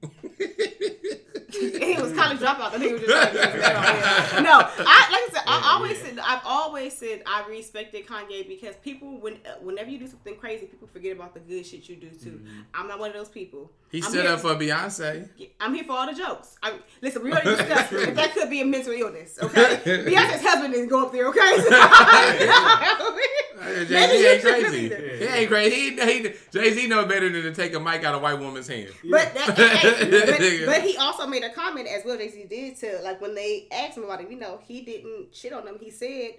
he 1.51 1.97
was 2.01 2.13
college 2.13 2.39
dropout. 2.39 2.75
I 2.75 2.79
think 2.79 2.85
he 2.85 2.93
was 2.93 3.03
just 3.03 3.35
like, 3.35 3.35
no. 4.45 4.61
I 4.61 5.09
like 5.11 5.23
I 5.23 5.29
said, 5.33 5.43
I 5.47 5.73
always 5.75 6.01
said 6.01 6.19
I've 6.23 6.43
always 6.45 6.97
said 6.97 7.23
I 7.27 7.45
respected 7.49 8.07
Kanye 8.07 8.47
because 8.47 8.77
people 8.77 9.21
when 9.21 9.39
whenever 9.61 9.91
you 9.91 9.99
do 9.99 10.07
something 10.07 10.37
crazy, 10.37 10.67
people 10.67 10.87
forget 10.87 11.17
about 11.17 11.35
the 11.35 11.41
good 11.41 11.67
shit 11.67 11.89
you 11.89 11.97
do 11.97 12.11
too. 12.11 12.41
Mm-hmm. 12.43 12.61
I'm 12.75 12.87
not 12.87 13.01
one 13.01 13.11
of 13.11 13.17
those 13.17 13.29
people. 13.29 13.73
He 13.97 14.03
I'm 14.03 14.11
stood 14.11 14.25
here- 14.25 14.33
up 14.35 14.41
for 14.41 14.55
Beyonce. 14.57 15.27
I'm 15.59 15.73
here 15.73 15.85
for 15.85 15.93
all 15.93 16.07
the 16.07 16.13
jokes. 16.13 16.55
I, 16.63 16.75
listen, 17.01 17.23
we 17.23 17.33
already 17.33 17.49
discussed 17.57 17.91
that 17.93 18.15
that 18.15 18.35
could 18.35 18.51
be 18.51 18.61
a 18.61 18.65
mental 18.67 18.93
illness. 18.93 19.39
Okay, 19.43 19.57
Beyonce's 20.07 20.43
husband 20.43 20.75
didn't 20.75 20.91
go 20.91 21.07
up 21.07 21.13
there. 21.13 21.27
Okay, 21.29 21.41
Jay 23.87 23.89
Maybe 23.89 24.19
Z 24.19 24.29
ain't 24.29 24.43
crazy. 24.43 24.89
He 24.89 25.25
ain't 25.25 25.49
crazy. 25.49 25.75
He, 25.75 25.91
he, 26.29 26.35
Jay 26.53 26.73
Z 26.75 26.87
know 26.89 27.07
better 27.07 27.31
than 27.31 27.43
to 27.43 27.55
take 27.55 27.73
a 27.75 27.81
mic 27.81 28.05
out 28.05 28.15
of 28.15 28.21
a 28.21 28.23
white 28.23 28.39
woman's 28.39 28.69
hand. 28.69 28.91
But 29.11 29.33
that, 29.33 29.57
hey, 29.57 30.67
but, 30.67 30.75
but 30.75 30.83
he 30.83 30.99
also 30.99 31.27
made 31.27 31.43
a 31.43 31.49
comment 31.51 31.89
as 31.89 32.05
well. 32.05 32.19
Jay 32.19 32.29
Z 32.29 32.45
did 32.51 32.77
to 32.77 33.01
like 33.03 33.23
when 33.23 33.35
they 33.35 33.67
asked 33.73 33.97
him 33.97 34.05
about 34.05 34.21
it. 34.21 34.31
You 34.31 34.39
know, 34.39 34.61
he 34.63 34.83
didn't 34.83 35.35
shit 35.35 35.55
on 35.55 35.65
them. 35.65 35.79
He 35.81 35.91
said 35.91 36.33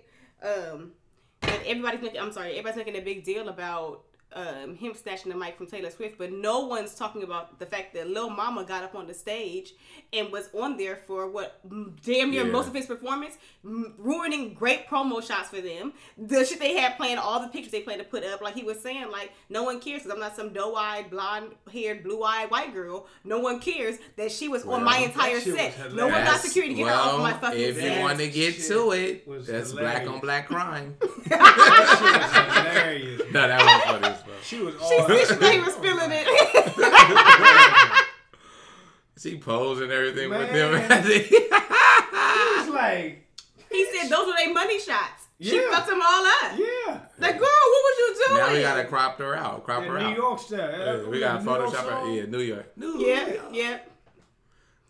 um, 0.44 0.92
that 1.42 1.62
everybody's 1.66 2.02
making. 2.04 2.22
I'm 2.22 2.32
sorry, 2.32 2.52
everybody's 2.52 2.78
making 2.78 2.98
a 2.98 3.02
big 3.04 3.24
deal 3.24 3.50
about 3.50 4.04
um, 4.38 4.76
him 4.76 4.94
snatching 4.94 5.32
the 5.32 5.38
mic 5.38 5.58
from 5.58 5.66
Taylor 5.68 5.90
Swift, 5.90 6.18
but 6.18 6.32
no 6.32 6.60
one's 6.68 6.94
talking 6.94 7.24
about 7.24 7.58
the 7.60 7.66
fact 7.66 7.94
that 7.96 8.08
Lil 8.10 8.30
Mama 8.30 8.64
got 8.64 8.84
up 8.84 8.94
on 8.96 9.08
the 9.08 9.14
stage 9.14 9.74
and 10.14 10.32
was 10.32 10.50
on 10.54 10.78
there 10.78 10.96
for 11.08 11.28
what 11.30 11.60
damn 12.04 12.30
near 12.32 12.46
Yeah. 12.46 12.52
most 12.52 12.68
of 12.68 12.74
his 12.76 12.86
performance, 12.86 13.38
ruining 13.64 14.54
great 14.54 14.88
promo 14.88 15.26
shots 15.26 15.50
for 15.50 15.60
them. 15.62 15.94
The 16.18 16.46
shit 16.46 16.60
they 16.60 16.76
had 16.78 16.98
planned, 16.98 17.20
all 17.20 17.42
the 17.42 17.48
pictures 17.48 17.72
they 17.72 17.82
planned 17.82 18.00
to 18.02 18.08
put 18.08 18.24
up, 18.24 18.42
like 18.42 18.54
he 18.56 18.64
was 18.64 18.80
saying, 18.80 19.10
like 19.12 19.32
no 19.50 19.64
one 19.64 19.80
cares 19.80 20.04
because 20.04 20.14
I'm 20.14 20.20
not 20.20 20.36
some 20.36 20.54
doe-eyed, 20.54 21.10
blonde-haired, 21.10 22.04
blue-eyed 22.04 22.52
white 22.52 22.74
girl. 22.74 23.08
No 23.24 23.40
one 23.40 23.60
cares 23.60 23.98
that 24.18 24.32
she 24.32 24.48
was 24.48 24.64
on 24.66 24.84
my 24.84 24.98
entire 25.00 25.40
set. 25.42 25.94
No 25.94 26.08
one 26.08 26.24
got 26.24 26.40
security 26.42 26.76
to 26.76 26.82
get 26.82 26.88
her 26.90 26.94
off 26.94 27.18
my 27.20 27.32
well, 27.32 27.40
fucking 27.42 27.60
If 27.60 27.76
you 27.76 27.82
set. 27.82 28.02
want 28.02 28.20
to 28.20 28.28
get 28.30 28.54
Shit 28.56 28.68
to 28.68 28.92
it, 28.92 29.26
that's 29.48 29.72
hilarious. 29.72 29.74
black 29.74 30.08
on 30.08 30.20
black 30.20 30.48
crime. 30.48 30.96
That 31.28 31.98
shit 32.00 32.22
was 32.22 32.76
hilarious. 32.76 33.22
no, 33.34 33.48
that 33.48 33.62
was 33.62 33.84
funny 34.02 34.16
as. 34.38 34.46
She 34.46 34.60
was 34.62 34.74
She 34.76 35.26
said 35.26 35.52
she 35.52 35.60
was 35.66 35.76
feeling 35.76 36.12
it. 36.12 36.28
She 39.20 39.38
posed 39.40 39.82
and 39.82 39.92
everything 39.92 40.30
with 40.30 40.52
Man. 40.52 40.54
them. 40.90 41.02
It's 41.04 42.70
like, 42.70 43.26
he 43.72 43.86
said 43.92 44.10
those 44.12 44.28
were 44.28 44.34
their 44.38 44.54
money 44.54 44.80
shots. 44.80 45.26
She 45.42 45.60
fucked 45.72 45.88
them 45.88 46.00
all 46.04 46.24
up. 46.26 46.52
yeah. 46.56 47.00
Like, 47.18 47.38
girl, 47.40 47.48
what 47.48 47.84
was 47.84 47.98
you 47.98 48.26
doing? 48.28 48.38
now 48.40 48.54
we 48.54 48.62
gotta 48.62 48.86
crop 48.86 49.18
her 49.18 49.36
out. 49.36 49.64
Crop 49.64 49.82
In 49.84 49.90
her 49.90 49.98
New 50.00 50.06
out. 50.06 50.10
New 50.12 50.16
York 50.18 50.40
style. 50.40 50.60
Yeah, 50.60 51.10
we 51.10 51.20
gotta 51.20 51.44
New 51.44 51.50
York 51.52 51.62
Photoshop 51.72 51.84
her. 51.84 51.90
song. 51.90 52.14
Yeah, 52.14 52.26
New 52.26 52.40
York. 52.40 52.78
New 52.78 53.00
Yeah, 53.00 53.28
York. 53.28 53.46
yeah. 53.54 53.80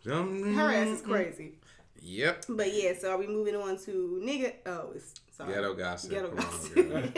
Her 0.05 0.71
ass 0.73 0.87
is 0.87 1.01
crazy. 1.01 1.53
Yep. 2.01 2.45
But 2.49 2.73
yeah, 2.73 2.93
so 2.99 3.11
are 3.11 3.17
we 3.17 3.27
moving 3.27 3.55
on 3.55 3.77
to 3.85 4.21
nigga? 4.23 4.53
Oh, 4.65 4.91
it's 4.93 5.13
sorry. 5.31 5.53
Ghetto 5.53 5.73
gossip. 5.73 6.11
Ghetto 6.11 6.29
Come 6.31 6.39
on, 6.39 6.43
gossip. 6.43 7.17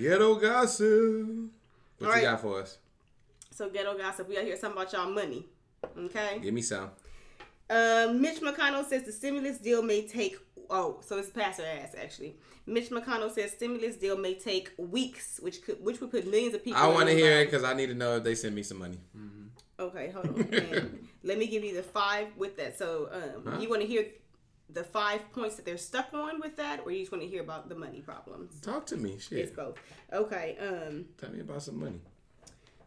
Ghetto 0.00 0.34
gossip. 0.36 1.28
What 1.98 2.06
All 2.06 2.12
right. 2.14 2.22
you 2.22 2.28
got 2.28 2.40
for 2.40 2.60
us? 2.62 2.78
so 3.52 3.68
ghetto 3.68 3.96
gossip. 3.98 4.26
We 4.28 4.34
gotta 4.36 4.46
hear 4.46 4.56
something 4.56 4.80
about 4.80 4.92
y'all 4.94 5.10
money. 5.10 5.46
Okay. 5.98 6.38
Give 6.40 6.54
me 6.54 6.62
some. 6.62 6.90
Um, 7.68 8.20
Mitch 8.22 8.40
McConnell 8.40 8.88
says 8.88 9.02
the 9.04 9.12
stimulus 9.12 9.58
deal 9.58 9.82
may 9.82 10.06
take. 10.06 10.38
Oh, 10.70 11.00
so 11.02 11.18
it's 11.18 11.28
pastor 11.30 11.64
ass 11.66 11.94
actually. 12.00 12.36
Mitch 12.66 12.88
McConnell 12.90 13.30
says 13.30 13.50
stimulus 13.52 13.96
deal 13.96 14.16
may 14.16 14.34
take 14.34 14.72
weeks, 14.78 15.38
which 15.42 15.62
could 15.62 15.84
which 15.84 16.00
would 16.00 16.10
put 16.10 16.26
millions 16.26 16.54
of 16.54 16.64
people. 16.64 16.80
I 16.80 16.86
want 16.88 17.08
to 17.10 17.14
hear 17.14 17.40
it 17.40 17.46
because 17.46 17.64
I 17.64 17.74
need 17.74 17.88
to 17.88 17.94
know 17.94 18.16
if 18.16 18.24
they 18.24 18.34
send 18.34 18.54
me 18.54 18.62
some 18.62 18.78
money. 18.78 18.98
Okay, 19.78 20.10
hold 20.10 20.26
on. 20.26 21.08
Let 21.22 21.38
me 21.38 21.46
give 21.46 21.62
you 21.64 21.74
the 21.74 21.82
five 21.82 22.28
with 22.36 22.56
that. 22.58 22.78
So, 22.78 23.08
um, 23.12 23.52
Huh? 23.52 23.58
you 23.60 23.68
want 23.68 23.82
to 23.82 23.88
hear 23.88 24.06
the 24.72 24.84
five 24.84 25.20
points 25.32 25.56
that 25.56 25.64
they're 25.64 25.76
stuck 25.76 26.12
on 26.12 26.40
with 26.40 26.56
that, 26.56 26.80
or 26.84 26.90
you 26.90 27.00
just 27.00 27.12
want 27.12 27.22
to 27.22 27.28
hear 27.28 27.42
about 27.42 27.68
the 27.68 27.74
money 27.74 28.00
problems? 28.00 28.60
Talk 28.60 28.86
to 28.86 28.96
me. 28.96 29.18
It's 29.30 29.50
both. 29.50 29.76
Okay. 30.12 30.56
Um. 30.60 31.06
Tell 31.20 31.30
me 31.30 31.40
about 31.40 31.62
some 31.62 31.78
money. 31.78 32.00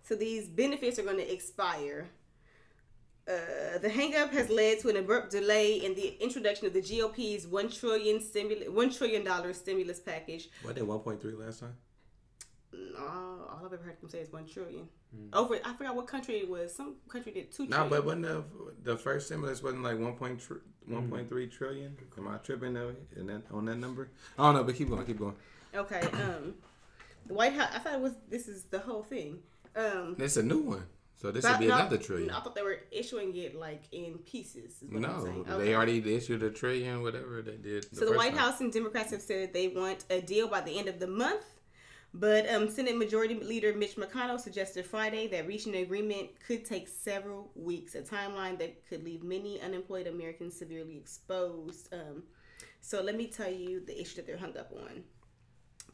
So 0.03 0.15
these 0.15 0.47
benefits 0.49 0.99
are 0.99 1.03
going 1.03 1.17
to 1.17 1.33
expire. 1.33 2.09
Uh, 3.25 3.77
the 3.81 3.87
hangup 3.87 4.31
has 4.31 4.49
led 4.49 4.79
to 4.81 4.89
an 4.89 4.97
abrupt 4.97 5.31
delay 5.31 5.75
in 5.75 5.95
the 5.95 6.21
introduction 6.21 6.67
of 6.67 6.73
the 6.73 6.81
GOP's 6.81 7.47
one 7.47 7.69
trillion 7.69 8.19
stimulus, 8.21 8.67
one 8.67 8.91
trillion 8.91 9.23
dollar 9.23 9.53
stimulus 9.53 9.99
package. 9.99 10.49
What 10.61 10.75
did 10.75 10.83
1.3 10.83 11.39
last 11.39 11.61
time? 11.61 11.75
Uh, 12.97 13.01
all 13.01 13.61
I've 13.65 13.73
ever 13.73 13.83
heard 13.83 13.99
them 14.01 14.09
say 14.09 14.19
is 14.19 14.31
one 14.31 14.45
trillion. 14.45 14.87
Over, 15.31 15.59
I 15.63 15.73
forgot 15.73 15.95
what 15.95 16.07
country 16.07 16.37
it 16.39 16.49
was. 16.49 16.73
Some 16.75 16.95
country 17.07 17.31
did 17.31 17.51
two. 17.51 17.67
No, 17.67 17.87
trillion. 17.87 17.89
but 17.89 18.05
when 18.05 18.21
the 18.21 18.43
the 18.83 18.97
first 18.97 19.27
stimulus 19.27 19.61
wasn't 19.61 19.83
like 19.83 19.97
1.3 19.97 20.39
1.3 20.89 21.51
trillion. 21.51 21.95
Am 22.17 22.27
I 22.27 22.37
tripping 22.37 22.73
though 22.73 22.95
in 23.15 23.27
that, 23.27 23.43
on 23.51 23.65
that 23.65 23.75
number? 23.77 24.09
I 24.37 24.43
don't 24.43 24.55
know, 24.55 24.63
but 24.63 24.75
keep 24.75 24.89
going, 24.89 25.05
keep 25.05 25.19
going. 25.19 25.35
Okay. 25.75 26.01
Um, 26.13 26.55
the 27.27 27.33
White 27.33 27.53
House. 27.53 27.69
I 27.73 27.79
thought 27.79 27.93
it 27.93 27.99
was. 28.01 28.13
This 28.29 28.47
is 28.47 28.63
the 28.63 28.79
whole 28.79 29.03
thing. 29.03 29.39
Um, 29.75 30.15
It's 30.19 30.37
a 30.37 30.43
new 30.43 30.59
one, 30.61 30.83
so 31.15 31.31
this 31.31 31.45
would 31.45 31.57
be 31.59 31.67
no- 31.67 31.75
another 31.75 31.97
trillion. 31.97 32.29
I 32.31 32.39
thought 32.41 32.53
they 32.55 32.61
were 32.63 32.79
issuing 32.91 33.35
it 33.37 33.55
like 33.55 33.83
in 33.91 34.17
pieces. 34.19 34.81
Is 34.81 34.89
what 34.91 34.95
I'm 34.95 35.01
No, 35.01 35.23
saying. 35.23 35.45
they 35.59 35.73
already 35.75 36.15
issued 36.15 36.43
a 36.43 36.49
trillion, 36.51 37.01
whatever 37.01 37.41
they 37.41 37.57
did. 37.57 37.95
So 37.95 38.05
the 38.05 38.13
White 38.17 38.31
time. 38.31 38.39
House 38.39 38.59
and 38.61 38.71
Democrats 38.73 39.11
have 39.11 39.21
said 39.21 39.53
they 39.53 39.67
want 39.69 40.05
a 40.09 40.21
deal 40.21 40.47
by 40.47 40.61
the 40.61 40.77
end 40.77 40.87
of 40.89 40.99
the 40.99 41.07
month. 41.07 41.43
But 42.13 42.47
um, 42.49 42.69
Senate 42.69 42.95
Majority 42.95 43.35
Leader 43.35 43.73
Mitch 43.73 43.95
McConnell 43.95 44.39
suggested 44.39 44.85
Friday 44.85 45.27
that 45.29 45.47
reaching 45.47 45.75
an 45.75 45.81
agreement 45.81 46.29
could 46.45 46.63
take 46.63 46.87
several 46.87 47.51
weeks, 47.55 47.95
a 47.95 48.01
timeline 48.01 48.59
that 48.59 48.87
could 48.87 49.03
leave 49.03 49.23
many 49.23 49.59
unemployed 49.61 50.05
Americans 50.05 50.55
severely 50.55 50.95
exposed. 50.95 51.91
Um, 51.91 52.23
so 52.81 53.01
let 53.01 53.15
me 53.15 53.27
tell 53.27 53.51
you 53.51 53.83
the 53.83 53.99
issue 53.99 54.17
that 54.17 54.27
they're 54.27 54.37
hung 54.37 54.55
up 54.57 54.71
on. 54.73 55.03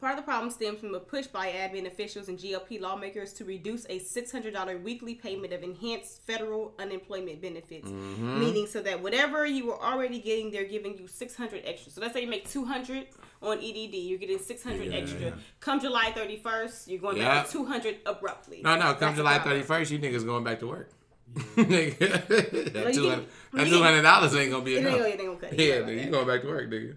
Part 0.00 0.12
of 0.14 0.16
the 0.16 0.22
problem 0.22 0.50
stems 0.50 0.80
from 0.80 0.94
a 0.94 1.00
push 1.00 1.26
by 1.26 1.48
admin 1.48 1.86
officials 1.86 2.28
and 2.28 2.38
GOP 2.38 2.80
lawmakers 2.80 3.34
to 3.34 3.44
reduce 3.44 3.84
a 3.90 4.00
$600 4.00 4.82
weekly 4.82 5.14
payment 5.14 5.52
of 5.52 5.62
enhanced 5.62 6.22
federal 6.26 6.72
unemployment 6.78 7.42
benefits, 7.42 7.86
meaning 7.90 8.66
so 8.66 8.80
that 8.80 9.02
whatever 9.02 9.44
you 9.44 9.66
were 9.66 9.78
already 9.82 10.18
getting, 10.18 10.50
they're 10.50 10.64
giving 10.64 10.96
you 10.96 11.06
600 11.06 11.62
extra. 11.66 11.92
So 11.92 12.00
let's 12.00 12.14
say 12.14 12.22
you 12.22 12.28
make 12.28 12.48
200 12.48 13.08
on 13.42 13.58
EDD, 13.58 13.94
you're 13.96 14.18
getting 14.18 14.38
600 14.38 14.84
Yeah. 14.90 14.96
extra. 14.98 15.32
Come 15.60 15.80
July 15.80 16.12
31st, 16.16 16.88
you're 16.88 16.98
going 17.00 17.18
Yeah. 17.18 17.28
back 17.42 17.46
to 17.48 17.52
200 17.52 17.98
abruptly. 18.06 18.62
No, 18.62 18.76
no, 18.76 18.92
come 18.94 19.00
That's 19.00 19.16
July 19.16 19.38
thirty 19.40 19.62
first, 19.62 19.90
you 19.90 19.98
niggas 19.98 20.24
going 20.24 20.44
back 20.44 20.60
to 20.60 20.66
work. 20.66 20.90
Nigga, 21.56 21.98
that 21.98 22.74
Well, 22.74 22.88
you 22.88 22.94
two 22.94 23.02
get- 23.02 23.10
hundred 23.10 23.28
well, 23.52 23.64
that 23.64 23.68
two 23.70 23.82
hundred 23.82 24.02
dollars 24.02 24.34
ain't 24.34 24.50
gonna 24.50 24.64
be 24.64 24.74
It 24.74 24.78
ain't, 24.78 24.86
enough. 24.86 24.98
gonna- 24.98 25.08
ain't 25.10 25.18
gonna 25.18 25.36
cut 25.36 25.52
it. 25.52 25.58
Yeah, 25.60 25.66
You're 25.76 25.84
nigga, 25.86 26.04
you 26.06 26.10
going 26.10 26.26
back 26.26 26.40
to 26.42 26.48
work, 26.48 26.70
nigga. 26.70 26.96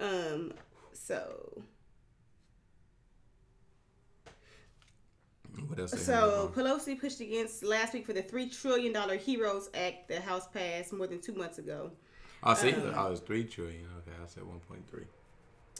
Um, 0.00 0.52
so 1.08 1.62
What 5.66 5.80
else? 5.80 6.02
So? 6.02 6.52
Pelosi 6.54 7.00
pushed 7.00 7.20
against 7.20 7.62
last 7.64 7.94
week 7.94 8.06
for 8.06 8.12
the 8.12 8.22
three 8.22 8.48
trillion 8.48 8.92
dollar 8.92 9.16
Heroes 9.16 9.70
Act 9.74 10.08
the 10.08 10.20
House 10.20 10.46
passed 10.48 10.92
more 10.92 11.06
than 11.06 11.20
two 11.20 11.32
months 11.32 11.58
ago. 11.58 11.90
I 12.42 12.54
see, 12.54 12.72
um, 12.72 12.92
oh, 12.94 13.12
it's 13.12 13.20
three 13.20 13.44
trillion. 13.44 13.86
Okay, 13.98 14.16
I 14.22 14.26
said 14.26 14.44
one 14.44 14.60
point 14.60 14.86
three. 14.88 15.04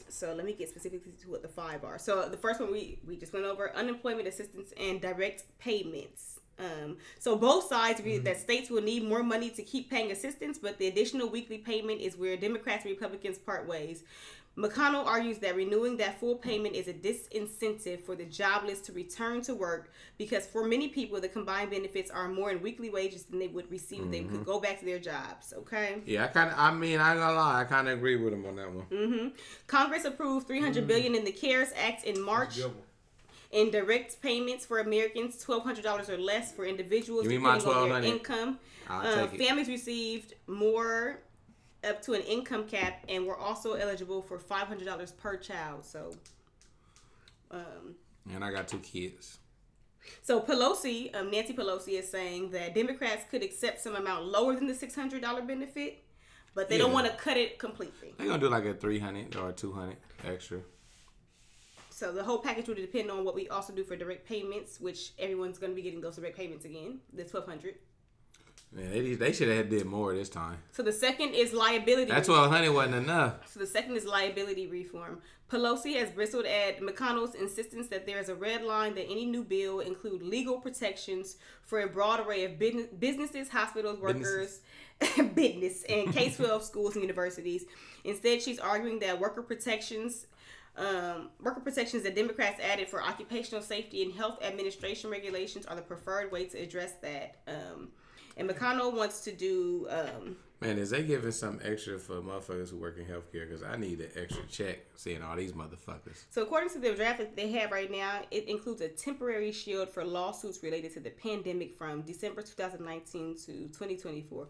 So 0.09 0.33
let 0.33 0.45
me 0.45 0.53
get 0.53 0.69
specifically 0.69 1.13
to 1.21 1.29
what 1.29 1.43
the 1.43 1.47
five 1.47 1.83
are. 1.83 1.99
So 1.99 2.27
the 2.27 2.37
first 2.37 2.59
one 2.59 2.71
we 2.71 2.99
we 3.07 3.15
just 3.15 3.31
went 3.31 3.45
over 3.45 3.71
unemployment 3.75 4.27
assistance 4.27 4.73
and 4.79 4.99
direct 4.99 5.43
payments. 5.59 6.39
Um, 6.59 6.97
so 7.19 7.37
both 7.37 7.69
sides 7.69 7.99
agree 7.99 8.17
that 8.17 8.37
states 8.37 8.69
will 8.69 8.81
need 8.81 9.03
more 9.03 9.23
money 9.23 9.49
to 9.51 9.63
keep 9.63 9.89
paying 9.89 10.11
assistance, 10.11 10.59
but 10.59 10.77
the 10.77 10.87
additional 10.87 11.29
weekly 11.29 11.57
payment 11.57 12.01
is 12.01 12.17
where 12.17 12.35
Democrats 12.35 12.83
and 12.83 12.91
Republicans 12.91 13.37
part 13.37 13.65
ways. 13.67 14.03
McConnell 14.59 15.05
argues 15.05 15.37
that 15.39 15.55
renewing 15.55 15.95
that 15.97 16.19
full 16.19 16.35
payment 16.35 16.75
is 16.75 16.89
a 16.89 16.93
disincentive 16.93 18.01
for 18.01 18.13
the 18.13 18.25
jobless 18.25 18.81
to 18.81 18.91
return 18.91 19.41
to 19.43 19.55
work 19.55 19.91
because 20.17 20.45
for 20.45 20.65
many 20.65 20.89
people, 20.89 21.21
the 21.21 21.29
combined 21.29 21.71
benefits 21.71 22.11
are 22.11 22.27
more 22.27 22.51
in 22.51 22.61
weekly 22.61 22.89
wages 22.89 23.23
than 23.23 23.39
they 23.39 23.47
would 23.47 23.71
receive 23.71 24.03
if 24.03 24.11
they 24.11 24.23
could 24.23 24.45
go 24.45 24.59
back 24.59 24.79
to 24.79 24.85
their 24.85 24.99
jobs. 24.99 25.53
Okay. 25.57 26.01
Yeah, 26.05 26.25
I 26.25 26.27
kind 26.27 26.49
of. 26.49 26.55
I 26.57 26.73
mean, 26.73 26.99
I 26.99 27.11
ain't 27.11 27.19
gonna 27.19 27.35
lie, 27.35 27.61
I 27.61 27.63
kind 27.63 27.87
of 27.87 27.97
agree 27.97 28.17
with 28.17 28.33
him 28.33 28.45
on 28.45 28.57
that 28.57 28.71
one. 28.71 28.85
hmm 28.85 29.27
Congress 29.67 30.03
approved 30.03 30.47
300 30.47 30.85
billion 30.87 31.15
in 31.15 31.23
the 31.23 31.31
CARES 31.31 31.69
Act 31.77 32.03
in 32.03 32.21
March 32.21 32.59
in 33.51 33.71
direct 33.71 34.21
payments 34.21 34.65
for 34.65 34.79
Americans, 34.79 35.41
twelve 35.41 35.63
hundred 35.63 35.83
dollars 35.83 36.09
or 36.09 36.17
less 36.17 36.51
for 36.51 36.65
individuals 36.65 37.23
Give 37.23 37.31
me 37.31 37.37
my 37.37 37.57
depending 37.57 37.91
on 37.91 38.01
their 38.01 38.11
income. 38.11 38.59
I'll 38.89 39.23
Uh, 39.23 39.27
families 39.27 39.67
received 39.67 40.33
more 40.47 41.19
up 41.87 42.01
to 42.03 42.13
an 42.13 42.21
income 42.21 42.65
cap 42.65 43.03
and 43.07 43.25
we're 43.25 43.37
also 43.37 43.73
eligible 43.73 44.21
for 44.21 44.37
five 44.37 44.67
hundred 44.67 44.85
dollars 44.85 45.11
per 45.11 45.37
child. 45.37 45.85
So, 45.85 46.11
um, 47.51 47.95
And 48.33 48.43
I 48.43 48.51
got 48.51 48.67
two 48.67 48.79
kids. 48.79 49.39
so 50.21 50.41
Pelosi, 50.41 51.15
um, 51.15 51.31
Nancy 51.31 51.53
Pelosi 51.53 51.99
is 51.99 52.09
saying 52.09 52.51
that 52.51 52.75
Democrats 52.75 53.25
could 53.29 53.43
accept 53.43 53.79
some 53.81 53.95
amount 53.95 54.25
lower 54.25 54.55
than 54.55 54.67
the 54.67 54.75
six 54.75 54.95
hundred 54.95 55.21
dollar 55.21 55.41
benefit, 55.41 56.03
but 56.53 56.69
they 56.69 56.77
don't 56.77 56.93
want 56.93 57.07
to 57.07 57.13
cut 57.13 57.37
it 57.37 57.59
completely. 57.59 58.13
They're 58.17 58.27
gonna 58.27 58.39
do 58.39 58.49
like 58.49 58.65
a 58.65 58.73
three 58.73 58.99
hundred 58.99 59.35
or 59.35 59.51
two 59.51 59.71
hundred 59.71 59.97
extra. 60.25 60.59
So 61.89 62.13
the 62.13 62.23
whole 62.23 62.37
package 62.37 62.69
would 62.69 62.77
depend 62.77 63.11
on 63.11 63.25
what 63.25 63.35
we 63.35 63.49
also 63.49 63.73
do 63.73 63.83
for 63.83 63.97
direct 63.97 64.25
payments, 64.25 64.79
which 64.79 65.11
everyone's 65.19 65.57
to 65.59 65.67
be 65.67 65.81
getting 65.81 65.99
those 65.99 66.15
direct 66.15 66.37
payments 66.37 66.63
again, 66.63 66.99
the 67.13 67.25
twelve 67.25 67.45
hundred. 67.45 67.75
Man, 68.71 68.91
they, 68.91 69.15
they 69.15 69.33
should 69.33 69.47
have 69.49 69.69
did 69.69 69.85
more 69.85 70.13
this 70.13 70.29
time. 70.29 70.57
So 70.71 70.83
the 70.83 70.91
second 70.91 71.33
is 71.33 71.53
liability. 71.53 72.11
That's 72.11 72.27
That 72.27 72.33
twelve 72.33 72.51
hundred 72.51 72.71
wasn't 72.71 72.95
enough. 72.95 73.47
So 73.51 73.59
the 73.59 73.67
second 73.67 73.95
is 73.95 74.05
liability 74.05 74.67
reform. 74.67 75.21
Pelosi 75.51 75.97
has 75.97 76.11
bristled 76.11 76.45
at 76.45 76.79
McConnell's 76.79 77.33
insistence 77.33 77.87
that 77.87 78.05
there 78.05 78.19
is 78.19 78.29
a 78.29 78.35
red 78.35 78.61
line 78.61 78.93
that 78.93 79.05
any 79.09 79.25
new 79.25 79.43
bill 79.43 79.79
include 79.79 80.21
legal 80.21 80.59
protections 80.59 81.37
for 81.63 81.81
a 81.81 81.87
broad 81.87 82.19
array 82.19 82.45
of 82.45 82.59
business, 82.59 82.85
businesses, 82.99 83.49
hospitals, 83.49 83.99
workers, 83.99 84.59
business, 85.33 85.83
and 85.89 86.13
K 86.13 86.29
twelve 86.29 86.63
schools 86.71 86.93
and 86.93 87.01
universities. 87.01 87.65
Instead, 88.03 88.43
she's 88.43 88.59
arguing 88.59 88.99
that 88.99 89.19
worker 89.19 89.41
protections. 89.41 90.27
Um, 90.77 91.29
worker 91.43 91.59
protections 91.59 92.03
that 92.03 92.15
Democrats 92.15 92.61
added 92.61 92.87
for 92.87 93.01
occupational 93.01 93.63
safety 93.63 94.03
and 94.03 94.13
health 94.13 94.41
administration 94.43 95.09
regulations 95.09 95.65
are 95.65 95.75
the 95.75 95.81
preferred 95.81 96.31
way 96.31 96.45
to 96.45 96.57
address 96.59 96.93
that. 97.01 97.37
Um, 97.47 97.89
and 98.39 98.49
McConnell 98.49 98.93
wants 98.95 99.21
to 99.25 99.31
do 99.31 99.87
um, 99.89 100.37
Man, 100.61 100.77
is 100.77 100.89
they 100.89 101.03
giving 101.03 101.31
some 101.31 101.61
extra 101.63 101.97
for 101.97 102.15
motherfuckers 102.15 102.71
who 102.71 102.77
work 102.77 102.97
in 102.97 103.05
healthcare? 103.05 103.47
Because 103.47 103.63
I 103.63 103.77
need 103.77 104.01
an 104.01 104.09
extra 104.17 104.43
check 104.49 104.79
seeing 104.93 105.21
all 105.21 105.37
these 105.37 105.53
motherfuckers. 105.53 106.25
So, 106.31 106.41
according 106.41 106.69
to 106.71 106.79
the 106.79 106.93
draft 106.95 107.19
that 107.19 107.37
they 107.37 107.49
have 107.51 107.71
right 107.71 107.89
now, 107.89 108.23
it 108.29 108.49
includes 108.49 108.81
a 108.81 108.89
temporary 108.89 109.53
shield 109.53 109.87
for 109.87 110.03
lawsuits 110.03 110.61
related 110.61 110.93
to 110.95 110.99
the 110.99 111.11
pandemic 111.11 111.73
from 111.73 112.01
December 112.01 112.41
2019 112.41 113.37
to 113.37 113.45
2024. 113.45 114.47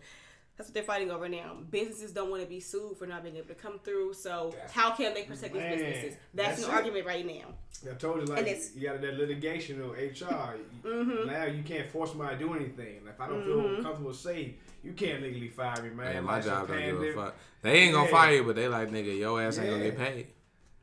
That's 0.60 0.68
what 0.68 0.74
they're 0.74 0.84
fighting 0.84 1.10
over 1.10 1.30
now. 1.30 1.55
Businesses 1.72 2.12
don't 2.12 2.30
want 2.30 2.43
to 2.43 2.49
be 2.49 2.60
sued 2.60 2.97
for 2.97 3.07
not 3.07 3.24
being 3.24 3.38
able 3.38 3.47
to 3.47 3.53
come 3.55 3.80
through. 3.80 4.14
So, 4.14 4.53
how 4.74 4.91
can 4.91 5.14
they 5.14 5.24
protect 5.24 5.53
these 5.53 5.64
businesses? 5.64 6.18
That's, 6.34 6.57
that's 6.57 6.64
an 6.66 6.70
it. 6.72 6.76
argument 6.76 7.05
right 7.05 7.26
now. 7.26 7.89
I 7.89 7.93
told 7.95 8.20
you 8.20 8.26
like 8.26 8.39
And 8.39 8.47
it's- 8.49 8.76
you 8.76 8.89
got 8.89 8.99
that 8.99 9.14
litigation 9.14 9.82
or 9.82 9.93
HR. 9.93 10.57
Mm-hmm. 10.84 11.28
Now 11.28 11.45
you 11.45 11.64
can't 11.64 11.89
force 11.89 12.14
me 12.14 12.28
to 12.28 12.36
do 12.38 12.53
anything. 12.55 12.99
If 13.07 13.22
I 13.22 13.30
don't 13.30 13.41
feel 13.45 13.82
comfortable 13.82 14.14
safe, 14.14 14.51
you 14.84 14.91
can't 14.91 15.24
legally 15.24 15.47
fire 15.47 15.82
me, 15.82 15.91
man. 15.91 16.14
Man, 16.16 16.24
my 16.26 16.41
job 16.41 16.68
don't 16.68 16.78
give 16.78 17.01
a 17.03 17.14
fuck. 17.14 17.36
They 17.62 17.72
ain't 17.80 17.93
gonna 17.93 18.07
Yeah. 18.07 18.12
fire 18.12 18.34
you, 18.36 18.43
but 18.43 18.57
they 18.57 18.68
like 18.68 18.89
nigga, 18.91 19.18
your 19.18 19.41
ass 19.41 19.60
ain't 19.60 19.70
gonna 19.70 19.82
get 19.84 19.97
paid. 19.97 20.28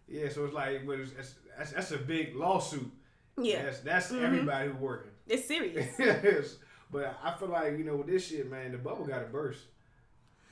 Yeah, 0.08 0.30
so 0.30 0.46
it's 0.46 0.54
like, 0.54 0.86
but 0.86 1.00
it's, 1.00 1.12
that's, 1.12 1.34
that's 1.58 1.72
that's 1.72 1.90
a 1.92 1.98
big 1.98 2.34
lawsuit. 2.34 2.90
Yeah, 3.38 3.62
That's 3.64 3.80
that's 3.80 4.10
Mm-hmm. 4.10 4.24
everybody 4.24 4.68
who's 4.70 4.80
working. 4.80 5.10
it's 5.28 5.46
serious. 5.46 5.94
yes, 5.98 6.56
but 6.90 7.18
I 7.22 7.32
feel 7.32 7.48
like 7.48 7.78
you 7.78 7.84
know 7.84 7.96
with 7.96 8.06
this 8.06 8.26
shit, 8.28 8.50
man, 8.50 8.72
the 8.72 8.78
bubble 8.78 9.04
got 9.06 9.20
to 9.20 9.26
burst. 9.26 9.60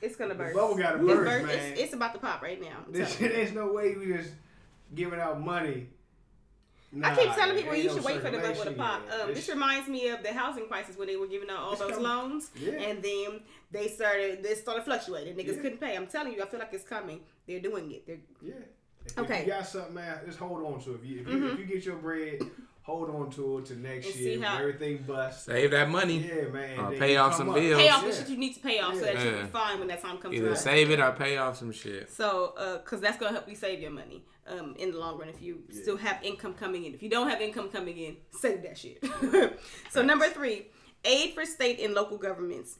It's 0.01 0.15
gonna 0.15 0.35
burst. 0.35 0.55
bubble 0.55 0.75
gotta 0.75 0.97
burst, 0.99 1.15
burst. 1.25 1.45
man. 1.47 1.71
It's, 1.73 1.81
it's 1.81 1.93
about 1.93 2.13
to 2.13 2.19
pop 2.19 2.41
right 2.41 2.61
now. 2.61 2.77
This, 2.89 3.15
there's 3.15 3.53
no 3.53 3.71
way 3.71 3.95
we 3.95 4.07
just 4.07 4.31
giving 4.93 5.19
out 5.19 5.41
money. 5.41 5.87
I 7.03 7.13
keep 7.15 7.33
telling 7.33 7.57
people 7.57 7.75
you 7.75 7.87
no 7.87 7.95
should 7.95 8.03
wait 8.05 8.21
for 8.21 8.31
the 8.31 8.37
bubble 8.37 8.63
to 8.63 8.71
pop. 8.71 9.01
Um, 9.11 9.33
this 9.33 9.49
reminds 9.49 9.89
me 9.89 10.07
of 10.09 10.23
the 10.23 10.31
housing 10.31 10.67
crisis 10.67 10.97
when 10.97 11.07
they 11.07 11.17
were 11.17 11.27
giving 11.27 11.49
out 11.49 11.57
all 11.59 11.75
those 11.75 11.91
coming. 11.91 12.03
loans, 12.05 12.51
Yeah. 12.55 12.71
and 12.73 13.01
then 13.03 13.41
they 13.71 13.87
started 13.89 14.43
they 14.43 14.53
started 14.55 14.83
fluctuating. 14.83 15.35
Niggas 15.35 15.55
Yeah. 15.57 15.61
couldn't 15.61 15.79
pay. 15.79 15.95
I'm 15.95 16.07
telling 16.07 16.33
you, 16.33 16.41
I 16.41 16.45
feel 16.45 16.59
like 16.59 16.73
it's 16.73 16.85
coming. 16.85 17.21
They're 17.47 17.59
doing 17.59 17.91
it. 17.91 18.05
They're 18.07 18.17
Yeah. 18.41 18.53
If 19.05 19.17
Okay. 19.19 19.41
you 19.41 19.47
got 19.47 19.67
something, 19.67 19.93
man, 19.93 20.19
just 20.25 20.39
hold 20.39 20.63
on 20.63 20.79
to 20.83 20.91
it. 20.91 20.95
If 21.03 21.05
you, 21.05 21.19
if 21.21 21.27
you, 21.27 21.47
if 21.47 21.59
you 21.59 21.65
get 21.65 21.85
your 21.85 21.97
bread, 21.97 22.39
hold 22.85 23.09
on 23.09 23.29
to 23.31 23.57
it 23.57 23.65
to 23.65 23.75
next 23.79 24.05
And 24.07 24.15
year. 24.15 24.35
see 24.35 24.41
how- 24.41 24.59
everything 24.59 25.03
busts. 25.07 25.45
Save 25.45 25.71
that 25.71 25.89
money. 25.89 26.17
Yeah, 26.19 26.43
man. 26.49 26.79
Or 26.79 26.91
pay 26.91 27.17
off 27.17 27.35
some 27.35 27.49
up. 27.49 27.55
bills. 27.55 27.81
pay 27.81 27.89
off 27.89 28.05
the 28.05 28.13
shit 28.13 28.29
you 28.29 28.37
need 28.37 28.53
to 28.53 28.59
pay 28.59 28.79
off 28.79 28.93
so 28.93 29.01
that 29.01 29.15
you'll 29.23 29.33
Yeah. 29.33 29.41
be 29.41 29.47
fine 29.49 29.79
when 29.79 29.87
that 29.87 30.01
time 30.01 30.19
comes 30.19 30.35
Either 30.35 30.47
around. 30.49 30.55
save 30.57 30.91
it 30.91 30.99
or 30.99 31.11
pay 31.13 31.37
off 31.37 31.57
some 31.57 31.71
shit. 31.71 32.11
So, 32.11 32.53
uh, 32.57 32.77
cause 32.79 33.01
that's 33.01 33.17
gonna 33.17 33.31
help 33.33 33.49
you 33.49 33.55
save 33.55 33.79
your 33.79 33.89
money, 33.91 34.23
um, 34.47 34.75
in 34.77 34.91
the 34.91 34.99
long 34.99 35.17
run 35.17 35.29
if 35.29 35.41
you 35.41 35.63
still 35.71 35.97
have 35.97 36.19
income 36.23 36.53
coming 36.53 36.85
in. 36.85 36.93
If 36.93 37.01
you 37.01 37.09
don't 37.09 37.27
have 37.27 37.41
income 37.41 37.69
coming 37.69 37.97
in, 37.97 38.17
save 38.31 38.61
that 38.61 38.77
shit. 38.77 39.03
so 39.91 40.03
number 40.03 40.29
three, 40.29 40.67
aid 41.03 41.33
for 41.33 41.43
state 41.45 41.79
and 41.79 41.93
local 41.95 42.17
governments. 42.19 42.77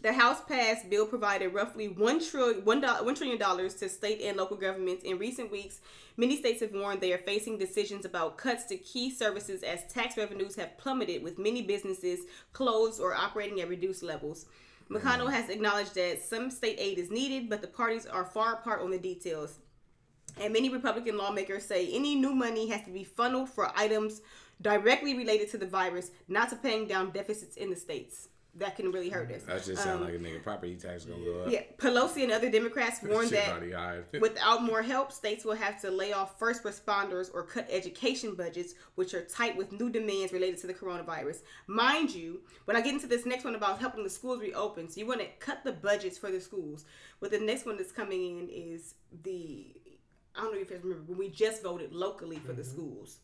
The 0.00 0.12
House 0.12 0.40
passed 0.46 0.88
bill 0.88 1.06
provided 1.06 1.52
roughly 1.52 1.88
one 1.88 2.24
trillion 2.24 2.64
one 2.64 2.80
dollar 2.80 3.04
one 3.04 3.16
trillion 3.16 3.38
dollars 3.38 3.74
to 3.76 3.88
state 3.88 4.20
and 4.22 4.36
local 4.36 4.56
governments. 4.56 5.02
In 5.02 5.18
recent 5.18 5.50
weeks, 5.50 5.80
many 6.16 6.36
states 6.36 6.60
have 6.60 6.72
warned 6.72 7.00
they 7.00 7.12
are 7.12 7.18
facing 7.18 7.58
decisions 7.58 8.04
about 8.04 8.38
cuts 8.38 8.64
to 8.66 8.76
key 8.76 9.10
services 9.10 9.64
as 9.64 9.92
tax 9.92 10.16
revenues 10.16 10.54
have 10.54 10.78
plummeted, 10.78 11.24
with 11.24 11.36
many 11.36 11.62
businesses 11.62 12.20
closed 12.52 13.00
or 13.00 13.12
operating 13.12 13.60
at 13.60 13.68
reduced 13.68 14.04
levels. 14.04 14.46
Mm-hmm. 14.88 15.04
McConnell 15.04 15.32
has 15.32 15.48
acknowledged 15.48 15.96
that 15.96 16.22
some 16.22 16.48
state 16.48 16.76
aid 16.78 16.98
is 16.98 17.10
needed, 17.10 17.50
but 17.50 17.60
the 17.60 17.66
parties 17.66 18.06
are 18.06 18.24
far 18.24 18.54
apart 18.54 18.82
on 18.82 18.92
the 18.92 18.98
details. 18.98 19.58
And 20.40 20.52
many 20.52 20.68
Republican 20.68 21.18
lawmakers 21.18 21.64
say 21.64 21.92
any 21.92 22.14
new 22.14 22.36
money 22.36 22.68
has 22.68 22.82
to 22.84 22.90
be 22.92 23.02
funneled 23.02 23.48
for 23.48 23.72
items 23.74 24.20
directly 24.62 25.16
related 25.16 25.50
to 25.50 25.58
the 25.58 25.66
virus, 25.66 26.12
not 26.28 26.50
to 26.50 26.56
paying 26.56 26.86
down 26.86 27.10
deficits 27.10 27.56
in 27.56 27.70
the 27.70 27.76
states. 27.76 28.28
That 28.54 28.74
can 28.74 28.90
really 28.90 29.08
hurt 29.08 29.30
us. 29.30 29.42
That 29.42 29.64
just 29.64 29.84
sound 29.84 30.00
Um, 30.02 30.06
like 30.06 30.14
a 30.14 30.18
nigga 30.18 30.42
property 30.42 30.74
tax 30.74 31.04
gonna 31.04 31.22
go 31.24 31.42
up. 31.42 31.50
yeah, 31.52 31.62
Pelosi 31.76 32.24
and 32.24 32.32
other 32.32 32.50
Democrats 32.50 33.00
warned 33.04 33.30
that 33.30 33.62
without 34.20 34.62
more 34.64 34.82
help, 34.82 35.12
states 35.12 35.44
will 35.44 35.54
have 35.54 35.80
to 35.82 35.90
lay 35.90 36.12
off 36.12 36.38
first 36.40 36.64
responders 36.64 37.30
or 37.32 37.44
cut 37.44 37.68
education 37.70 38.34
budgets, 38.34 38.74
which 38.96 39.14
are 39.14 39.22
tight 39.24 39.56
with 39.56 39.70
new 39.70 39.88
demands 39.90 40.32
related 40.32 40.58
to 40.58 40.66
the 40.66 40.74
coronavirus. 40.74 41.42
Mind 41.68 42.12
you, 42.12 42.40
when 42.64 42.76
I 42.76 42.80
get 42.80 42.94
into 42.94 43.06
this 43.06 43.24
next 43.26 43.44
one 43.44 43.54
about 43.54 43.78
helping 43.78 44.02
the 44.02 44.10
schools 44.10 44.40
reopen, 44.40 44.88
so 44.88 44.98
you 44.98 45.06
want 45.06 45.20
to 45.20 45.28
cut 45.38 45.62
the 45.62 45.72
budgets 45.72 46.18
for 46.18 46.30
the 46.32 46.40
schools. 46.40 46.84
But 47.20 47.30
the 47.30 47.38
next 47.38 47.64
one 47.64 47.76
that's 47.76 47.92
coming 47.92 48.38
in 48.40 48.48
is 48.48 48.94
the 49.22 49.66
I 50.34 50.42
don't 50.42 50.54
know 50.54 50.60
if 50.60 50.70
you 50.70 50.76
guys 50.76 50.84
remember 50.84 51.04
when 51.06 51.18
we 51.18 51.28
just 51.30 51.62
voted 51.62 51.92
locally 51.92 52.38
for 52.38 52.52
the 52.52 52.64
schools 52.64 53.18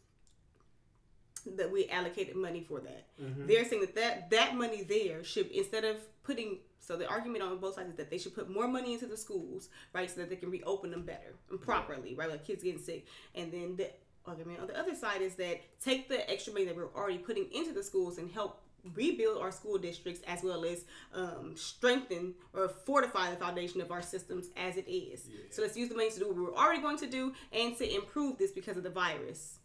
that 1.57 1.71
we 1.71 1.89
allocated 1.89 2.37
money 2.37 2.65
for 2.67 2.81
that. 2.81 3.07
They're 3.47 3.65
saying 3.65 3.83
that, 3.83 3.95
that 3.95 4.31
that 4.31 4.57
money 4.57 4.83
there 4.83 5.25
should 5.25 5.51
instead 5.51 5.85
of 5.85 5.97
putting 6.23 6.59
so 6.81 6.97
the 6.97 7.09
argument 7.09 7.43
on 7.43 7.59
both 7.59 7.77
sides 7.77 7.91
is 7.91 7.97
that 7.97 8.11
they 8.11 8.19
should 8.19 8.35
put 8.35 8.51
more 8.51 8.69
money 8.69 8.93
into 8.93 9.07
the 9.07 9.17
schools, 9.17 9.71
right, 9.95 10.11
so 10.11 10.21
that 10.21 10.29
they 10.29 10.37
can 10.37 10.51
reopen 10.51 10.91
them 10.91 11.03
better 11.03 11.35
and 11.51 11.61
properly, 11.61 12.15
right, 12.15 12.29
like 12.29 12.47
kids 12.47 12.63
getting 12.63 12.81
sick. 12.81 13.07
And 13.35 13.51
then 13.51 13.77
the 13.77 13.91
argument 14.27 14.61
on 14.61 14.67
the 14.67 14.79
other 14.79 14.95
side 14.95 15.23
is 15.23 15.35
that 15.37 15.61
take 15.83 16.09
the 16.09 16.31
extra 16.31 16.53
money 16.53 16.67
that 16.67 16.77
we're 16.77 16.93
already 16.95 17.19
putting 17.19 17.51
into 17.53 17.73
the 17.73 17.83
schools 17.83 18.19
and 18.19 18.31
help 18.31 18.61
rebuild 18.95 19.41
our 19.41 19.51
school 19.51 19.79
districts 19.79 20.21
as 20.27 20.43
well 20.43 20.65
as 20.65 20.85
um, 21.15 21.55
strengthen 21.57 22.35
or 22.53 22.69
fortify 22.69 23.31
the 23.31 23.37
foundation 23.37 23.81
of 23.81 23.91
our 23.91 24.03
systems 24.03 24.49
as 24.57 24.77
it 24.77 24.87
is. 24.87 25.29
So 25.51 25.63
let's 25.63 25.77
use 25.77 25.89
the 25.89 25.95
money 25.95 26.11
to 26.11 26.19
do 26.19 26.27
what 26.27 26.37
we 26.37 26.43
were 26.43 26.55
already 26.55 26.83
going 26.83 26.99
to 26.99 27.07
do 27.07 27.33
and 27.53 27.75
to 27.79 27.95
improve 27.95 28.37
this 28.37 28.53
because 28.53 28.77
of 28.77 28.83
the 28.83 28.91
virus. 28.91 29.59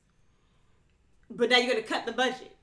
But 1.30 1.49
now 1.49 1.57
you're 1.57 1.71
going 1.73 1.84
to 1.84 1.88
cut 1.89 2.05
the 2.05 2.11
budget. 2.13 2.55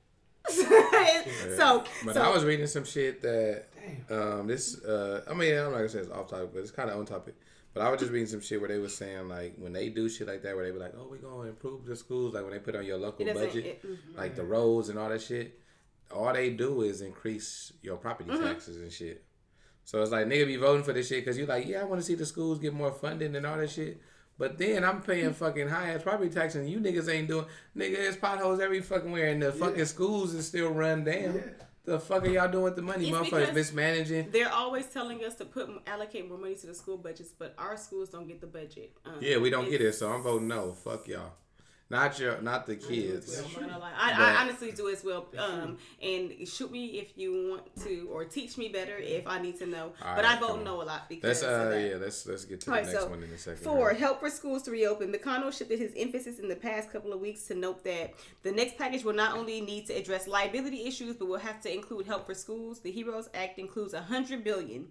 so, 0.49 1.83
But 2.05 2.13
so 2.13 2.21
I 2.21 2.29
was 2.33 2.45
reading 2.45 2.67
some 2.67 2.85
shit 2.85 3.21
that 3.21 3.65
um 4.09 4.47
this 4.47 4.81
uh 4.83 5.21
I 5.29 5.33
mean 5.33 5.53
I'm 5.57 5.71
not 5.71 5.77
gonna 5.77 5.89
say 5.89 5.99
it's 5.99 6.09
off 6.09 6.29
topic, 6.29 6.51
but 6.53 6.59
it's 6.59 6.71
kind 6.71 6.89
of 6.89 6.97
on 6.97 7.05
topic. 7.05 7.35
But 7.73 7.83
I 7.85 7.89
was 7.91 7.99
just 7.99 8.11
reading 8.13 8.27
some 8.27 8.39
shit 8.41 8.59
where 8.61 8.69
they 8.69 8.77
were 8.79 8.87
saying 8.89 9.27
like 9.27 9.55
when 9.57 9.73
they 9.73 9.89
do 9.89 10.07
shit 10.07 10.27
like 10.27 10.41
that, 10.43 10.55
where 10.55 10.65
they 10.65 10.71
be 10.71 10.79
like, 10.79 10.93
oh, 10.97 11.07
we're 11.09 11.17
gonna 11.17 11.49
improve 11.49 11.85
the 11.85 11.95
schools, 11.97 12.33
like 12.33 12.43
when 12.43 12.53
they 12.53 12.59
put 12.59 12.75
on 12.77 12.85
your 12.85 12.97
local 12.97 13.25
budget, 13.25 13.65
it- 13.65 13.85
mhm. 13.85 13.97
like 14.17 14.35
the 14.35 14.43
roads 14.43 14.87
and 14.89 14.97
all 14.97 15.09
that 15.09 15.21
shit. 15.21 15.59
All 16.15 16.31
they 16.31 16.49
do 16.51 16.81
is 16.83 17.01
increase 17.01 17.73
your 17.81 17.97
property 17.97 18.29
Mm-hmm. 18.29 18.43
taxes 18.45 18.77
and 18.77 18.91
shit. 18.91 19.23
So 19.83 20.01
it's 20.01 20.11
like 20.11 20.27
nigga 20.27 20.47
be 20.47 20.55
voting 20.55 20.83
for 20.83 20.93
this 20.93 21.07
shit 21.09 21.23
because 21.25 21.37
you're 21.37 21.47
like, 21.47 21.67
yeah, 21.67 21.81
I 21.81 21.83
want 21.83 21.99
to 21.99 22.05
see 22.07 22.15
the 22.15 22.25
schools 22.25 22.59
get 22.59 22.73
more 22.73 22.91
funding 22.93 23.35
and 23.35 23.45
all 23.45 23.57
that 23.57 23.69
shit. 23.69 23.99
But 24.39 24.57
then 24.57 24.83
I'm 24.83 25.01
paying 25.01 25.33
fucking 25.33 25.67
high 25.67 25.91
ass 25.93 26.03
property 26.03 26.29
tax 26.29 26.55
and 26.55 26.69
you 26.69 26.79
niggas 26.79 27.11
ain't 27.11 27.27
doing 27.27 27.45
nigga. 27.75 27.95
There's 27.95 28.17
potholes 28.17 28.59
every 28.59 28.81
fucking 28.81 29.11
where 29.11 29.29
and 29.29 29.41
the 29.41 29.51
fucking 29.51 29.85
schools 29.85 30.33
is 30.33 30.47
still 30.47 30.69
run 30.71 31.03
down. 31.03 31.35
Yeah. 31.35 31.41
The 31.85 31.99
fuck 31.99 32.23
are 32.25 32.27
y'all 32.29 32.51
doing 32.51 32.65
with 32.65 32.75
the 32.75 32.81
money, 32.81 33.09
It's 33.09 33.17
motherfuckers? 33.17 33.53
Mismanaging. 33.53 34.29
they're 34.31 34.51
always 34.51 34.87
telling 34.87 35.23
us 35.23 35.35
to 35.35 35.45
put 35.45 35.69
allocate 35.87 36.27
more 36.27 36.37
money 36.37 36.53
to 36.55 36.67
the 36.67 36.73
school 36.75 36.97
budgets, 36.97 37.31
but 37.31 37.53
our 37.57 37.77
schools 37.77 38.09
don't 38.09 38.27
get 38.27 38.41
the 38.41 38.47
budget. 38.47 38.91
Um, 39.05 39.13
Yeah, 39.21 39.37
we 39.37 39.49
don't 39.49 39.69
get 39.69 39.79
it, 39.81 39.93
so 39.93 40.11
I'm 40.11 40.21
voting 40.21 40.49
no. 40.49 40.73
Fuck 40.73 41.07
y'all. 41.07 41.31
Not 41.89 42.19
your, 42.19 42.41
not 42.41 42.65
the 42.65 42.75
kids. 42.75 43.37
I'm 43.39 43.43
not 43.45 43.61
gonna 43.61 43.79
lie. 43.79 43.93
I, 43.97 44.11
I 44.11 44.41
honestly 44.41 44.73
do 44.73 44.89
as 44.89 45.05
well. 45.05 45.27
Um, 45.37 45.77
and 46.01 46.45
shoot 46.45 46.69
me 46.69 46.99
if 46.99 47.17
you 47.17 47.49
want 47.51 47.63
to, 47.83 48.09
or 48.11 48.25
teach 48.25 48.57
me 48.57 48.67
better 48.67 48.97
if 48.97 49.25
I 49.25 49.39
need 49.39 49.57
to 49.59 49.65
know. 49.65 49.93
All 50.03 50.15
but 50.15 50.25
I 50.25 50.37
vote 50.37 50.65
no 50.65 50.81
a 50.81 50.83
lot 50.83 51.07
because 51.07 51.41
Let's 51.41 51.43
of 51.43 51.49
uh 51.49 51.69
that. 51.69 51.81
yeah, 51.89 51.95
let's 51.95 52.25
let's 52.27 52.43
get 52.43 52.59
to 52.61 52.65
the 52.65 52.71
All 52.71 52.77
right, 52.77 52.85
next 52.85 52.99
so 52.99 53.07
one 53.07 53.23
in 53.23 53.29
a 53.31 53.37
second. 53.37 53.63
Four, 53.63 53.91
here. 53.91 53.99
help 53.99 54.19
for 54.19 54.29
schools 54.29 54.63
to 54.63 54.71
reopen. 54.71 55.13
McConnell 55.13 55.57
shifted 55.57 55.79
his 55.79 55.93
emphasis 55.95 56.39
in 56.39 56.49
the 56.49 56.57
past 56.57 56.91
couple 56.91 57.13
of 57.13 57.21
weeks 57.21 57.43
to 57.43 57.55
note 57.55 57.85
that 57.85 58.13
the 58.43 58.51
next 58.51 58.77
package 58.77 59.05
will 59.05 59.13
not 59.13 59.37
only 59.37 59.61
need 59.61 59.87
to 59.87 59.93
address 59.93 60.27
liability 60.27 60.83
issues, 60.85 61.15
but 61.15 61.27
will 61.27 61.39
have 61.39 61.61
to 61.61 61.73
include 61.73 62.05
help 62.05 62.25
for 62.25 62.33
schools. 62.33 62.79
The 62.81 62.91
Heroes 62.91 63.29
Act 63.33 63.59
includes 63.59 63.93
a 63.93 64.01
hundred 64.01 64.43
billion 64.43 64.89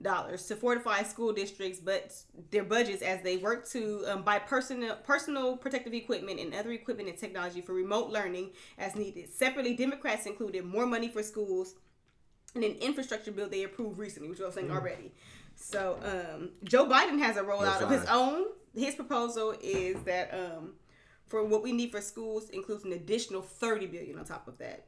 dollars 0.00 0.46
to 0.46 0.56
fortify 0.56 1.02
school 1.02 1.32
districts, 1.32 1.78
but 1.80 2.14
their 2.50 2.64
budgets 2.64 3.02
as 3.02 3.22
they 3.22 3.36
work 3.36 3.68
to 3.70 4.04
um, 4.08 4.22
buy 4.22 4.38
personal 4.38 4.96
personal 4.96 5.56
protective 5.56 5.94
equipment 5.94 6.40
and 6.40 6.54
other 6.54 6.72
equipment 6.72 7.08
and 7.08 7.18
technology 7.18 7.60
for 7.60 7.74
remote 7.74 8.10
learning 8.10 8.50
as 8.78 8.96
needed. 8.96 9.28
Separately, 9.32 9.74
Democrats 9.74 10.26
included 10.26 10.64
more 10.64 10.86
money 10.86 11.08
for 11.08 11.22
schools 11.22 11.74
and 12.54 12.64
an 12.64 12.72
infrastructure 12.76 13.32
bill 13.32 13.48
they 13.48 13.62
approved 13.62 13.98
recently, 13.98 14.28
which 14.28 14.40
I 14.40 14.46
was 14.46 14.54
saying 14.54 14.70
already. 14.70 15.12
So 15.54 15.98
um, 16.02 16.50
Joe 16.64 16.86
Biden 16.86 17.18
has 17.18 17.36
a 17.36 17.42
rollout 17.42 17.82
of 17.82 17.90
his 17.90 18.04
own. 18.06 18.44
His 18.74 18.94
proposal 18.94 19.54
is 19.62 20.02
that 20.04 20.32
um, 20.32 20.72
for 21.28 21.44
what 21.44 21.62
we 21.62 21.72
need 21.72 21.92
for 21.92 22.00
schools 22.00 22.48
includes 22.50 22.84
an 22.84 22.92
additional 22.92 23.42
thirty 23.42 23.86
billion 23.86 24.18
on 24.18 24.24
top 24.24 24.48
of 24.48 24.58
that. 24.58 24.86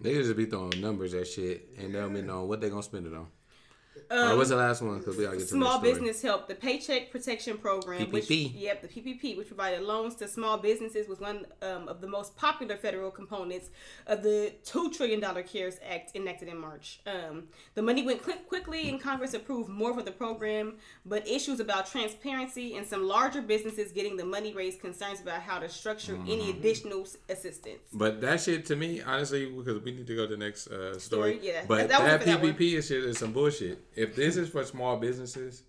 They 0.00 0.14
just 0.14 0.34
be 0.36 0.46
throwing 0.46 0.80
numbers 0.80 1.12
at 1.12 1.26
shit 1.26 1.68
and 1.78 1.94
they 1.94 1.98
don't 1.98 2.14
be 2.14 2.22
knowing 2.22 2.48
what 2.48 2.60
they 2.60 2.70
gonna 2.70 2.82
spend 2.82 3.06
it 3.06 3.14
on. 3.14 3.26
Alright, 4.10 4.36
what's 4.36 4.50
the 4.50 4.56
last 4.56 4.82
one? 4.82 4.98
Because 4.98 5.16
we 5.16 5.24
gotta 5.24 5.36
get 5.36 5.48
to 5.48 5.54
Um, 5.54 5.60
Small. 5.62 5.78
Business 5.80 6.22
Help, 6.22 6.46
the 6.48 6.54
Paycheck 6.54 7.10
Protection 7.10 7.58
Program, 7.58 8.10
which 8.10 8.26
PPP. 8.28 8.52
yep, 8.60 8.82
the 8.82 8.88
PPP, 8.88 9.36
which 9.36 9.46
provided 9.48 9.82
loans 9.82 10.14
to 10.16 10.28
small 10.28 10.58
businesses, 10.58 11.08
was 11.08 11.20
one 11.20 11.46
um, 11.62 11.86
of 11.88 12.00
the 12.00 12.06
most 12.08 12.36
popular 12.36 12.76
federal 12.76 13.10
components 13.10 13.70
of 14.06 14.22
the 14.22 14.52
two 14.64 14.90
trillion 14.90 15.20
dollar 15.20 15.42
CARES 15.42 15.78
Act 15.88 16.14
enacted 16.16 16.48
in 16.48 16.58
March. 16.58 17.00
Um, 17.06 17.44
the 17.74 17.82
money 17.82 18.02
went 18.04 18.22
quick, 18.22 18.48
quickly, 18.48 18.88
and 18.88 19.00
Congress 19.00 19.34
approved 19.34 19.68
more 19.68 19.94
for 19.94 20.02
the 20.02 20.12
program, 20.12 20.74
but 21.04 21.26
issues 21.26 21.60
about 21.60 21.86
transparency 21.86 22.76
and 22.76 22.86
some 22.86 23.06
larger 23.06 23.42
businesses 23.42 23.92
getting 23.92 24.16
the 24.16 24.24
money 24.24 24.52
raised 24.52 24.80
concerns 24.80 25.20
about 25.20 25.42
how 25.42 25.58
to 25.58 25.68
structure 25.68 26.14
any 26.26 26.40
Mm-hmm. 26.40 26.58
additional 26.58 27.06
assistance. 27.28 27.78
But 27.92 28.20
that 28.22 28.40
shit 28.40 28.66
to 28.66 28.76
me, 28.76 29.02
honestly, 29.02 29.46
because 29.46 29.82
we 29.82 29.92
need 29.92 30.06
to 30.06 30.16
go 30.16 30.26
to 30.26 30.32
the 30.32 30.36
next 30.36 30.68
uh, 30.68 30.98
story. 30.98 31.34
Story, 31.36 31.40
yeah. 31.42 31.64
But 31.68 31.88
That 31.88 32.24
that. 32.24 32.40
PPP 32.40 32.74
is 32.78 32.86
shit 32.88 33.04
is 33.04 33.18
some 33.18 33.32
bullshit. 33.32 33.79
If 33.94 34.14
this 34.16 34.36
is 34.36 34.48
for 34.48 34.64
small 34.64 34.96
businesses, 34.98 35.62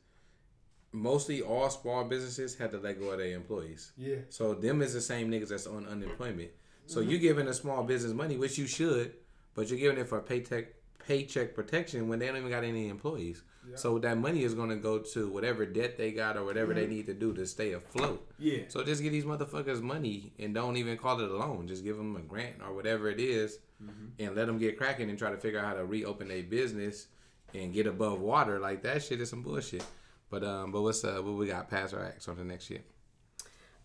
mostly 0.91 1.41
all 1.41 1.69
small 1.69 2.03
businesses 2.03 2.55
had 2.57 2.71
to 2.71 2.77
let 2.79 2.99
go 2.99 3.11
of 3.11 3.19
their 3.19 3.35
employees. 3.35 3.91
Yeah. 3.97 4.17
So 4.29 4.53
them 4.53 4.81
is 4.81 4.93
the 4.93 5.01
same 5.01 5.31
niggas 5.31 5.49
that's 5.49 5.67
on 5.67 5.85
unemployment. 5.87 6.51
So 6.85 6.99
Mm-hmm. 6.99 7.09
you 7.11 7.17
giving 7.19 7.47
a 7.47 7.53
small 7.53 7.83
business 7.83 8.13
money, 8.13 8.37
which 8.37 8.57
you 8.57 8.67
should, 8.67 9.13
but 9.53 9.69
you're 9.69 9.79
giving 9.79 9.97
it 9.97 10.07
for 10.09 10.19
paycheck 10.19 10.65
paycheck 11.07 11.55
protection 11.55 12.07
when 12.07 12.19
they 12.19 12.27
don't 12.27 12.37
even 12.37 12.49
got 12.51 12.63
any 12.63 12.87
employees. 12.87 13.41
So 13.75 13.99
that 13.99 14.17
money 14.17 14.43
is 14.43 14.53
gonna 14.53 14.75
go 14.75 14.99
to 14.99 15.29
whatever 15.29 15.65
debt 15.65 15.97
they 15.97 16.11
got 16.11 16.35
or 16.35 16.43
whatever 16.43 16.73
they 16.73 16.87
need 16.87 17.05
to 17.05 17.13
do 17.13 17.31
to 17.35 17.45
stay 17.45 17.73
afloat. 17.73 18.27
Mm-hmm. 18.33 18.43
Yeah. 18.47 18.57
So 18.67 18.83
just 18.83 19.01
give 19.01 19.11
these 19.13 19.23
motherfuckers 19.23 19.81
money 19.81 20.33
and 20.39 20.53
don't 20.53 20.77
even 20.77 20.97
call 20.97 21.19
it 21.21 21.29
a 21.29 21.35
loan. 21.37 21.67
Just 21.67 21.83
give 21.83 21.95
them 21.97 22.15
a 22.15 22.21
grant 22.21 22.55
or 22.65 22.73
whatever 22.73 23.09
it 23.09 23.19
is 23.19 23.59
Mm-hmm. 23.81 24.23
and 24.23 24.35
let 24.35 24.45
them 24.45 24.59
get 24.59 24.77
cracking 24.77 25.09
and 25.09 25.17
try 25.17 25.31
to 25.31 25.37
figure 25.37 25.57
out 25.57 25.65
how 25.65 25.73
to 25.73 25.85
reopen 25.85 26.27
their 26.27 26.43
business 26.43 27.07
and 27.53 27.73
get 27.73 27.87
above 27.87 28.19
water. 28.19 28.59
Like 28.59 28.83
that 28.83 29.03
shit 29.03 29.21
is 29.21 29.29
some 29.29 29.41
bullshit. 29.41 29.83
But 30.29 30.43
um, 30.43 30.71
but 30.71 30.81
what's 30.81 31.03
uh, 31.03 31.21
what 31.21 31.33
we 31.35 31.47
got? 31.47 31.69
Pass 31.69 31.93
or 31.93 32.03
act 32.03 32.27
on 32.29 32.37
the 32.37 32.43
next 32.45 32.65
shit. 32.65 32.85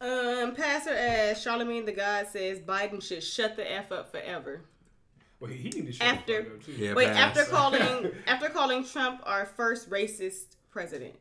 Um, 0.01 0.55
Pastor 0.55 0.91
as 0.95 1.43
Charlamagne 1.45 1.87
the 1.87 1.93
God 1.93 2.27
says 2.29 2.61
Biden 2.61 3.03
should 3.03 3.23
shut 3.23 3.57
the 3.57 3.71
f 3.71 3.91
up 3.93 4.11
forever. 4.13 4.61
Well, 5.41 5.51
he, 5.51 5.57
he 5.57 5.71
need 5.71 5.87
to 5.87 5.93
shut 5.93 6.07
After- 6.07 6.41
up 6.41 6.63
too. 6.65 6.73
Yeah, 6.73 6.95
Wait, 6.95 7.09
pass. 7.09 7.37
after 7.37 7.51
calling 7.51 8.11
after 8.27 8.49
calling 8.51 8.85
Trump 8.85 9.23
our 9.25 9.47
first 9.47 9.91
racist 9.91 10.57
president. 10.71 11.15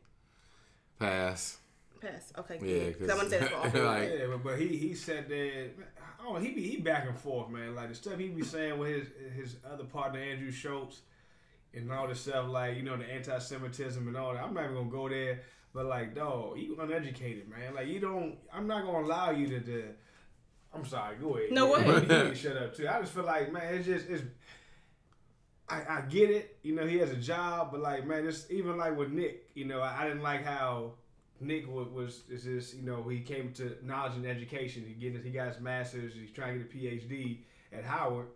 Pass. 0.98 1.58
Pass. 2.00 2.32
Okay, 2.38 2.58
Yeah. 2.62 2.88
Because 2.88 3.10
I 3.10 3.14
want 3.14 3.30
to 3.30 3.30
say 3.30 3.38
that 3.40 3.72
for 3.72 3.78
all 3.80 3.86
like- 3.86 4.08
Yeah, 4.10 4.26
but, 4.28 4.44
but 4.44 4.58
he 4.58 4.68
he 4.76 4.94
said 4.94 5.28
that. 5.28 5.70
Oh, 6.24 6.36
he 6.36 6.50
be 6.50 6.62
he 6.68 6.76
back 6.78 7.06
and 7.06 7.16
forth, 7.18 7.50
man. 7.50 7.74
Like 7.74 7.88
the 7.88 7.94
stuff 7.94 8.18
he 8.18 8.28
be 8.28 8.42
saying 8.42 8.78
with 8.78 8.88
his 8.90 9.06
his 9.34 9.56
other 9.70 9.84
partner 9.84 10.20
Andrew 10.20 10.50
Schulz 10.50 11.02
and 11.74 11.92
all 11.92 12.08
this 12.08 12.20
stuff, 12.20 12.48
like 12.48 12.76
you 12.76 12.82
know 12.82 12.96
the 12.96 13.04
anti-Semitism 13.04 14.06
and 14.06 14.16
all 14.16 14.34
that. 14.34 14.42
I'm 14.42 14.54
not 14.54 14.64
even 14.64 14.76
gonna 14.76 14.90
go 14.90 15.08
there, 15.08 15.40
but 15.74 15.86
like, 15.86 16.14
dog, 16.14 16.58
you 16.58 16.76
uneducated, 16.80 17.48
man. 17.48 17.74
Like 17.74 17.88
you 17.88 18.00
don't. 18.00 18.36
I'm 18.52 18.66
not 18.66 18.84
gonna 18.84 19.06
allow 19.06 19.30
you 19.30 19.46
to. 19.48 19.60
to 19.60 19.84
I'm 20.74 20.84
sorry. 20.84 21.16
Go 21.16 21.36
ahead. 21.36 21.52
No 21.52 21.72
way. 21.72 21.86
You 21.86 22.00
to 22.06 22.34
shut 22.34 22.56
up 22.56 22.76
too. 22.76 22.88
I 22.88 23.00
just 23.00 23.12
feel 23.12 23.24
like, 23.24 23.52
man, 23.52 23.74
it's 23.74 23.86
just 23.86 24.08
it's. 24.08 24.22
I, 25.68 25.82
I 25.88 26.00
get 26.02 26.30
it, 26.30 26.58
you 26.62 26.76
know, 26.76 26.86
he 26.86 26.98
has 26.98 27.10
a 27.10 27.16
job, 27.16 27.72
but 27.72 27.80
like, 27.80 28.06
man, 28.06 28.24
it's 28.24 28.48
even 28.50 28.76
like 28.76 28.96
with 28.96 29.10
Nick, 29.10 29.50
you 29.54 29.64
know, 29.64 29.80
I, 29.80 30.02
I 30.02 30.06
didn't 30.06 30.22
like 30.22 30.44
how 30.44 30.92
Nick 31.40 31.68
was, 31.68 31.88
was 31.88 32.22
is 32.30 32.44
this, 32.44 32.74
you 32.74 32.82
know, 32.82 33.02
he 33.02 33.20
came 33.20 33.52
to 33.54 33.76
knowledge 33.82 34.14
and 34.14 34.26
education. 34.26 34.84
He 34.86 34.94
get 34.94 35.14
his, 35.14 35.24
he 35.24 35.30
got 35.30 35.48
his 35.48 35.60
master's. 35.60 36.14
He's 36.14 36.30
trying 36.30 36.58
to 36.58 36.64
get 36.64 36.72
a 36.72 36.76
PhD 36.76 37.38
at 37.72 37.84
Howard. 37.84 38.28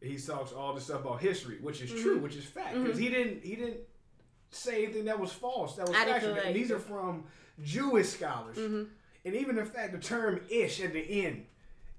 He 0.00 0.16
talks 0.16 0.52
all 0.52 0.74
this 0.74 0.84
stuff 0.84 1.00
about 1.00 1.20
history, 1.20 1.58
which 1.60 1.80
is 1.82 1.90
Mm-hmm. 1.90 2.02
true, 2.02 2.18
which 2.18 2.36
is 2.36 2.44
fact, 2.44 2.74
mm-hmm. 2.74 2.84
because 2.84 2.98
he 2.98 3.08
didn't 3.08 3.42
he 3.44 3.56
didn't 3.56 3.78
say 4.50 4.84
anything 4.84 5.04
that 5.06 5.18
was 5.18 5.32
false. 5.32 5.76
That 5.76 5.88
was 5.88 5.96
factual. 5.96 6.32
like- 6.34 6.54
these 6.54 6.70
are 6.70 6.78
from 6.78 7.24
Jewish 7.62 8.08
scholars, 8.10 8.56
mm-hmm. 8.56 8.84
and 9.24 9.34
even 9.34 9.56
the 9.56 9.64
fact 9.64 9.92
the 9.92 9.98
term 9.98 10.40
"ish" 10.48 10.80
at 10.80 10.92
the 10.92 11.24
end 11.26 11.46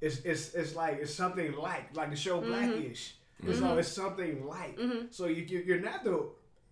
is 0.01 0.21
is 0.25 0.55
is 0.55 0.75
like 0.75 0.99
it's 1.01 1.13
something 1.13 1.53
like 1.57 1.95
like 1.95 2.09
the 2.09 2.15
show 2.15 2.39
mm-hmm. 2.39 2.49
Blackish. 2.51 3.15
It's, 3.45 3.61
all, 3.61 3.77
it's 3.77 3.87
something 3.87 4.45
like. 4.45 4.77
So 5.11 5.27
you 5.27 5.43
you- 5.43 5.63
you're 5.65 5.79
not 5.81 6.03
the 6.03 6.29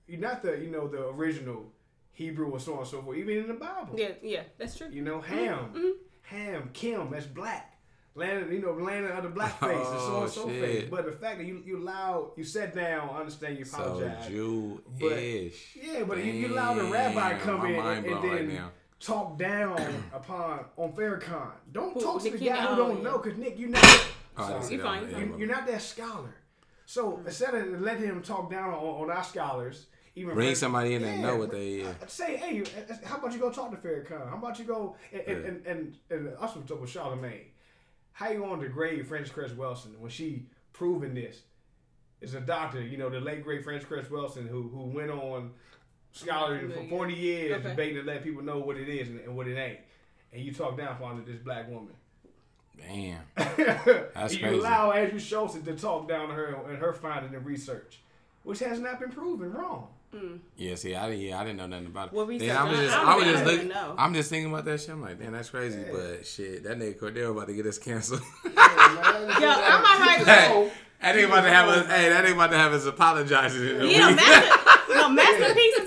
you're 0.08 0.20
not 0.20 0.42
the 0.44 0.58
you 0.58 0.70
know 0.70 0.88
the 0.88 1.08
original 1.10 1.72
Hebrew 2.14 2.50
or 2.50 2.60
so 2.60 2.74
on 2.74 2.80
and 2.80 2.88
so 2.88 3.02
forth. 3.02 3.18
Even 3.18 3.38
in 3.38 3.48
the 3.48 3.54
Bible, 3.54 3.96
Yeah, 3.98 4.12
yeah, 4.22 4.44
that's 4.58 4.78
true. 4.78 4.88
you 4.92 5.02
know 5.02 5.22
Ham, 5.22 5.94
Ham, 6.24 6.70
Kim, 6.74 7.10
that's 7.12 7.26
black. 7.26 7.77
Landed, 8.18 8.52
you 8.52 8.62
know, 8.62 8.72
landed 8.74 9.12
of 9.12 9.24
the 9.24 9.30
black 9.30 9.60
face 9.60 9.70
and 9.78 9.86
so 9.86 9.94
on 10.08 10.14
Oh, 10.16 10.22
and 10.24 10.32
so 10.32 10.50
shit. 10.50 10.62
face. 10.66 10.88
But 10.90 11.06
the 11.06 11.12
fact 11.12 11.38
that 11.38 11.46
you 11.46 11.62
you 11.64 11.78
allowed 11.78 12.32
you 12.36 12.44
sat 12.44 12.74
down, 12.76 13.10
I 13.14 13.20
understand 13.20 13.60
you 13.60 13.66
apologize. 13.66 14.26
So 14.28 14.80
apologize. 14.98 14.98
Jew-ish. 15.02 15.78
Yeah, 15.84 16.04
but 16.04 16.18
you, 16.26 16.32
you 16.34 16.48
allowed 16.48 16.76
the 16.80 16.84
rabbi 16.86 17.38
come 17.38 17.60
my 17.60 17.70
in 17.70 17.76
and, 17.76 17.88
and 17.88 18.06
blown 18.06 18.30
right 18.30 18.38
then 18.48 18.56
now. 18.56 18.72
talk 19.00 19.38
down 19.38 19.78
upon 20.14 20.66
on 20.78 20.94
Farrakhan. 20.94 21.52
Don't 21.72 21.94
Who- 21.94 22.02
talk 22.02 22.24
to 22.24 22.32
the 22.32 22.38
Nick 22.40 22.50
guy 22.50 22.62
who 22.66 22.76
don't 22.76 22.98
Oh, 23.00 23.02
know, 23.02 23.18
because 23.20 23.38
Nick, 23.38 23.60
you 23.60 23.68
not 23.68 23.84
Oh, 23.86 24.44
I 24.44 24.48
sorry. 24.48 24.60
didn't 24.62 24.72
You 24.72 24.78
that 24.80 24.84
fine, 24.84 25.02
one. 25.02 25.10
you 25.12 25.16
Yeah, 25.18 25.24
you, 25.24 25.30
my 25.32 25.38
you're 25.38 25.48
not 25.48 25.68
that 25.68 25.82
scholar. 25.82 26.36
So 26.86 27.22
instead 27.26 27.54
of 27.54 27.82
letting 27.82 28.04
him 28.06 28.22
talk 28.24 28.50
down 28.50 28.70
on, 28.70 28.80
on 29.04 29.12
our 29.12 29.24
scholars, 29.24 29.86
even 30.16 30.34
Bring 30.34 30.50
for- 30.50 30.56
somebody 30.56 30.96
in 30.96 31.04
that 31.04 31.20
know 31.20 31.36
what 31.36 31.52
br- 31.52 31.56
they- 31.58 31.84
uh, 31.86 31.94
say. 32.08 32.38
Hey, 32.38 32.64
how 33.06 33.18
about 33.18 33.32
you 33.34 33.40
go 33.40 33.52
talk 33.52 33.70
to 33.70 33.78
Farrakhan? 33.78 34.28
How 34.28 34.38
about 34.38 34.58
you 34.58 34.66
go 34.66 34.96
and 35.14 35.22
and, 35.22 35.42
Yeah. 35.44 35.48
and, 35.50 35.66
and, 35.68 35.96
and 36.10 36.38
us 36.40 36.54
from 36.54 36.64
talk 36.64 36.82
with 36.82 36.92
Charlamagne? 36.92 37.50
How 38.18 38.30
you 38.32 38.40
gonna 38.40 38.60
degrade 38.64 39.08
Frances 39.08 39.32
Cress 39.32 39.52
Welsing 39.52 39.96
when 40.00 40.10
she 40.10 40.48
proven 40.74 41.14
this? 41.14 41.42
Is 42.20 42.34
a 42.34 42.40
doctor, 42.42 42.82
you 42.82 42.98
know, 42.98 43.12
the 43.12 43.20
late 43.20 43.44
great 43.44 43.64
Frances 43.64 43.88
Cress 43.88 44.06
Welsing 44.06 44.48
who 44.48 44.64
who 44.70 44.86
went 44.86 45.12
on 45.12 45.52
scholarly 46.14 46.68
for 46.68 46.84
40 46.90 47.14
years 47.14 47.60
Okay. 47.60 47.70
debating 47.70 47.98
to 47.98 48.02
let 48.02 48.24
people 48.24 48.42
know 48.42 48.58
what 48.58 48.76
it 48.76 48.90
is 48.90 49.08
and, 49.10 49.20
and 49.20 49.36
what 49.38 49.48
it 49.48 49.56
ain't. 49.56 49.82
And 50.34 50.44
you 50.44 50.52
talk 50.52 50.76
down 50.78 50.94
upon 50.96 51.24
this 51.28 51.38
black 51.38 51.70
woman. 51.70 51.94
Damn. 52.76 53.20
That's 53.36 54.34
you 54.34 54.40
crazy. 54.40 54.58
allow 54.58 54.92
Andrew 54.94 55.20
Schulz 55.20 55.54
to 55.54 55.76
talk 55.76 56.08
down 56.08 56.30
to 56.30 56.34
her 56.34 56.60
and 56.70 56.80
her 56.80 56.94
finding 56.94 57.36
and 57.36 57.46
research, 57.46 58.00
which 58.42 58.58
has 58.60 58.80
not 58.80 59.00
been 59.00 59.12
proven 59.12 59.52
wrong. 59.54 59.90
Mm. 60.16 60.40
Yeah, 60.56 60.76
see, 60.76 60.96
I 60.96 61.10
didn't. 61.10 61.22
Yeah, 61.26 61.40
I 61.40 61.44
didn't 61.44 61.58
know 61.58 61.68
nothing 61.68 61.88
about 61.88 62.08
it. 62.08 62.14
What 62.14 62.28
research? 62.28 62.48
Then 62.48 62.58
I'm 62.58 62.74
just, 62.74 62.96
I 62.96 63.02
I, 63.02 63.06
don't 63.06 63.16
was 63.18 63.26
just 63.26 63.44
I 63.44 63.46
looking. 63.46 63.72
I'm 63.98 64.14
just 64.14 64.30
thinking 64.30 64.52
about 64.52 64.66
that 64.66 64.80
shit. 64.80 64.90
I'm 64.92 65.02
like, 65.02 65.20
damn, 65.20 65.34
that's 65.34 65.50
crazy. 65.50 65.84
But 65.92 66.26
shit, 66.26 66.64
that 66.64 66.78
nigga 66.80 66.98
Cordell 66.98 67.32
about 67.32 67.48
to 67.48 67.54
get 67.54 67.66
us 67.66 67.78
canceled. 67.78 68.22
Yo, 68.46 68.52
I'm 68.56 69.84
alright 69.84 70.20
with 70.20 70.28
hey, 70.28 70.72
that 71.02 71.16
nigga 71.16 71.26
about 71.26 71.42
to 71.42 71.50
have 71.50 71.68
us. 71.70 71.88
Hey, 71.88 72.10
that 72.10 72.26
nigga 72.26 72.34
about 72.34 72.52
to 72.52 72.58
have 72.58 72.74
us 72.74 72.86
apologizing. 72.86 73.62
In 73.62 73.82
a 73.82 73.86
You 73.86 73.98
know, 74.00 74.08
week. 74.08 74.16
Master, 74.16 74.94
no, 74.96 75.10
Masterpiece 75.10 75.78
has 75.78 75.87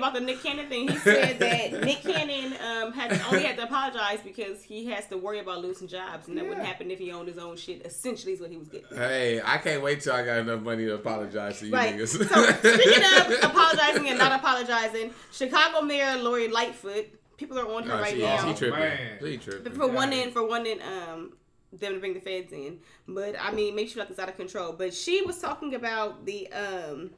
about 0.00 0.14
the 0.14 0.20
Nick 0.20 0.42
Cannon 0.42 0.68
thing. 0.68 0.88
He 0.88 0.96
said 0.98 1.38
that 1.38 1.84
Nick 1.84 2.02
Cannon 2.02 2.52
um, 2.60 2.92
had 2.92 3.12
only 3.28 3.44
had 3.44 3.56
to 3.58 3.62
apologize 3.64 4.18
because 4.24 4.62
he 4.62 4.86
has 4.86 5.06
to 5.08 5.16
worry 5.16 5.38
about 5.38 5.60
losing 5.62 5.86
jobs, 5.88 6.26
and 6.28 6.36
that 6.36 6.46
wouldn't 6.48 6.66
happen 6.66 6.90
if 6.90 6.98
he 6.98 7.12
owned 7.12 7.28
his 7.28 7.38
own 7.38 7.56
shit. 7.56 7.86
Essentially, 7.86 8.32
is 8.32 8.40
what 8.40 8.50
he 8.50 8.56
was 8.56 8.68
getting. 8.68 8.96
Hey, 8.96 9.40
I 9.44 9.58
can't 9.58 9.82
wait 9.82 10.00
till 10.00 10.12
I 10.14 10.24
got 10.24 10.38
enough 10.38 10.60
money 10.62 10.84
to 10.86 10.94
apologize 10.94 11.60
to 11.60 11.66
you 11.66 11.72
Right. 11.72 11.94
niggas. 11.96 12.08
So 12.08 12.42
speaking 12.74 13.04
of 13.04 13.44
apologizing 13.50 14.08
and 14.08 14.18
not 14.18 14.32
apologizing, 14.32 15.12
Chicago 15.32 15.82
Mayor 15.82 16.16
Lori 16.16 16.48
Lightfoot, 16.48 17.06
people 17.36 17.58
are 17.58 17.72
on 17.74 17.84
her 17.84 17.94
Oh, 17.94 18.00
right 18.00 18.14
she, 18.14 18.20
now 18.22 18.46
she 18.52 18.58
tripping. 18.58 18.78
Man. 18.80 19.18
She 19.22 19.36
tripping. 19.38 19.72
for 19.72 19.88
one 19.88 20.12
in 20.12 20.30
for 20.32 20.46
one 20.46 20.66
in 20.66 20.80
um 20.82 21.32
them 21.72 21.94
to 21.94 22.00
bring 22.00 22.14
the 22.14 22.20
feds 22.20 22.52
in. 22.52 22.80
But 23.06 23.36
I 23.40 23.52
mean, 23.52 23.76
make 23.76 23.88
sure 23.88 24.02
like 24.02 24.10
it's 24.10 24.18
out 24.18 24.28
of 24.28 24.36
control. 24.36 24.72
But 24.72 24.92
she 24.92 25.22
was 25.22 25.38
talking 25.38 25.74
about 25.74 26.26
the 26.26 26.48
um 26.52 27.10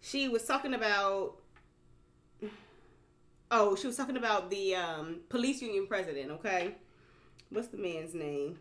she 0.00 0.28
was 0.28 0.44
talking 0.44 0.72
about 0.74 1.36
oh 3.50 3.76
she 3.76 3.86
was 3.86 3.96
talking 3.96 4.16
about 4.16 4.50
the 4.50 4.74
um 4.74 5.20
police 5.28 5.62
union 5.62 5.86
president. 5.86 6.30
Okay, 6.32 6.74
what's 7.50 7.68
the 7.68 7.78
man's 7.78 8.14
name? 8.14 8.58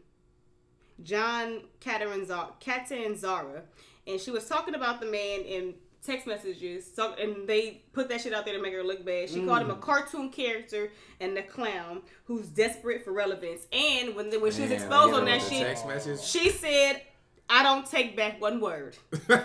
John 1.03 1.61
Catanzara, 1.81 3.61
and 4.05 4.19
she 4.19 4.31
was 4.31 4.47
talking 4.47 4.75
about 4.75 4.99
the 4.99 5.05
man 5.05 5.41
in 5.41 5.75
text 6.05 6.27
messages. 6.27 6.89
So, 6.93 7.13
and 7.13 7.47
they 7.47 7.81
put 7.93 8.09
that 8.09 8.21
shit 8.21 8.33
out 8.33 8.45
there 8.45 8.55
to 8.55 8.61
make 8.61 8.73
her 8.73 8.83
look 8.83 9.05
bad. 9.05 9.29
She 9.29 9.45
called 9.45 9.61
him 9.61 9.71
a 9.71 9.75
cartoon 9.75 10.29
character 10.29 10.91
and 11.19 11.37
a 11.37 11.43
clown 11.43 12.01
who's 12.25 12.47
desperate 12.47 13.03
for 13.03 13.11
relevance. 13.11 13.67
And 13.71 14.15
when 14.15 14.29
the, 14.29 14.39
when 14.39 14.51
she 14.51 14.61
was 14.61 14.71
exposed 14.71 15.13
on 15.13 15.25
that 15.25 15.41
shit, 15.41 15.61
message. 15.87 16.21
she 16.21 16.49
said, 16.49 17.01
"I 17.49 17.63
don't 17.63 17.85
take 17.85 18.15
back 18.15 18.41
one 18.41 18.61
word." 18.61 18.97
Your 19.29 19.43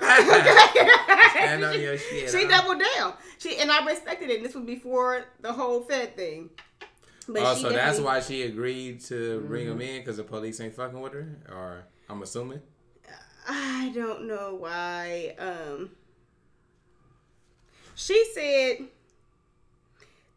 shit. 1.98 2.30
she 2.30 2.44
huh? 2.44 2.48
doubled 2.48 2.82
down. 2.96 3.14
She 3.38 3.56
and 3.58 3.70
I 3.70 3.84
respected 3.84 4.30
it. 4.30 4.36
And 4.36 4.44
this 4.44 4.54
was 4.54 4.64
before 4.64 5.24
the 5.40 5.52
whole 5.52 5.82
Fed 5.82 6.16
thing. 6.16 6.50
But 7.28 7.42
Oh, 7.42 7.54
so 7.54 7.70
that's 7.70 8.00
why 8.00 8.20
she 8.20 8.42
agreed 8.42 9.00
to 9.02 9.40
bring 9.40 9.66
him 9.66 9.80
in 9.80 10.00
because 10.00 10.18
the 10.18 10.24
police 10.24 10.60
ain't 10.60 10.74
fucking 10.74 11.00
with 11.00 11.14
her, 11.14 11.38
or 11.48 11.84
I'm 12.08 12.22
assuming. 12.22 12.60
I 13.46 13.92
don't 13.94 14.26
know 14.26 14.56
why. 14.58 15.34
Um, 15.38 15.90
she 17.94 18.24
said 18.34 18.86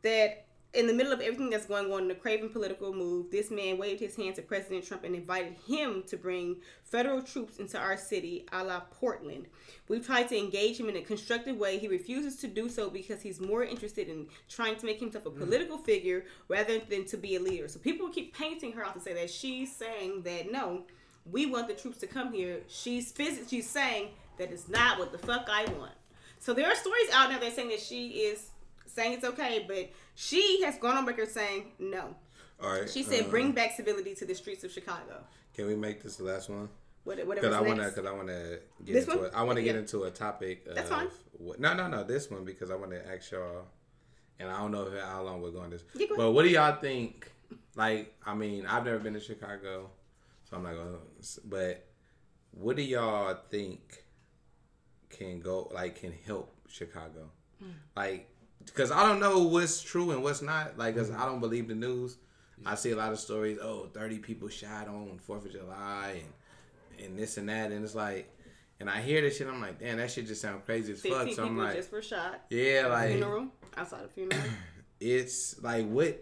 that 0.01 0.46
in 0.77 0.85
the 0.85 0.93
middle 0.93 1.11
of 1.11 1.21
everything 1.21 1.49
that's 1.49 1.65
going 1.65 1.91
on 1.91 2.03
in 2.03 2.07
the 2.07 2.13
Craven 2.13 2.49
political 2.49 2.93
move, 2.93 3.31
this 3.31 3.49
man 3.49 3.79
waved 3.79 3.99
his 3.99 4.15
hand 4.15 4.35
to 4.35 4.43
President 4.43 4.85
Trump 4.85 5.03
and 5.03 5.15
invited 5.15 5.55
him 5.67 6.03
to 6.05 6.15
bring 6.15 6.57
federal 6.83 7.19
troops 7.19 7.57
into 7.57 7.79
our 7.79 7.97
city, 7.97 8.45
a 8.53 8.63
la 8.63 8.81
Portland. 8.81 9.47
We've 9.87 10.05
tried 10.05 10.29
to 10.29 10.37
engage 10.37 10.79
him 10.79 10.87
in 10.87 10.95
a 10.95 11.01
constructive 11.01 11.57
way. 11.57 11.79
He 11.79 11.87
refuses 11.87 12.35
to 12.37 12.47
do 12.47 12.69
so 12.69 12.91
because 12.91 13.23
he's 13.23 13.41
more 13.41 13.63
interested 13.63 14.07
in 14.07 14.27
trying 14.49 14.75
to 14.75 14.85
make 14.85 14.99
himself 14.99 15.25
a 15.25 15.31
mm. 15.31 15.39
political 15.39 15.79
figure 15.79 16.25
rather 16.47 16.77
than 16.77 17.05
to 17.05 17.17
be 17.17 17.35
a 17.37 17.39
leader. 17.39 17.67
So 17.67 17.79
people 17.79 18.09
keep 18.09 18.37
painting 18.37 18.73
her 18.73 18.85
off 18.85 18.93
to 18.93 18.99
say 18.99 19.15
that 19.15 19.31
she's 19.31 19.75
saying 19.75 20.21
that 20.23 20.51
no, 20.51 20.83
we 21.25 21.47
want 21.47 21.67
the 21.69 21.73
troops 21.73 21.97
to 21.99 22.07
come 22.07 22.31
here. 22.31 22.59
She's 22.67 23.11
phys- 23.11 23.49
she's 23.49 23.67
saying 23.67 24.09
that 24.37 24.51
it's 24.51 24.69
not 24.69 24.99
what 24.99 25.11
the 25.11 25.17
fuck 25.17 25.49
I 25.51 25.65
want. 25.71 25.93
So 26.39 26.53
there 26.53 26.67
are 26.67 26.75
stories 26.75 27.09
out 27.13 27.31
now 27.31 27.39
that 27.39 27.55
saying 27.55 27.69
that 27.69 27.79
she 27.79 28.09
is 28.09 28.51
saying 28.97 29.13
it's 29.13 29.23
okay, 29.23 29.63
but 29.67 29.89
she 30.15 30.61
has 30.63 30.77
gone 30.77 30.97
on 30.97 31.05
record 31.05 31.29
saying 31.29 31.71
no. 31.79 32.15
All 32.61 32.71
right. 32.71 32.89
She 32.89 33.03
said, 33.03 33.25
uh, 33.25 33.29
"Bring 33.29 33.51
back 33.51 33.75
civility 33.75 34.15
to 34.15 34.25
the 34.25 34.33
streets 34.33 34.63
of 34.63 34.71
Chicago." 34.71 35.23
Can 35.53 35.67
we 35.67 35.75
make 35.75 36.01
this 36.03 36.17
the 36.17 36.23
last 36.23 36.49
one? 36.49 36.69
What- 37.03 37.25
Whatever. 37.25 37.47
Because 37.47 37.55
I 37.55 37.61
want 37.61 37.79
to. 37.79 37.87
Because 37.87 38.05
I 38.05 38.11
want 38.11 38.27
to 38.27 38.59
get 38.83 38.93
This 38.93 39.05
into 39.05 39.17
one? 39.19 39.31
I 39.33 39.43
want 39.43 39.57
to 39.57 39.63
get 39.63 39.75
into 39.75 40.03
a 40.03 40.11
topic. 40.11 40.65
That's 40.65 40.89
fine. 40.89 41.07
What, 41.37 41.59
no, 41.59 41.73
no, 41.75 41.87
no. 41.87 42.03
This 42.03 42.29
one 42.29 42.43
because 42.43 42.71
I 42.71 42.75
want 42.75 42.91
to 42.91 43.07
ask 43.07 43.31
y'all, 43.31 43.65
and 44.39 44.49
I 44.49 44.57
don't 44.59 44.71
know 44.71 44.91
how 45.05 45.21
long 45.23 45.41
we're 45.41 45.51
going 45.51 45.69
this. 45.69 45.83
Yeah, 45.93 46.07
go 46.07 46.17
but 46.17 46.31
what 46.31 46.43
do 46.43 46.49
y'all 46.49 46.75
think? 46.75 47.31
Like, 47.75 48.13
I 48.25 48.33
mean, 48.33 48.65
I've 48.65 48.83
never 48.85 48.97
been 48.97 49.13
to 49.13 49.19
Chicago, 49.19 49.91
so 50.49 50.57
I'm 50.57 50.63
not 50.63 50.73
gonna. 50.75 50.97
But 51.45 51.85
what 52.51 52.75
do 52.75 52.81
y'all 52.81 53.37
think 53.51 54.03
can 55.09 55.39
go 55.39 55.69
like 55.71 56.01
can 56.01 56.13
help 56.25 56.53
Chicago? 56.67 57.29
Hmm. 57.61 57.69
Like, 57.95 58.29
because 58.65 58.91
I 58.91 59.03
don't 59.03 59.19
know 59.19 59.43
what's 59.43 59.81
true 59.81 60.11
and 60.11 60.23
what's 60.23 60.41
not. 60.41 60.77
Like, 60.77 60.95
because 60.95 61.09
mm-hmm. 61.09 61.21
I 61.21 61.25
don't 61.25 61.39
believe 61.39 61.67
the 61.67 61.75
news. 61.75 62.17
I 62.65 62.75
see 62.75 62.91
a 62.91 62.95
lot 62.95 63.11
of 63.11 63.19
stories. 63.19 63.59
Oh, 63.61 63.87
30 63.93 64.17
people 64.19 64.49
shot 64.49 64.87
on 64.87 65.19
Fourth 65.19 65.45
of 65.45 65.51
July 65.51 66.21
and 66.23 66.33
and 66.99 67.17
this 67.17 67.37
and 67.37 67.49
that, 67.49 67.71
and 67.71 67.83
it's 67.83 67.95
like, 67.95 68.33
and 68.79 68.89
I 68.89 69.01
hear 69.01 69.21
this 69.21 69.37
shit. 69.37 69.47
I'm 69.47 69.61
like, 69.61 69.79
damn, 69.79 69.97
that 69.97 70.11
shit 70.11 70.27
just 70.27 70.41
sound 70.41 70.65
crazy 70.65 70.93
as 70.93 71.01
fuck. 71.01 71.11
Fifteen 71.11 71.35
So 71.35 71.43
I'm 71.43 71.49
people 71.49 71.63
like, 71.63 71.75
just 71.75 71.91
were 71.91 72.01
shot. 72.01 72.41
yeah, 72.49 72.87
like 72.87 73.11
funeral 73.11 73.47
outside 73.75 74.03
of 74.03 74.11
funeral. 74.11 74.41
it's 74.99 75.61
like 75.61 75.87
what, 75.87 76.19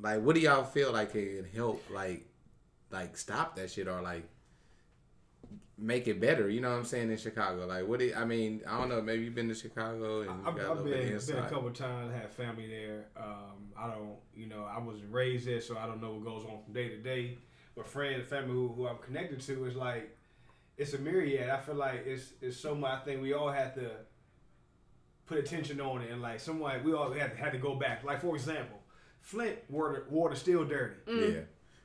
like 0.00 0.22
what 0.22 0.34
do 0.34 0.40
y'all 0.40 0.64
feel 0.64 0.92
like 0.92 1.14
it 1.14 1.44
can 1.44 1.52
help, 1.52 1.84
like, 1.90 2.26
like 2.90 3.16
stop 3.16 3.56
that 3.56 3.70
shit 3.70 3.88
or 3.88 4.00
like 4.02 4.28
make 5.78 6.06
it 6.08 6.20
better? 6.20 6.48
You 6.48 6.60
know 6.60 6.70
what 6.70 6.78
I'm 6.78 6.84
saying 6.84 7.10
in 7.10 7.16
Chicago? 7.16 7.66
Like, 7.66 7.86
what? 7.86 7.98
Do 8.00 8.06
you, 8.06 8.14
I 8.14 8.24
mean, 8.24 8.60
I 8.66 8.78
don't 8.78 8.88
know. 8.88 9.00
Maybe 9.00 9.24
you've 9.24 9.34
been 9.34 9.48
to 9.48 9.54
Chicago 9.54 10.20
and 10.22 10.30
you 10.30 10.46
I've, 10.46 10.56
got 10.56 10.64
a 10.66 10.70
I've 10.70 10.76
little 10.78 10.84
been, 10.84 10.92
bit 10.92 11.00
been 11.02 11.10
a 11.12 11.14
insight. 11.14 11.50
couple 11.50 11.70
times. 11.70 12.12
Had 12.14 12.30
family 12.30 12.68
there. 12.68 13.06
Um, 13.16 13.72
I 13.76 13.88
don't, 13.88 14.16
you 14.34 14.46
know, 14.46 14.64
I 14.64 14.78
wasn't 14.78 15.12
raised 15.12 15.46
there, 15.46 15.60
so 15.60 15.76
I 15.76 15.86
don't 15.86 16.00
know 16.00 16.12
what 16.12 16.24
goes 16.24 16.44
on 16.44 16.62
from 16.64 16.72
day 16.72 16.88
to 16.88 16.98
day. 16.98 17.38
But 17.74 17.86
friends 17.86 18.20
and 18.20 18.26
family 18.26 18.52
who, 18.52 18.68
who 18.68 18.86
I'm 18.86 18.98
connected 18.98 19.40
to 19.40 19.64
is 19.64 19.74
like, 19.76 20.16
it's 20.76 20.94
a 20.94 20.98
myriad. 20.98 21.48
I 21.50 21.58
feel 21.58 21.74
like 21.74 22.04
it's 22.06 22.32
it's 22.40 22.56
so 22.56 22.74
much. 22.74 23.00
I 23.02 23.04
think 23.04 23.22
we 23.22 23.32
all 23.32 23.50
have 23.50 23.74
to 23.74 23.90
put 25.26 25.38
attention 25.38 25.80
on 25.80 26.02
it, 26.02 26.10
and 26.10 26.20
like 26.20 26.40
some 26.40 26.54
someone 26.56 26.82
we 26.84 26.92
all 26.92 27.12
had 27.12 27.30
to, 27.32 27.36
had 27.36 27.52
to 27.52 27.58
go 27.58 27.74
back. 27.76 28.04
Like 28.04 28.20
for 28.20 28.34
example, 28.34 28.78
Flint 29.20 29.58
water 29.68 30.06
water 30.10 30.34
still 30.34 30.64
dirty. 30.64 30.96
Yeah. 31.06 31.40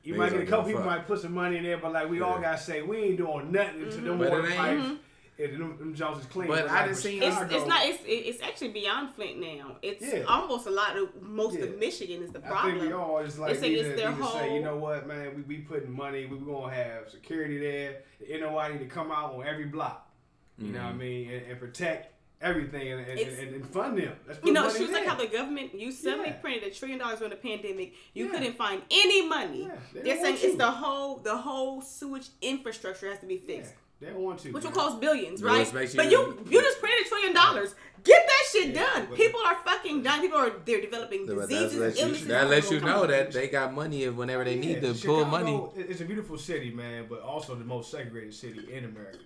You 0.08 0.14
Niggas 0.14 0.18
might 0.18 0.32
get 0.32 0.40
a 0.40 0.46
couple 0.46 0.64
people 0.66 0.80
fuck. 0.82 0.90
might 0.90 1.06
put 1.06 1.20
some 1.20 1.34
money 1.34 1.58
in 1.58 1.64
there, 1.64 1.76
but 1.76 1.92
like 1.92 2.08
we 2.08 2.22
all 2.22 2.38
gotta 2.40 2.56
say 2.58 2.80
we 2.80 2.96
ain't 2.98 3.18
doing 3.18 3.52
nothing 3.52 3.90
to 3.90 3.96
them 3.98 4.16
But 4.18 4.28
it 4.28 4.30
water 4.30 4.46
ain't- 4.48 4.56
pipes. 4.56 5.00
And 5.40 5.52
them, 5.52 5.78
them 5.78 5.94
jobs 5.94 6.18
is 6.18 6.26
clean. 6.26 6.48
But 6.48 6.66
I 6.68 6.72
like, 6.72 6.84
done 6.86 6.94
for 6.94 7.00
seen- 7.00 7.22
It's, 7.22 7.36
Chicago- 7.36 7.56
it's 7.58 7.66
not. 7.68 7.80
It's 7.84 8.02
it's 8.06 8.42
actually 8.42 8.70
beyond 8.70 9.14
Flint 9.14 9.38
now. 9.38 9.76
It's 9.82 10.02
Yeah. 10.04 10.22
almost 10.26 10.66
a 10.66 10.70
lot 10.70 10.96
of 10.96 11.10
most 11.22 11.56
Yeah. 11.58 11.66
of 11.66 11.78
Michigan 11.78 12.22
is 12.24 12.32
the 12.32 12.40
problem. 12.40 12.56
I 12.58 12.60
problem. 12.62 12.80
think 12.80 12.92
we 12.92 12.98
all 12.98 13.22
just 13.24 13.38
like 13.38 13.54
They 13.54 13.60
say 13.60 13.68
need, 13.68 13.78
it's 13.78 13.88
to, 13.90 13.96
their 13.96 14.10
need 14.10 14.16
to 14.18 14.24
say, 14.24 14.48
whole- 14.48 14.56
you 14.56 14.62
know 14.62 14.76
what, 14.76 15.06
man, 15.06 15.36
we 15.36 15.42
we 15.42 15.62
putting 15.62 15.92
money, 15.94 16.26
we, 16.26 16.38
we 16.38 16.52
gonna 16.52 16.74
have 16.74 17.08
security 17.10 17.58
there. 17.60 17.98
The 18.18 18.34
NOI 18.40 18.72
need 18.72 18.78
to 18.80 18.86
come 18.86 19.12
out 19.12 19.34
on 19.34 19.46
every 19.46 19.66
block. 19.66 20.10
You 20.58 20.72
know 20.72 20.78
what 20.80 20.86
I 20.86 20.90
Mm-hmm. 20.90 20.98
mean, 20.98 21.30
and, 21.30 21.46
and 21.52 21.60
protect 21.60 22.12
everything 22.40 22.92
and, 22.92 23.00
and, 23.06 23.18
and, 23.18 23.54
and 23.56 23.66
fund 23.66 23.98
them. 23.98 24.12
Let's 24.26 24.38
put 24.38 24.46
You 24.46 24.52
know, 24.52 24.60
money 24.62 24.70
it's 24.70 24.78
just 24.80 24.92
like 24.92 25.06
how 25.06 25.16
the 25.16 25.26
government 25.26 25.74
you 25.74 25.90
suddenly 25.92 26.28
Yeah. 26.28 26.34
printed 26.34 26.62
a 26.64 26.70
trillion 26.74 26.98
dollars 27.00 27.18
during 27.18 27.30
the 27.30 27.36
pandemic. 27.36 27.94
You 28.14 28.26
Yeah. 28.26 28.32
couldn't 28.32 28.56
find 28.56 28.82
any 28.90 29.26
money. 29.26 29.62
Yeah, 29.64 29.76
they 29.92 30.00
They're 30.02 30.22
saying 30.22 30.38
it's 30.40 30.56
the 30.56 30.70
whole 30.70 31.16
the 31.18 31.36
whole 31.36 31.80
sewage 31.82 32.28
infrastructure 32.40 33.08
has 33.10 33.18
to 33.20 33.26
be 33.26 33.34
yeah, 33.36 33.46
fixed, 33.56 33.74
they 34.00 34.06
don't 34.08 34.20
want 34.20 34.38
to. 34.40 34.52
which 34.52 34.64
will 34.64 34.70
cost 34.70 35.00
billions, 35.00 35.42
right? 35.42 35.58
let's 35.58 35.72
make 35.72 35.88
sure 35.90 35.96
But 36.02 36.12
you- 36.12 36.18
you 36.18 36.52
you 36.52 36.62
just 36.62 36.78
printed 36.80 37.06
a 37.06 37.08
trillion 37.08 37.34
dollars. 37.34 37.74
Get 38.04 38.24
that 38.24 38.44
shit 38.52 38.68
Yeah, 38.68 38.84
done. 38.94 39.06
People 39.16 39.40
are 39.44 39.56
fucking 39.64 40.04
dying. 40.04 40.22
People 40.22 40.38
are 40.38 40.52
they're 40.64 40.80
developing 40.80 41.26
But 41.26 41.34
that 41.36 41.48
diseases, 41.48 41.80
lets 41.80 41.98
you, 41.98 42.04
illnesses. 42.04 42.26
that 42.28 42.48
lets 42.48 42.70
you 42.70 42.78
know 42.80 43.04
that 43.08 43.32
they 43.32 43.48
got 43.48 43.74
money 43.74 44.08
whenever 44.08 44.44
they 44.44 44.54
need 44.54 44.80
Yeah, 44.80 44.92
to 44.92 45.06
pull 45.06 45.24
money. 45.24 45.60
It's 45.76 46.00
a 46.00 46.04
beautiful 46.04 46.38
city, 46.38 46.70
man, 46.70 47.06
but 47.08 47.20
also 47.22 47.56
the 47.56 47.64
most 47.64 47.90
segregated 47.90 48.32
city 48.34 48.72
in 48.72 48.84
America. 48.84 49.18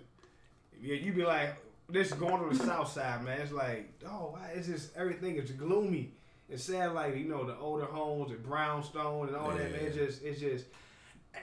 Yeah, 0.80 0.94
you 0.94 1.12
be 1.12 1.22
like, 1.24 1.54
this 1.92 2.08
is 2.08 2.14
going 2.14 2.48
to 2.48 2.56
the 2.56 2.64
south 2.64 2.90
side, 2.90 3.24
man. 3.24 3.40
It's 3.40 3.52
like, 3.52 3.92
oh, 4.06 4.30
why 4.32 4.50
is 4.54 4.66
this? 4.66 4.90
Everything 4.96 5.36
is 5.36 5.50
gloomy. 5.50 6.12
It's 6.48 6.64
sad, 6.64 6.92
like 6.92 7.16
you 7.16 7.26
know, 7.26 7.44
the 7.44 7.56
older 7.56 7.84
homes, 7.84 8.30
and 8.30 8.42
brownstone, 8.42 9.28
and 9.28 9.36
all 9.36 9.50
that. 9.50 9.72
Man, 9.72 9.80
it's 9.80 9.96
just, 9.96 10.22
it's 10.22 10.40
just, 10.40 10.64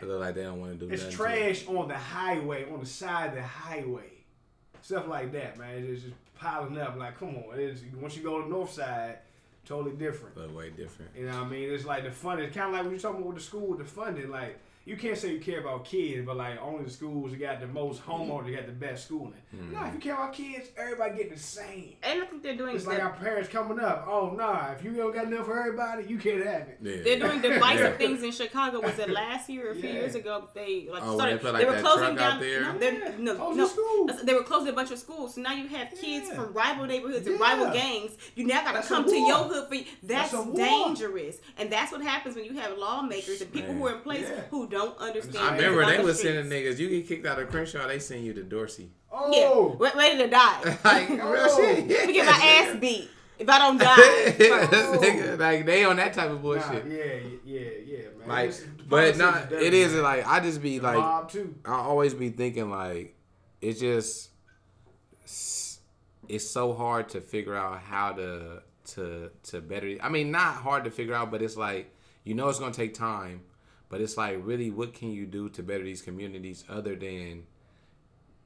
It 0.01 0.07
look 0.07 0.19
like 0.19 0.35
they 0.35 0.43
don't 0.43 0.59
want 0.59 0.79
to 0.79 0.85
do 0.85 0.93
it's 0.93 1.09
trash 1.09 1.65
on 1.67 1.87
the 1.87 1.97
highway, 1.97 2.69
on 2.71 2.79
the 2.79 2.85
side 2.85 3.29
of 3.29 3.35
the 3.35 3.41
highway, 3.41 4.11
stuff 4.81 5.07
like 5.07 5.31
that, 5.31 5.57
man. 5.57 5.83
It's 5.83 6.03
just 6.03 6.15
piling 6.35 6.77
up. 6.77 6.97
Like, 6.97 7.17
come 7.17 7.29
on, 7.29 7.59
it's, 7.59 7.81
once 7.99 8.15
you 8.15 8.23
go 8.23 8.37
to 8.37 8.43
the 8.43 8.49
north 8.49 8.71
side, 8.71 9.19
totally 9.65 9.95
different. 9.95 10.37
Look 10.37 10.55
way 10.55 10.69
different. 10.69 11.11
You 11.15 11.25
know 11.25 11.37
what 11.37 11.47
I 11.47 11.49
mean? 11.49 11.71
It's 11.71 11.85
like 11.85 12.03
the 12.03 12.11
funding. 12.11 12.47
It's 12.47 12.55
kind 12.55 12.67
of 12.67 12.73
like 12.73 12.83
when 12.83 12.91
you're 12.91 12.99
talking 12.99 13.21
about 13.21 13.35
the 13.35 13.41
school 13.41 13.67
with 13.67 13.79
the 13.79 13.85
funding. 13.85 14.29
Like 14.29 14.59
you 14.89 14.97
can't 14.97 15.17
say 15.17 15.31
you 15.33 15.39
care 15.39 15.59
about 15.59 15.85
kids, 15.85 16.25
but 16.25 16.35
like 16.35 16.59
only 16.61 16.83
the 16.83 16.89
schools 16.89 17.31
that 17.31 17.39
got 17.39 17.59
the 17.59 17.67
most 17.67 18.03
homeowners 18.05 18.45
that 18.45 18.55
got 18.55 18.65
the 18.65 18.71
best 18.73 19.05
schooling. 19.05 19.33
No, 19.71 19.85
if 19.85 19.93
you 19.93 19.99
care 19.99 20.15
about 20.15 20.33
kids, 20.33 20.69
everybody 20.77 21.15
get 21.17 21.31
the 21.33 21.39
same. 21.39 21.93
And 22.03 22.21
I 22.21 22.25
think 22.25 22.41
they're 22.43 22.55
doing 22.57 22.75
It's 22.75 22.87
like 22.87 22.99
our 23.01 23.13
parents 23.13 23.49
coming 23.49 23.79
up. 23.79 24.05
Oh 24.07 24.31
nah, 24.35 24.71
if 24.71 24.83
you 24.83 24.93
don't 24.95 25.13
got 25.13 25.25
enough 25.25 25.45
for 25.45 25.59
everybody, 25.59 26.05
you 26.07 26.17
can't 26.17 26.43
have 26.45 26.67
it. 26.69 26.77
Yeah. 26.81 26.95
They're 27.03 27.19
doing 27.19 27.41
divisive 27.41 27.79
Yeah. 27.91 27.97
things 27.97 28.23
in 28.23 28.31
Chicago. 28.31 28.81
Was 28.81 28.97
it 28.97 29.09
last 29.09 29.47
year 29.49 29.67
or 29.67 29.71
a 29.71 29.75
few 29.75 29.89
Yeah. 29.89 29.95
years 29.95 30.15
ago? 30.15 30.49
They 30.55 30.87
like 30.91 31.03
Oh, 31.05 31.15
started. 31.15 31.39
they 31.39 31.43
put, 31.51 31.57
they 31.57 31.65
were 31.65 31.79
closing 31.81 32.15
down. 32.15 32.39
No, 32.39 32.77
they're- 32.79 32.93
Yeah, 32.93 33.11
no, 33.19 33.35
closing 33.35 33.57
no. 33.57 33.67
schools. 33.67 34.23
They 34.23 34.33
were 34.33 34.43
closing 34.43 34.69
a 34.69 34.73
bunch 34.73 34.89
of 34.91 34.97
schools. 34.97 35.35
So 35.35 35.41
now 35.41 35.53
you 35.53 35.67
have 35.67 35.89
kids 35.91 36.27
Yeah. 36.29 36.35
from 36.35 36.53
rival 36.53 36.85
neighborhoods 36.85 37.27
and 37.27 37.39
rival 37.39 37.71
gangs. 37.71 38.17
You 38.35 38.47
now 38.47 38.63
got 38.63 38.81
to 38.81 38.87
come 38.87 39.05
to 39.05 39.15
your 39.15 39.43
hood 39.43 39.67
for. 39.69 39.75
That's, 40.01 40.31
That's 40.31 40.49
dangerous, 40.55 41.37
and 41.57 41.71
that's 41.71 41.91
what 41.91 42.01
happens 42.01 42.35
when 42.35 42.45
you 42.45 42.53
have 42.57 42.77
lawmakers 42.77 43.41
and 43.41 43.51
people 43.51 43.73
who 43.73 43.85
are 43.87 43.93
in 43.95 43.99
place 44.01 44.25
Yeah. 44.29 44.41
who 44.49 44.67
don't 44.67 44.78
understand. 44.99 45.37
I 45.37 45.55
remember 45.55 45.85
they 45.85 45.97
the 45.97 46.03
was 46.03 46.17
streets. 46.19 46.35
sending 46.37 46.51
niggas. 46.63 46.77
You 46.79 46.89
get 46.89 47.07
kicked 47.07 47.25
out 47.25 47.39
of 47.39 47.49
Crenshaw, 47.49 47.87
they 47.87 47.99
send 47.99 48.25
you 48.25 48.33
to 48.33 48.43
Dorsey. 48.43 48.89
Oh, 49.11 49.77
Yeah, 49.81 49.89
ready 49.95 50.17
to 50.19 50.27
die. 50.27 50.77
like 50.83 51.09
real 51.09 51.21
Oh. 51.25 51.57
shit. 51.57 51.87
Let 51.87 52.07
me 52.07 52.13
get 52.13 52.25
my 52.25 52.31
ass 52.45 52.77
beat 52.79 53.09
if 53.39 53.49
I 53.49 53.57
don't 53.59 53.77
die. 53.79 53.95
Nigga, 53.97 55.39
like 55.39 55.65
they 55.65 55.83
on 55.83 55.95
that 55.97 56.13
type 56.13 56.29
of 56.29 56.37
nah, 56.37 56.41
bullshit. 56.41 56.85
yeah, 56.87 57.29
yeah, 57.45 57.69
yeah, 57.85 57.97
man. 58.19 58.27
Like, 58.27 58.49
It's- 58.49 58.63
but 58.87 58.89
politics 58.89 59.17
not. 59.19 59.49
dirty, 59.49 59.65
It 59.67 59.73
is 59.73 59.93
man. 59.93 60.01
like 60.03 60.27
I 60.27 60.39
just 60.39 60.61
be 60.61 60.77
The 60.79 60.83
like 60.83 60.97
mob 60.97 61.29
too. 61.31 61.55
I 61.65 61.73
always 61.73 62.13
be 62.13 62.29
thinking 62.29 62.69
like 62.71 63.15
it's 63.61 63.79
just 63.79 64.29
it's 66.27 66.47
so 66.49 66.73
hard 66.73 67.09
to 67.09 67.21
figure 67.21 67.55
out 67.55 67.79
how 67.79 68.11
to 68.13 68.61
to 68.95 69.29
to 69.43 69.61
better. 69.61 69.95
I 70.01 70.09
mean, 70.09 70.31
not 70.31 70.55
hard 70.55 70.83
to 70.85 70.91
figure 70.91 71.13
out, 71.13 71.31
but 71.31 71.41
it's 71.41 71.57
like 71.57 71.93
you 72.23 72.33
know 72.35 72.49
it's 72.49 72.59
gonna 72.59 72.73
take 72.73 72.93
time. 72.93 73.41
But 73.89 74.01
it's 74.01 74.17
like 74.17 74.37
really, 74.43 74.69
what 74.71 74.93
can 74.93 75.11
you 75.11 75.25
do 75.25 75.49
to 75.49 75.63
better 75.63 75.83
these 75.83 76.01
communities 76.01 76.63
other 76.69 76.95
than 76.95 77.43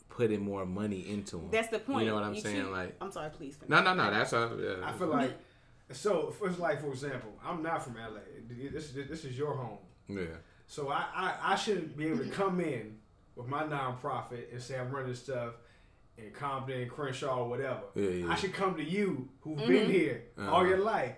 putting 0.09 0.41
more 0.41 0.65
money 0.65 1.09
into 1.09 1.37
them? 1.37 1.49
That's 1.51 1.67
the 1.69 1.79
point. 1.79 2.05
You 2.05 2.09
know 2.11 2.15
what 2.15 2.23
I'm 2.23 2.33
You 2.35 2.41
saying? 2.41 2.63
keep- 2.63 2.71
Like, 2.71 2.95
I'm 3.01 3.11
sorry, 3.11 3.29
please. 3.29 3.57
no, 3.67 3.81
no, 3.81 3.93
no. 3.93 4.09
That's 4.11 4.33
all. 4.33 4.59
Yeah. 4.59 4.75
I 4.83 4.91
feel 4.93 5.07
like 5.07 5.33
so. 5.91 6.33
It's 6.43 6.59
like 6.59 6.81
for 6.81 6.87
example, 6.87 7.31
I'm 7.45 7.61
not 7.61 7.83
from 7.83 7.95
LA. 7.95 8.19
This 8.71 8.91
this 8.91 9.25
is 9.25 9.37
your 9.37 9.53
home. 9.55 9.79
yeah. 10.07 10.23
So 10.65 10.89
I, 10.89 11.05
I, 11.13 11.33
I 11.51 11.55
shouldn't 11.55 11.95
be 11.97 12.07
able 12.07 12.19
to 12.23 12.29
come 12.29 12.59
in 12.61 12.97
with 13.35 13.47
my 13.47 13.63
nonprofit 13.63 14.51
and 14.51 14.61
say 14.61 14.79
I'm 14.79 14.89
running 14.91 15.13
stuff 15.13 15.55
in 16.17 16.31
Compton, 16.31 16.87
Crenshaw, 16.89 17.39
or 17.43 17.49
whatever. 17.49 17.81
Yeah, 17.95 18.09
yeah. 18.09 18.31
I 18.31 18.35
should 18.35 18.53
come 18.53 18.75
to 18.77 18.83
you 18.83 19.27
who've 19.41 19.57
Mm-hmm. 19.57 19.67
been 19.67 19.91
here 19.91 20.23
all 20.39 20.61
Uh-huh. 20.61 20.63
your 20.65 20.77
life. 20.77 21.15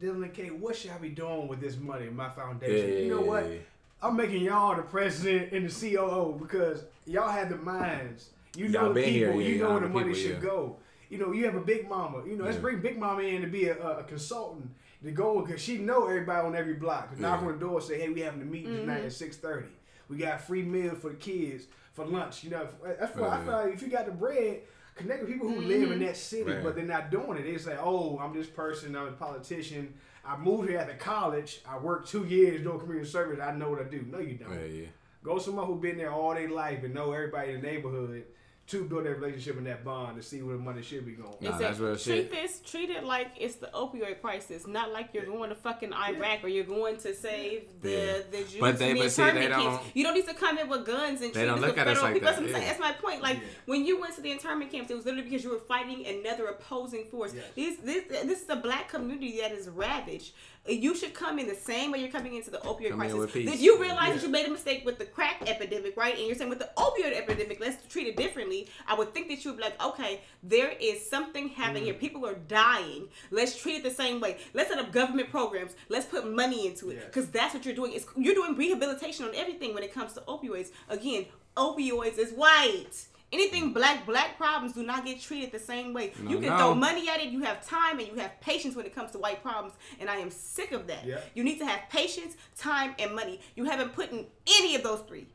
Dylan 0.00 0.32
K, 0.32 0.48
what 0.48 0.76
should 0.76 0.90
I 0.92 0.98
be 0.98 1.10
doing 1.10 1.46
with 1.48 1.60
this 1.60 1.76
money 1.76 2.06
in 2.06 2.16
my 2.16 2.30
foundation? 2.30 2.88
Yeah, 2.92 2.98
you 3.00 3.10
know 3.10 3.20
what? 3.20 3.44
yeah, 3.44 3.50
yeah. 3.52 3.58
I'm 4.02 4.16
making 4.16 4.42
y'all 4.42 4.74
the 4.74 4.82
president 4.82 5.52
and 5.52 5.68
the 5.68 5.94
COO 5.94 6.38
because 6.40 6.84
y'all 7.06 7.28
have 7.30 7.50
the 7.50 7.56
minds. 7.56 8.30
You 8.56 8.66
Y'all 8.66 8.84
know 8.86 8.92
the 8.94 9.02
people. 9.02 9.12
here, 9.12 9.32
yeah, 9.42 9.48
you 9.48 9.58
know 9.62 9.70
where 9.72 9.80
the 9.80 9.86
the 9.88 9.92
money 9.92 10.14
people, 10.14 10.20
should 10.20 10.42
yeah. 10.42 10.48
go. 10.48 10.76
You 11.10 11.18
know, 11.18 11.32
you 11.32 11.44
have 11.44 11.54
a 11.54 11.60
big 11.60 11.88
mama. 11.88 12.22
You 12.26 12.36
know, 12.36 12.44
let's 12.44 12.56
bring 12.56 12.80
Big 12.80 12.96
Mama 12.98 13.22
in 13.22 13.42
to 13.42 13.48
be 13.48 13.66
a, 13.66 13.76
a 13.76 14.04
consultant 14.04 14.70
to 15.04 15.10
go 15.10 15.40
because 15.44 15.60
she 15.60 15.76
know 15.78 16.06
everybody 16.06 16.46
on 16.46 16.54
every 16.56 16.74
block. 16.74 17.12
To 17.14 17.20
knock 17.20 17.42
on 17.42 17.48
the 17.48 17.58
door, 17.58 17.80
say, 17.80 18.00
"Hey, 18.00 18.08
we 18.08 18.20
having 18.20 18.42
a 18.42 18.44
meeting 18.44 18.70
Mm-hmm. 18.70 18.80
tonight 18.82 19.04
at 19.04 19.10
6.30. 19.10 19.64
We 20.08 20.16
got 20.18 20.40
free 20.40 20.62
meal 20.62 20.94
for 20.94 21.10
the 21.10 21.16
kids 21.16 21.66
for 21.92 22.06
lunch. 22.06 22.44
You 22.44 22.50
know, 22.50 22.68
that's 22.98 23.14
why 23.16 23.26
I 23.26 23.30
Right. 23.38 23.44
feel 23.44 23.52
like 23.54 23.74
if 23.74 23.82
you 23.82 23.88
got 23.88 24.06
the 24.06 24.12
bread, 24.12 24.60
connect 24.94 25.22
with 25.22 25.30
people 25.30 25.48
who 25.48 25.60
live 25.60 25.82
in 25.82 25.98
mm-hmm. 25.98 26.06
that 26.06 26.16
city, 26.16 26.50
Right. 26.50 26.62
but 26.62 26.74
they're 26.74 26.84
not 26.84 27.10
doing 27.10 27.38
it. 27.38 27.44
They 27.44 27.58
say, 27.58 27.76
"Oh, 27.80 28.18
I'm 28.18 28.34
this 28.34 28.46
person. 28.46 28.96
I'm 28.96 29.08
a 29.08 29.12
politician. 29.12 29.94
I 30.24 30.36
moved 30.36 30.68
here 30.68 30.78
after 30.78 30.94
college. 30.94 31.62
I 31.66 31.78
worked 31.78 32.08
two 32.08 32.24
years 32.24 32.62
doing 32.62 32.78
community 32.78 33.08
service. 33.08 33.40
I 33.40 33.52
know 33.52 33.70
what 33.70 33.80
I 33.80 33.84
do." 33.84 34.04
No, 34.10 34.18
you 34.18 34.34
don't. 34.34 34.52
Yeah, 34.52 34.64
yeah. 34.64 34.86
Go 35.22 35.38
someone 35.38 35.66
who 35.66 35.76
been 35.76 35.98
there 35.98 36.12
all 36.12 36.34
their 36.34 36.48
life 36.48 36.82
and 36.82 36.94
know 36.94 37.12
everybody 37.12 37.52
in 37.52 37.60
the 37.60 37.66
neighborhood 37.66 38.24
to 38.70 38.84
build 38.84 39.04
that 39.04 39.14
relationship 39.18 39.56
and 39.58 39.66
that 39.66 39.84
bond 39.84 40.16
to 40.16 40.22
see 40.22 40.42
where 40.42 40.56
the 40.56 40.62
money 40.62 40.82
should 40.82 41.04
be 41.04 41.12
going. 41.12 41.34
Nah, 41.40 41.50
It's 41.50 41.58
that's 41.58 41.78
that- 41.78 41.84
real 41.84 41.96
treat 41.96 42.02
shit. 42.04 42.30
this, 42.30 42.60
treat 42.60 42.90
it 42.90 43.04
like 43.04 43.28
it's 43.38 43.56
the 43.56 43.68
opioid 43.74 44.20
crisis, 44.20 44.66
not 44.66 44.92
like 44.92 45.08
you're 45.12 45.26
going 45.26 45.48
to 45.50 45.56
fucking 45.56 45.92
Iraq 45.92 46.44
or 46.44 46.48
you're 46.48 46.64
going 46.64 46.96
to 46.98 47.14
save 47.14 47.64
the 47.82 47.90
Yeah. 47.90 48.18
the 48.30 48.38
Jews 48.44 48.56
But 48.60 48.78
they- 48.78 48.94
but 48.94 49.10
see, 49.10 49.30
they 49.30 49.48
don't- 49.48 49.80
You 49.94 50.04
don't 50.04 50.14
need 50.14 50.26
to 50.28 50.34
come 50.34 50.58
in 50.58 50.68
with 50.68 50.86
guns 50.86 51.20
and 51.20 51.30
They 51.32 51.40
treat 51.40 51.46
don't 51.46 51.60
look 51.60 51.70
with 51.70 51.78
at 51.78 51.88
us 51.88 51.94
federal 51.98 52.04
like 52.04 52.14
people. 52.14 52.26
That's, 52.26 52.38
that, 52.38 52.52
what 52.52 52.60
yeah. 52.62 52.68
That's 52.68 52.80
my 52.80 52.92
point. 52.92 53.22
Like 53.22 53.38
Yeah. 53.38 53.44
when 53.66 53.84
you 53.84 54.00
went 54.00 54.14
to 54.16 54.20
the 54.20 54.30
internment 54.30 54.70
camps, 54.70 54.90
it 54.90 54.94
was 54.94 55.04
literally 55.04 55.28
because 55.28 55.42
you 55.44 55.50
were 55.50 55.58
fighting 55.58 56.06
another 56.06 56.46
opposing 56.46 57.06
force. 57.06 57.34
Yes. 57.34 57.44
These, 57.54 57.78
this 57.78 58.04
this 58.24 58.42
is 58.42 58.48
a 58.50 58.56
black 58.56 58.88
community 58.88 59.38
that 59.40 59.52
is 59.52 59.68
ravaged. 59.68 60.32
You 60.70 60.94
should 60.94 61.14
come 61.14 61.38
in 61.38 61.48
the 61.48 61.54
same 61.54 61.90
way 61.90 61.98
you're 62.00 62.10
coming 62.10 62.34
into 62.36 62.50
the 62.50 62.58
opioid 62.58 62.90
Come 62.90 63.00
crisis. 63.00 63.32
Did 63.32 63.58
you 63.60 63.78
realize 63.78 64.08
Yeah. 64.08 64.14
that 64.14 64.22
you 64.22 64.28
made 64.28 64.46
a 64.46 64.50
mistake 64.50 64.84
with 64.84 64.98
the 64.98 65.04
crack 65.04 65.42
epidemic, 65.46 65.96
right? 65.96 66.16
And 66.16 66.26
you're 66.26 66.36
saying 66.36 66.50
with 66.50 66.60
the 66.60 66.70
opioid 66.76 67.12
epidemic, 67.16 67.58
let's 67.60 67.76
treat 67.92 68.06
it 68.06 68.16
differently. 68.16 68.68
I 68.86 68.94
would 68.94 69.12
think 69.12 69.28
that 69.28 69.44
you 69.44 69.50
would 69.50 69.58
be 69.58 69.64
like, 69.64 69.82
okay, 69.82 70.20
there 70.42 70.70
is 70.80 71.08
something 71.08 71.48
happening 71.48 71.82
Mm. 71.82 71.86
here. 71.86 71.94
People 71.94 72.26
are 72.26 72.34
dying. 72.34 73.08
Let's 73.30 73.56
treat 73.56 73.76
it 73.76 73.82
the 73.82 73.90
same 73.90 74.20
way. 74.20 74.38
Let's 74.54 74.70
set 74.70 74.78
up 74.78 74.92
government 74.92 75.30
programs. 75.30 75.72
Let's 75.88 76.06
put 76.06 76.26
money 76.30 76.66
into 76.66 76.90
it 76.90 76.94
Yeah. 76.98 77.04
because 77.06 77.28
that's 77.30 77.52
what 77.54 77.64
you're 77.64 77.74
doing. 77.74 77.92
It's, 77.92 78.06
you're 78.16 78.34
doing 78.34 78.56
rehabilitation 78.56 79.24
on 79.26 79.34
everything 79.34 79.74
when 79.74 79.82
it 79.82 79.92
comes 79.92 80.12
to 80.14 80.20
opioids. 80.22 80.70
Again, 80.88 81.26
opioids 81.56 82.18
is 82.18 82.32
white. 82.32 83.06
Anything 83.32 83.72
black, 83.72 84.06
black 84.06 84.36
problems 84.36 84.72
do 84.74 84.82
not 84.82 85.04
get 85.04 85.20
treated 85.20 85.52
the 85.52 85.58
same 85.60 85.92
way. 85.94 86.12
No, 86.20 86.30
you 86.30 86.38
can 86.40 86.48
no. 86.48 86.58
throw 86.58 86.74
money 86.74 87.08
at 87.08 87.20
it. 87.20 87.28
You 87.28 87.42
have 87.42 87.64
time 87.64 87.98
and 88.00 88.08
you 88.08 88.14
have 88.16 88.40
patience 88.40 88.74
when 88.74 88.86
it 88.86 88.94
comes 88.94 89.12
to 89.12 89.18
white 89.18 89.40
problems, 89.42 89.74
and 90.00 90.10
I 90.10 90.16
am 90.16 90.30
sick 90.30 90.72
of 90.72 90.86
that. 90.88 91.06
Yeah. 91.06 91.20
You 91.34 91.44
need 91.44 91.58
to 91.60 91.66
have 91.66 91.80
patience, 91.90 92.34
time, 92.58 92.94
and 92.98 93.14
money. 93.14 93.40
You 93.54 93.64
haven't 93.64 93.92
put 93.92 94.10
in 94.10 94.26
any 94.58 94.74
of 94.74 94.82
those 94.82 95.00
three. 95.06 95.26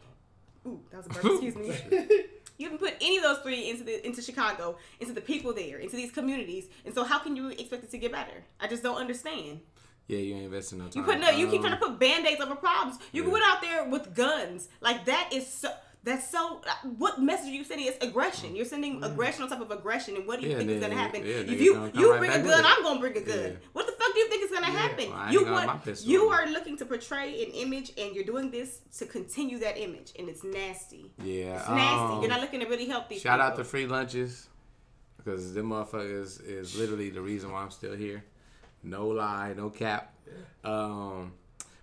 Ooh, 0.67 0.81
that 0.91 0.97
was 0.97 1.05
a 1.05 1.09
burp. 1.09 1.25
Excuse 1.43 1.55
me. 1.55 2.19
You 2.57 2.67
haven't 2.67 2.79
put 2.79 2.93
any 3.01 3.17
of 3.17 3.23
those 3.23 3.39
three 3.39 3.69
into 3.69 3.83
the 3.83 4.07
into 4.07 4.21
Chicago, 4.21 4.77
into 5.01 5.11
the 5.11 5.19
people 5.19 5.51
there, 5.53 5.77
into 5.77 5.97
these 5.97 6.09
communities, 6.09 6.67
and 6.85 6.95
so 6.95 7.03
how 7.03 7.19
can 7.19 7.35
you 7.35 7.49
expect 7.49 7.83
it 7.83 7.91
to 7.91 7.97
get 7.97 8.13
better? 8.13 8.45
I 8.61 8.67
just 8.67 8.81
don't 8.81 8.95
understand. 8.95 9.59
Yeah, 10.07 10.19
you 10.19 10.35
ain't 10.35 10.45
investing 10.45 10.77
no 10.79 10.85
time. 10.85 10.93
You 10.95 11.03
put 11.03 11.19
no, 11.19 11.31
you 11.31 11.47
keep 11.47 11.55
Um, 11.59 11.65
trying 11.65 11.77
to 11.77 11.85
put 11.85 11.99
band-aids 11.99 12.39
over 12.39 12.55
problems. 12.55 12.97
You 13.11 13.23
Yeah. 13.25 13.29
went 13.29 13.43
out 13.45 13.61
there 13.61 13.89
with 13.89 14.15
guns. 14.15 14.69
Like 14.79 15.03
that 15.03 15.31
is 15.33 15.45
so 15.45 15.69
that's 16.05 16.29
so 16.31 16.61
what 16.97 17.21
message 17.21 17.49
are 17.49 17.55
you 17.55 17.63
sending? 17.63 17.87
It's 17.87 18.03
aggression. 18.03 18.55
You're 18.55 18.65
sending 18.65 19.03
aggression 19.03 19.43
on 19.43 19.49
top 19.49 19.59
of 19.61 19.71
aggression, 19.71 20.15
and 20.15 20.27
what 20.27 20.39
do 20.39 20.45
you. 20.45 20.51
Yeah, 20.53 20.57
think 20.59 20.69
is 20.69 20.81
gonna 20.81 20.95
happen? 20.95 21.21
yeah, 21.25 21.37
if 21.53 21.59
you 21.59 21.73
gonna 21.73 21.91
you 21.93 22.11
right 22.11 22.19
bring 22.19 22.31
a 22.31 22.43
gun. 22.43 22.63
I'm 22.65 22.83
gonna 22.83 22.99
bring 22.99 23.17
a 23.17 23.21
gun. 23.21 23.57
What 23.73 23.87
the 23.87 23.91
fuck 23.93 24.13
do 24.13 24.19
you 24.19 24.29
think 24.29 24.43
is 24.45 24.51
gonna 24.51 24.67
happen? 24.67 25.09
Well, 25.09 25.33
you 25.33 25.45
want 25.45 26.05
you 26.05 26.25
are 26.29 26.47
looking 26.47 26.77
to 26.77 26.85
portray 26.85 27.43
an 27.43 27.51
image, 27.51 27.91
and 27.97 28.15
you're 28.15 28.23
doing 28.23 28.51
this 28.51 28.79
to 28.99 29.05
continue 29.05 29.57
that 29.59 29.77
image, 29.77 30.13
and 30.17 30.29
it's 30.29 30.43
nasty. 30.43 31.11
Yeah, 31.23 31.57
It's 31.59 31.69
nasty. 31.69 32.13
um, 32.13 32.21
you're 32.21 32.29
not 32.29 32.39
looking 32.41 32.59
to 32.61 32.67
really 32.67 32.87
help 32.87 33.09
these. 33.09 33.21
Shout 33.21 33.39
out 33.41 33.53
people. 33.53 33.63
to 33.65 33.69
free 33.69 33.87
lunches 33.87 34.47
because 35.17 35.53
them 35.53 35.69
motherfuckers 35.69 36.39
is 36.45 36.77
literally 36.77 37.09
the 37.09 37.21
reason 37.21 37.51
why 37.51 37.61
I'm 37.63 37.71
still 37.71 37.95
here. 37.95 38.23
No 38.83 39.07
lie, 39.07 39.53
no 39.57 39.71
cap. 39.71 40.13
Um, 40.63 41.33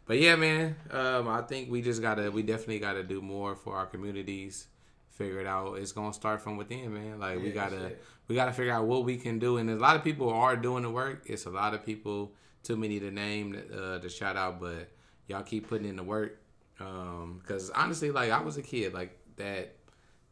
but 0.07 0.19
yeah, 0.19 0.37
man, 0.37 0.77
um, 0.91 1.29
I 1.29 1.43
think 1.43 1.71
we 1.71 1.83
just 1.83 2.03
gotta, 2.03 2.31
we 2.31 2.43
definitely 2.43 2.79
gotta 2.79 3.03
do 3.03 3.21
more 3.21 3.55
for 3.55 3.77
our 3.77 3.87
communities. 3.87 4.67
Figure 5.11 5.41
it 5.41 5.47
out. 5.47 5.75
It's 5.75 5.93
gonna 5.93 6.13
start 6.13 6.41
from 6.41 6.57
within, 6.57 6.93
man. 6.95 7.21
Like 7.21 7.39
we 7.39 7.49
Yeah, 7.49 7.69
that's 7.69 7.75
gotta, 7.75 7.93
we 8.29 8.35
gotta 8.35 8.53
figure 8.53 8.73
out 8.73 8.87
what 8.87 9.05
we 9.05 9.17
can 9.17 9.39
do. 9.39 9.59
And 9.59 9.69
a 9.71 9.77
lot 9.77 9.95
of 9.95 10.03
people 10.03 10.31
are 10.31 10.57
doing 10.57 10.83
the 10.83 10.91
work. 10.91 11.25
It's 11.27 11.45
a 11.47 11.51
lot 11.51 11.75
of 11.75 11.85
people, 11.85 12.33
too 12.63 12.77
many 12.77 12.99
to 13.01 13.11
name, 13.11 13.61
uh, 13.73 13.99
to 13.99 14.09
shout 14.09 14.37
out. 14.37 14.59
But 14.61 14.91
y'all 15.29 15.43
keep 15.43 15.69
putting 15.69 15.87
in 15.87 15.97
the 15.97 16.03
work. 16.03 16.41
Um, 16.81 17.41
cause 17.47 17.71
honestly, 17.71 18.11
like 18.11 18.31
I 18.31 18.41
was 18.41 18.57
a 18.57 18.63
kid, 18.63 18.95
like 18.95 19.19
that 19.37 19.77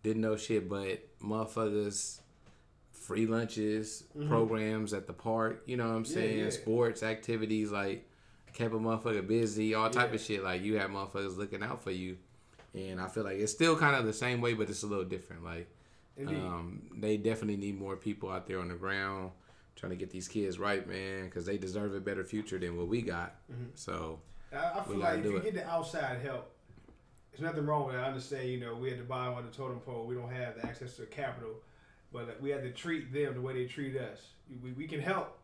didn't 0.03 0.23
know 0.23 0.37
shit, 0.37 0.69
but 0.69 1.07
motherfuckers, 1.23 2.21
free 2.91 3.27
lunches, 3.27 4.05
programs 4.29 4.93
at 4.95 5.07
the 5.07 5.13
park, 5.13 5.63
you 5.67 5.77
know 5.77 5.87
what 5.89 5.95
I'm 5.95 6.05
saying? 6.05 6.37
Mm-hmm. 6.37 6.45
yeah. 6.45 6.51
Sports, 6.51 7.03
activities, 7.03 7.71
like 7.71 8.10
kept 8.53 8.75
a 8.75 8.79
motherfucker 8.79 9.27
busy, 9.27 9.75
all 9.75 9.91
type 9.91 10.11
Yeah. 10.11 10.15
of 10.17 10.21
shit. 10.21 10.43
Like 10.45 10.63
you 10.63 10.79
have 10.79 10.91
motherfuckers 10.91 11.37
looking 11.37 11.63
out 11.63 11.83
for 11.83 11.91
you. 11.91 12.17
And 12.75 13.01
I 13.01 13.09
feel 13.09 13.25
like 13.25 13.39
it's 13.39 13.51
still 13.53 13.77
kind 13.77 13.97
of 13.97 14.05
the 14.05 14.13
same 14.13 14.41
way, 14.41 14.55
but 14.55 14.71
it's 14.71 14.85
a 14.85 14.87
little 14.87 15.05
different. 15.05 15.43
Like, 15.43 15.69
um, 16.29 16.83
they 16.97 17.17
definitely 17.17 17.57
need 17.57 17.79
more 17.79 17.97
people 17.97 18.31
out 18.31 18.47
there 18.47 18.61
on 18.61 18.69
the 18.69 18.75
ground 18.75 19.33
trying 19.75 19.91
to 19.91 19.97
get 19.97 20.11
these 20.11 20.29
kids 20.29 20.59
right, 20.59 20.87
man, 20.87 21.25
because 21.25 21.47
they 21.47 21.57
deserve 21.59 21.95
a 21.95 22.01
better 22.01 22.23
future 22.23 22.59
than 22.59 22.77
what 22.77 22.87
we 22.87 23.03
got. 23.03 23.37
Mm-hmm. 23.51 23.71
So, 23.75 24.21
I, 24.53 24.79
I 24.79 24.85
feel 24.85 24.99
like 24.99 25.19
if 25.21 25.25
you 25.25 25.37
it. 25.39 25.45
get 25.45 25.55
the 25.55 25.69
outside 25.69 26.21
help, 26.21 26.53
there's 27.33 27.41
nothing 27.41 27.67
wrong 27.67 27.87
with 27.87 27.97
it. 27.97 27.99
I 27.99 28.05
understand, 28.05 28.49
you 28.49 28.61
know, 28.61 28.75
we 28.77 28.91
at 28.91 28.99
the 28.99 29.05
bottom 29.05 29.39
of 29.39 29.45
the 29.45 29.57
totem 29.57 29.81
pole. 29.81 30.07
We 30.07 30.15
don't 30.15 30.31
have 30.31 30.57
the 30.57 30.67
access 30.67 30.95
to 30.97 31.07
capital, 31.07 31.55
but 32.13 32.41
we 32.41 32.51
have 32.51 32.63
to 32.63 32.71
treat 32.71 33.13
them 33.13 33.35
the 33.35 33.41
way 33.41 33.55
they 33.55 33.65
treat 33.65 33.97
us. 33.97 34.21
We, 34.63 34.73
we 34.73 34.87
can 34.87 35.01
help. 35.01 35.40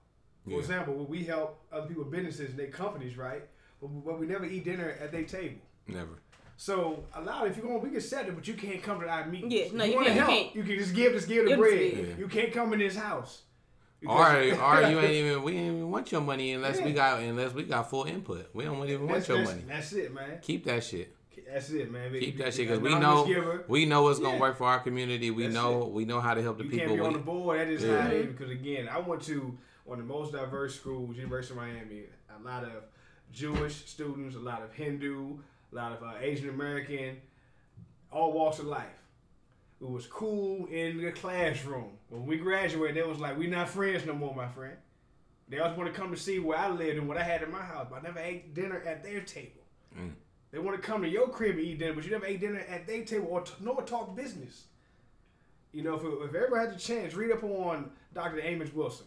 For 0.46 0.52
Yeah. 0.52 0.58
example, 0.58 0.94
when 0.94 1.08
we 1.08 1.24
help 1.24 1.60
other 1.72 1.86
people, 1.88 2.04
businesses, 2.04 2.50
and 2.50 2.58
their 2.58 2.68
companies, 2.68 3.16
right? 3.16 3.42
But, 3.80 3.88
but 4.04 4.18
we 4.20 4.26
never 4.26 4.44
eat 4.46 4.64
dinner 4.64 4.94
at 5.00 5.12
their 5.12 5.24
table. 5.24 5.60
never. 5.86 6.18
So 6.58 7.04
a 7.14 7.20
lot, 7.20 7.46
if 7.46 7.56
you're 7.58 7.66
going, 7.66 7.82
we 7.82 7.90
can 7.90 8.00
set 8.00 8.26
it, 8.28 8.34
but 8.34 8.48
you 8.48 8.54
can't 8.54 8.82
come 8.82 8.98
to 9.00 9.06
our 9.06 9.26
meetings. 9.26 9.52
Yeah, 9.52 9.66
no, 9.74 9.84
you, 9.84 9.90
you 9.90 9.96
want 9.96 10.06
to 10.08 10.14
can't, 10.14 10.16
you 10.16 10.20
help. 10.22 10.30
can't. 10.30 10.56
You 10.56 10.62
can 10.62 10.78
just 10.78 10.94
give, 10.94 11.12
just 11.12 11.28
give 11.28 11.44
the 11.44 11.50
Give 11.50 11.58
bread. 11.58 11.92
Yeah. 11.92 12.14
You 12.18 12.28
can't 12.28 12.50
come 12.52 12.72
in 12.72 12.78
this 12.78 12.96
house. 12.96 13.42
Or, 14.06 14.16
Because- 14.40 14.58
or 14.86 14.90
you 14.90 14.98
ain't 15.00 15.10
even 15.12 15.42
we 15.42 15.52
ain't 15.52 15.76
even 15.76 15.90
want 15.90 16.10
your 16.12 16.20
money 16.22 16.52
unless 16.52 16.80
we 16.80 16.92
got 16.94 17.20
unless 17.20 17.52
we 17.52 17.64
got 17.64 17.90
full 17.90 18.04
input. 18.04 18.48
We 18.54 18.64
don't 18.64 18.82
even 18.88 19.00
want 19.02 19.14
that's, 19.14 19.28
your 19.28 19.38
that's, 19.38 19.50
money. 19.50 19.64
That's 19.68 19.92
it, 19.92 20.14
man. 20.14 20.38
Keep 20.42 20.64
that 20.66 20.82
shit. 20.84 21.14
That's 21.52 21.68
it, 21.70 21.90
man. 21.92 22.10
Keep 22.12 22.36
Be- 22.38 22.42
that 22.42 22.54
shit 22.54 22.68
because 22.68 22.80
we 22.80 22.94
know 22.94 23.26
giver. 23.26 23.64
we 23.68 23.84
know 23.84 24.02
what's 24.04 24.18
gonna 24.18 24.38
work 24.38 24.56
for 24.56 24.64
our 24.66 24.80
community. 24.80 25.30
We 25.30 25.44
That's 25.44 25.54
know 25.54 25.84
we 25.86 26.04
know 26.06 26.20
how 26.22 26.32
to 26.34 26.42
help 26.42 26.56
the 26.58 26.64
You 26.64 26.70
people. 26.70 26.86
can't 26.88 27.00
be 27.00 27.06
on 27.06 27.12
the 27.12 27.18
board. 27.18 27.58
That 27.60 27.68
is 27.68 27.82
Yeah. 27.84 28.00
how 28.00 28.08
it 28.08 28.14
is. 28.14 28.26
Because 28.28 28.50
again, 28.50 28.88
I 28.90 28.98
want 29.00 29.22
to 29.24 29.56
one 29.86 30.00
of 30.00 30.06
the 30.06 30.12
most 30.12 30.32
diverse 30.32 30.74
schools, 30.74 31.16
University 31.16 31.58
of 31.58 31.64
Miami. 31.64 32.02
A 32.38 32.44
lot 32.44 32.64
of 32.64 32.82
Jewish 33.32 33.86
students, 33.86 34.36
a 34.36 34.40
lot 34.40 34.62
of 34.62 34.72
Hindu, 34.72 35.38
a 35.72 35.74
lot 35.74 35.92
of 35.92 36.02
uh, 36.02 36.14
Asian 36.20 36.50
American, 36.50 37.16
all 38.10 38.32
walks 38.32 38.58
of 38.58 38.66
life. 38.66 38.84
It 39.80 39.88
was 39.88 40.06
cool 40.06 40.66
in 40.66 41.02
the 41.02 41.12
classroom. 41.12 41.92
When 42.08 42.26
we 42.26 42.36
graduated, 42.36 42.96
they 42.96 43.08
was 43.08 43.18
like, 43.18 43.38
"We 43.38 43.46
not 43.46 43.68
friends 43.68 44.04
no 44.04 44.14
more, 44.14 44.34
my 44.34 44.48
friend." 44.48 44.76
They 45.48 45.60
always 45.60 45.78
want 45.78 45.92
to 45.92 45.98
come 45.98 46.10
to 46.10 46.16
see 46.16 46.40
where 46.40 46.58
I 46.58 46.68
lived 46.68 46.98
and 46.98 47.06
what 47.06 47.16
I 47.16 47.22
had 47.22 47.42
in 47.42 47.52
my 47.52 47.62
house, 47.62 47.86
but 47.88 48.00
I 48.00 48.02
never 48.02 48.18
ate 48.18 48.54
dinner 48.54 48.82
at 48.84 49.04
their 49.04 49.20
table. 49.20 49.62
Mm. 49.96 50.12
They 50.50 50.58
want 50.58 50.80
to 50.80 50.84
come 50.84 51.02
to 51.02 51.08
your 51.08 51.28
crib 51.28 51.56
and 51.56 51.64
eat 51.64 51.78
dinner, 51.78 51.92
but 51.92 52.04
you 52.04 52.10
never 52.10 52.26
ate 52.26 52.40
dinner 52.40 52.64
at 52.68 52.86
their 52.86 53.04
table 53.04 53.28
or 53.30 53.42
t- 53.42 53.52
nor 53.60 53.80
talk 53.82 54.16
business. 54.16 54.64
You 55.72 55.82
know, 55.82 55.94
if, 55.94 56.02
if 56.02 56.34
everybody 56.34 56.66
had 56.66 56.74
the 56.74 56.80
chance, 56.80 57.14
read 57.14 57.30
up 57.30 57.44
on 57.44 57.90
Dr. 58.12 58.40
Amos 58.40 58.72
Wilson, 58.72 59.06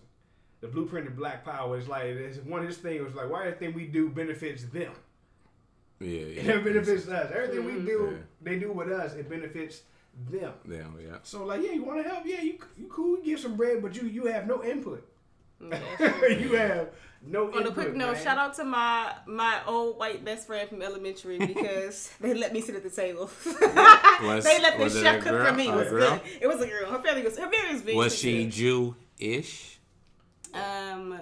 the 0.62 0.68
blueprint 0.68 1.08
of 1.08 1.16
Black 1.16 1.46
Power. 1.46 1.78
It's 1.78 1.88
like 1.88 2.04
it's 2.06 2.38
one 2.40 2.62
of 2.62 2.68
his 2.68 2.78
things 2.78 3.04
was 3.04 3.16
like, 3.16 3.30
why 3.30 3.48
everything 3.48 3.74
we 3.74 3.86
do 3.86 4.10
benefits 4.10 4.64
them. 4.66 4.92
yeah, 6.00 6.08
It 6.10 6.44
yeah. 6.46 6.58
benefits 6.60 7.08
us. 7.08 7.32
Everything 7.34 7.66
we 7.66 7.74
do, 7.86 8.10
Yeah. 8.12 8.18
they 8.42 8.60
do 8.60 8.72
with 8.72 8.92
us. 8.92 9.14
It 9.14 9.30
benefits 9.30 9.82
them. 10.30 10.54
Yeah, 10.70 10.84
yeah. 11.02 11.18
So 11.24 11.46
like, 11.46 11.62
yeah, 11.62 11.72
you 11.72 11.84
want 11.84 12.04
to 12.04 12.10
help? 12.10 12.24
Yeah, 12.26 12.42
you 12.42 12.58
you 12.78 12.88
cool. 12.90 13.18
You 13.20 13.24
give 13.26 13.40
some 13.40 13.56
bread, 13.56 13.82
but 13.82 13.96
you 13.96 14.08
you 14.08 14.26
have 14.26 14.48
no 14.48 14.64
input. 14.64 15.06
Mm, 15.62 16.40
you 16.42 16.54
have 16.56 16.90
no 17.26 17.48
On 17.48 17.54
a 17.54 17.58
input. 17.58 17.74
quick 17.74 17.96
note, 17.96 18.14
man. 18.14 18.24
shout 18.24 18.38
out 18.38 18.54
to 18.56 18.64
my 18.64 19.14
my 19.28 19.60
old 19.68 19.98
white 19.98 20.24
best 20.24 20.48
friend 20.48 20.68
from 20.70 20.82
elementary 20.82 21.38
because 21.54 22.12
they 22.22 22.34
let 22.34 22.54
me 22.54 22.62
sit 22.62 22.76
at 22.76 22.84
the 22.84 22.90
table. 22.90 23.30
Was- 24.24 24.44
they 24.46 24.60
let 24.62 24.78
the 24.78 24.90
chef 24.90 25.22
cook 25.24 25.48
for 25.48 25.54
me. 25.54 25.68
It 25.68 25.74
A 25.74 25.76
was 25.76 25.90
girl? 25.90 26.10
good. 26.18 26.22
It 26.42 26.48
was 26.48 26.62
a 26.62 26.68
girl. 26.68 26.90
Her 26.92 27.00
family 27.04 27.24
was 27.24 27.38
her 27.38 27.50
family 27.52 27.74
was 27.74 27.82
very 27.82 27.98
Was 27.98 28.18
she 28.18 28.50
sweet. 28.50 28.52
Jew-ish? 28.52 29.79
Um, 30.54 31.20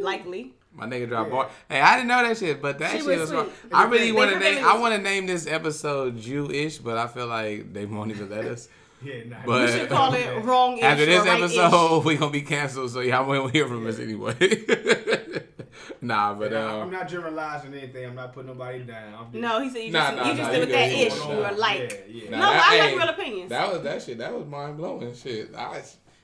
likely. 0.00 0.52
My 0.74 0.86
nigga 0.86 1.08
dropped 1.08 1.30
Yeah. 1.30 1.34
bar. 1.36 1.50
Hey, 1.68 1.80
I 1.80 1.96
didn't 1.96 2.08
know 2.08 2.22
that 2.22 2.36
shit, 2.38 2.62
but 2.62 2.78
that 2.78 2.92
She 2.92 2.98
shit 2.98 3.06
was 3.18 3.32
was. 3.32 3.48
I 3.72 3.84
really 3.86 4.12
want 4.12 4.30
to 4.30 4.38
name. 4.38 4.56
family 4.56 4.70
I 4.70 4.78
want 4.78 4.94
to 4.94 5.00
name 5.02 5.26
this 5.26 5.46
episode 5.46 6.18
Jew-ish, 6.18 6.78
but 6.78 6.96
I 6.96 7.06
feel 7.08 7.26
like 7.26 7.72
they 7.72 7.84
won't 7.86 8.10
even 8.10 8.30
let 8.30 8.44
us. 8.44 8.68
Yeah, 9.00 9.14
nah. 9.28 9.36
But- 9.46 9.66
We 9.70 9.78
should 9.78 9.88
call 9.88 10.12
it 10.12 10.26
wrong. 10.44 10.80
After 10.80 11.06
this 11.06 11.24
episode, 11.24 12.04
we 12.04 12.16
gonna 12.16 12.32
be 12.32 12.42
canceled, 12.42 12.90
so 12.90 12.98
y'all 12.98 13.24
won't 13.28 13.52
hear 13.52 13.68
from 13.68 13.86
us 13.86 14.00
anyway. 14.00 14.34
nah, 16.00 16.34
but 16.34 16.50
Nah, 16.52 16.76
I'm 16.76 16.82
um, 16.82 16.90
not 16.90 17.08
generalizing 17.08 17.74
anything. 17.74 18.06
I'm 18.06 18.14
not 18.16 18.32
putting 18.32 18.48
nobody 18.48 18.80
down. 18.80 19.14
I'm 19.14 19.32
just, 19.32 19.34
No, 19.40 19.60
he 19.62 19.70
said 19.70 19.82
you 19.84 19.92
Nah, 19.92 20.10
just 20.10 20.16
nah, 20.16 20.22
you 20.24 20.28
nah, 20.30 20.36
just 20.36 20.52
you 20.52 20.58
did 20.58 20.60
with 20.60 20.70
that 20.70 20.92
ish. 20.92 21.12
good. 21.14 21.30
You 21.30 21.36
were 21.36 21.52
like. 21.52 21.78
Yeah, 22.08 22.22
yeah. 22.24 22.30
No, 22.30 22.38
that- 22.38 22.64
I 22.72 22.78
like 22.78 22.88
hey, 22.90 22.96
real 22.96 23.08
opinions. 23.08 23.50
That 23.50 23.72
was 23.72 23.82
that 23.82 24.02
shit. 24.02 24.18
That 24.18 24.34
was 24.34 24.46
mind 24.46 24.76
blowing 24.76 25.14
shit. 25.14 25.54
I, 25.56 25.82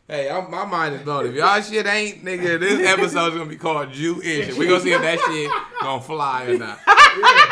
hey, 0.09 0.29
I'm, 0.31 0.51
my 0.51 0.65
mind 0.65 0.95
is 0.97 1.03
blown. 1.03 1.27
If 1.27 1.35
y'all 1.35 1.61
shit 1.61 1.87
ain't 1.87 2.25
nigga, 2.25 2.59
this 2.61 2.87
episode's 2.87 3.37
gonna 3.37 3.49
be 3.49 3.57
called 3.57 3.93
Jew-ish. 3.93 4.57
We 4.57 4.67
gonna 4.67 4.81
see 4.81 4.93
if 4.93 5.01
that 5.03 5.19
shit 5.21 5.51
gonna 5.81 6.03
fly 6.03 6.45
or 6.47 6.59
not. 6.59 6.79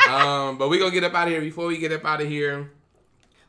um, 0.08 0.58
but 0.58 0.68
we 0.68 0.78
gonna 0.78 0.90
get 0.90 1.04
up 1.04 1.14
out 1.14 1.28
of 1.28 1.32
here. 1.32 1.40
Before 1.40 1.66
we 1.66 1.78
get 1.78 1.92
up 1.92 2.04
out 2.04 2.20
of 2.20 2.28
here, 2.28 2.70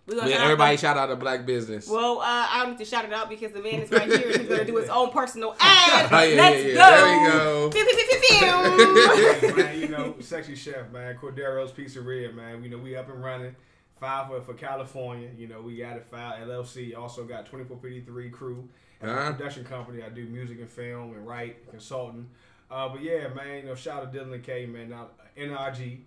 We're 0.06 0.16
gonna 0.16 0.28
man, 0.30 0.32
shout 0.32 0.40
out 0.40 0.44
everybody 0.46 0.76
the- 0.76 0.82
shout 0.82 0.98
out 0.98 1.06
to 1.08 1.16
Black 1.16 1.46
Business. 1.46 1.90
Well, 1.90 2.20
uh, 2.20 2.24
I 2.50 2.60
don't 2.62 2.72
need 2.72 2.80
to 2.80 2.86
shout 2.86 3.06
it 3.06 3.14
out 3.14 3.30
because 3.30 3.52
the 3.52 3.62
man 3.62 3.76
is 3.82 3.92
right 3.92 4.08
here 4.08 4.30
and 4.30 4.40
he's 4.42 4.48
gonna 4.50 4.66
do 4.66 4.76
his 4.78 4.90
own 4.90 5.10
personal 5.12 5.56
ad. 5.60 6.10
Oh, 6.12 6.22
yeah, 6.24 6.42
Let's 6.42 6.64
yeah, 6.64 6.72
yeah. 6.72 6.74
go. 6.74 6.90
There 6.96 7.20
we 7.20 7.28
go. 7.30 7.70
Pew, 7.70 7.86
pew, 7.86 7.96
pew, 7.96 8.20
pew, 8.22 9.50
pew. 9.50 9.56
man, 9.64 9.80
you 9.80 9.88
know, 9.90 10.16
sexy 10.20 10.56
chef, 10.56 10.92
man, 10.92 11.16
Cordero's 11.18 11.72
Pizzeria, 11.72 12.34
man. 12.34 12.64
You 12.64 12.70
know, 12.70 12.78
we 12.78 12.96
up 12.96 13.10
and 13.10 13.24
running. 13.24 13.56
Five 14.00 14.28
for, 14.28 14.42
for 14.42 14.54
California. 14.54 15.30
You 15.38 15.48
know, 15.48 15.62
we 15.62 15.78
got 15.78 15.98
a 15.98 16.02
Five 16.02 16.46
LLC. 16.48 16.98
Also 16.98 17.24
got 17.24 17.46
2453 17.46 18.30
crew. 18.32 18.56
And 18.56 18.62
Uh-huh. 18.64 18.70
A 19.10 19.34
production 19.34 19.64
company. 19.64 20.04
I 20.04 20.10
do 20.10 20.26
music 20.26 20.60
and 20.60 20.70
film 20.70 21.14
and 21.14 21.28
write, 21.28 21.70
consulting. 21.70 22.30
Uh, 22.70 22.90
but 22.90 23.02
yeah, 23.02 23.28
man, 23.30 23.58
you 23.58 23.64
know, 23.64 23.76
shout 23.76 24.04
out 24.04 24.14
to 24.14 24.20
Dylan 24.20 24.34
and 24.34 24.44
K, 24.44 24.66
man. 24.66 24.90
Now, 24.90 25.08
NRG 25.38 26.00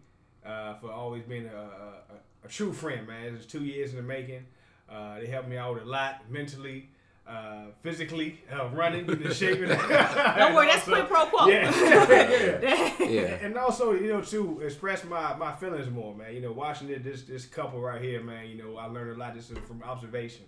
uh, 0.45 0.75
for 0.75 0.91
always 0.91 1.23
being 1.25 1.47
a, 1.47 1.57
a, 1.57 1.61
a, 1.61 2.45
a 2.45 2.49
true 2.49 2.73
friend, 2.73 3.07
man. 3.07 3.35
It's 3.35 3.47
two 3.47 3.65
years 3.65 3.91
in 3.91 3.97
the 3.97 4.03
making. 4.03 4.47
Uh, 4.89 5.21
they 5.21 5.27
helped 5.27 5.49
me 5.49 5.57
out 5.57 5.81
a 5.81 5.85
lot 5.85 6.31
mentally, 6.31 6.89
uh, 7.27 7.67
physically, 7.83 8.41
uh, 8.53 8.69
running, 8.69 9.05
getting 9.07 9.27
in 9.27 9.33
shape. 9.33 9.59
Don't 9.59 10.55
worry, 10.55 10.69
that's 10.69 10.85
quid 10.85 11.09
pro 11.09 11.27
quo. 11.27 11.49
Yeah. 11.49 11.71
yeah. 13.01 13.03
Yeah. 13.05 13.21
And 13.43 13.57
also, 13.57 13.93
you 13.93 14.09
know, 14.09 14.21
to 14.21 14.61
express 14.61 15.05
my, 15.05 15.35
my 15.37 15.53
feelings 15.53 15.91
more, 15.91 16.15
man. 16.15 16.35
You 16.35 16.41
know, 16.41 16.53
watching 16.53 16.89
it, 16.89 17.03
this 17.03 17.23
this 17.23 17.45
couple 17.47 17.81
right 17.81 18.01
here, 18.01 18.23
man. 18.23 18.47
You 18.49 18.63
know, 18.63 18.77
I 18.77 18.87
learned 18.87 19.11
a 19.11 19.19
lot 19.19 19.35
just 19.35 19.53
from 19.59 19.83
observation. 19.83 20.45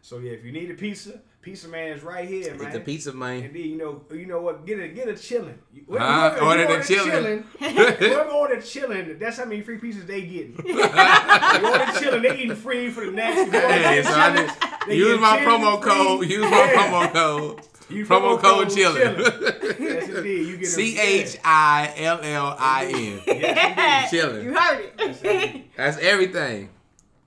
So 0.00 0.18
yeah, 0.18 0.32
if 0.32 0.44
you 0.44 0.52
need 0.52 0.70
a 0.70 0.74
pizza, 0.74 1.20
Pizza 1.42 1.66
Man 1.66 1.88
is 1.88 2.02
right 2.04 2.28
here, 2.28 2.50
man. 2.54 2.58
Get 2.60 2.72
the 2.72 2.80
pizza, 2.80 3.12
man. 3.12 3.42
And 3.42 3.54
then 3.54 3.62
you 3.64 3.76
know, 3.76 4.02
you 4.12 4.26
know 4.26 4.40
what? 4.40 4.64
Get 4.64 4.78
a 4.78 4.86
get 4.88 5.08
a 5.08 5.12
chillin'. 5.14 5.54
You- 5.74 5.82
whoever- 5.88 6.04
Huh? 6.04 6.30
whoever 6.30 6.44
Order 6.46 6.62
the 6.66 6.72
order 6.72 6.84
chillin'. 6.84 7.44
chillin', 7.58 7.96
Whoever 7.98 8.30
order 8.30 8.56
chillin', 8.58 9.18
that's 9.18 9.38
how 9.38 9.44
many 9.44 9.60
free 9.62 9.78
pizzas 9.78 10.06
they 10.06 10.22
getting. 10.22 10.54
you 10.64 10.74
order 10.82 11.84
chillin', 11.98 12.22
they 12.22 12.38
eating 12.38 12.54
free 12.54 12.90
for 12.90 13.04
the 13.06 13.10
next. 13.12 13.38
You 13.46 13.50
Hey, 13.60 14.02
so 14.04 14.10
I 14.10 14.30
chillin', 14.30 14.46
just, 14.86 14.88
use 14.96 15.20
my 15.20 15.38
promo 15.38 15.82
free. 15.82 15.90
code. 15.92 16.30
Use 16.30 16.42
my 16.50 16.66
promo 16.76 17.12
code. 17.12 17.60
Use 17.90 18.08
Promo 18.08 18.38
code 18.40 18.68
chillin'. 18.68 19.18
Yes, 19.80 20.08
indeed. 20.08 20.46
You 20.46 20.56
get 20.58 20.68
a- 20.68 20.70
C 20.70 20.98
H 20.98 21.36
I 21.44 21.92
L 21.98 22.20
L 22.22 22.56
I 22.58 22.84
N. 22.86 23.20
Yes, 23.26 24.12
Chillin'. 24.12 24.44
You 24.44 24.54
heard 24.54 24.92
it. 24.98 25.76
That's 25.76 25.98
everything. 25.98 26.68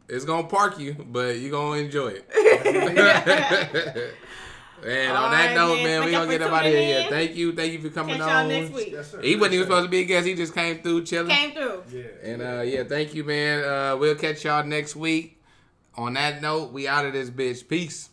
It's 0.08 0.26
gonna 0.26 0.48
park 0.48 0.80
you, 0.80 0.94
but 0.94 1.40
you're 1.40 1.52
gonna 1.52 1.82
enjoy 1.82 2.10
it. 2.10 2.30
and 4.86 5.12
on 5.18 5.32
that 5.32 5.48
right, 5.48 5.56
note, 5.56 5.76
man. 5.78 5.84
man, 5.84 6.06
we 6.06 6.12
Thank 6.12 6.14
gonna 6.14 6.32
get 6.32 6.42
up 6.44 6.52
out 6.52 6.66
of 6.66 6.72
here. 6.72 7.02
Yeah, 7.02 7.10
thank 7.10 7.36
you, 7.36 7.54
thank 7.54 7.74
you 7.74 7.82
for 7.82 7.90
coming 7.90 8.18
Catch 8.18 8.28
on. 8.28 8.50
y'all 8.50 8.62
next 8.62 8.74
week. 8.74 8.90
Yes, 8.92 9.12
sir. 9.12 9.22
He 9.22 9.36
wasn't 9.36 9.56
even 9.56 9.66
supposed 9.66 9.86
to 9.86 9.90
be 9.90 10.02
a 10.02 10.06
guest. 10.06 10.28
He 10.28 10.36
just 10.36 10.54
came 10.54 10.82
through 10.82 11.06
chilling. 11.06 11.32
Came 11.32 11.54
through. 11.54 11.84
Yeah. 11.92 12.04
And 12.24 12.42
uh, 12.42 12.62
yeah, 12.62 12.84
thank 12.84 13.16
you, 13.16 13.24
man. 13.24 13.64
Uh, 13.64 13.98
we'll 13.98 14.16
catch 14.16 14.46
y'all 14.46 14.64
next 14.64 14.96
week. 14.96 15.42
On 15.96 16.14
that 16.14 16.42
note, 16.42 16.72
we 16.72 16.88
out 16.88 17.06
of 17.06 17.14
this 17.14 17.30
bitch. 17.30 17.36
Peace. 17.36 17.64
Peace. 17.64 18.10